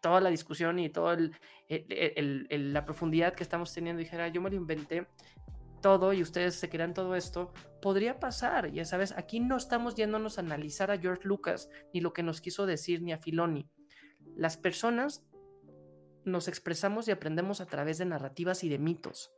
toda 0.00 0.20
la 0.20 0.30
discusión 0.30 0.78
y 0.78 0.88
toda 0.88 1.18
la 1.68 2.84
profundidad 2.86 3.34
que 3.34 3.42
estamos 3.42 3.72
teniendo 3.74 4.00
y 4.00 4.04
dijera, 4.04 4.28
yo 4.28 4.40
me 4.40 4.50
lo 4.50 4.56
inventé, 4.56 5.06
todo 5.82 6.12
y 6.12 6.22
ustedes 6.22 6.54
se 6.54 6.70
crean 6.70 6.94
todo 6.94 7.14
esto, 7.14 7.52
podría 7.82 8.18
pasar, 8.18 8.72
ya 8.72 8.84
sabes, 8.84 9.12
aquí 9.12 9.38
no 9.38 9.56
estamos 9.56 9.94
yéndonos 9.94 10.38
a 10.38 10.40
analizar 10.40 10.90
a 10.90 10.98
George 10.98 11.22
Lucas 11.28 11.68
ni 11.92 12.00
lo 12.00 12.12
que 12.12 12.22
nos 12.22 12.40
quiso 12.40 12.64
decir 12.66 13.02
ni 13.02 13.12
a 13.12 13.18
Filoni. 13.18 13.68
Las 14.34 14.56
personas 14.56 15.24
nos 16.24 16.48
expresamos 16.48 17.06
y 17.06 17.10
aprendemos 17.10 17.60
a 17.60 17.66
través 17.66 17.98
de 17.98 18.06
narrativas 18.06 18.64
y 18.64 18.68
de 18.68 18.78
mitos. 18.78 19.30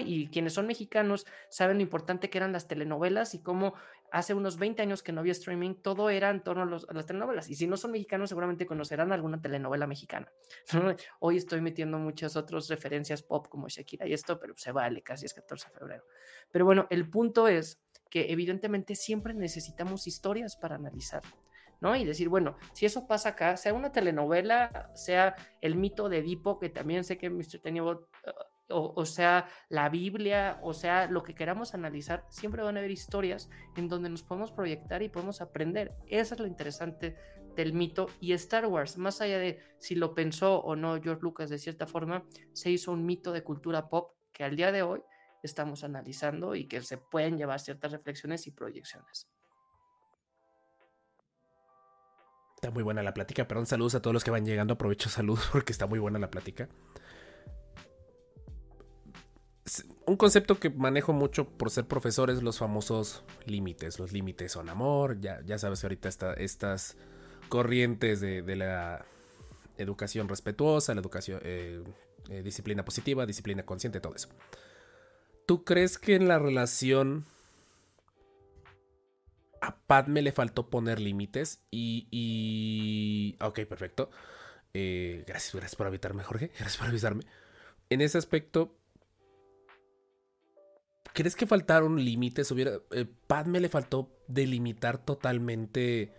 Y 0.00 0.28
quienes 0.28 0.54
son 0.54 0.66
mexicanos 0.66 1.26
saben 1.48 1.78
lo 1.78 1.82
importante 1.82 2.30
que 2.30 2.38
eran 2.38 2.52
las 2.52 2.66
telenovelas 2.66 3.34
y 3.34 3.42
cómo 3.42 3.74
hace 4.10 4.34
unos 4.34 4.58
20 4.58 4.82
años 4.82 5.02
que 5.02 5.12
no 5.12 5.20
había 5.20 5.32
streaming, 5.32 5.74
todo 5.74 6.10
era 6.10 6.30
en 6.30 6.42
torno 6.42 6.62
a, 6.62 6.94
las 6.94 7.06
telenovelas. 7.06 7.48
Y 7.48 7.54
si 7.54 7.66
no 7.66 7.76
son 7.76 7.92
mexicanos, 7.92 8.30
seguramente 8.30 8.66
conocerán 8.66 9.12
alguna 9.12 9.40
telenovela 9.40 9.86
mexicana. 9.86 10.30
Hoy 11.20 11.36
estoy 11.36 11.60
metiendo 11.60 11.98
muchas 11.98 12.36
otras 12.36 12.68
referencias 12.68 13.22
pop 13.22 13.48
como 13.48 13.68
Shakira 13.68 14.06
y 14.06 14.12
esto, 14.12 14.38
pero 14.38 14.54
se 14.56 14.72
vale, 14.72 15.02
casi 15.02 15.26
es 15.26 15.34
14 15.34 15.68
de 15.68 15.78
febrero. 15.78 16.04
Pero 16.50 16.64
bueno, 16.64 16.86
el 16.90 17.08
punto 17.08 17.48
es 17.48 17.80
que 18.10 18.32
evidentemente 18.32 18.94
siempre 18.94 19.34
necesitamos 19.34 20.06
historias 20.06 20.56
para 20.56 20.76
analizar. 20.76 21.22
¿no? 21.80 21.94
Y 21.94 22.04
decir, 22.04 22.28
bueno, 22.28 22.56
si 22.72 22.86
eso 22.86 23.06
pasa 23.06 23.30
acá, 23.30 23.56
sea 23.56 23.72
una 23.74 23.92
telenovela, 23.92 24.90
sea 24.94 25.36
el 25.60 25.76
mito 25.76 26.08
de 26.08 26.18
Edipo, 26.18 26.58
que 26.58 26.70
también 26.70 27.04
sé 27.04 27.18
que 27.18 27.30
Mr. 27.30 27.60
Tenio 27.62 28.08
o, 28.70 29.06
sea 29.06 29.48
la 29.68 29.88
Biblia, 29.88 30.58
o 30.62 30.74
sea 30.74 31.06
lo 31.06 31.22
que 31.22 31.34
queramos 31.34 31.74
analizar, 31.74 32.24
siempre 32.28 32.62
van 32.62 32.76
a 32.76 32.80
haber 32.80 32.90
historias 32.90 33.48
en 33.76 33.88
donde 33.88 34.08
nos 34.08 34.22
podemos 34.22 34.52
proyectar 34.52 35.02
y 35.02 35.08
podemos 35.08 35.40
aprender. 35.40 35.94
Eso 36.06 36.34
es 36.34 36.40
lo 36.40 36.46
interesante 36.46 37.16
del 37.56 37.72
mito. 37.72 38.08
Y 38.20 38.32
Star 38.32 38.66
Wars, 38.66 38.98
más 38.98 39.20
allá 39.20 39.38
de 39.38 39.60
si 39.78 39.94
lo 39.94 40.14
pensó 40.14 40.60
o 40.60 40.76
no 40.76 41.00
George 41.00 41.22
Lucas 41.22 41.50
de 41.50 41.58
cierta 41.58 41.86
forma, 41.86 42.24
se 42.52 42.70
hizo 42.70 42.92
un 42.92 43.06
mito 43.06 43.32
de 43.32 43.42
cultura 43.42 43.88
pop 43.88 44.12
que 44.32 44.44
al 44.44 44.56
día 44.56 44.72
de 44.72 44.82
hoy 44.82 45.02
estamos 45.42 45.84
analizando 45.84 46.54
y 46.54 46.66
que 46.66 46.82
se 46.82 46.98
pueden 46.98 47.38
llevar 47.38 47.60
ciertas 47.60 47.92
reflexiones 47.92 48.46
y 48.46 48.50
proyecciones. 48.50 49.28
Está 52.56 52.72
muy 52.72 52.82
buena 52.82 53.04
la 53.04 53.14
plática, 53.14 53.46
perdón, 53.46 53.66
saludos 53.66 53.94
a 53.94 54.02
todos 54.02 54.12
los 54.12 54.24
que 54.24 54.32
van 54.32 54.44
llegando, 54.44 54.74
aprovecho 54.74 55.08
saludos 55.08 55.48
porque 55.52 55.72
está 55.72 55.86
muy 55.86 56.00
buena 56.00 56.18
la 56.18 56.30
plática 56.30 56.68
un 60.06 60.16
concepto 60.16 60.58
que 60.58 60.70
manejo 60.70 61.12
mucho 61.12 61.48
por 61.48 61.70
ser 61.70 61.86
profesor 61.86 62.30
es 62.30 62.42
los 62.42 62.58
famosos 62.58 63.24
límites. 63.46 63.98
Los 63.98 64.12
límites 64.12 64.52
son 64.52 64.68
amor, 64.68 65.20
ya, 65.20 65.40
ya 65.44 65.58
sabes 65.58 65.80
que 65.80 65.86
ahorita 65.86 66.34
estas 66.34 66.96
corrientes 67.48 68.20
de, 68.20 68.56
la 68.56 69.04
educación 69.76 70.28
respetuosa, 70.28 70.94
la 70.94 71.00
educación, 71.00 71.40
eh, 71.44 71.82
eh, 72.28 72.42
disciplina 72.42 72.84
positiva, 72.84 73.26
disciplina 73.26 73.64
consciente, 73.64 74.00
todo 74.00 74.14
eso. 74.14 74.28
¿Tú 75.46 75.64
crees 75.64 75.98
que 75.98 76.14
en 76.14 76.28
la 76.28 76.38
relación 76.38 77.24
a 79.60 79.76
Padme 79.86 80.22
le 80.22 80.32
faltó 80.32 80.68
poner 80.68 81.00
límites? 81.00 81.62
Y, 81.70 82.06
y... 82.10 83.36
Ok, 83.42 83.60
perfecto. 83.60 84.10
Eh, 84.74 85.24
gracias, 85.26 85.54
gracias 85.54 85.76
por 85.76 85.86
avisarme, 85.86 86.22
Jorge. 86.22 86.48
Gracias 86.58 86.76
por 86.76 86.88
avisarme. 86.88 87.24
En 87.90 88.02
ese 88.02 88.18
aspecto, 88.18 88.77
¿Crees 91.12 91.36
que 91.36 91.46
faltaron 91.46 92.04
límites? 92.04 92.50
Hubiera, 92.50 92.72
eh, 92.92 93.06
Padme 93.26 93.60
le 93.60 93.68
faltó 93.68 94.10
delimitar 94.28 94.98
totalmente 94.98 96.12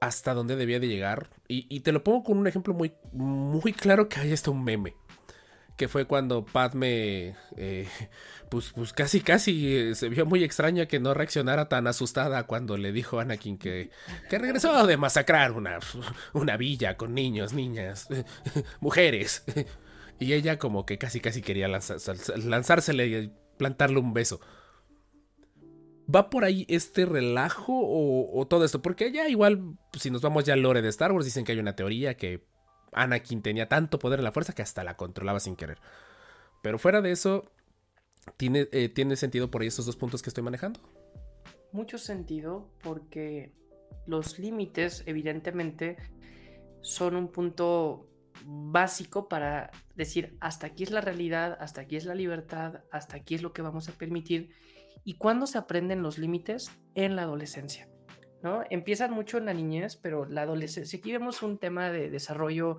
hasta 0.00 0.34
dónde 0.34 0.56
debía 0.56 0.80
de 0.80 0.88
llegar. 0.88 1.30
Y, 1.48 1.80
te 1.80 1.92
lo 1.92 2.02
pongo 2.02 2.24
con 2.24 2.38
un 2.38 2.46
ejemplo 2.46 2.74
muy, 2.74 2.92
muy 3.12 3.72
claro 3.72 4.08
que 4.08 4.20
hay 4.20 4.32
hasta 4.32 4.50
un 4.50 4.64
meme. 4.64 4.94
Que 5.76 5.88
fue 5.88 6.06
cuando 6.06 6.44
Padme, 6.44 7.36
eh, 7.56 7.88
pues, 8.50 8.72
pues, 8.74 8.92
casi, 8.92 9.20
casi 9.20 9.76
eh, 9.76 9.94
se 9.94 10.08
vio 10.08 10.26
muy 10.26 10.42
extraña 10.42 10.86
que 10.86 11.00
no 11.00 11.14
reaccionara 11.14 11.68
tan 11.68 11.86
asustada 11.86 12.44
cuando 12.44 12.76
le 12.76 12.92
dijo 12.92 13.18
a 13.18 13.22
Anakin 13.22 13.58
que, 13.58 13.90
que 14.30 14.38
regresó 14.38 14.86
de 14.86 14.96
masacrar 14.96 15.52
una, 15.52 15.78
una 16.32 16.56
villa 16.56 16.96
con 16.96 17.14
niños, 17.14 17.52
niñas, 17.52 18.08
mujeres. 18.80 19.44
Y 20.18 20.32
ella 20.32 20.58
como 20.58 20.86
que 20.86 20.96
casi, 20.98 21.20
casi 21.20 21.42
quería 21.42 21.68
lanzársele 21.68 23.32
plantarle 23.56 23.98
un 23.98 24.12
beso. 24.12 24.40
¿Va 26.12 26.30
por 26.30 26.44
ahí 26.44 26.66
este 26.68 27.04
relajo 27.04 27.72
o, 27.76 28.46
todo 28.46 28.64
esto? 28.64 28.80
Porque 28.80 29.10
ya 29.10 29.28
igual, 29.28 29.76
si 29.98 30.10
nos 30.10 30.22
vamos 30.22 30.44
ya 30.44 30.54
al 30.54 30.62
lore 30.62 30.80
de 30.82 30.88
Star 30.88 31.10
Wars, 31.10 31.24
dicen 31.24 31.44
que 31.44 31.52
hay 31.52 31.58
una 31.58 31.74
teoría 31.74 32.16
que 32.16 32.46
Anakin 32.92 33.42
tenía 33.42 33.68
tanto 33.68 33.98
poder 33.98 34.20
en 34.20 34.24
la 34.24 34.32
fuerza 34.32 34.52
que 34.52 34.62
hasta 34.62 34.84
la 34.84 34.96
controlaba 34.96 35.40
sin 35.40 35.56
querer. 35.56 35.78
Pero 36.62 36.78
fuera 36.78 37.02
de 37.02 37.10
eso, 37.10 37.50
¿tiene, 38.36 38.68
eh, 38.70 38.88
¿tiene 38.88 39.16
sentido 39.16 39.50
por 39.50 39.62
ahí 39.62 39.68
estos 39.68 39.86
dos 39.86 39.96
puntos 39.96 40.22
que 40.22 40.30
estoy 40.30 40.44
manejando? 40.44 40.80
Mucho 41.72 41.98
sentido 41.98 42.70
porque 42.82 43.52
los 44.06 44.38
límites 44.38 45.02
evidentemente 45.06 45.96
son 46.82 47.16
un 47.16 47.28
punto 47.28 48.08
básico 48.44 49.28
para 49.28 49.70
decir 49.94 50.36
hasta 50.40 50.66
aquí 50.68 50.82
es 50.82 50.90
la 50.90 51.00
realidad, 51.00 51.56
hasta 51.60 51.82
aquí 51.82 51.96
es 51.96 52.04
la 52.04 52.14
libertad, 52.14 52.84
hasta 52.90 53.16
aquí 53.16 53.34
es 53.34 53.42
lo 53.42 53.52
que 53.52 53.62
vamos 53.62 53.88
a 53.88 53.92
permitir. 53.92 54.50
¿Y 55.04 55.14
cuándo 55.18 55.46
se 55.46 55.58
aprenden 55.58 56.02
los 56.02 56.18
límites? 56.18 56.70
En 56.94 57.16
la 57.16 57.22
adolescencia. 57.22 57.88
¿no? 58.42 58.62
Empiezan 58.70 59.12
mucho 59.12 59.38
en 59.38 59.46
la 59.46 59.54
niñez, 59.54 59.96
pero 59.96 60.24
la 60.26 60.42
adolescencia, 60.42 60.98
aquí 60.98 61.12
vemos 61.12 61.42
un 61.42 61.58
tema 61.58 61.90
de 61.90 62.10
desarrollo, 62.10 62.78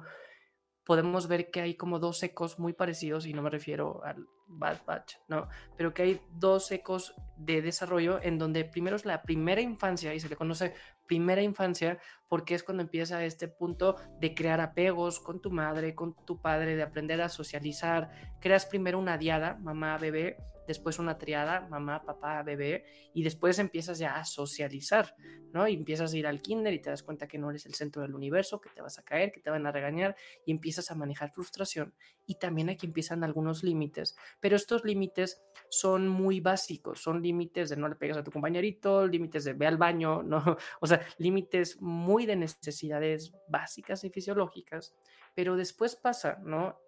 podemos 0.88 1.28
ver 1.28 1.52
que 1.52 1.60
hay 1.60 1.76
como 1.76 2.00
dos 2.00 2.24
ecos 2.24 2.60
muy 2.60 2.72
parecidos, 2.72 3.26
y 3.26 3.34
no 3.34 3.42
me 3.42 3.50
refiero 3.50 4.06
al 4.06 4.26
Bad 4.48 4.86
Batch, 4.86 5.16
¿no? 5.28 5.50
Pero 5.76 5.94
que 5.94 6.04
hay 6.04 6.22
dos 6.32 6.72
ecos 6.72 7.14
de 7.36 7.62
desarrollo 7.62 8.22
en 8.24 8.38
donde 8.38 8.64
primero 8.64 8.96
es 8.96 9.06
la 9.06 9.22
primera 9.24 9.60
infancia 9.60 10.14
y 10.14 10.22
se 10.22 10.30
le 10.30 10.38
conoce 10.38 10.74
primera 11.06 11.42
infancia 11.42 12.00
porque 12.30 12.56
es 12.56 12.64
cuando 12.64 12.84
empieza 12.84 13.26
este 13.26 13.50
punto 13.50 13.98
de 14.22 14.34
crear 14.34 14.62
apegos 14.62 15.20
con 15.20 15.42
tu 15.42 15.52
madre, 15.52 15.94
con 15.94 16.16
tu 16.26 16.42
padre, 16.42 16.78
de 16.78 16.84
aprender 16.84 17.22
a 17.22 17.28
socializar. 17.28 18.10
Creas 18.40 18.66
primero 18.66 18.98
una 18.98 19.18
diada, 19.18 19.58
mamá, 19.60 19.98
bebé, 19.98 20.38
después 20.68 21.00
una 21.00 21.18
triada, 21.18 21.68
mamá, 21.70 22.04
papá, 22.04 22.44
bebé, 22.44 22.86
y 23.14 23.24
después 23.24 23.58
empiezas 23.60 23.98
ya 23.98 24.18
a 24.18 24.26
socializar, 24.26 25.16
¿no? 25.54 25.68
Y 25.68 25.74
empiezas 25.74 26.14
a 26.14 26.18
ir 26.18 26.28
al 26.28 26.42
kinder 26.42 26.74
y 26.74 26.80
te 26.80 26.90
das 26.90 27.04
cuenta 27.04 27.28
que 27.28 27.38
no 27.38 27.50
eres 27.50 27.66
el 27.66 27.74
centro 27.74 28.02
del 28.02 28.14
universo, 28.14 28.60
que 28.60 28.70
te 28.70 28.82
vas 28.82 29.00
a 29.00 29.04
caer, 29.04 29.32
que 29.32 29.40
te 29.40 29.50
van 29.50 29.66
a 29.66 29.72
regañar, 29.72 30.16
y 30.46 30.52
empiezas 30.52 30.92
a 30.92 30.96
manejar 30.96 31.32
frustración. 31.32 31.94
Y 32.26 32.36
también 32.36 32.70
aquí 32.70 32.86
empiezan 32.86 33.24
algunos 33.24 33.64
límites, 33.64 34.16
pero 34.40 34.56
estos 34.56 34.84
límites 34.84 35.42
son 35.70 36.08
muy 36.08 36.40
básicos, 36.40 37.02
son 37.02 37.22
límites 37.22 37.70
de 37.70 37.78
no 37.78 37.88
le 37.88 37.96
pegas 37.96 38.18
a 38.18 38.24
tu 38.24 38.32
compañerito, 38.32 39.08
límites 39.08 39.46
de 39.46 39.54
ve 39.54 39.68
al 39.68 39.78
baño, 39.78 40.24
¿no? 40.24 40.58
O 40.82 40.88
sea, 40.88 41.02
límites 41.18 41.82
muy 41.82 42.26
de 42.26 42.36
necesidades 42.36 43.34
básicas 43.48 44.04
y 44.04 44.10
fisiológicas, 44.10 44.96
pero 45.34 45.56
después 45.56 45.96
pasa, 45.96 46.40
¿no? 46.44 46.80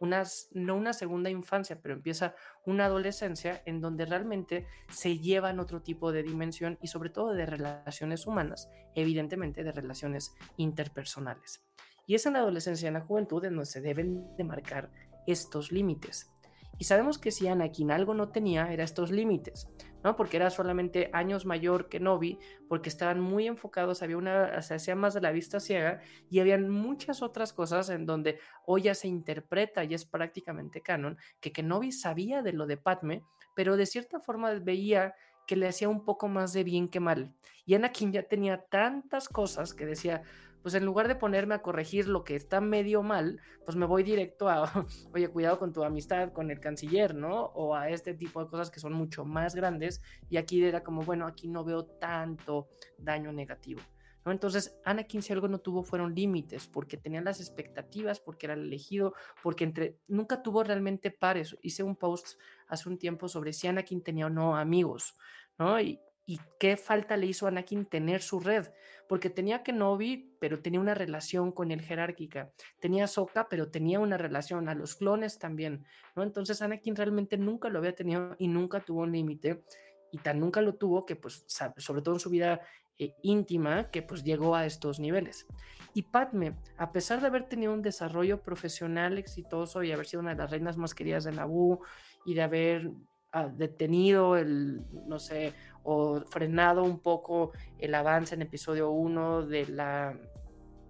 Unas, 0.00 0.48
no 0.52 0.76
una 0.76 0.92
segunda 0.92 1.30
infancia, 1.30 1.80
pero 1.80 1.94
empieza 1.94 2.34
una 2.66 2.86
adolescencia 2.86 3.62
en 3.64 3.80
donde 3.80 4.06
realmente 4.06 4.66
se 4.88 5.18
llevan 5.18 5.60
otro 5.60 5.82
tipo 5.82 6.12
de 6.12 6.22
dimensión 6.22 6.78
y 6.82 6.88
sobre 6.88 7.10
todo 7.10 7.32
de 7.32 7.46
relaciones 7.46 8.26
humanas, 8.26 8.68
evidentemente 8.94 9.64
de 9.64 9.72
relaciones 9.72 10.34
interpersonales. 10.56 11.64
Y 12.06 12.14
es 12.14 12.26
en 12.26 12.34
la 12.34 12.40
adolescencia 12.40 12.86
y 12.86 12.88
en 12.88 12.94
la 12.94 13.00
juventud 13.00 13.44
en 13.44 13.54
donde 13.54 13.66
se 13.66 13.80
deben 13.80 14.36
de 14.36 14.44
marcar 14.44 14.90
estos 15.26 15.72
límites. 15.72 16.30
Y 16.78 16.84
sabemos 16.84 17.18
que 17.18 17.30
si 17.30 17.46
Anakin 17.46 17.90
algo 17.90 18.14
no 18.14 18.30
tenía, 18.30 18.72
era 18.72 18.84
estos 18.84 19.10
límites, 19.10 19.68
¿no? 20.04 20.14
Porque 20.14 20.36
era 20.36 20.50
solamente 20.50 21.10
años 21.14 21.46
mayor 21.46 21.88
que 21.88 21.98
Novi, 21.98 22.38
porque 22.68 22.90
estaban 22.90 23.20
muy 23.20 23.46
enfocados, 23.46 24.02
había 24.02 24.18
una, 24.18 24.60
se 24.62 24.74
hacía 24.74 24.94
más 24.94 25.14
de 25.14 25.22
la 25.22 25.32
vista 25.32 25.58
ciega 25.58 26.00
y 26.30 26.40
habían 26.40 26.68
muchas 26.68 27.22
otras 27.22 27.54
cosas 27.54 27.88
en 27.88 28.04
donde 28.04 28.38
hoy 28.66 28.82
ya 28.82 28.94
se 28.94 29.08
interpreta 29.08 29.82
y 29.82 29.94
es 29.94 30.04
prácticamente 30.04 30.82
canon, 30.82 31.16
que 31.40 31.52
Kenobi 31.52 31.90
sabía 31.90 32.42
de 32.42 32.52
lo 32.52 32.66
de 32.66 32.76
Padme, 32.76 33.24
pero 33.56 33.76
de 33.76 33.86
cierta 33.86 34.20
forma 34.20 34.52
veía 34.52 35.14
que 35.46 35.56
le 35.56 35.68
hacía 35.68 35.88
un 35.88 36.04
poco 36.04 36.28
más 36.28 36.52
de 36.52 36.64
bien 36.64 36.88
que 36.88 37.00
mal. 37.00 37.34
Y 37.66 37.74
Anakin 37.74 38.12
ya 38.12 38.22
tenía 38.22 38.64
tantas 38.66 39.28
cosas 39.28 39.74
que 39.74 39.86
decía, 39.86 40.22
pues 40.64 40.72
en 40.72 40.86
lugar 40.86 41.08
de 41.08 41.14
ponerme 41.14 41.54
a 41.54 41.60
corregir 41.60 42.08
lo 42.08 42.24
que 42.24 42.34
está 42.34 42.58
medio 42.62 43.02
mal, 43.02 43.38
pues 43.66 43.76
me 43.76 43.84
voy 43.84 44.02
directo 44.02 44.48
a, 44.48 44.62
oye, 45.12 45.28
cuidado 45.28 45.58
con 45.58 45.74
tu 45.74 45.84
amistad 45.84 46.32
con 46.32 46.50
el 46.50 46.58
canciller, 46.58 47.14
¿no? 47.14 47.52
O 47.54 47.74
a 47.74 47.90
este 47.90 48.14
tipo 48.14 48.42
de 48.42 48.48
cosas 48.48 48.70
que 48.70 48.80
son 48.80 48.94
mucho 48.94 49.26
más 49.26 49.54
grandes. 49.54 50.00
Y 50.30 50.38
aquí 50.38 50.64
era 50.64 50.82
como, 50.82 51.02
bueno, 51.02 51.26
aquí 51.26 51.48
no 51.48 51.64
veo 51.64 51.84
tanto 51.84 52.68
daño 52.96 53.30
negativo. 53.30 53.82
¿no? 54.24 54.32
Entonces, 54.32 54.74
Anakin 54.86 55.20
si 55.20 55.34
algo 55.34 55.48
no 55.48 55.58
tuvo 55.58 55.82
fueron 55.82 56.14
límites, 56.14 56.66
porque 56.66 56.96
tenía 56.96 57.20
las 57.20 57.40
expectativas, 57.40 58.18
porque 58.18 58.46
era 58.46 58.54
el 58.54 58.62
elegido, 58.62 59.12
porque 59.42 59.64
entre, 59.64 59.98
nunca 60.08 60.42
tuvo 60.42 60.64
realmente 60.64 61.10
pares. 61.10 61.58
Hice 61.60 61.82
un 61.82 61.94
post 61.94 62.40
hace 62.68 62.88
un 62.88 62.96
tiempo 62.96 63.28
sobre 63.28 63.52
si 63.52 63.66
Anakin 63.66 64.02
tenía 64.02 64.28
o 64.28 64.30
no 64.30 64.56
amigos, 64.56 65.14
¿no? 65.58 65.78
Y 65.78 66.00
¿Y 66.26 66.40
qué 66.58 66.76
falta 66.76 67.16
le 67.16 67.26
hizo 67.26 67.46
a 67.46 67.50
Anakin 67.50 67.84
tener 67.84 68.22
su 68.22 68.40
red? 68.40 68.68
Porque 69.08 69.28
tenía 69.28 69.62
Kenobi, 69.62 70.34
pero 70.40 70.60
tenía 70.60 70.80
una 70.80 70.94
relación 70.94 71.52
con 71.52 71.70
el 71.70 71.82
jerárquica. 71.82 72.50
Tenía 72.80 73.06
Soka, 73.06 73.48
pero 73.48 73.70
tenía 73.70 74.00
una 74.00 74.16
relación. 74.16 74.68
A 74.68 74.74
los 74.74 74.96
clones 74.96 75.38
también, 75.38 75.84
¿no? 76.16 76.22
Entonces 76.22 76.62
Anakin 76.62 76.96
realmente 76.96 77.36
nunca 77.36 77.68
lo 77.68 77.78
había 77.78 77.94
tenido 77.94 78.36
y 78.38 78.48
nunca 78.48 78.80
tuvo 78.80 79.02
un 79.02 79.12
límite. 79.12 79.64
Y 80.10 80.18
tan 80.18 80.40
nunca 80.40 80.62
lo 80.62 80.76
tuvo 80.76 81.04
que, 81.04 81.16
pues, 81.16 81.44
sobre 81.76 82.00
todo 82.00 82.14
en 82.14 82.20
su 82.20 82.30
vida 82.30 82.60
eh, 82.98 83.12
íntima, 83.22 83.90
que 83.90 84.02
pues 84.02 84.22
llegó 84.22 84.54
a 84.54 84.66
estos 84.66 85.00
niveles. 85.00 85.46
Y 85.94 86.02
Padme, 86.02 86.54
a 86.76 86.92
pesar 86.92 87.20
de 87.20 87.26
haber 87.26 87.48
tenido 87.48 87.72
un 87.72 87.82
desarrollo 87.82 88.40
profesional 88.40 89.18
exitoso 89.18 89.82
y 89.82 89.90
haber 89.90 90.06
sido 90.06 90.20
una 90.20 90.30
de 90.30 90.36
las 90.36 90.50
reinas 90.50 90.76
más 90.76 90.94
queridas 90.94 91.24
de 91.24 91.32
Naboo 91.32 91.80
y 92.24 92.34
de 92.34 92.42
haber 92.42 92.90
ah, 93.34 93.48
detenido 93.48 94.36
el, 94.36 94.84
no 95.06 95.18
sé, 95.18 95.52
o 95.82 96.22
frenado 96.22 96.84
un 96.84 97.00
poco 97.00 97.52
el 97.78 97.94
avance 97.94 98.34
en 98.34 98.42
episodio 98.42 98.90
1 98.90 99.46
de 99.46 99.66
la 99.66 100.18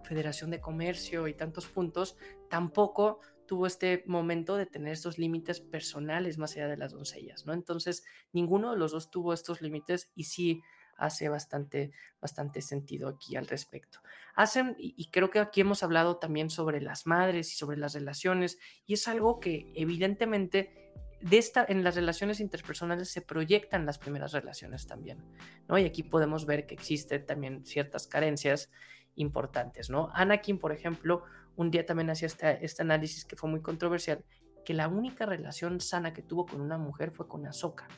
Federación 0.05 0.51
de 0.51 0.61
Comercio 0.61 1.27
y 1.27 1.35
tantos 1.35 1.66
puntos, 1.66 2.16
tampoco 2.49 3.21
tuvo 3.47 3.66
este 3.66 4.05
momento 4.07 4.57
de 4.57 4.66
tener 4.66 4.93
estos 4.93 5.19
límites 5.19 5.61
personales 5.61 6.39
más 6.39 6.55
allá 6.55 6.69
de 6.69 6.77
las 6.77 6.93
doncellas, 6.93 7.47
¿no? 7.47 7.55
Entonces, 7.55 8.05
ninguno 8.33 8.73
de 8.73 8.79
los 8.79 8.93
dos 8.93 9.11
tuvo 9.11 9.33
estos 9.33 9.62
límites 9.62 10.11
y 10.15 10.25
sí 10.25 10.62
hace 10.97 11.29
bastante, 11.29 11.93
bastante 12.21 12.61
sentido 12.61 13.09
aquí 13.09 13.37
al 13.37 13.47
respecto. 13.47 14.01
Hacen, 14.35 14.77
y 14.79 15.11
creo 15.11 15.31
que 15.31 15.41
aquí 15.41 15.62
hemos 15.62 15.83
hablado 15.83 16.19
también 16.19 16.51
sobre 16.51 16.81
las 16.81 17.07
madres 17.07 17.53
y 17.53 17.57
sobre 17.57 17.79
las 17.79 17.95
relaciones, 17.95 18.59
y 18.87 18.95
es 18.95 19.09
algo 19.09 19.41
que 19.41 19.73
evidentemente 19.75 20.84
de 21.25 21.39
esta, 21.39 21.65
en 21.67 21.83
las 21.83 21.95
relaciones 21.95 22.39
interpersonales 22.39 23.11
se 23.11 23.23
proyectan 23.23 23.87
las 23.87 23.97
primeras 23.97 24.33
relaciones 24.33 24.87
también, 24.87 25.25
¿no? 25.69 25.79
Y 25.79 25.87
aquí 25.87 26.03
podemos 26.03 26.45
ver 26.45 26.67
que 26.67 26.75
existen 26.75 27.25
también 27.25 27.65
ciertas 27.65 28.07
carencias 28.07 28.71
importantes, 29.15 29.89
¿no? 29.89 30.11
Anakin, 30.13 30.59
por 30.59 30.71
ejemplo, 30.71 31.23
un 31.57 31.71
día 31.71 31.87
también 31.87 32.11
hacía 32.11 32.27
este, 32.27 32.63
este 32.63 32.83
análisis 32.83 33.25
que 33.25 33.37
fue 33.37 33.49
muy 33.49 33.63
controversial, 33.63 34.23
que 34.67 34.75
la 34.75 34.87
única 34.87 35.25
relación 35.25 35.81
sana 35.81 36.13
que 36.13 36.21
tuvo 36.21 36.45
con 36.45 36.61
una 36.61 36.77
mujer 36.77 37.11
fue 37.11 37.27
con 37.27 37.47
Ahsoka, 37.47 37.89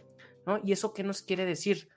¿no? 0.47 0.61
¿Y 0.63 0.71
eso 0.71 0.95
qué 0.95 1.03
nos 1.03 1.23
quiere 1.23 1.45
decir? 1.45 1.89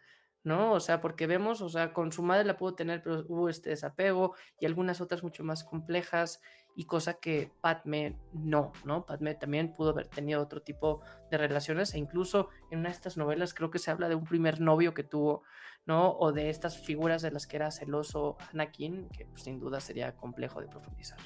¿no? 0.44 0.72
O 0.72 0.80
sea, 0.80 1.02
porque 1.02 1.28
vemos, 1.28 1.62
o 1.62 1.70
sea, 1.70 1.94
con 1.94 2.12
su 2.12 2.24
madre 2.24 2.46
la 2.46 2.58
pudo 2.58 2.74
tener, 2.74 3.04
pero 3.04 3.26
hubo 3.28 3.50
este 3.50 3.70
desapego 3.70 4.36
y 4.60 4.66
algunas 4.66 5.02
otras 5.02 5.22
mucho 5.22 5.44
más 5.44 5.64
complejas 5.64 6.42
y 6.80 6.86
cosa 6.86 7.16
que 7.16 7.52
Padme 7.60 8.16
no, 8.32 8.72
¿no? 8.86 9.06
Padme 9.06 9.36
también 9.36 9.74
pudo 9.74 9.90
haber 9.90 10.08
tenido 10.08 10.42
otro 10.42 10.62
tipo 10.62 11.02
de 11.30 11.38
relaciones 11.38 11.94
e 11.94 11.98
incluso 11.98 12.48
en 12.72 12.80
una 12.80 12.88
de 12.88 12.96
estas 12.96 13.18
novelas 13.18 13.54
creo 13.54 13.70
que 13.70 13.80
se 13.80 13.92
habla 13.92 14.08
de 14.08 14.16
un 14.16 14.24
primer 14.24 14.62
novio 14.62 14.94
que 14.94 15.04
tuvo, 15.04 15.44
¿no? 15.86 16.14
O 16.18 16.32
de 16.32 16.50
estas 16.50 16.78
figuras 16.78 17.22
de 17.22 17.32
las 17.32 17.48
que 17.48 17.58
era 17.58 17.70
celoso 17.70 18.38
Anakin, 18.54 19.10
que 19.10 19.26
pues, 19.26 19.44
sin 19.44 19.60
duda 19.60 19.82
sería 19.82 20.16
complejo 20.16 20.62
de 20.62 20.70
profundizar. 20.70 21.20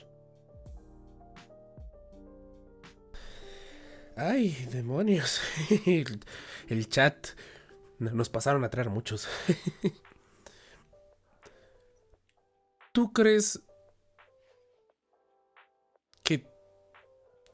Ay, 4.18 4.54
demonios. 4.72 5.40
el 6.68 6.90
chat 6.90 7.28
nos 8.00 8.30
pasaron 8.30 8.64
a 8.64 8.72
traer 8.72 8.90
muchos. 8.90 9.28
¿Tú 12.92 13.14
crees 13.14 13.62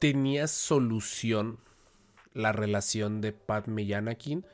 tenía 0.00 0.48
solución 0.48 1.60
la 2.32 2.50
relación 2.50 3.20
de 3.20 3.32
Padme 3.32 3.82
y 3.82 3.92
Anakin? 3.92 4.44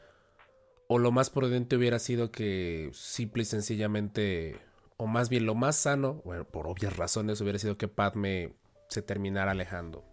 ¿O 0.89 0.99
lo 0.99 1.11
más 1.11 1.31
prudente 1.31 1.77
hubiera 1.77 1.99
sido 1.99 2.31
que 2.31 2.91
simple 2.93 3.43
y 3.43 3.47
sencillamente, 3.47 4.61
o 4.99 5.07
más 5.07 5.29
bien 5.31 5.47
lo 5.47 5.55
más 5.55 5.77
sano, 5.77 6.21
bueno, 6.25 6.45
por 6.45 6.67
obvias 6.67 6.97
razones, 6.97 7.41
hubiera 7.41 7.59
sido 7.59 7.79
que 7.79 7.89
Padme 7.89 8.53
se 8.89 9.03
terminara 9.03 9.53
alejando? 9.53 10.05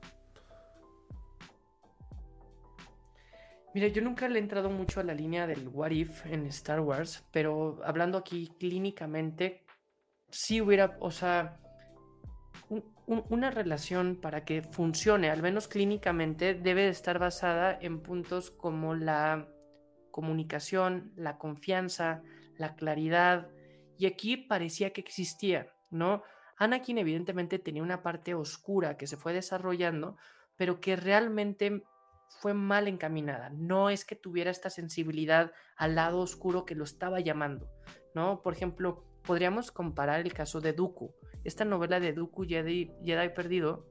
Mira, 3.74 3.88
yo 3.88 4.04
nunca 4.04 4.30
le 4.30 4.38
he 4.38 4.42
entrado 4.42 4.70
mucho 4.70 5.00
a 5.00 5.04
la 5.04 5.16
línea 5.16 5.48
del 5.48 5.68
what 5.68 5.92
if 5.92 6.26
en 6.28 6.46
Star 6.48 6.80
Wars, 6.80 7.24
pero 7.32 7.80
hablando 7.84 8.20
aquí 8.20 8.52
clínicamente, 8.60 9.64
sí 10.30 10.62
hubiera, 10.62 10.96
o 11.00 11.10
sea, 11.10 11.60
una 13.06 13.52
relación 13.52 14.16
para 14.16 14.46
que 14.46 14.62
funcione, 14.62 15.30
al 15.30 15.42
menos 15.42 15.68
clínicamente, 15.68 16.54
debe 16.54 16.84
de 16.84 16.90
estar 16.90 17.20
basada 17.20 17.78
en 17.82 18.02
puntos 18.02 18.52
como 18.52 18.96
la 18.96 19.48
comunicación, 20.12 21.12
la 21.16 21.38
confianza, 21.38 22.22
la 22.58 22.76
claridad, 22.76 23.50
y 23.98 24.06
aquí 24.06 24.38
parecía 24.38 24.92
que 24.94 25.02
existía, 25.02 25.74
¿no? 25.90 26.24
Anakin 26.58 26.98
evidentemente 26.98 27.60
tenía 27.60 27.84
una 27.84 28.04
parte 28.04 28.36
oscura 28.36 28.98
que 28.98 29.08
se 29.08 29.18
fue 29.18 29.34
desarrollando, 29.34 30.18
pero 30.56 30.80
que 30.80 30.96
realmente 30.96 31.84
fue 32.40 32.54
mal 32.54 32.88
encaminada. 32.88 33.50
No 33.50 33.90
es 33.90 34.06
que 34.06 34.16
tuviera 34.16 34.52
esta 34.52 34.70
sensibilidad 34.70 35.52
al 35.76 35.96
lado 35.96 36.20
oscuro 36.20 36.66
que 36.66 36.76
lo 36.76 36.84
estaba 36.84 37.20
llamando, 37.20 37.70
¿no? 38.14 38.42
Por 38.42 38.54
ejemplo, 38.54 39.06
podríamos 39.24 39.72
comparar 39.72 40.20
el 40.22 40.34
caso 40.34 40.62
de 40.62 40.74
Dooku. 40.74 41.14
Esta 41.44 41.66
novela 41.66 42.00
de 42.00 42.14
Dooku 42.14 42.46
Jedi, 42.46 42.92
Jedi 43.04 43.30
Perdido 43.30 43.86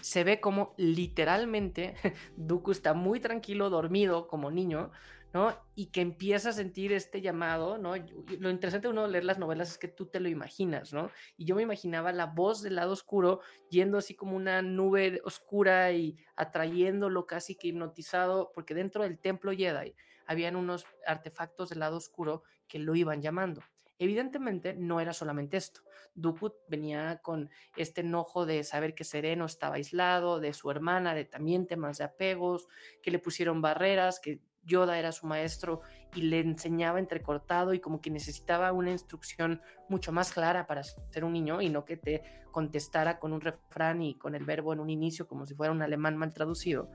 se 0.00 0.24
ve 0.24 0.40
como 0.40 0.74
literalmente 0.76 1.94
Dooku 2.36 2.72
está 2.72 2.94
muy 2.94 3.20
tranquilo, 3.20 3.70
dormido 3.70 4.26
como 4.26 4.50
niño, 4.50 4.90
¿no? 5.32 5.56
Y 5.74 5.86
que 5.86 6.00
empieza 6.00 6.50
a 6.50 6.52
sentir 6.52 6.92
este 6.92 7.20
llamado, 7.20 7.78
¿no? 7.78 7.94
Lo 8.38 8.50
interesante 8.50 8.88
de 8.88 8.92
uno 8.92 9.06
leer 9.06 9.24
las 9.24 9.38
novelas 9.38 9.70
es 9.70 9.78
que 9.78 9.88
tú 9.88 10.06
te 10.06 10.20
lo 10.20 10.28
imaginas, 10.28 10.92
¿no? 10.92 11.10
Y 11.36 11.46
yo 11.46 11.54
me 11.54 11.62
imaginaba 11.62 12.12
la 12.12 12.26
voz 12.26 12.62
del 12.62 12.76
lado 12.76 12.92
oscuro 12.92 13.40
yendo 13.70 13.98
así 13.98 14.14
como 14.14 14.36
una 14.36 14.60
nube 14.60 15.20
oscura 15.24 15.92
y 15.92 16.16
atrayéndolo 16.36 17.26
casi 17.26 17.54
que 17.54 17.68
hipnotizado, 17.68 18.52
porque 18.54 18.74
dentro 18.74 19.04
del 19.04 19.18
templo 19.18 19.52
Jedi 19.52 19.94
habían 20.26 20.56
unos 20.56 20.86
artefactos 21.06 21.70
del 21.70 21.80
lado 21.80 21.96
oscuro 21.96 22.42
que 22.68 22.78
lo 22.78 22.94
iban 22.94 23.22
llamando. 23.22 23.62
Evidentemente 23.98 24.74
no 24.74 25.00
era 25.00 25.12
solamente 25.12 25.56
esto. 25.56 25.82
Dooku 26.14 26.52
venía 26.68 27.20
con 27.22 27.50
este 27.76 28.02
enojo 28.02 28.46
de 28.46 28.64
saber 28.64 28.94
que 28.94 29.04
Sereno 29.04 29.46
estaba 29.46 29.76
aislado, 29.76 30.40
de 30.40 30.52
su 30.52 30.70
hermana, 30.70 31.14
de 31.14 31.24
también 31.24 31.66
temas 31.66 31.98
de 31.98 32.04
apegos, 32.04 32.68
que 33.02 33.10
le 33.10 33.18
pusieron 33.18 33.62
barreras, 33.62 34.20
que 34.20 34.40
Yoda 34.64 34.98
era 34.98 35.12
su 35.12 35.26
maestro 35.26 35.80
y 36.14 36.22
le 36.22 36.40
enseñaba 36.40 36.98
entrecortado 36.98 37.74
y 37.74 37.80
como 37.80 38.00
que 38.00 38.10
necesitaba 38.10 38.72
una 38.72 38.92
instrucción 38.92 39.60
mucho 39.88 40.12
más 40.12 40.32
clara 40.32 40.66
para 40.66 40.84
ser 40.84 41.24
un 41.24 41.32
niño 41.32 41.60
y 41.60 41.68
no 41.68 41.84
que 41.84 41.96
te 41.96 42.22
contestara 42.50 43.18
con 43.18 43.32
un 43.32 43.40
refrán 43.40 44.02
y 44.02 44.14
con 44.14 44.34
el 44.34 44.44
verbo 44.44 44.72
en 44.72 44.80
un 44.80 44.90
inicio 44.90 45.26
como 45.26 45.46
si 45.46 45.54
fuera 45.54 45.72
un 45.72 45.82
alemán 45.82 46.16
mal 46.16 46.32
traducido. 46.32 46.90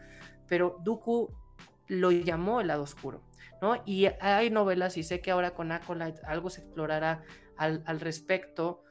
Pero 0.48 0.78
Dooku 0.84 1.30
lo 1.88 2.12
llamó 2.12 2.62
el 2.62 2.68
lado 2.68 2.84
oscuro, 2.84 3.24
¿no? 3.62 3.82
Y 3.86 4.08
hay 4.20 4.50
novelas 4.50 4.98
y 4.98 5.04
sé 5.04 5.22
que 5.22 5.32
ahora 5.32 5.54
con 5.54 5.72
Acolyte 5.72 6.22
algo 6.26 6.50
se 6.50 6.62
explorará 6.62 7.24
al, 7.58 7.84
al 7.86 8.00
respecto 8.00 8.84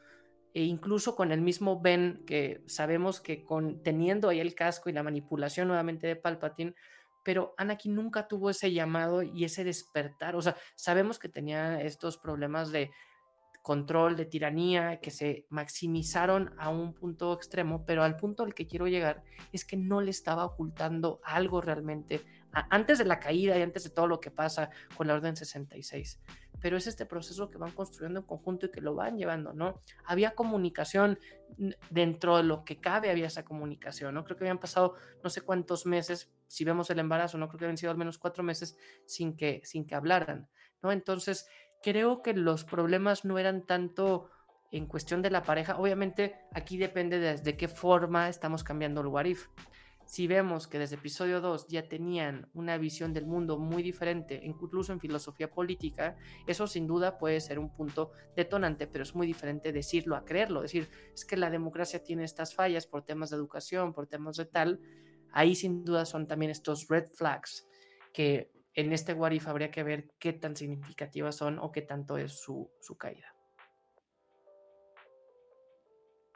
e 0.55 0.63
incluso 0.65 1.15
con 1.15 1.33
el 1.33 1.43
mismo 1.43 1.81
Ben 1.81 2.25
que 2.27 2.63
sabemos 2.67 3.21
que 3.21 3.45
con, 3.45 3.83
teniendo 3.83 4.29
ahí 4.29 4.41
el 4.41 4.55
casco 4.55 4.89
y 4.89 4.93
la 4.93 5.03
manipulación 5.03 5.69
nuevamente 5.69 6.07
de 6.07 6.17
Palpatine 6.17 6.75
pero 7.27 7.55
Anakin 7.57 7.93
nunca 7.93 8.29
tuvo 8.29 8.51
ese 8.51 8.73
llamado 8.73 9.21
y 9.21 9.43
ese 9.43 9.65
despertar. 9.65 10.37
O 10.37 10.43
sea, 10.43 10.57
sabemos 10.77 11.19
que 11.19 11.29
tenía 11.29 11.83
estos 11.83 12.19
problemas 12.19 12.71
de 12.71 12.93
control, 13.63 14.15
de 14.15 14.27
tiranía, 14.27 15.01
que 15.01 15.11
se 15.11 15.45
maximizaron 15.51 16.55
a 16.57 16.69
un 16.69 16.95
punto 16.95 17.35
extremo, 17.35 17.85
pero 17.85 18.05
al 18.05 18.17
punto 18.17 18.45
al 18.45 18.55
que 18.55 18.69
quiero 18.69 18.87
llegar 18.87 19.25
es 19.51 19.65
que 19.65 19.77
no 19.77 20.01
le 20.01 20.13
estaba 20.13 20.45
ocultando 20.45 21.21
algo 21.25 21.61
realmente 21.61 22.25
antes 22.53 22.99
de 22.99 23.05
la 23.05 23.21
caída 23.21 23.59
y 23.59 23.63
antes 23.63 23.85
de 23.85 23.91
todo 23.91 24.07
lo 24.07 24.21
que 24.21 24.31
pasa 24.31 24.71
con 24.97 25.07
la 25.07 25.15
Orden 25.15 25.37
66. 25.37 26.21
Pero 26.61 26.77
es 26.77 26.87
este 26.87 27.05
proceso 27.05 27.51
que 27.51 27.59
van 27.59 27.73
construyendo 27.73 28.21
en 28.21 28.27
conjunto 28.27 28.67
y 28.67 28.71
que 28.71 28.81
lo 28.81 28.95
van 28.95 29.19
llevando, 29.19 29.53
¿no? 29.53 29.81
Había 30.05 30.35
comunicación 30.35 31.19
dentro 31.91 32.39
de 32.39 32.43
lo 32.43 32.65
que 32.65 32.81
cabe, 32.81 33.11
había 33.11 33.27
esa 33.27 33.45
comunicación, 33.45 34.15
¿no? 34.15 34.25
Creo 34.25 34.37
que 34.37 34.45
habían 34.45 34.59
pasado 34.59 34.95
no 35.23 35.31
sé 35.31 35.43
cuántos 35.43 35.87
meses, 35.87 36.33
si 36.47 36.65
vemos 36.65 36.89
el 36.91 36.99
embarazo, 36.99 37.39
no 37.39 37.49
creo 37.49 37.59
que 37.59 37.65
habían 37.67 37.79
sido 37.79 37.93
al 37.93 37.99
menos 37.99 38.19
cuatro 38.19 38.43
meses 38.43 38.77
sin 39.07 39.37
que, 39.37 39.61
sin 39.65 39.87
que 39.87 39.95
hablaran, 39.95 40.49
¿no? 40.83 40.93
Entonces, 40.93 41.47
creo 41.83 42.23
que 42.23 42.33
los 42.33 42.65
problemas 42.65 43.25
no 43.25 43.39
eran 43.39 43.67
tanto 43.67 44.31
en 44.71 44.87
cuestión 44.87 45.23
de 45.23 45.31
la 45.31 45.43
pareja. 45.43 45.79
Obviamente, 45.79 46.37
aquí 46.53 46.77
depende 46.79 47.19
de, 47.19 47.37
de 47.37 47.57
qué 47.57 47.69
forma 47.69 48.29
estamos 48.29 48.65
cambiando 48.65 49.01
el 49.01 49.07
Warif. 49.09 49.49
Si 50.07 50.29
vemos 50.29 50.69
que 50.69 50.79
desde 50.79 50.95
episodio 50.95 51.41
2 51.41 51.67
ya 51.67 51.89
tenían 51.89 52.49
una 52.55 52.79
visión 52.79 53.13
del 53.13 53.27
mundo 53.27 53.59
muy 53.59 53.83
diferente, 53.83 54.41
incluso 54.45 54.93
en 54.93 55.01
filosofía 55.01 55.51
política, 55.51 56.17
eso 56.47 56.69
sin 56.69 56.87
duda 56.87 57.19
puede 57.19 57.41
ser 57.41 57.59
un 57.59 57.75
punto 57.75 58.13
detonante, 58.37 58.87
pero 58.87 59.03
es 59.03 59.17
muy 59.17 59.27
diferente 59.27 59.73
decirlo 59.73 60.15
a 60.15 60.25
creerlo. 60.25 60.63
Decir, 60.63 60.89
es 61.13 61.25
que 61.25 61.37
la 61.37 61.51
democracia 61.51 62.05
tiene 62.05 62.23
estas 62.23 62.55
fallas 62.55 62.87
por 62.87 63.03
temas 63.03 63.31
de 63.31 63.37
educación, 63.37 63.93
por 63.93 64.07
temas 64.07 64.37
de 64.37 64.45
tal. 64.45 64.81
Ahí 65.33 65.57
sin 65.57 65.85
duda 65.85 66.07
son 66.07 66.29
también 66.29 66.53
estos 66.53 66.87
red 66.87 67.09
flags 67.13 67.67
que 68.13 68.53
en 68.75 68.93
este 68.93 69.13
What 69.13 69.33
If 69.33 69.49
habría 69.49 69.73
que 69.73 69.83
ver 69.83 70.13
qué 70.21 70.33
tan 70.33 70.55
significativas 70.55 71.35
son 71.35 71.59
o 71.59 71.73
qué 71.73 71.83
tanto 71.83 72.17
es 72.17 72.33
su, 72.41 72.71
su 72.81 72.97
caída. 72.97 73.36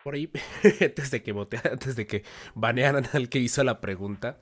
Por 0.04 0.14
ahí, 0.14 0.30
antes 0.80 1.10
de 1.10 1.22
que 1.22 1.32
vote, 1.32 1.60
antes 1.70 1.96
de 1.96 2.06
que 2.06 2.24
banearan 2.54 3.06
al 3.12 3.28
que 3.28 3.38
hizo 3.38 3.62
la 3.64 3.80
pregunta, 3.80 4.40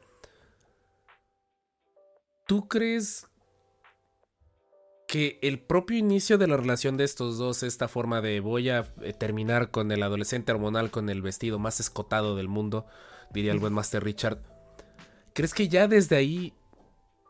¿tú 2.46 2.68
crees 2.68 3.28
que 5.08 5.38
el 5.42 5.58
propio 5.58 5.96
inicio 5.96 6.36
de 6.36 6.46
la 6.46 6.58
relación 6.58 6.98
de 6.98 7.04
estos 7.04 7.38
dos, 7.38 7.62
esta 7.62 7.88
forma 7.88 8.20
de 8.20 8.40
voy 8.40 8.68
a 8.68 8.92
eh, 9.00 9.14
terminar 9.14 9.70
con 9.70 9.90
el 9.90 10.02
adolescente 10.02 10.52
hormonal 10.52 10.90
con 10.90 11.08
el 11.08 11.22
vestido 11.22 11.58
más 11.58 11.80
escotado 11.80 12.36
del 12.36 12.46
mundo, 12.46 12.86
diría 13.30 13.52
el 13.52 13.58
buen 13.58 13.72
Master 13.72 14.04
Richard, 14.04 14.42
¿crees 15.32 15.54
que 15.54 15.68
ya 15.68 15.88
desde 15.88 16.16
ahí 16.16 16.52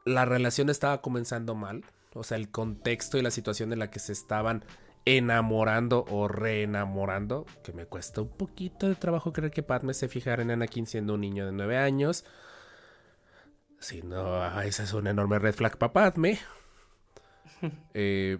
la 0.04 0.24
relación 0.24 0.70
estaba 0.70 1.00
comenzando 1.00 1.54
mal? 1.54 1.84
O 2.14 2.24
sea, 2.24 2.36
el 2.36 2.50
contexto 2.50 3.16
y 3.16 3.22
la 3.22 3.30
situación 3.30 3.72
en 3.72 3.78
la 3.78 3.90
que 3.90 4.00
se 4.00 4.12
estaban 4.12 4.64
enamorando 5.16 6.04
o 6.10 6.28
reenamorando, 6.28 7.46
que 7.64 7.72
me 7.72 7.86
cuesta 7.86 8.20
un 8.20 8.28
poquito 8.28 8.88
de 8.88 8.94
trabajo 8.94 9.32
creer 9.32 9.52
que 9.52 9.62
Padme 9.62 9.94
se 9.94 10.08
fijara 10.08 10.42
en 10.42 10.50
Anakin 10.50 10.86
siendo 10.86 11.14
un 11.14 11.22
niño 11.22 11.46
de 11.46 11.52
9 11.52 11.78
años. 11.78 12.26
Si 13.80 14.02
no, 14.02 14.60
esa 14.60 14.82
es 14.82 14.92
una 14.92 15.10
enorme 15.10 15.38
red 15.38 15.54
flag 15.54 15.78
para 15.78 15.92
Padme. 15.92 16.38
Eh, 17.94 18.38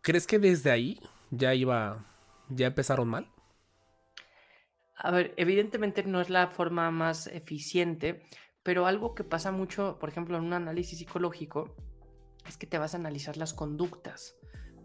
¿Crees 0.00 0.26
que 0.26 0.38
desde 0.38 0.70
ahí 0.70 1.00
ya 1.30 1.52
iba, 1.54 2.06
ya 2.48 2.68
empezaron 2.68 3.08
mal? 3.08 3.28
A 4.96 5.10
ver, 5.10 5.34
evidentemente 5.36 6.04
no 6.04 6.20
es 6.20 6.30
la 6.30 6.46
forma 6.46 6.90
más 6.90 7.26
eficiente, 7.26 8.22
pero 8.62 8.86
algo 8.86 9.14
que 9.14 9.24
pasa 9.24 9.50
mucho, 9.50 9.98
por 9.98 10.08
ejemplo, 10.08 10.38
en 10.38 10.44
un 10.44 10.52
análisis 10.54 10.98
psicológico, 10.98 11.74
es 12.46 12.56
que 12.56 12.66
te 12.66 12.78
vas 12.78 12.94
a 12.94 12.98
analizar 12.98 13.36
las 13.36 13.52
conductas, 13.52 14.36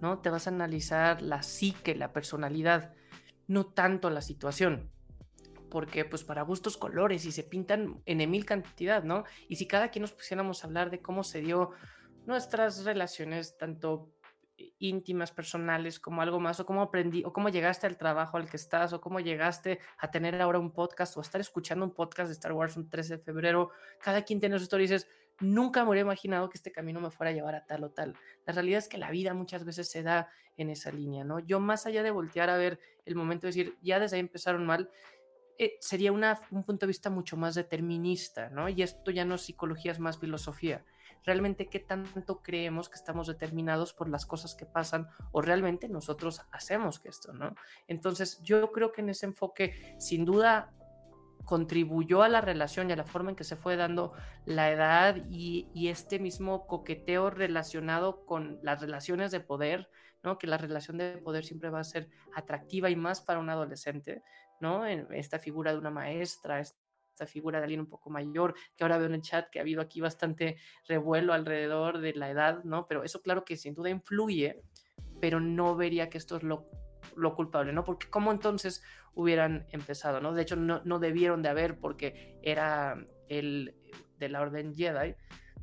¿no? 0.02 0.20
Te 0.20 0.30
vas 0.30 0.48
a 0.48 0.52
analizar 0.52 1.22
la 1.22 1.44
psique, 1.44 1.96
la 1.96 2.14
personalidad, 2.14 2.94
no 3.48 3.66
tanto 3.66 4.10
la 4.10 4.22
situación. 4.22 4.92
Porque 5.70 6.06
pues 6.06 6.24
para 6.24 6.42
gustos 6.42 6.78
colores 6.78 7.26
y 7.26 7.32
se 7.32 7.44
pintan 7.44 8.02
en 8.06 8.30
mil 8.30 8.46
cantidad, 8.46 9.04
¿no? 9.04 9.24
Y 9.48 9.58
si 9.58 9.68
cada 9.68 9.90
quien 9.90 10.02
nos 10.02 10.14
pusiéramos 10.14 10.64
a 10.64 10.68
hablar 10.68 10.90
de 10.90 11.02
cómo 11.02 11.24
se 11.24 11.42
dio 11.42 11.72
nuestras 12.26 12.86
relaciones, 12.86 13.58
tanto 13.58 14.12
íntimas, 14.80 15.32
personales, 15.32 16.00
como 16.00 16.22
algo 16.22 16.40
más, 16.40 16.60
o 16.60 16.66
cómo 16.66 16.82
aprendí, 16.82 17.24
o 17.24 17.34
cómo 17.34 17.50
llegaste 17.50 17.88
al 17.88 17.98
trabajo 17.98 18.38
al 18.38 18.50
que 18.50 18.58
estás, 18.58 18.94
o 18.94 19.02
cómo 19.02 19.20
llegaste 19.20 19.80
a 19.98 20.12
tener 20.12 20.42
ahora 20.42 20.60
un 20.60 20.72
podcast, 20.72 21.16
o 21.18 21.20
a 21.20 21.24
estar 21.24 21.42
escuchando 21.42 21.86
un 21.86 21.94
podcast 21.94 22.28
de 22.28 22.34
Star 22.34 22.54
Wars 22.54 22.78
un 22.78 22.90
13 22.90 23.18
de 23.18 23.24
febrero, 23.24 23.72
cada 24.02 24.24
quien 24.24 24.40
tiene 24.40 24.58
su 24.58 24.64
historia 24.64 24.86
y 24.86 24.88
dices, 24.90 25.08
nunca 25.40 25.84
me 25.84 25.90
hubiera 25.90 26.06
imaginado 26.06 26.50
que 26.50 26.58
este 26.58 26.72
camino 26.72 27.00
me 27.02 27.12
fuera 27.12 27.32
a 27.32 27.34
llevar 27.34 27.56
a 27.56 27.66
tal 27.66 27.84
o 27.84 27.92
tal. 27.92 28.16
La 28.46 28.54
realidad 28.54 28.80
es 28.80 28.88
que 28.88 28.98
la 28.98 29.12
vida 29.12 29.34
muchas 29.34 29.66
veces 29.66 29.90
se 29.90 30.04
da 30.04 30.30
en 30.58 30.70
esa 30.70 30.92
línea, 30.92 31.24
¿no? 31.24 31.40
Yo 31.40 31.60
más 31.60 31.86
allá 31.86 32.04
de 32.04 32.12
voltear 32.12 32.50
a 32.50 32.58
ver 32.58 32.80
el 33.06 33.16
momento 33.16 33.48
de 33.48 33.50
decir, 33.50 33.78
ya 33.82 34.00
desde 34.00 34.18
ahí 34.18 34.22
empezaron 34.22 34.66
mal, 34.66 34.90
eh, 35.58 35.78
sería 35.80 36.12
un 36.12 36.64
punto 36.64 36.86
de 36.86 36.88
vista 36.88 37.10
mucho 37.10 37.38
más 37.38 37.56
determinista, 37.56 38.50
¿no? 38.50 38.70
Y 38.70 38.82
esto 38.82 39.12
ya 39.12 39.26
no 39.26 39.36
es 39.36 39.42
psicología, 39.42 39.92
es 39.92 40.00
más 40.00 40.18
filosofía 40.18 40.84
realmente 41.26 41.68
qué 41.70 41.80
tanto 41.80 42.42
creemos 42.42 42.90
que 42.90 42.96
estamos 42.96 43.28
determinados 43.28 43.94
por 43.94 44.10
las 44.10 44.26
cosas 44.26 44.56
que 44.56 44.66
pasan 44.66 45.08
o 45.32 45.42
realmente 45.42 45.90
nosotros 45.90 46.42
hacemos 46.52 47.00
que 47.00 47.10
esto, 47.10 47.34
¿no? 47.34 47.56
Entonces 47.88 48.42
yo 48.42 48.72
creo 48.72 48.92
que 48.92 49.02
en 49.02 49.10
ese 49.10 49.26
enfoque 49.26 49.96
sin 50.00 50.26
duda 50.26 50.74
contribuyó 51.46 52.22
a 52.22 52.30
la 52.30 52.42
relación 52.42 52.90
y 52.90 52.94
a 52.94 52.96
la 52.96 53.06
forma 53.06 53.32
en 53.32 53.36
que 53.36 53.44
se 53.44 53.56
fue 53.56 53.76
dando 53.76 54.14
la 54.46 54.72
edad 54.72 55.18
y, 55.30 55.68
este 55.88 56.20
mismo 56.20 56.68
coqueteo 56.68 57.30
relacionado 57.30 58.26
con 58.26 58.60
las 58.62 58.82
relaciones 58.82 59.32
de 59.32 59.40
poder, 59.40 59.90
¿no? 60.24 60.38
Que 60.38 60.48
la 60.48 60.58
relación 60.58 60.98
de 60.98 61.18
poder 61.18 61.46
siempre 61.46 61.70
va 61.70 61.80
a 61.80 61.84
ser 61.84 62.10
atractiva 62.36 62.90
y 62.90 62.96
más 62.96 63.22
para 63.22 63.40
un 63.40 63.50
adolescente, 63.50 64.22
¿no? 64.60 64.86
En 64.86 65.08
esta 65.14 65.40
figura 65.40 65.72
de 65.72 65.80
una 65.80 65.90
maestra, 65.90 66.62
figura 67.26 67.60
de 67.60 67.66
alguien 67.66 67.82
un 67.82 67.90
poco 67.90 68.10
mayor, 68.10 68.56
que 68.76 68.84
ahora 68.84 68.98
veo 68.98 69.08
en 69.08 69.16
el 69.16 69.22
chat 69.22 69.50
que 69.50 69.60
ha 69.60 69.62
habido 69.62 69.82
aquí 69.82 70.02
bastante 70.02 70.58
revuelo 70.88 71.34
alrededor 71.34 72.00
de 72.00 72.14
la 72.14 72.30
edad, 72.30 72.64
¿no? 72.64 72.88
Pero 72.88 73.04
eso 73.04 73.22
claro 73.22 73.44
que 73.44 73.58
sin 73.58 73.74
duda 73.74 73.90
influye, 73.90 74.62
pero 75.20 75.40
no 75.40 75.76
vería 75.76 76.10
que 76.10 76.18
esto 76.18 76.38
es 76.38 76.44
lo, 76.44 76.70
lo 77.16 77.36
culpable, 77.36 77.74
¿no? 77.74 77.84
Porque 77.84 78.10
cómo 78.10 78.32
entonces 78.32 78.84
hubieran 79.14 79.66
empezado, 79.72 80.22
¿no? 80.22 80.34
De 80.34 80.42
hecho, 80.42 80.56
no, 80.56 80.82
no 80.86 81.00
debieron 81.00 81.42
de 81.42 81.50
haber 81.50 81.80
porque 81.80 82.40
era 82.42 83.06
el 83.28 83.76
de 84.18 84.30
la 84.30 84.42
Orden 84.42 84.76
Jedi, 84.76 85.16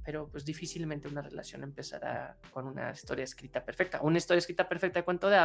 pero 0.05 0.29
pues 0.29 0.45
difícilmente 0.45 1.09
una 1.09 1.23
relación 1.23 1.63
empezará 1.63 2.39
con 2.53 2.67
una 2.67 2.91
historia 2.93 3.25
escrita 3.25 3.65
perfecta. 3.65 4.01
Una 4.03 4.19
historia 4.19 4.39
escrita 4.39 4.69
perfecta 4.69 5.01
de 5.01 5.05
cuento 5.05 5.29
de 5.29 5.37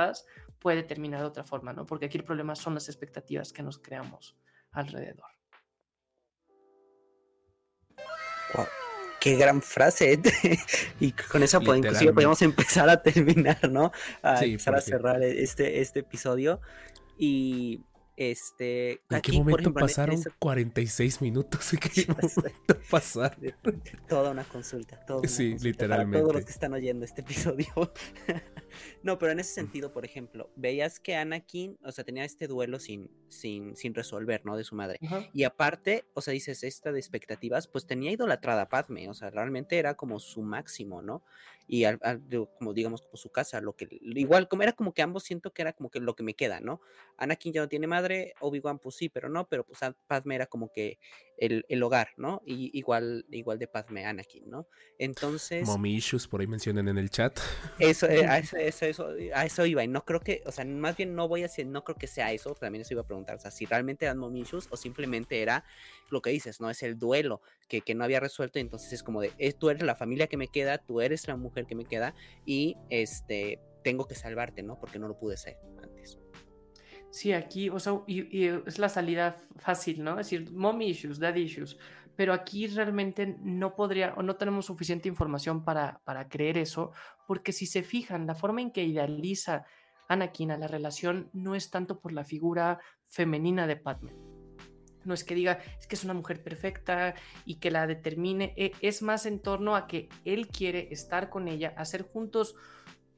puede 0.60 0.84
terminar 0.84 1.22
de 1.22 1.26
otra 1.26 1.44
forma, 1.44 1.74
¿no? 1.74 1.86
Porque 1.86 2.06
aquí 2.06 2.18
el 2.18 2.24
problema 2.24 2.56
son 2.56 2.76
las 2.76 2.88
expectativas 2.88 3.52
que 3.52 3.64
nos 3.64 3.80
creamos 3.80 4.38
alrededor. 4.72 5.26
Qué 9.22 9.36
gran 9.36 9.62
frase. 9.62 10.20
y 11.00 11.12
con 11.12 11.44
eso 11.44 11.62
pues, 11.62 11.78
inclusive 11.78 12.12
podemos 12.12 12.42
empezar 12.42 12.90
a 12.90 13.02
terminar, 13.02 13.70
¿no? 13.70 13.92
A 14.24 14.44
empezar 14.44 14.76
a 14.76 14.82
cerrar 14.82 15.24
este, 15.24 15.80
este 15.80 16.00
episodio. 16.00 16.60
Y 17.18 17.82
este. 18.16 19.02
¿En 19.10 19.18
aquí, 19.18 19.32
qué 19.32 19.38
momento 19.38 19.74
pasaron 19.74 20.22
46 20.40 21.22
minutos? 21.22 21.74
¿En 21.74 21.80
qué 21.80 22.06
momento 22.08 22.78
pasaron? 22.90 23.56
Toda 24.08 24.32
una 24.32 24.44
consulta. 24.44 25.04
Toda 25.06 25.28
sí, 25.28 25.56
literalmente. 25.60 26.22
todos 26.22 26.36
los 26.36 26.46
que 26.46 26.52
están 26.52 26.74
oyendo 26.74 27.06
este 27.06 27.22
episodio. 27.22 27.68
no, 29.04 29.18
pero 29.18 29.32
en 29.32 29.40
ese 29.40 29.54
sentido, 29.54 29.92
por 29.94 30.06
ejemplo, 30.06 30.52
veías 30.56 31.00
que 31.00 31.16
Anakin, 31.16 31.78
o 31.84 31.92
sea, 31.92 32.04
tenía 32.04 32.26
este 32.26 32.48
duelo 32.48 32.80
sin, 32.80 33.10
sin, 33.28 33.76
sin 33.76 33.94
resolver, 33.94 34.46
¿no? 34.46 34.58
De 34.58 34.64
su 34.64 34.76
madre. 34.76 35.00
Y 35.34 35.44
aparte, 35.44 36.06
o 36.14 36.22
sea, 36.22 36.34
dices, 36.34 36.64
esta 36.64 36.92
de 36.92 37.00
expectativas, 37.00 37.68
pues 37.68 37.86
tenía 37.86 38.12
idolatrada 38.12 38.64
a 38.64 38.70
Padme, 38.70 39.10
o 39.10 39.14
sea, 39.14 39.30
realmente 39.30 39.78
era 39.78 39.96
como 39.96 40.20
su 40.20 40.42
máximo, 40.42 41.02
¿no? 41.02 41.24
Y 41.72 41.86
al, 41.86 42.02
como 42.58 42.74
digamos 42.74 43.02
como 43.02 43.16
su 43.16 43.30
casa, 43.30 43.62
lo 43.62 43.78
que 43.78 43.88
igual 44.02 44.50
como 44.50 44.62
era 44.62 44.74
como 44.74 44.94
que 44.94 45.02
ambos 45.02 45.24
siento 45.24 45.54
que 45.54 45.62
era 45.62 45.72
como 45.72 45.90
que 45.90 46.02
lo 46.02 46.18
que 46.18 46.22
me 46.22 46.34
queda, 46.34 46.60
¿no? 46.60 46.82
Anakin 47.16 47.54
ya 47.54 47.62
no 47.62 47.70
tiene 47.70 47.88
madre, 47.88 48.34
Obi-Wan 48.42 48.78
pues 48.78 48.96
sí, 48.96 49.08
pero 49.08 49.30
no, 49.30 49.48
pero 49.48 49.66
pues 49.66 49.80
Padme 50.06 50.36
era 50.36 50.48
como 50.48 50.74
que 50.74 51.00
el, 51.38 51.66
el 51.70 51.82
hogar, 51.82 52.10
¿no? 52.18 52.42
Y 52.46 52.78
igual 52.78 53.26
igual 53.32 53.58
de 53.58 53.68
Padme 53.68 54.06
Anakin, 54.06 54.50
¿no? 54.50 54.68
Entonces 54.98 55.66
Mommy 55.66 55.96
issues 55.96 56.28
por 56.28 56.42
ahí 56.42 56.48
mencionan 56.48 56.90
en 56.90 56.98
el 56.98 57.10
chat. 57.10 57.40
Eso, 57.80 58.06
eh, 58.10 58.28
a 58.28 58.40
eso, 58.40 58.58
eso, 58.58 59.08
a 59.34 59.46
eso 59.46 59.66
iba 59.66 59.82
y 59.82 59.88
no 59.88 60.04
creo 60.04 60.20
que, 60.20 60.44
o 60.46 60.52
sea, 60.52 60.66
más 60.66 60.98
bien 60.98 61.16
no 61.16 61.30
voy 61.30 61.40
a 61.40 61.44
decir, 61.44 61.68
no 61.68 61.86
creo 61.86 61.96
que 61.96 62.08
sea 62.08 62.34
eso, 62.34 62.54
también 62.54 62.82
eso 62.82 62.94
iba 62.94 63.04
a 63.04 63.08
preguntar, 63.08 63.38
o 63.38 63.40
sea, 63.40 63.50
si 63.50 63.66
realmente 63.66 64.04
eran 64.04 64.18
mommy 64.18 64.42
issues 64.42 64.68
o 64.72 64.76
simplemente 64.76 65.42
era 65.42 65.64
lo 66.10 66.22
que 66.22 66.32
dices, 66.32 66.60
¿no? 66.60 66.70
Es 66.70 66.84
el 66.84 67.00
duelo 67.00 67.42
que, 67.80 67.96
no 67.96 68.04
había 68.04 68.20
resuelto, 68.20 68.60
entonces 68.60 68.92
es 68.92 69.04
como 69.04 69.22
de, 69.22 69.32
eh, 69.38 69.54
tú 69.54 69.70
eres 69.70 69.84
la 69.84 69.96
familia 69.96 70.28
que 70.28 70.38
me 70.38 70.48
queda, 70.48 70.78
tú 70.78 71.00
eres 71.00 71.28
la 71.28 71.38
mujer 71.38 71.66
que 71.66 71.76
me 71.76 71.86
queda 71.86 72.14
y 72.46 72.76
este, 72.90 73.60
tengo 73.84 74.08
que 74.08 74.16
salvarte, 74.16 74.64
¿no? 74.64 74.78
Porque 74.80 75.00
no 75.00 75.08
lo 75.08 75.18
pude 75.18 75.38
ser 75.38 75.58
antes. 75.82 76.20
Sí, 77.12 77.34
aquí, 77.34 77.70
o 77.70 77.80
sea, 77.80 78.02
es 78.08 78.80
la 78.80 78.90
salida 78.90 79.38
fácil, 79.58 80.04
¿no? 80.04 80.20
Es 80.20 80.30
decir, 80.30 80.52
mommy 80.52 80.90
issues, 80.90 81.20
dad 81.20 81.36
issues, 81.36 81.78
pero 82.16 82.34
aquí 82.34 82.68
realmente 82.68 83.38
no 83.42 83.76
podría 83.76 84.14
o 84.16 84.24
no 84.24 84.36
tenemos 84.36 84.66
suficiente 84.66 85.10
información 85.10 85.64
para, 85.64 86.02
para 86.04 86.28
creer 86.30 86.58
eso, 86.58 86.92
porque 87.28 87.52
si 87.52 87.66
se 87.66 87.84
fijan, 87.84 88.28
la 88.28 88.36
forma 88.36 88.62
en 88.62 88.72
que 88.72 88.84
idealiza 88.84 89.66
Anakin 90.08 90.52
a 90.52 90.58
la 90.58 90.68
relación 90.68 91.30
no 91.34 91.56
es 91.56 91.70
tanto 91.70 92.00
por 92.00 92.12
la 92.12 92.26
figura 92.26 92.80
femenina 93.10 93.68
de 93.68 93.78
Padme 93.78 94.31
no 95.06 95.14
es 95.14 95.24
que 95.24 95.36
diga, 95.36 95.60
es 95.80 95.88
que 95.88 95.96
es 95.96 96.04
una 96.04 96.14
mujer 96.14 96.44
perfecta 96.44 97.16
y 97.46 97.56
que 97.56 97.72
la 97.72 97.88
determine, 97.88 98.54
e, 98.56 98.72
es 98.82 99.02
más 99.02 99.26
en 99.26 99.40
torno 99.40 99.76
a 99.76 99.88
que 99.88 100.10
él 100.26 100.48
quiere 100.48 100.88
estar 100.92 101.30
con 101.30 101.48
ella, 101.48 101.74
hacer 101.78 102.04
juntos 102.04 102.56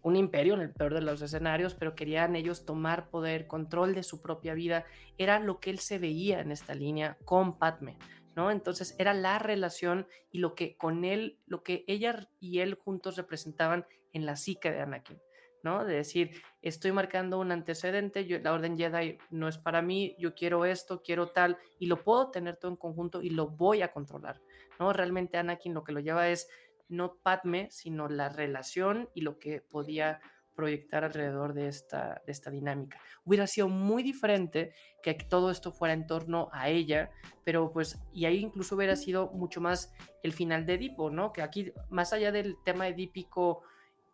un 0.01 0.15
imperio 0.15 0.53
en 0.53 0.61
el 0.61 0.71
peor 0.71 0.93
de 0.93 1.01
los 1.01 1.21
escenarios, 1.21 1.75
pero 1.75 1.95
querían 1.95 2.35
ellos 2.35 2.65
tomar 2.65 3.09
poder, 3.09 3.47
control 3.47 3.95
de 3.95 4.03
su 4.03 4.21
propia 4.21 4.53
vida. 4.53 4.85
Era 5.17 5.39
lo 5.39 5.59
que 5.59 5.69
él 5.69 5.79
se 5.79 5.97
veía 5.97 6.41
en 6.41 6.51
esta 6.51 6.75
línea 6.75 7.17
con 7.23 7.57
Padme, 7.57 7.97
¿no? 8.35 8.51
Entonces 8.51 8.95
era 8.99 9.13
la 9.13 9.39
relación 9.39 10.07
y 10.29 10.39
lo 10.39 10.55
que 10.55 10.75
con 10.75 11.05
él, 11.05 11.39
lo 11.45 11.63
que 11.63 11.85
ella 11.87 12.27
y 12.41 12.59
él 12.59 12.75
juntos 12.75 13.15
representaban 13.15 13.85
en 14.11 14.25
la 14.25 14.35
psique 14.35 14.71
de 14.71 14.81
Anakin. 14.81 15.19
¿no? 15.63 15.85
De 15.85 15.95
decir, 15.95 16.43
estoy 16.63 16.93
marcando 16.93 17.39
un 17.39 17.51
antecedente, 17.51 18.25
yo, 18.25 18.39
la 18.39 18.53
Orden 18.53 18.77
Jedi 18.77 19.17
no 19.29 19.47
es 19.47 19.57
para 19.57 19.81
mí, 19.81 20.15
yo 20.17 20.33
quiero 20.33 20.65
esto, 20.65 21.03
quiero 21.03 21.27
tal, 21.27 21.57
y 21.77 21.87
lo 21.87 22.03
puedo 22.03 22.31
tener 22.31 22.55
todo 22.55 22.71
en 22.71 22.77
conjunto 22.77 23.21
y 23.21 23.29
lo 23.29 23.49
voy 23.49 23.81
a 23.81 23.91
controlar, 23.91 24.41
¿no? 24.79 24.93
Realmente 24.93 25.37
Anakin 25.37 25.73
lo 25.73 25.83
que 25.83 25.91
lo 25.91 25.99
lleva 25.99 26.29
es 26.29 26.47
no 26.87 27.17
Padme, 27.21 27.67
sino 27.69 28.07
la 28.07 28.29
relación 28.29 29.09
y 29.13 29.21
lo 29.21 29.39
que 29.39 29.61
podía 29.61 30.21
proyectar 30.55 31.03
alrededor 31.03 31.53
de 31.53 31.67
esta, 31.67 32.21
de 32.25 32.31
esta 32.31 32.51
dinámica. 32.51 32.99
Hubiera 33.25 33.47
sido 33.47 33.67
muy 33.67 34.03
diferente 34.03 34.73
que 35.01 35.15
todo 35.15 35.49
esto 35.51 35.71
fuera 35.71 35.93
en 35.93 36.07
torno 36.07 36.49
a 36.53 36.69
ella, 36.69 37.11
pero 37.43 37.71
pues, 37.73 37.99
y 38.13 38.25
ahí 38.25 38.37
incluso 38.37 38.75
hubiera 38.75 38.95
sido 38.95 39.31
mucho 39.31 39.59
más 39.59 39.91
el 40.21 40.31
final 40.31 40.65
de 40.65 40.75
Edipo, 40.75 41.09
¿no? 41.09 41.33
Que 41.33 41.41
aquí, 41.41 41.73
más 41.89 42.13
allá 42.13 42.31
del 42.31 42.55
tema 42.63 42.87
edípico 42.87 43.63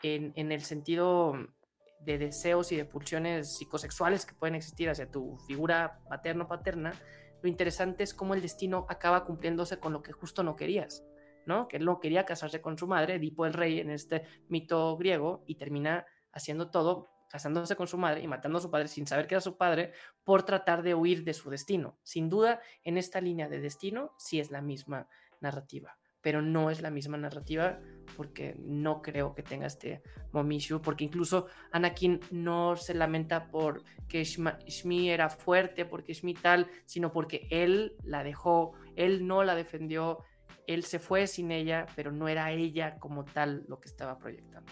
en, 0.01 0.31
en 0.35 0.51
el 0.51 0.61
sentido 0.61 1.33
de 1.99 2.17
deseos 2.17 2.71
y 2.71 2.77
de 2.77 2.85
pulsiones 2.85 3.57
psicosexuales 3.57 4.25
que 4.25 4.33
pueden 4.33 4.55
existir 4.55 4.89
hacia 4.89 5.11
tu 5.11 5.37
figura 5.47 5.99
paterno-paterna, 6.09 6.93
lo 7.41 7.49
interesante 7.49 8.03
es 8.03 8.13
cómo 8.13 8.33
el 8.33 8.41
destino 8.41 8.85
acaba 8.89 9.25
cumpliéndose 9.25 9.79
con 9.79 9.93
lo 9.93 10.01
que 10.01 10.11
justo 10.11 10.43
no 10.43 10.55
querías. 10.55 11.03
¿no? 11.45 11.67
Que 11.67 11.77
él 11.77 11.85
no 11.85 11.99
quería 11.99 12.25
casarse 12.25 12.61
con 12.61 12.77
su 12.77 12.87
madre, 12.87 13.15
Edipo 13.15 13.45
el 13.45 13.53
rey 13.53 13.79
en 13.79 13.89
este 13.89 14.23
mito 14.49 14.95
griego, 14.97 15.43
y 15.47 15.55
termina 15.55 16.05
haciendo 16.31 16.69
todo, 16.69 17.09
casándose 17.29 17.75
con 17.75 17.87
su 17.87 17.97
madre 17.97 18.21
y 18.21 18.27
matando 18.27 18.59
a 18.59 18.61
su 18.61 18.69
padre 18.69 18.87
sin 18.87 19.07
saber 19.07 19.27
que 19.27 19.35
era 19.35 19.41
su 19.41 19.57
padre, 19.57 19.93
por 20.23 20.43
tratar 20.43 20.83
de 20.83 20.93
huir 20.93 21.23
de 21.23 21.33
su 21.33 21.49
destino. 21.49 21.97
Sin 22.03 22.29
duda, 22.29 22.61
en 22.83 22.97
esta 22.97 23.19
línea 23.19 23.49
de 23.49 23.59
destino 23.59 24.13
sí 24.17 24.39
es 24.39 24.51
la 24.51 24.61
misma 24.61 25.07
narrativa, 25.41 25.97
pero 26.21 26.41
no 26.41 26.69
es 26.69 26.81
la 26.81 26.91
misma 26.91 27.17
narrativa 27.17 27.79
porque 28.19 28.53
no 28.59 29.01
creo 29.01 29.33
que 29.33 29.43
tenga 29.43 29.65
este 29.65 30.01
momishu, 30.33 30.81
porque 30.81 31.05
incluso 31.05 31.47
Anakin 31.71 32.19
no 32.31 32.75
se 32.75 32.93
lamenta 32.93 33.47
por 33.47 33.81
que 34.09 34.25
Shmi 34.25 35.09
era 35.09 35.29
fuerte, 35.29 35.85
porque 35.85 36.13
Shmi 36.13 36.33
tal, 36.33 36.67
sino 36.83 37.13
porque 37.13 37.47
él 37.49 37.95
la 38.03 38.25
dejó, 38.25 38.73
él 38.97 39.25
no 39.25 39.45
la 39.45 39.55
defendió, 39.55 40.19
él 40.67 40.83
se 40.83 40.99
fue 40.99 41.27
sin 41.27 41.49
ella, 41.49 41.85
pero 41.95 42.11
no 42.11 42.27
era 42.27 42.51
ella 42.51 42.99
como 42.99 43.23
tal 43.23 43.63
lo 43.69 43.79
que 43.79 43.87
estaba 43.87 44.19
proyectando. 44.19 44.69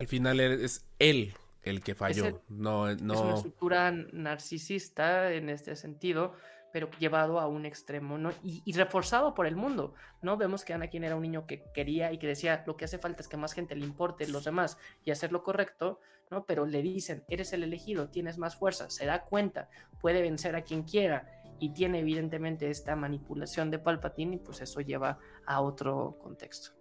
Al 0.00 0.08
final 0.08 0.40
es 0.40 0.84
él 0.98 1.32
el 1.62 1.80
que 1.80 1.94
falló, 1.94 2.42
no, 2.48 2.92
no... 2.96 3.14
Es 3.14 3.20
una 3.20 3.34
estructura 3.34 3.92
narcisista 3.92 5.32
en 5.32 5.48
este 5.48 5.76
sentido, 5.76 6.34
pero 6.72 6.90
llevado 6.98 7.40
a 7.40 7.46
un 7.46 7.66
extremo, 7.66 8.18
¿no? 8.18 8.30
Y, 8.42 8.72
reforzado 8.72 9.34
por 9.34 9.46
el 9.46 9.56
mundo, 9.56 9.94
¿no? 10.22 10.36
Vemos 10.36 10.64
que 10.64 10.72
Anakin 10.72 11.04
era 11.04 11.16
un 11.16 11.22
niño 11.22 11.46
que 11.46 11.64
quería 11.72 12.12
y 12.12 12.18
que 12.18 12.26
decía, 12.26 12.62
lo 12.66 12.76
que 12.76 12.84
hace 12.84 12.98
falta 12.98 13.22
es 13.22 13.28
que 13.28 13.36
más 13.36 13.52
gente 13.52 13.74
le 13.74 13.84
importe 13.84 14.26
los 14.28 14.44
demás 14.44 14.78
y 15.04 15.10
hacer 15.10 15.32
lo 15.32 15.42
correcto, 15.42 16.00
¿no? 16.30 16.44
Pero 16.44 16.66
le 16.66 16.82
dicen, 16.82 17.24
eres 17.28 17.52
el 17.52 17.62
elegido, 17.62 18.10
tienes 18.10 18.38
más 18.38 18.56
fuerza, 18.56 18.90
se 18.90 19.06
da 19.06 19.24
cuenta, 19.24 19.68
puede 20.00 20.22
vencer 20.22 20.56
a 20.56 20.62
quien 20.62 20.82
quiera 20.82 21.42
y 21.58 21.72
tiene 21.72 22.00
evidentemente 22.00 22.70
esta 22.70 22.94
manipulación 22.96 23.70
de 23.70 23.78
Palpatine 23.78 24.36
y 24.36 24.38
pues 24.38 24.60
eso 24.60 24.80
lleva 24.80 25.18
a 25.46 25.60
otro 25.60 26.18
contexto. 26.22 26.72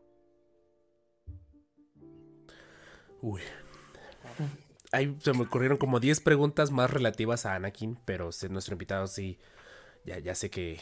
Uy. 3.22 3.42
Ahí 4.92 5.18
se 5.20 5.34
me 5.34 5.44
ocurrieron 5.44 5.78
como 5.78 6.00
10 6.00 6.22
preguntas 6.22 6.72
más 6.72 6.90
relativas 6.90 7.46
a 7.46 7.56
Anakin, 7.56 8.00
pero 8.06 8.30
nuestro 8.50 8.74
invitado 8.74 9.08
sí, 9.08 9.38
ya, 10.08 10.20
ya 10.20 10.34
sé 10.34 10.50
que, 10.50 10.80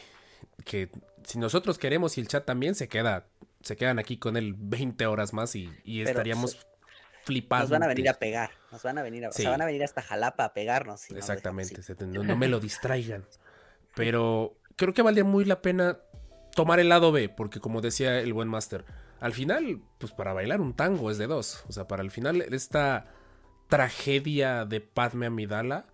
que 0.64 0.88
si 1.24 1.38
nosotros 1.38 1.78
queremos 1.78 2.16
y 2.16 2.20
el 2.20 2.28
chat 2.28 2.44
también 2.44 2.74
se 2.74 2.88
queda, 2.88 3.26
se 3.60 3.76
quedan 3.76 3.98
aquí 3.98 4.18
con 4.18 4.36
él 4.36 4.54
20 4.56 5.06
horas 5.06 5.32
más 5.32 5.56
y, 5.56 5.68
estaríamos 5.84 6.64
flipados. 7.24 7.64
Nos 7.64 7.70
van 7.70 7.82
a 7.82 7.88
venir 7.88 8.08
a 8.08 8.14
pegar, 8.14 8.50
nos 8.70 8.82
van 8.84 8.98
a 8.98 9.02
venir 9.02 9.26
a, 9.26 9.30
van 9.44 9.60
a 9.60 9.66
venir 9.66 9.82
hasta 9.82 10.00
Jalapa 10.00 10.44
a 10.44 10.54
pegarnos. 10.54 11.10
Exactamente, 11.10 11.74
no 12.06 12.36
me 12.36 12.48
lo 12.48 12.60
distraigan. 12.60 13.26
Pero 13.96 14.56
creo 14.76 14.94
que 14.94 15.02
valía 15.02 15.24
muy 15.24 15.44
la 15.44 15.60
pena 15.60 15.98
tomar 16.54 16.78
el 16.78 16.88
lado 16.88 17.10
B, 17.10 17.28
porque 17.28 17.58
como 17.58 17.80
decía 17.80 18.20
el 18.20 18.32
buen 18.32 18.48
máster, 18.48 18.84
al 19.18 19.32
final, 19.32 19.82
pues 19.98 20.12
para 20.12 20.34
bailar 20.34 20.60
un 20.60 20.74
tango 20.74 21.10
es 21.10 21.18
de 21.18 21.26
dos. 21.26 21.64
O 21.68 21.72
sea, 21.72 21.88
para 21.88 22.02
el 22.02 22.12
final 22.12 22.42
esta 22.42 23.06
tragedia 23.68 24.64
de 24.64 24.80
Padme 24.80 25.26
Amidala, 25.26 25.86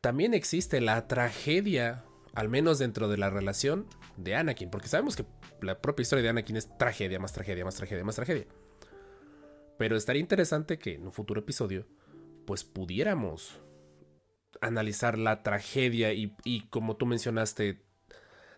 también 0.00 0.34
existe 0.34 0.80
la 0.80 1.06
tragedia, 1.06 2.04
al 2.34 2.48
menos 2.48 2.78
dentro 2.78 3.08
de 3.08 3.16
la 3.16 3.30
relación 3.30 3.86
de 4.16 4.34
Anakin, 4.34 4.70
porque 4.70 4.88
sabemos 4.88 5.16
que 5.16 5.24
la 5.62 5.80
propia 5.80 6.02
historia 6.02 6.22
de 6.22 6.28
Anakin 6.30 6.56
es 6.56 6.76
tragedia, 6.78 7.18
más 7.18 7.32
tragedia, 7.32 7.64
más 7.64 7.74
tragedia, 7.74 8.04
más 8.04 8.16
tragedia. 8.16 8.46
Pero 9.78 9.96
estaría 9.96 10.20
interesante 10.20 10.78
que 10.78 10.94
en 10.94 11.06
un 11.06 11.12
futuro 11.12 11.40
episodio, 11.40 11.86
pues 12.46 12.64
pudiéramos 12.64 13.60
analizar 14.60 15.18
la 15.18 15.42
tragedia 15.42 16.12
y, 16.12 16.66
como 16.70 16.96
tú 16.96 17.06
mencionaste, 17.06 17.84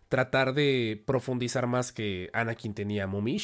tratar 0.09 0.55
de 0.55 1.03
profundizar 1.07 1.67
más 1.67 1.93
que 1.93 2.31
Anakin 2.33 2.75
tenía 2.75 3.07
mommy 3.07 3.39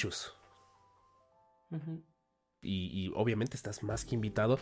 y, 2.63 3.13
obviamente 3.15 3.57
estás 3.57 3.83
más 3.83 4.05
que 4.05 4.15
invitado, 4.15 4.59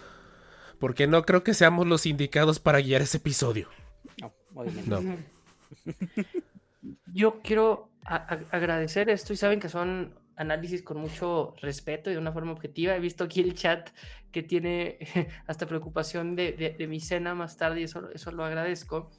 porque 0.79 1.07
no 1.07 1.25
creo 1.25 1.45
que 1.45 1.55
seamos 1.55 1.87
los 1.87 2.07
indicados 2.07 2.59
para 2.59 2.81
guiar 2.81 3.03
ese 3.03 3.19
episodio. 3.19 3.69
No, 4.21 4.35
obviamente. 4.55 5.25
Yo 7.13 7.41
quiero 7.43 7.91
agradecer 8.05 9.09
esto 9.09 9.33
y 9.33 9.37
saben 9.37 9.61
que 9.61 9.69
son 9.69 10.15
análisis 10.37 10.83
con 10.83 10.99
mucho 10.99 11.55
respeto 11.61 12.11
y 12.11 12.15
de 12.15 12.19
una 12.19 12.33
forma 12.33 12.53
objetiva. 12.53 12.95
He 12.95 13.01
visto 13.01 13.25
aquí 13.25 13.41
el 13.41 13.55
chat 13.55 13.91
que 14.33 14.43
tiene 14.43 14.99
hasta 15.47 15.67
preocupación 15.67 16.37
de, 16.37 16.87
mi 16.89 17.01
cena 17.01 17.35
más 17.35 17.57
tarde 17.57 17.81
y 17.81 17.85
eso, 17.85 18.11
eso 18.11 18.33
lo 18.33 18.45
agradezco. 18.45 19.11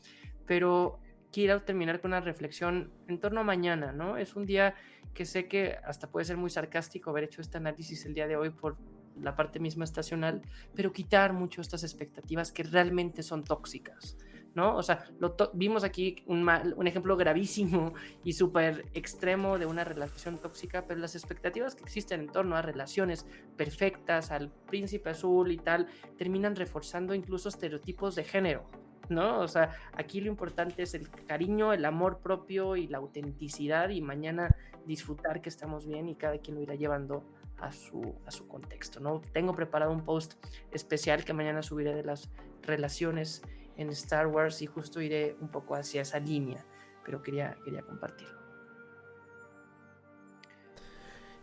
Pero 0.46 1.00
quiero 1.32 1.64
terminar 1.64 2.02
con 2.02 2.12
una 2.12 2.22
reflexión 2.22 2.92
en 3.08 3.20
torno 3.20 3.42
a 3.42 3.44
mañana, 3.44 3.92
¿no? 3.92 4.18
Es 4.18 4.36
un 4.36 4.46
día 4.46 4.76
que 5.14 5.26
sé 5.26 5.48
que 5.48 5.78
hasta 5.84 6.10
puede 6.12 6.26
ser 6.26 6.38
muy 6.38 6.50
sarcástico 6.50 7.10
haber 7.10 7.26
hecho 7.26 7.42
este 7.42 7.58
análisis 7.58 8.06
el 8.06 8.14
día 8.14 8.28
de 8.28 8.36
hoy 8.36 8.52
por 8.52 8.78
la 9.22 9.36
parte 9.36 9.60
misma 9.60 9.86
estacional, 9.86 10.42
pero 10.76 10.92
quitar 10.92 11.34
mucho 11.34 11.62
estas 11.62 11.84
expectativas 11.84 12.52
que 12.52 12.64
realmente 12.64 13.24
son 13.24 13.44
tóxicas. 13.44 14.18
¿No? 14.56 14.78
O 14.78 14.84
sea, 14.84 15.06
lo 15.20 15.36
vimos 15.54 15.84
aquí 15.84 16.24
un, 16.26 16.48
un, 16.78 16.88
ejemplo 16.88 17.18
gravísimo 17.18 17.94
y 18.24 18.34
súper 18.34 18.86
extremo 18.94 19.60
de 19.60 19.66
una 19.66 19.84
relación 19.84 20.38
tóxica, 20.38 20.86
pero 20.88 21.00
las 21.00 21.14
expectativas 21.16 21.76
que 21.76 21.84
existen 21.84 22.22
en 22.22 22.28
torno 22.28 22.56
a 22.56 22.62
relaciones 22.62 23.26
perfectas, 23.58 24.32
al 24.32 24.50
príncipe 24.50 25.10
azul 25.10 25.52
y 25.52 25.58
tal, 25.58 25.88
terminan 26.18 26.56
reforzando 26.56 27.14
incluso 27.14 27.50
estereotipos 27.50 28.16
de 28.16 28.24
género, 28.24 28.64
¿no? 29.10 29.42
O 29.42 29.48
sea, 29.50 29.72
aquí 29.94 30.22
lo 30.22 30.30
importante 30.30 30.84
es 30.84 30.94
el 30.94 31.10
cariño, 31.10 31.74
el 31.74 31.84
amor 31.84 32.20
propio 32.20 32.78
y 32.78 32.88
la 32.88 33.00
autenticidad 33.00 33.90
y 33.90 34.02
mañana 34.02 34.56
disfrutar 34.86 35.42
que 35.42 35.50
estamos 35.50 35.86
bien 35.86 36.08
y 36.08 36.16
cada 36.16 36.38
quien 36.38 36.56
lo 36.56 36.64
irá 36.64 36.76
llevando 36.76 37.26
a 37.58 37.74
su, 37.74 38.16
a 38.26 38.32
su 38.32 38.48
contexto, 38.48 39.02
¿no? 39.02 39.22
Tengo 39.34 39.54
preparado 39.54 39.92
un 39.92 40.06
post 40.06 40.36
especial 40.72 41.26
que 41.26 41.34
mañana 41.34 41.62
subiré 41.62 41.94
de 41.94 42.04
las 42.04 42.30
relaciones 42.62 43.42
en 43.78 43.90
Star 43.90 44.28
Wars 44.28 44.62
y 44.62 44.66
justo 44.66 45.02
iré 45.02 45.36
un 45.40 45.50
poco 45.50 45.76
hacia 45.76 46.02
esa 46.02 46.20
línea, 46.20 46.66
pero 47.04 47.22
quería, 47.22 47.58
quería 47.64 47.82
compartirlo. 47.82 48.46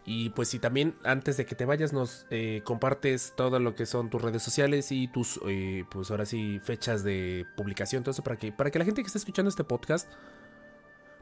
Y 0.05 0.31
pues 0.31 0.49
si 0.49 0.59
también 0.59 0.97
antes 1.05 1.37
de 1.37 1.47
que 1.47 1.55
te 1.55 1.65
vayas 1.65 1.93
nos 1.93 2.27
eh, 2.31 2.63
compartes 2.65 3.35
todo 3.37 3.61
lo 3.61 3.77
que 3.77 3.87
son 3.87 4.11
tus 4.11 4.21
redes 4.21 4.43
sociales 4.43 4.91
y 4.91 5.07
tus, 5.07 5.41
eh, 5.47 5.85
pues 5.91 6.11
ahora 6.11 6.27
sí, 6.27 6.61
fechas 6.65 7.05
de 7.05 7.47
publicación, 7.57 8.03
todo 8.03 8.11
eso 8.11 8.25
para 8.25 8.37
que, 8.37 8.51
para 8.51 8.71
que 8.71 8.81
la 8.81 8.85
gente 8.85 9.03
que 9.03 9.07
está 9.07 9.19
escuchando 9.19 9.49
este 9.49 9.63
podcast, 9.63 10.11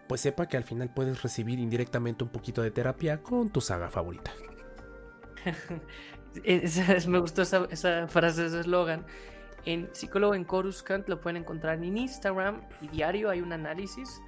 pues 0.08 0.22
sepa 0.22 0.48
que 0.48 0.56
al 0.56 0.64
final 0.64 0.92
puedes 0.94 1.22
recibir 1.22 1.58
indirectamente 1.58 2.24
un 2.24 2.30
poquito 2.30 2.62
de 2.62 2.70
terapia 2.70 3.22
con 3.22 3.50
tu 3.50 3.60
saga 3.60 3.90
favorita. 3.90 4.32
me 7.08 7.18
gustó 7.18 7.42
esa, 7.42 7.66
esa 7.70 8.08
frase, 8.08 8.46
ese 8.46 8.60
eslogan. 8.60 9.04
En 9.64 9.88
Psicólogo 9.92 10.34
en 10.34 10.44
Coruscant 10.44 11.08
lo 11.08 11.20
pueden 11.20 11.42
encontrar 11.42 11.82
en 11.82 11.96
Instagram 11.96 12.62
y 12.80 12.88
diario 12.88 13.30
hay 13.30 13.40
un 13.40 13.52
análisis, 13.52 14.20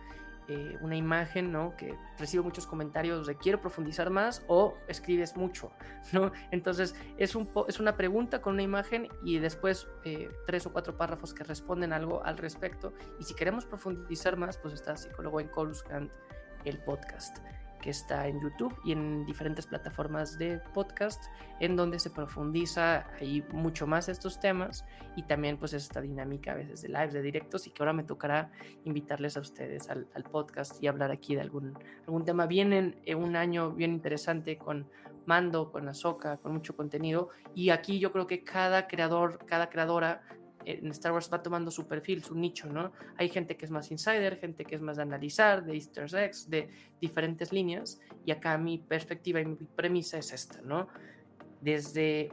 eh, 0.48 0.76
una 0.80 0.96
imagen, 0.96 1.52
¿no? 1.52 1.76
Que 1.76 1.94
recibo 2.18 2.44
muchos 2.44 2.66
comentarios 2.66 3.26
de 3.26 3.36
quiero 3.36 3.60
profundizar 3.60 4.10
más 4.10 4.44
o 4.48 4.76
escribes 4.88 5.36
mucho, 5.36 5.72
¿no? 6.12 6.32
Entonces 6.50 6.94
es, 7.16 7.34
un 7.34 7.48
es 7.68 7.80
una 7.80 7.96
pregunta 7.96 8.42
con 8.42 8.54
una 8.54 8.62
imagen 8.62 9.08
y 9.24 9.38
después 9.38 9.86
eh, 10.04 10.30
tres 10.46 10.66
o 10.66 10.72
cuatro 10.72 10.96
párrafos 10.96 11.32
que 11.32 11.44
responden 11.44 11.92
algo 11.92 12.24
al 12.24 12.36
respecto. 12.36 12.92
Y 13.18 13.24
si 13.24 13.34
queremos 13.34 13.64
profundizar 13.64 14.36
más, 14.36 14.58
pues 14.58 14.74
está 14.74 14.96
Psicólogo 14.96 15.40
en 15.40 15.48
Coruscant, 15.48 16.10
el 16.64 16.78
podcast 16.78 17.38
que 17.82 17.90
está 17.90 18.26
en 18.28 18.40
YouTube 18.40 18.74
y 18.84 18.92
en 18.92 19.26
diferentes 19.26 19.66
plataformas 19.66 20.38
de 20.38 20.58
podcast, 20.72 21.24
en 21.60 21.76
donde 21.76 21.98
se 21.98 22.08
profundiza 22.08 23.06
ahí 23.20 23.44
mucho 23.52 23.86
más 23.86 24.08
estos 24.08 24.40
temas 24.40 24.86
y 25.16 25.24
también 25.24 25.58
pues 25.58 25.74
esta 25.74 26.00
dinámica 26.00 26.52
a 26.52 26.54
veces 26.54 26.80
de 26.80 26.88
lives, 26.88 27.12
de 27.12 27.20
directos 27.20 27.66
y 27.66 27.70
que 27.70 27.82
ahora 27.82 27.92
me 27.92 28.04
tocará 28.04 28.50
invitarles 28.84 29.36
a 29.36 29.40
ustedes 29.40 29.90
al, 29.90 30.06
podcast 30.30 30.82
y 30.82 30.86
hablar 30.86 31.10
aquí 31.10 31.34
de 31.34 31.42
algún, 31.42 31.76
algún 32.06 32.24
tema. 32.24 32.46
Vienen 32.46 33.00
en 33.04 33.18
un 33.18 33.36
año 33.36 33.72
bien 33.72 33.92
interesante 33.92 34.56
con 34.56 34.88
Mando, 35.26 35.70
con 35.70 35.88
Azoka, 35.88 36.38
con 36.38 36.52
mucho 36.52 36.74
contenido 36.76 37.28
y 37.54 37.70
aquí 37.70 37.98
yo 37.98 38.12
creo 38.12 38.26
que 38.26 38.44
cada 38.44 38.86
creador, 38.86 39.44
cada 39.46 39.68
creadora 39.68 40.22
en 40.66 40.90
Star 40.90 41.12
Wars 41.12 41.30
va 41.32 41.42
tomando 41.42 41.70
su 41.70 41.86
perfil, 41.86 42.22
su 42.22 42.34
nicho, 42.34 42.68
¿no? 42.68 42.92
Hay 43.16 43.28
gente 43.28 43.56
que 43.56 43.64
es 43.64 43.70
más 43.70 43.90
insider, 43.90 44.38
gente 44.38 44.64
que 44.64 44.74
es 44.74 44.80
más 44.80 44.96
de 44.96 45.02
analizar, 45.02 45.64
de 45.64 45.74
easter 45.74 46.14
eggs, 46.14 46.48
de 46.48 46.68
diferentes 47.00 47.52
líneas, 47.52 48.00
y 48.24 48.30
acá 48.30 48.56
mi 48.58 48.78
perspectiva 48.78 49.40
y 49.40 49.46
mi 49.46 49.56
premisa 49.56 50.18
es 50.18 50.32
esta, 50.32 50.60
¿no? 50.62 50.88
desde 51.62 52.30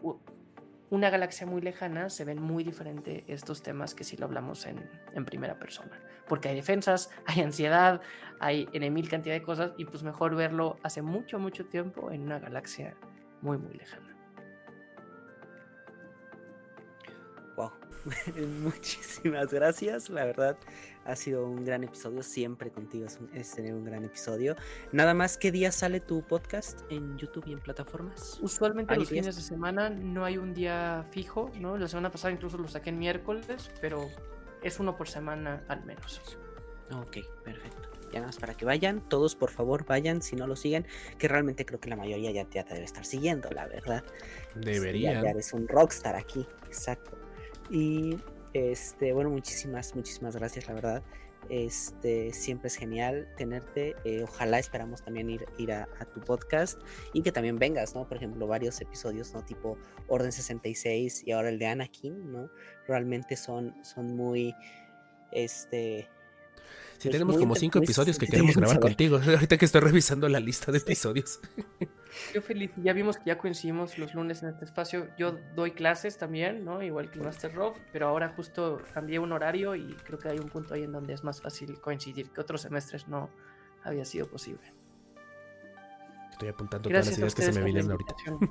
una 0.89 1.09
galaxia 1.09 1.45
muy 1.45 1.61
lejana 1.61 2.09
se 2.09 2.25
ven 2.25 2.41
muy 2.41 2.63
diferentes 2.63 3.23
estos 3.27 3.61
temas 3.61 3.93
que 3.93 4.03
si 4.03 4.17
lo 4.17 4.25
hablamos 4.25 4.65
en, 4.65 4.89
en, 5.13 5.23
primera 5.23 5.57
persona. 5.57 6.01
Porque 6.27 6.49
hay 6.49 6.55
defensas, 6.55 7.11
hay 7.27 7.41
ansiedad, 7.41 8.01
hay 8.39 8.67
en 8.73 8.91
mil 8.93 9.07
cantidad 9.07 9.35
de 9.35 9.43
cosas 9.43 9.71
y 9.77 9.85
pues 9.85 10.03
mejor 10.03 10.35
verlo 10.35 10.77
hace 10.83 11.01
mucho, 11.01 11.39
mucho 11.39 11.65
tiempo 11.67 12.11
en 12.11 12.23
una 12.23 12.39
galaxia 12.39 12.95
muy, 13.41 13.57
muy 13.57 13.75
lejana. 13.75 14.08
Wow, 17.59 17.71
muchísimas 18.63 19.51
gracias, 19.51 20.09
la 20.09 20.23
verdad 20.23 20.57
ha 21.03 21.15
sido 21.17 21.45
un 21.45 21.65
gran 21.65 21.83
episodio, 21.83 22.23
siempre 22.23 22.71
contigo 22.71 23.05
es, 23.33 23.51
tener 23.53 23.73
un 23.73 23.83
gran 23.83 24.05
episodio. 24.05 24.55
Nada 24.93 25.13
más, 25.13 25.37
¿qué 25.37 25.51
día 25.51 25.69
sale 25.73 25.99
tu 25.99 26.21
podcast 26.21 26.81
en 26.89 27.17
YouTube 27.17 27.47
y 27.47 27.51
en 27.51 27.59
plataformas? 27.59 28.39
Usualmente 28.41 28.95
los 28.95 29.09
fines 29.09 29.35
de 29.35 29.41
semana 29.41 29.89
no 29.89 30.23
hay 30.23 30.37
un 30.37 30.53
día 30.53 31.03
fijo, 31.11 31.51
¿no? 31.59 31.77
La 31.77 31.89
semana 31.89 32.11
pasada 32.11 32.33
incluso 32.33 32.57
lo 32.57 32.69
saqué 32.69 32.91
en 32.91 32.99
miércoles, 32.99 33.71
pero 33.81 34.07
es 34.63 34.79
uno 34.79 34.95
por 34.95 35.09
semana 35.09 35.65
al 35.67 35.83
menos. 35.83 36.21
Ok, 36.93 37.17
perfecto. 37.43 37.89
Ya 38.13 38.21
más 38.21 38.37
para 38.37 38.55
que 38.55 38.63
vayan, 38.63 39.01
todos 39.09 39.35
por 39.35 39.51
favor 39.51 39.85
vayan, 39.85 40.21
si 40.21 40.37
no 40.37 40.47
lo 40.47 40.55
siguen, 40.55 40.87
que 41.17 41.27
realmente 41.27 41.65
creo 41.65 41.81
que 41.81 41.89
la 41.89 41.97
mayoría 41.97 42.31
ya, 42.31 42.45
te 42.45 42.63
debe 42.63 42.85
estar 42.85 43.05
siguiendo, 43.05 43.49
la 43.51 43.67
verdad. 43.67 44.03
Debería. 44.55 45.13
Ya, 45.13 45.23
ya 45.23 45.29
eres 45.31 45.51
un 45.51 45.67
rockstar 45.67 46.15
aquí, 46.15 46.47
exacto. 46.67 47.28
Y 47.69 48.17
este, 48.53 49.13
bueno, 49.13 49.29
muchísimas, 49.29 49.95
muchísimas 49.95 50.35
gracias, 50.35 50.67
la 50.67 50.73
verdad. 50.73 51.03
Este, 51.49 52.33
siempre 52.33 52.67
es 52.67 52.75
genial 52.75 53.27
tenerte. 53.37 53.95
Eh, 54.03 54.23
ojalá 54.23 54.59
esperamos 54.59 55.03
también 55.03 55.29
ir, 55.29 55.45
ir 55.57 55.71
a, 55.71 55.87
tu 56.13 56.19
podcast 56.19 56.79
y 57.13 57.21
que 57.21 57.31
también 57.31 57.57
vengas, 57.57 57.95
¿no? 57.95 58.07
Por 58.07 58.17
ejemplo, 58.17 58.45
varios 58.47 58.79
episodios, 58.81 59.33
¿no? 59.33 59.43
Tipo 59.43 59.77
Orden 60.07 60.31
66 60.31 61.23
y 61.25 61.31
ahora 61.31 61.49
el 61.49 61.59
de 61.59 61.67
Anakin, 61.67 62.31
¿no? 62.31 62.49
Realmente 62.87 63.35
son, 63.35 63.73
son 63.83 64.15
muy, 64.15 64.53
este, 65.31 66.09
Pues 67.01 67.13
tenemos 67.13 67.37
como 67.37 67.55
cinco 67.55 67.79
episodios 67.79 68.17
que 68.17 68.27
queremos 68.27 68.57
grabar 68.57 68.79
contigo. 68.81 69.17
Ahorita 69.25 69.57
que 69.57 69.63
estoy 69.63 69.79
revisando 69.79 70.27
la 70.27 70.41
lista 70.41 70.69
de 70.71 70.79
episodios. 70.79 71.39
Yo 72.33 72.41
feliz, 72.41 72.71
ya 72.75 72.91
vimos 72.91 73.17
que 73.17 73.23
ya 73.27 73.37
coincidimos 73.37 73.97
los 73.97 74.13
lunes 74.13 74.43
en 74.43 74.49
este 74.49 74.65
espacio. 74.65 75.07
Yo 75.17 75.37
doy 75.55 75.71
clases 75.71 76.17
también, 76.17 76.65
¿no? 76.65 76.83
Igual 76.83 77.09
que 77.09 77.19
Master 77.19 77.53
Rob, 77.53 77.75
pero 77.93 78.09
ahora 78.09 78.33
justo 78.35 78.81
cambié 78.93 79.17
un 79.17 79.31
horario 79.31 79.75
y 79.75 79.93
creo 80.03 80.19
que 80.19 80.27
hay 80.27 80.39
un 80.39 80.49
punto 80.49 80.73
ahí 80.73 80.83
en 80.83 80.91
donde 80.91 81.13
es 81.13 81.23
más 81.23 81.41
fácil 81.41 81.79
coincidir 81.79 82.31
que 82.31 82.41
otros 82.41 82.61
semestres 82.63 83.07
no 83.07 83.29
había 83.83 84.03
sido 84.03 84.27
posible. 84.27 84.73
Estoy 86.31 86.49
apuntando 86.49 86.89
todas 86.89 87.07
las 87.07 87.17
ideas 87.17 87.33
que 87.33 87.43
se 87.43 87.51
me 87.53 87.63
vienen 87.63 87.89
ahorita. 87.89 88.15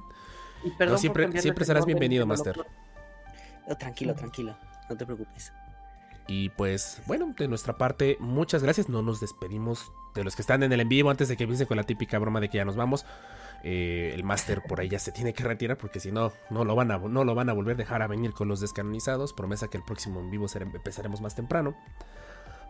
Y 0.64 0.72
perdón 0.72 0.98
siempre 0.98 1.40
siempre 1.40 1.64
serás 1.64 1.86
bienvenido, 1.86 2.26
Master. 2.26 2.56
Oh, 3.68 3.76
tranquilo, 3.76 4.12
tranquilo, 4.12 4.58
no 4.90 4.96
te 4.96 5.06
preocupes. 5.06 5.52
Y 6.28 6.50
pues, 6.50 7.00
bueno, 7.06 7.34
de 7.36 7.48
nuestra 7.48 7.78
parte, 7.78 8.18
muchas 8.20 8.62
gracias. 8.62 8.90
No 8.90 9.00
nos 9.00 9.18
despedimos 9.18 9.90
de 10.14 10.24
los 10.24 10.36
que 10.36 10.42
están 10.42 10.62
en 10.62 10.72
el 10.72 10.80
en 10.80 10.88
vivo 10.88 11.10
antes 11.10 11.28
de 11.28 11.36
que 11.36 11.44
empiece 11.44 11.66
con 11.66 11.78
la 11.78 11.84
típica 11.84 12.18
broma 12.18 12.38
de 12.38 12.50
que 12.50 12.58
ya 12.58 12.66
nos 12.66 12.76
vamos. 12.76 13.06
Eh, 13.64 14.12
el 14.14 14.22
máster 14.24 14.62
por 14.62 14.78
ahí 14.78 14.88
ya 14.88 14.98
se 14.98 15.10
tiene 15.10 15.32
que 15.32 15.42
retirar 15.42 15.78
porque 15.78 15.98
si 15.98 16.12
no, 16.12 16.32
no 16.50 16.64
lo, 16.64 16.76
van 16.76 16.92
a, 16.92 16.98
no 16.98 17.24
lo 17.24 17.34
van 17.34 17.48
a 17.48 17.54
volver 17.54 17.74
a 17.74 17.78
dejar 17.78 18.02
a 18.02 18.06
venir 18.06 18.32
con 18.32 18.46
los 18.46 18.60
descanonizados. 18.60 19.32
Promesa 19.32 19.68
que 19.68 19.78
el 19.78 19.84
próximo 19.84 20.20
en 20.20 20.30
vivo 20.30 20.46
empezaremos 20.54 21.22
más 21.22 21.34
temprano. 21.34 21.74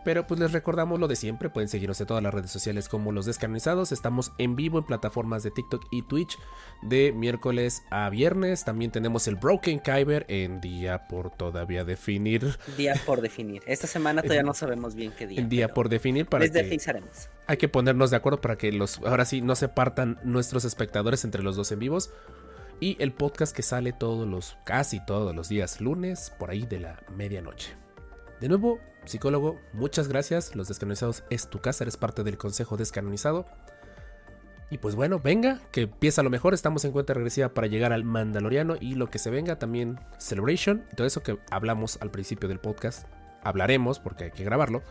Pero 0.05 0.25
pues 0.25 0.39
les 0.39 0.53
recordamos 0.53 0.99
lo 0.99 1.07
de 1.07 1.15
siempre, 1.15 1.49
pueden 1.49 1.67
seguirnos 1.67 1.99
en 1.99 2.07
todas 2.07 2.23
las 2.23 2.33
redes 2.33 2.51
sociales 2.51 2.87
como 2.87 3.11
los 3.11 3.25
descanonizados. 3.25 3.91
Estamos 3.91 4.31
en 4.37 4.55
vivo 4.55 4.79
en 4.79 4.85
plataformas 4.85 5.43
de 5.43 5.51
TikTok 5.51 5.85
y 5.91 6.03
Twitch 6.03 6.37
de 6.81 7.11
miércoles 7.11 7.83
a 7.89 8.09
viernes. 8.09 8.63
También 8.63 8.91
tenemos 8.91 9.27
el 9.27 9.35
Broken 9.35 9.79
Kyber 9.79 10.25
en 10.29 10.61
día 10.61 11.07
por 11.07 11.31
todavía 11.31 11.83
definir. 11.83 12.57
Día 12.77 12.95
por 13.05 13.21
definir. 13.21 13.61
Esta 13.65 13.87
semana 13.87 14.21
todavía 14.21 14.43
no 14.43 14.53
sabemos 14.53 14.95
bien 14.95 15.11
qué 15.11 15.27
día. 15.27 15.39
En 15.39 15.49
día 15.49 15.73
por 15.73 15.89
definir 15.89 16.27
para 16.27 16.45
les 16.45 16.53
que 16.53 16.79
hay 17.47 17.57
que 17.57 17.67
ponernos 17.67 18.11
de 18.11 18.17
acuerdo 18.17 18.39
para 18.41 18.57
que 18.57 18.71
los 18.71 18.99
ahora 18.99 19.25
sí 19.25 19.41
no 19.41 19.55
se 19.55 19.67
partan 19.67 20.19
nuestros 20.23 20.65
espectadores 20.65 21.25
entre 21.25 21.43
los 21.43 21.55
dos 21.55 21.71
en 21.71 21.79
vivos. 21.79 22.11
Y 22.79 22.95
el 22.99 23.11
podcast 23.11 23.53
que 23.53 23.61
sale 23.61 23.91
todos 23.91 24.25
los, 24.25 24.55
casi 24.63 25.05
todos 25.05 25.35
los 25.35 25.49
días 25.49 25.81
lunes, 25.81 26.31
por 26.39 26.49
ahí 26.49 26.65
de 26.65 26.79
la 26.79 27.03
medianoche. 27.13 27.75
De 28.39 28.47
nuevo, 28.47 28.79
psicólogo, 29.05 29.59
muchas 29.73 30.07
gracias. 30.07 30.55
Los 30.55 30.67
descanonizados 30.67 31.23
es 31.29 31.49
tu 31.49 31.59
casa, 31.59 31.83
eres 31.83 31.97
parte 31.97 32.23
del 32.23 32.37
consejo 32.37 32.77
descanonizado. 32.77 33.45
Y 34.71 34.77
pues 34.77 34.95
bueno, 34.95 35.19
venga, 35.19 35.61
que 35.71 35.81
empieza 35.81 36.21
lo 36.21 36.29
mejor. 36.29 36.53
Estamos 36.53 36.85
en 36.85 36.91
cuenta 36.91 37.13
regresiva 37.13 37.49
para 37.49 37.67
llegar 37.67 37.91
al 37.91 38.03
Mandaloriano 38.03 38.75
y 38.79 38.93
lo 38.93 39.09
que 39.09 39.17
se 39.17 39.31
venga 39.31 39.57
también 39.57 39.99
Celebration. 40.19 40.85
Todo 40.95 41.07
eso 41.07 41.23
que 41.23 41.39
hablamos 41.49 41.97
al 42.01 42.11
principio 42.11 42.47
del 42.47 42.59
podcast, 42.59 43.07
hablaremos 43.43 43.99
porque 43.99 44.25
hay 44.25 44.31
que 44.31 44.43
grabarlo. 44.43 44.83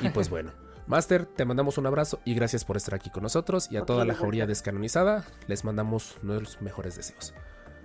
Y 0.00 0.08
pues 0.08 0.30
bueno, 0.30 0.52
Master, 0.86 1.26
te 1.26 1.44
mandamos 1.44 1.76
un 1.76 1.86
abrazo 1.86 2.20
y 2.24 2.34
gracias 2.34 2.64
por 2.64 2.78
estar 2.78 2.94
aquí 2.94 3.10
con 3.10 3.22
nosotros. 3.22 3.70
Y 3.70 3.76
a 3.76 3.82
toda 3.84 4.06
la 4.06 4.14
jauría 4.14 4.46
descanonizada, 4.46 5.26
les 5.46 5.64
mandamos 5.64 6.16
nuestros 6.22 6.62
mejores 6.62 6.96
deseos. 6.96 7.34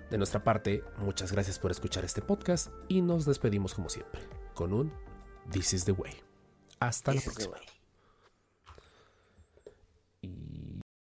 De 0.09 0.17
nuestra 0.17 0.43
parte, 0.43 0.83
muchas 0.99 1.33
gracias 1.33 1.59
por 1.59 1.71
escuchar 1.71 2.05
este 2.05 2.21
podcast 2.21 2.71
y 2.87 3.01
nos 3.01 3.25
despedimos 3.25 3.73
como 3.73 3.89
siempre 3.89 4.21
con 4.53 4.71
un 4.71 4.93
This 5.51 5.73
is 5.73 5.85
the 5.85 5.93
way. 5.93 6.13
Hasta 6.79 7.13
la 7.13 7.21
próxima. 7.21 7.57